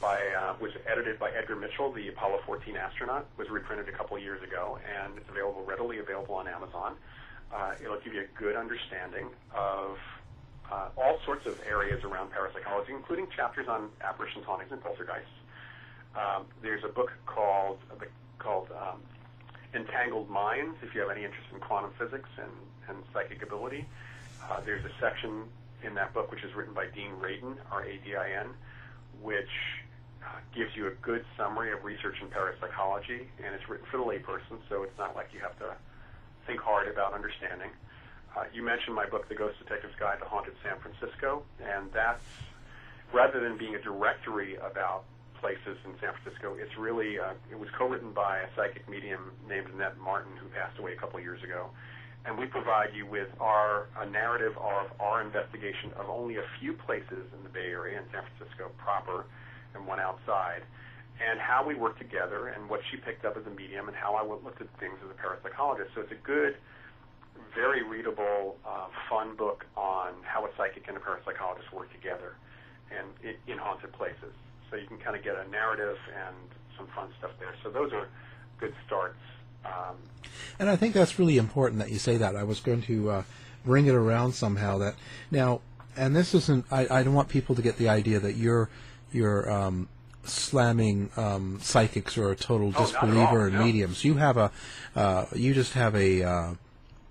by 0.00 0.20
uh, 0.38 0.54
was 0.60 0.72
edited 0.86 1.18
by 1.18 1.30
Edgar 1.30 1.56
Mitchell, 1.56 1.92
the 1.92 2.08
Apollo 2.08 2.40
14 2.46 2.76
astronaut. 2.76 3.26
Was 3.38 3.48
reprinted 3.48 3.88
a 3.88 3.92
couple 3.92 4.18
years 4.18 4.42
ago, 4.42 4.78
and 4.84 5.16
it's 5.16 5.28
available 5.28 5.64
readily 5.64 5.98
available 5.98 6.34
on 6.34 6.48
Amazon. 6.48 6.96
It'll 7.82 8.00
give 8.00 8.14
you 8.14 8.22
a 8.22 8.38
good 8.38 8.56
understanding 8.56 9.28
of 9.54 9.98
uh, 10.70 10.88
all 10.96 11.18
sorts 11.24 11.46
of 11.46 11.58
areas 11.66 12.02
around 12.04 12.30
parapsychology, 12.30 12.92
including 12.92 13.26
chapters 13.34 13.68
on 13.68 13.88
apparitions, 14.00 14.44
hauntings, 14.44 14.72
and 14.72 14.82
poltergeists. 14.82 15.30
Um, 16.16 16.46
there's 16.62 16.82
a 16.84 16.88
book 16.88 17.12
called 17.26 17.78
uh, 17.90 18.04
called 18.38 18.68
um, 18.72 19.00
Entangled 19.74 20.30
Minds. 20.30 20.76
If 20.82 20.94
you 20.94 21.00
have 21.00 21.10
any 21.10 21.24
interest 21.24 21.46
in 21.52 21.60
quantum 21.60 21.92
physics 21.98 22.28
and, 22.38 22.50
and 22.88 23.04
psychic 23.12 23.42
ability, 23.42 23.86
uh, 24.50 24.60
there's 24.64 24.84
a 24.84 24.90
section 25.00 25.44
in 25.82 25.94
that 25.94 26.14
book 26.14 26.30
which 26.30 26.42
is 26.42 26.54
written 26.54 26.74
by 26.74 26.86
Dean 26.86 27.12
Radin, 27.20 27.56
R-A-D-I-N, 27.70 28.48
which 29.22 29.50
uh, 30.24 30.28
gives 30.54 30.74
you 30.74 30.86
a 30.88 30.94
good 31.02 31.24
summary 31.36 31.72
of 31.72 31.84
research 31.84 32.16
in 32.20 32.28
parapsychology, 32.28 33.28
and 33.44 33.54
it's 33.54 33.68
written 33.68 33.86
for 33.90 33.98
the 33.98 34.02
layperson, 34.02 34.58
so 34.68 34.82
it's 34.82 34.96
not 34.98 35.14
like 35.14 35.28
you 35.32 35.40
have 35.40 35.58
to 35.58 35.76
think 36.46 36.60
hard 36.60 36.88
about 36.88 37.12
understanding. 37.12 37.70
Uh, 38.36 38.44
you 38.52 38.62
mentioned 38.62 38.94
my 38.94 39.06
book, 39.06 39.28
The 39.28 39.34
Ghost 39.34 39.58
Detective's 39.58 39.94
Guide 39.98 40.18
to 40.20 40.26
Haunted 40.26 40.54
San 40.62 40.78
Francisco, 40.78 41.42
and 41.60 41.90
that's 41.92 42.22
rather 43.12 43.40
than 43.40 43.56
being 43.56 43.74
a 43.74 43.80
directory 43.80 44.56
about 44.56 45.04
places 45.40 45.76
in 45.84 45.92
San 46.00 46.12
Francisco, 46.16 46.56
it's 46.58 46.76
really 46.76 47.18
uh, 47.18 47.32
it 47.50 47.58
was 47.58 47.68
co-written 47.76 48.12
by 48.12 48.40
a 48.40 48.48
psychic 48.56 48.88
medium 48.88 49.32
named 49.48 49.68
Annette 49.74 49.98
Martin, 49.98 50.32
who 50.36 50.48
passed 50.48 50.78
away 50.78 50.92
a 50.92 50.96
couple 50.96 51.18
of 51.18 51.24
years 51.24 51.42
ago, 51.42 51.70
and 52.24 52.38
we 52.38 52.46
provide 52.46 52.94
you 52.94 53.06
with 53.06 53.28
our 53.40 53.86
a 54.00 54.06
narrative 54.06 54.56
of 54.56 54.88
our 55.00 55.22
investigation 55.22 55.92
of 55.96 56.08
only 56.08 56.36
a 56.36 56.44
few 56.58 56.72
places 56.72 57.24
in 57.36 57.42
the 57.42 57.48
Bay 57.48 57.68
Area 57.70 57.98
and 57.98 58.06
San 58.12 58.22
Francisco 58.36 58.70
proper, 58.78 59.24
and 59.74 59.86
one 59.86 60.00
outside, 60.00 60.62
and 61.24 61.40
how 61.40 61.66
we 61.66 61.74
work 61.74 61.98
together, 61.98 62.48
and 62.48 62.68
what 62.68 62.80
she 62.90 62.96
picked 62.96 63.24
up 63.24 63.36
as 63.36 63.46
a 63.46 63.50
medium, 63.50 63.88
and 63.88 63.96
how 63.96 64.14
I 64.14 64.22
looked 64.22 64.60
at 64.60 64.68
things 64.78 64.98
as 65.04 65.10
a 65.10 65.14
parapsychologist. 65.14 65.94
So 65.94 66.02
it's 66.02 66.12
a 66.12 66.22
good 66.26 66.56
very 67.56 67.82
readable, 67.82 68.58
uh, 68.66 68.86
fun 69.08 69.34
book 69.34 69.64
on 69.76 70.12
how 70.22 70.44
a 70.44 70.50
psychic 70.56 70.86
and 70.88 70.96
a 70.96 71.00
parapsychologist 71.00 71.72
work 71.72 71.90
together 71.92 72.34
and 72.90 73.34
in, 73.46 73.58
haunted 73.58 73.92
places. 73.92 74.32
So 74.70 74.76
you 74.76 74.86
can 74.86 74.98
kind 74.98 75.16
of 75.16 75.24
get 75.24 75.34
a 75.36 75.48
narrative 75.48 75.96
and 76.14 76.36
some 76.76 76.86
fun 76.94 77.08
stuff 77.18 77.30
there. 77.40 77.54
So 77.64 77.70
those 77.70 77.92
are 77.92 78.08
good 78.60 78.74
starts. 78.86 79.18
Um, 79.64 79.96
and 80.58 80.68
I 80.68 80.76
think 80.76 80.94
that's 80.94 81.18
really 81.18 81.38
important 81.38 81.80
that 81.80 81.90
you 81.90 81.98
say 81.98 82.18
that. 82.18 82.36
I 82.36 82.44
was 82.44 82.60
going 82.60 82.82
to 82.82 83.10
uh, 83.10 83.22
bring 83.64 83.86
it 83.86 83.94
around 83.94 84.32
somehow. 84.32 84.78
That 84.78 84.94
now, 85.30 85.60
and 85.96 86.14
this 86.14 86.34
isn't. 86.34 86.66
I, 86.70 86.86
I 86.88 87.02
don't 87.02 87.14
want 87.14 87.28
people 87.28 87.54
to 87.56 87.62
get 87.62 87.78
the 87.78 87.88
idea 87.88 88.20
that 88.20 88.36
you're 88.36 88.68
you're 89.12 89.50
um, 89.50 89.88
slamming 90.26 91.10
um, 91.16 91.58
psychics 91.60 92.16
or 92.18 92.30
a 92.30 92.36
total 92.36 92.72
Oh, 92.76 92.80
disbeliever 92.84 93.48
in 93.48 93.54
no. 93.54 93.64
mediums. 93.64 94.04
You 94.04 94.14
have 94.14 94.36
a 94.36 94.50
uh, 94.94 95.26
you 95.34 95.54
just 95.54 95.72
have 95.74 95.94
a 95.94 96.22
uh, 96.22 96.54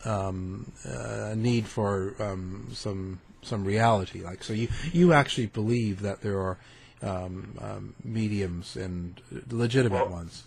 um, 0.05 0.71
uh, 0.87 1.33
need 1.35 1.67
for 1.67 2.15
um, 2.19 2.67
some 2.73 3.19
some 3.41 3.63
reality. 3.65 4.23
Like 4.23 4.43
so, 4.43 4.53
you 4.53 4.67
you 4.91 5.13
actually 5.13 5.47
believe 5.47 6.01
that 6.01 6.21
there 6.21 6.39
are 6.39 6.57
um, 7.01 7.57
um, 7.61 7.95
mediums 8.03 8.75
and 8.75 9.21
legitimate 9.49 10.05
Well, 10.07 10.09
ones. 10.09 10.43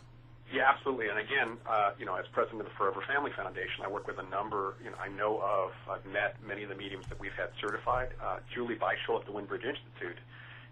Yeah, 0.52 0.70
absolutely. 0.74 1.08
And 1.08 1.18
again, 1.18 1.58
uh, 1.68 1.90
you 1.98 2.06
know, 2.06 2.14
as 2.16 2.24
president 2.32 2.62
of 2.62 2.68
the 2.68 2.72
Forever 2.78 3.02
Family 3.06 3.30
Foundation, 3.36 3.84
I 3.84 3.88
work 3.88 4.06
with 4.06 4.18
a 4.18 4.28
number. 4.30 4.76
You 4.82 4.90
know, 4.90 4.96
I 4.96 5.08
know 5.08 5.38
of. 5.42 5.72
I've 5.90 6.06
met 6.10 6.36
many 6.46 6.62
of 6.62 6.70
the 6.70 6.74
mediums 6.74 7.04
that 7.10 7.20
we've 7.20 7.34
had 7.36 7.50
certified. 7.60 8.08
Uh, 8.22 8.38
Julie 8.54 8.76
Beischel 8.76 9.20
at 9.20 9.26
the 9.26 9.32
Windbridge 9.32 9.64
Institute 9.64 10.16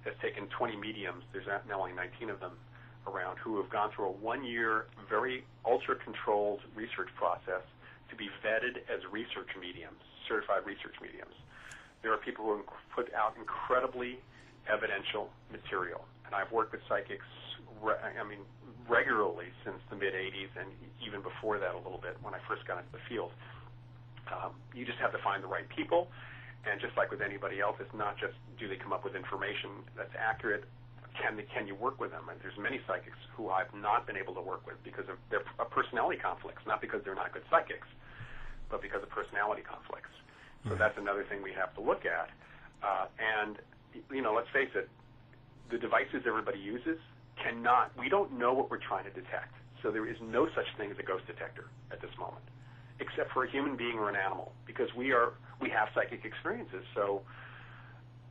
has 0.07 0.15
taken 0.23 0.47
20 0.57 0.77
mediums. 0.77 1.23
There's 1.33 1.47
now 1.69 1.83
only 1.83 1.93
19 1.93 2.31
of 2.31 2.41
them 2.41 2.55
around 3.07 3.39
who 3.39 3.61
have 3.63 3.71
gone 3.71 3.91
through 3.95 4.07
a 4.11 4.17
one-year, 4.19 4.87
very 5.09 5.45
ultra-controlled 5.65 6.61
research 6.75 7.11
process 7.15 7.63
to 8.11 8.15
be 8.17 8.27
vetted 8.43 8.83
as 8.91 9.03
research 9.11 9.51
mediums, 9.59 9.99
certified 10.29 10.67
research 10.67 10.95
mediums. 11.03 11.35
There 12.03 12.13
are 12.13 12.19
people 12.23 12.45
who 12.47 12.63
put 12.95 13.13
out 13.15 13.35
incredibly 13.39 14.19
evidential 14.71 15.31
material, 15.51 16.07
and 16.27 16.35
I've 16.35 16.51
worked 16.51 16.73
with 16.73 16.83
psychics. 16.89 17.27
Re- 17.83 17.99
I 17.99 18.23
mean, 18.23 18.43
regularly 18.89 19.51
since 19.65 19.79
the 19.91 19.97
mid 19.97 20.15
'80s, 20.15 20.51
and 20.59 20.71
even 21.03 21.23
before 21.23 21.59
that 21.59 21.75
a 21.75 21.81
little 21.83 21.99
bit 21.99 22.17
when 22.23 22.35
I 22.35 22.39
first 22.47 22.67
got 22.67 22.79
into 22.79 22.93
the 22.93 23.03
field. 23.09 23.31
Um, 24.27 24.59
you 24.75 24.85
just 24.85 24.99
have 24.99 25.13
to 25.13 25.23
find 25.23 25.43
the 25.43 25.47
right 25.47 25.69
people, 25.71 26.09
And 26.67 26.81
just 26.81 26.97
like 26.99 27.15
with 27.15 27.23
anybody 27.23 27.61
else, 27.63 27.77
it's 27.79 27.95
not 27.95 28.19
just 28.19 28.35
do 28.59 28.67
they 28.67 28.77
come 28.77 28.93
up 28.93 29.05
with 29.07 29.15
information 29.15 29.87
that's 29.97 30.13
accurate. 30.19 30.65
Can 31.15 31.39
they, 31.39 31.47
can 31.49 31.67
you 31.67 31.75
work 31.75 31.97
with 32.03 32.11
them? 32.11 32.29
And 32.29 32.37
there's 32.43 32.59
many 32.59 32.81
psychics 32.85 33.17
who 33.33 33.49
I've 33.49 33.73
not 33.73 34.05
been 34.07 34.19
able 34.19 34.35
to 34.35 34.43
work 34.43 34.67
with 34.67 34.77
because 34.85 35.09
of 35.09 35.17
their 35.31 35.41
personality 35.71 36.19
conflicts, 36.21 36.61
not 36.67 36.83
because 36.83 37.01
they're 37.05 37.17
not 37.17 37.33
good 37.33 37.47
psychics, 37.49 37.89
but 38.69 38.83
because 38.83 39.01
of 39.03 39.09
personality 39.09 39.63
conflicts. 39.63 40.11
So 40.69 40.75
that's 40.75 40.99
another 40.99 41.25
thing 41.31 41.43
we 41.47 41.53
have 41.55 41.73
to 41.79 41.81
look 41.81 42.03
at. 42.05 42.29
Uh, 42.83 43.07
and 43.23 43.57
you 44.11 44.21
know, 44.21 44.35
let's 44.35 44.51
face 44.51 44.69
it, 44.75 44.91
the 45.71 45.79
devices 45.79 46.27
everybody 46.27 46.59
uses 46.59 46.99
cannot. 47.43 47.93
We 47.99 48.09
don't 48.09 48.37
know 48.39 48.53
what 48.53 48.71
we're 48.71 48.83
trying 48.83 49.05
to 49.05 49.15
detect. 49.15 49.55
So 49.83 49.91
there 49.91 50.07
is 50.07 50.17
no 50.21 50.49
such 50.55 50.67
thing 50.77 50.91
as 50.91 50.99
a 50.99 51.03
ghost 51.03 51.27
detector 51.27 51.71
at 51.93 52.03
this 52.03 52.11
moment, 52.19 52.43
except 52.99 53.33
for 53.33 53.45
a 53.45 53.51
human 53.51 53.77
being 53.77 53.95
or 53.99 54.09
an 54.09 54.17
animal, 54.17 54.53
because 54.67 54.89
we 54.97 55.13
are 55.13 55.35
we 55.61 55.71
have 55.71 55.89
psychic 55.95 56.25
experiences. 56.25 56.85
So 56.95 57.23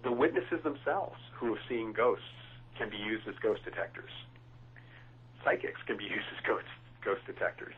the 0.03 0.11
witnesses 0.11 0.61
themselves 0.63 1.17
who 1.33 1.53
have 1.53 1.63
seen 1.67 1.93
ghosts 1.93 2.23
can 2.77 2.89
be 2.89 2.97
used 2.97 3.27
as 3.27 3.35
ghost 3.41 3.63
detectors. 3.65 4.11
Psychics 5.43 5.79
can 5.85 5.97
be 5.97 6.03
used 6.15 6.27
as 6.37 6.45
ghost 6.45 6.65
ghost 7.03 7.21
detectors. 7.25 7.75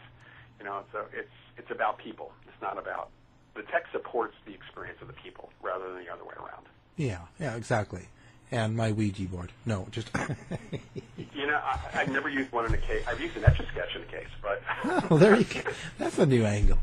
You 0.60 0.66
know, 0.66 0.84
so 0.92 1.06
it's 1.14 1.30
it's 1.58 1.72
about 1.72 1.98
people. 1.98 2.32
It's 2.48 2.62
not 2.62 2.78
about 2.78 3.10
the 3.56 3.64
tech 3.64 3.86
supports 3.92 4.36
the 4.46 4.54
experience 4.54 5.00
of 5.02 5.08
the 5.08 5.14
people 5.14 5.50
rather 5.62 5.92
than 5.92 6.04
the 6.04 6.12
other 6.12 6.24
way 6.24 6.36
around. 6.38 6.66
Yeah, 6.96 7.22
yeah, 7.40 7.56
exactly. 7.56 8.08
And 8.52 8.78
my 8.78 8.92
Ouija 8.92 9.24
board. 9.24 9.52
No, 9.66 9.88
just. 9.92 10.10
you 11.34 11.48
know, 11.48 11.60
I, 11.62 11.80
I've 11.94 12.10
never 12.10 12.30
used 12.30 12.52
one 12.52 12.66
in 12.66 12.74
a 12.74 12.78
case. 12.78 13.04
I've 13.08 13.20
used 13.20 13.36
an 13.36 13.44
etch 13.44 13.60
a 13.60 13.66
sketch 13.68 13.96
in 13.96 14.04
a 14.04 14.06
case, 14.06 14.28
but. 14.42 14.62
oh, 15.12 15.18
there 15.18 15.36
you 15.36 15.44
go. 15.44 15.62
That's 15.98 16.18
a 16.18 16.26
new 16.26 16.46
angle. 16.46 16.80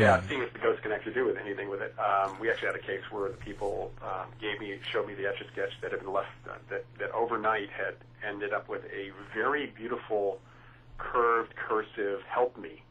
Yeah, 0.00 0.14
angle. 0.14 0.28
seeing 0.28 0.42
if 0.42 0.52
the 0.52 0.58
ghost 0.58 0.82
can 0.82 0.92
actually 0.92 1.14
do 1.14 1.26
with 1.26 1.36
anything 1.36 1.68
with 1.68 1.80
it. 1.80 1.94
Um, 1.98 2.38
we 2.40 2.50
actually 2.50 2.68
had 2.68 2.76
a 2.76 2.86
case 2.86 3.02
where 3.10 3.30
the 3.30 3.36
people 3.36 3.92
um, 4.02 4.28
gave 4.40 4.60
me, 4.60 4.78
showed 4.92 5.06
me 5.06 5.14
the 5.14 5.26
etch 5.26 5.40
a 5.40 5.50
sketch 5.52 5.72
that 5.82 5.90
had 5.92 6.00
been 6.00 6.12
left, 6.12 6.28
uh, 6.48 6.54
that 6.70 6.84
that 6.98 7.10
overnight 7.12 7.70
had 7.70 7.94
ended 8.26 8.52
up 8.52 8.68
with 8.68 8.82
a 8.86 9.10
very 9.34 9.66
beautiful, 9.76 10.38
curved 10.98 11.54
cursive 11.56 12.20
"Help 12.28 12.56
Me" 12.58 12.82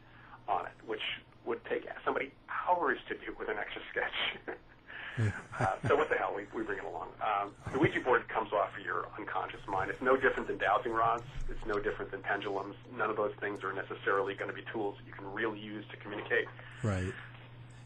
on 0.48 0.66
it, 0.66 0.78
which 0.88 1.04
would 1.46 1.64
take 1.66 1.86
somebody 2.04 2.32
hours 2.68 2.98
to 3.08 3.16
do 3.16 3.36
with 3.40 3.50
an 3.50 3.58
etch 3.58 3.76
a 3.76 3.82
sketch. 3.92 4.58
uh, 5.18 5.66
so 5.88 5.96
what 5.96 6.10
the 6.10 6.16
hell? 6.16 6.34
We, 6.36 6.44
we 6.56 6.64
bring 6.64 6.80
it 6.80 6.86
along. 6.86 7.10
Um, 7.22 7.52
the 7.74 7.80
Ouija 7.80 8.00
board 8.02 8.28
comes 8.30 8.52
off 8.54 8.70
of 8.78 8.86
your 8.86 9.08
unconscious 9.18 9.60
mind. 9.68 9.90
It's 9.90 10.02
no 10.02 10.16
different 10.16 10.48
than 10.48 10.58
dowsing 10.58 10.92
rods. 10.94 11.24
It's 11.50 11.66
no 11.66 11.80
different 11.80 12.12
than 12.12 12.22
pendulums. 12.22 12.76
None 12.98 13.10
of 13.10 13.18
those 13.18 13.34
things 13.40 13.64
are 13.64 13.74
necessarily 13.74 14.34
going 14.36 14.50
to 14.50 14.56
be 14.56 14.64
tools 14.72 14.96
that 14.98 15.08
you 15.08 15.14
can 15.14 15.32
really 15.34 15.60
use 15.60 15.86
to 15.92 15.98
communicate. 15.98 16.46
Right. 16.84 17.14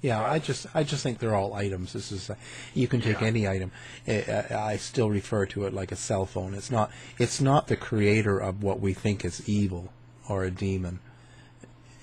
Yeah, 0.02 0.22
I 0.22 0.38
just 0.40 0.68
I 0.76 0.84
just 0.84 1.02
think 1.02 1.20
they're 1.20 1.34
all 1.34 1.54
items. 1.54 1.94
This 1.94 2.12
is 2.12 2.30
uh, 2.30 2.36
you 2.74 2.90
can 2.90 3.00
take 3.00 3.22
Yeah. 3.22 3.28
any 3.28 3.48
item. 3.48 3.72
I, 4.06 4.46
I 4.54 4.76
still 4.78 5.10
refer 5.10 5.46
to 5.48 5.66
it 5.66 5.74
like 5.74 5.94
a 5.94 5.96
cell 5.96 6.26
phone. 6.26 6.54
It's 6.54 6.70
not 6.70 6.92
it's 7.18 7.40
not 7.40 7.68
the 7.68 7.78
creator 7.78 8.38
of 8.38 8.62
what 8.62 8.82
we 8.82 8.94
think 8.94 9.24
is 9.24 9.48
evil 9.48 9.94
or 10.28 10.44
a 10.44 10.52
demon. 10.52 11.00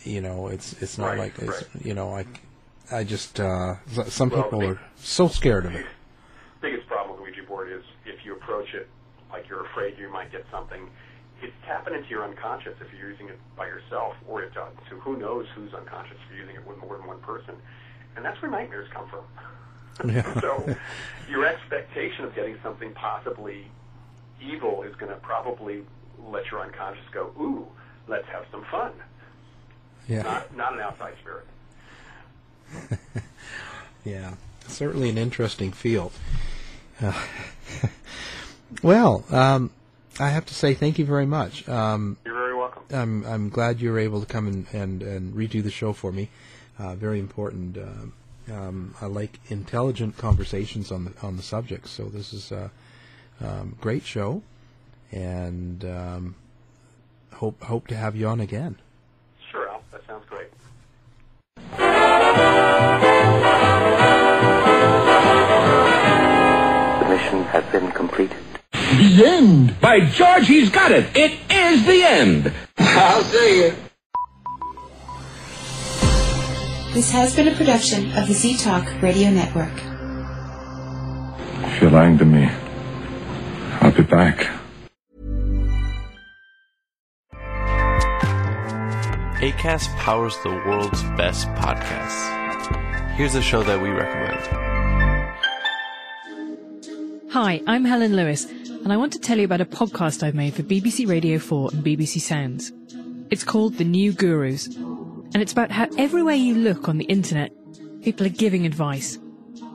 You 0.03 0.23
know, 0.23 0.49
it's 0.49 0.73
it's 0.83 0.97
not 0.97 1.09
Right, 1.09 1.19
like 1.19 1.39
it's, 1.41 1.47
right. 1.75 1.85
you 1.85 1.93
know 1.93 2.15
I 2.17 2.25
I 2.91 3.05
just 3.05 3.39
uh, 3.41 3.77
some 4.09 4.31
Well, 4.31 4.43
people 4.45 4.65
are 4.65 4.81
so 4.97 5.29
scared 5.29 5.67
of 5.67 5.75
it. 5.75 5.87
biggest 6.61 6.87
problem 6.87 7.17
with 7.21 7.29
Ouija 7.31 7.43
board 7.47 7.71
is 7.71 7.83
if 8.05 8.25
you 8.25 8.35
approach 8.35 8.75
it 8.75 8.89
like 9.31 9.49
you're 9.49 9.65
afraid 9.67 9.97
you 9.99 10.09
might 10.13 10.33
get 10.33 10.45
something, 10.51 10.89
it's 11.43 11.53
tapping 11.67 11.95
into 11.95 12.09
your 12.09 12.25
unconscious 12.25 12.75
if 12.81 12.93
you're 12.93 13.11
using 13.11 13.29
it 13.29 13.39
by 13.57 13.67
yourself, 13.67 14.15
or 14.29 14.43
it, 14.43 14.57
uh, 14.57 14.67
to 14.89 14.97
who 15.01 15.17
knows 15.17 15.47
who's 15.55 15.73
unconscious 15.73 16.17
if 16.27 16.31
you're 16.37 16.41
using 16.47 16.57
it 16.57 16.67
with 16.67 16.79
more 16.79 16.97
than 16.99 17.07
one 17.07 17.21
person. 17.21 17.55
And 18.17 18.25
that's 18.25 18.41
where 18.43 18.51
nightmares 18.51 18.89
come 18.93 19.09
from. 19.09 20.11
Yeah. 20.11 20.41
so 20.41 20.77
your 21.31 21.47
expectation 21.47 22.25
of 22.25 22.35
getting 22.35 22.57
something 22.63 22.93
possibly 22.95 23.67
evil 24.43 24.83
is 24.83 24.95
going 24.97 25.13
to 25.13 25.19
probably 25.19 25.83
let 26.27 26.51
your 26.51 26.61
unconscious 26.61 27.05
go, 27.13 27.31
ooh, 27.41 27.67
let's 28.09 28.27
have 28.29 28.45
some 28.51 28.65
fun. 28.71 28.93
Yeah, 30.09 30.23
Not, 30.23 30.57
not 30.57 30.73
an 30.75 30.81
outside 30.81 31.15
spirit. 31.21 31.47
yeah, 34.05 34.35
certainly 34.67 35.09
an 35.09 35.19
interesting 35.19 35.73
field. 35.73 36.13
Uh, 37.01 37.13
well, 38.83 39.25
um, 39.31 39.71
I 40.19 40.31
have 40.31 40.47
to 40.47 40.55
say 40.55 40.75
thank 40.75 40.99
you 40.99 41.05
very 41.05 41.27
much. 41.27 41.69
Um, 41.69 42.17
You're 42.25 42.35
very 42.35 42.55
welcome. 42.55 42.83
I'm 42.91 43.25
I'm 43.25 43.49
glad 43.49 43.81
you 43.81 43.91
were 43.91 43.99
able 43.99 44.21
to 44.21 44.27
come 44.27 44.47
and 44.47 44.67
and, 44.73 45.03
and 45.03 45.35
redo 45.35 45.63
the 45.63 45.71
show 45.71 45.93
for 45.93 46.13
me. 46.13 46.29
Uh, 46.79 46.95
very 46.95 47.19
important. 47.19 47.77
Um, 47.77 48.13
um, 48.51 48.95
I 49.01 49.07
like 49.07 49.39
intelligent 49.49 50.17
conversations 50.17 50.91
on 50.91 51.05
the 51.05 51.13
on 51.23 51.37
the 51.37 51.43
subject. 51.43 51.89
So 51.89 52.05
this 52.05 52.33
is 52.33 52.53
a 52.53 52.71
um, 53.41 53.77
great 53.81 54.05
show, 54.05 54.43
and 55.13 55.85
um, 55.85 56.35
hope 57.33 57.63
hope 57.63 57.87
to 57.89 57.97
have 57.97 58.17
you 58.17 58.29
on 58.29 58.41
again. 58.41 58.77
Mission 67.21 67.43
has 67.45 67.65
been 67.73 67.91
completed. 67.93 68.37
The 68.73 69.23
end. 69.25 69.81
By 69.81 70.01
George, 70.01 70.47
he's 70.47 70.71
got 70.71 70.91
it. 70.91 71.15
It 71.15 71.33
is 71.51 71.85
the 71.87 72.03
end. 72.03 72.53
I'll 72.79 73.23
say 73.23 73.59
it. 73.69 73.75
This 76.95 77.13
has 77.13 77.37
been 77.37 77.49
a 77.49 77.55
production 77.55 78.13
of 78.17 78.27
the 78.27 78.35
Z 78.35 78.57
Talk 78.57 78.85
Radio 79.03 79.31
Network. 79.31 79.73
If 81.69 81.81
you're 81.81 81.91
lying 81.91 82.19
to 82.19 82.25
me, 82.25 82.49
I'll 83.81 83.93
be 83.93 84.03
back. 84.03 84.49
ACAST 89.41 89.89
powers 89.97 90.37
the 90.43 90.51
world's 90.51 91.03
best 91.17 91.49
podcasts. 91.49 93.17
Here's 93.17 93.35
a 93.35 93.43
show 93.43 93.63
that 93.63 93.81
we 93.81 93.89
recommend. 93.89 94.70
Hi, 97.33 97.63
I'm 97.69 97.85
Helen 97.85 98.17
Lewis, 98.17 98.47
and 98.47 98.93
I 98.93 98.97
want 98.97 99.13
to 99.13 99.21
tell 99.21 99.39
you 99.39 99.45
about 99.45 99.61
a 99.61 99.65
podcast 99.65 100.25
I've 100.25 100.35
made 100.35 100.53
for 100.53 100.65
BBC 100.65 101.07
Radio 101.07 101.39
4 101.39 101.71
and 101.73 101.85
BBC 101.85 102.21
Sounds. 102.21 102.73
It's 103.31 103.45
called 103.45 103.75
The 103.75 103.85
New 103.85 104.13
Gurus, 104.13 104.67
and 104.67 105.37
it's 105.37 105.53
about 105.53 105.71
how 105.71 105.87
everywhere 105.97 106.35
you 106.35 106.57
look 106.57 106.89
on 106.89 106.99
the 106.99 107.05
internet, 107.05 107.53
people 108.03 108.27
are 108.27 108.31
giving 108.31 108.67
advice. 108.67 109.17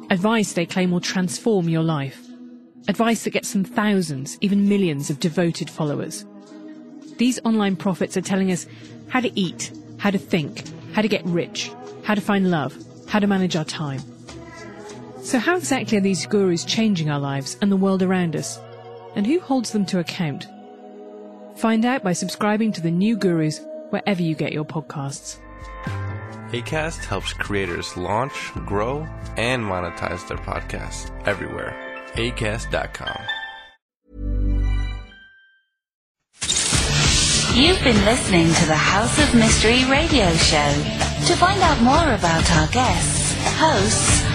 Advice 0.10 0.52
they 0.52 0.66
claim 0.66 0.92
will 0.92 1.00
transform 1.00 1.70
your 1.70 1.82
life. 1.82 2.28
Advice 2.90 3.24
that 3.24 3.30
gets 3.30 3.54
them 3.54 3.64
thousands, 3.64 4.38
even 4.42 4.68
millions 4.68 5.10
of 5.10 5.22
devoted 5.22 5.70
followers. 5.70 6.26
These 7.20 7.40
online 7.46 7.78
prophets 7.78 8.18
are 8.18 8.22
telling 8.22 8.52
us 8.52 8.68
how 9.08 9.22
to 9.22 9.40
eat, 9.40 9.72
how 9.98 10.10
to 10.12 10.18
think, 10.18 10.64
how 10.94 11.02
to 11.02 11.08
get 11.08 11.24
rich, 11.24 11.72
how 12.04 12.16
to 12.16 12.22
find 12.22 12.52
love, 12.52 12.78
how 13.08 13.20
to 13.20 13.28
manage 13.28 13.56
our 13.56 13.64
time. 13.64 14.02
So, 15.26 15.40
how 15.40 15.58
exactly 15.58 15.98
are 15.98 16.02
these 16.02 16.28
gurus 16.28 16.64
changing 16.64 17.10
our 17.10 17.20
lives 17.20 17.58
and 17.60 17.72
the 17.72 17.76
world 17.76 18.04
around 18.04 18.36
us? 18.36 18.60
And 19.16 19.26
who 19.26 19.40
holds 19.40 19.72
them 19.72 19.84
to 19.88 19.98
account? 19.98 20.48
Find 21.56 21.84
out 21.84 22.04
by 22.04 22.14
subscribing 22.14 22.72
to 22.74 22.82
the 22.82 22.92
new 22.92 23.18
gurus 23.18 23.60
wherever 23.90 24.22
you 24.22 24.36
get 24.36 24.54
your 24.54 24.66
podcasts. 24.66 25.40
ACAST 26.52 27.06
helps 27.06 27.34
creators 27.34 27.98
launch, 27.98 28.52
grow, 28.68 29.08
and 29.36 29.64
monetize 29.64 30.28
their 30.28 30.38
podcasts 30.38 31.10
everywhere. 31.28 31.76
ACAST.com. 32.14 33.18
You've 37.56 37.84
been 37.84 38.06
listening 38.06 38.54
to 38.54 38.66
the 38.68 38.76
House 38.76 39.18
of 39.18 39.34
Mystery 39.34 39.86
radio 39.86 40.30
show. 40.34 40.74
To 41.26 41.36
find 41.36 41.60
out 41.64 41.82
more 41.82 42.14
about 42.14 42.52
our 42.52 42.68
guests, 42.68 43.34
hosts, 43.58 44.35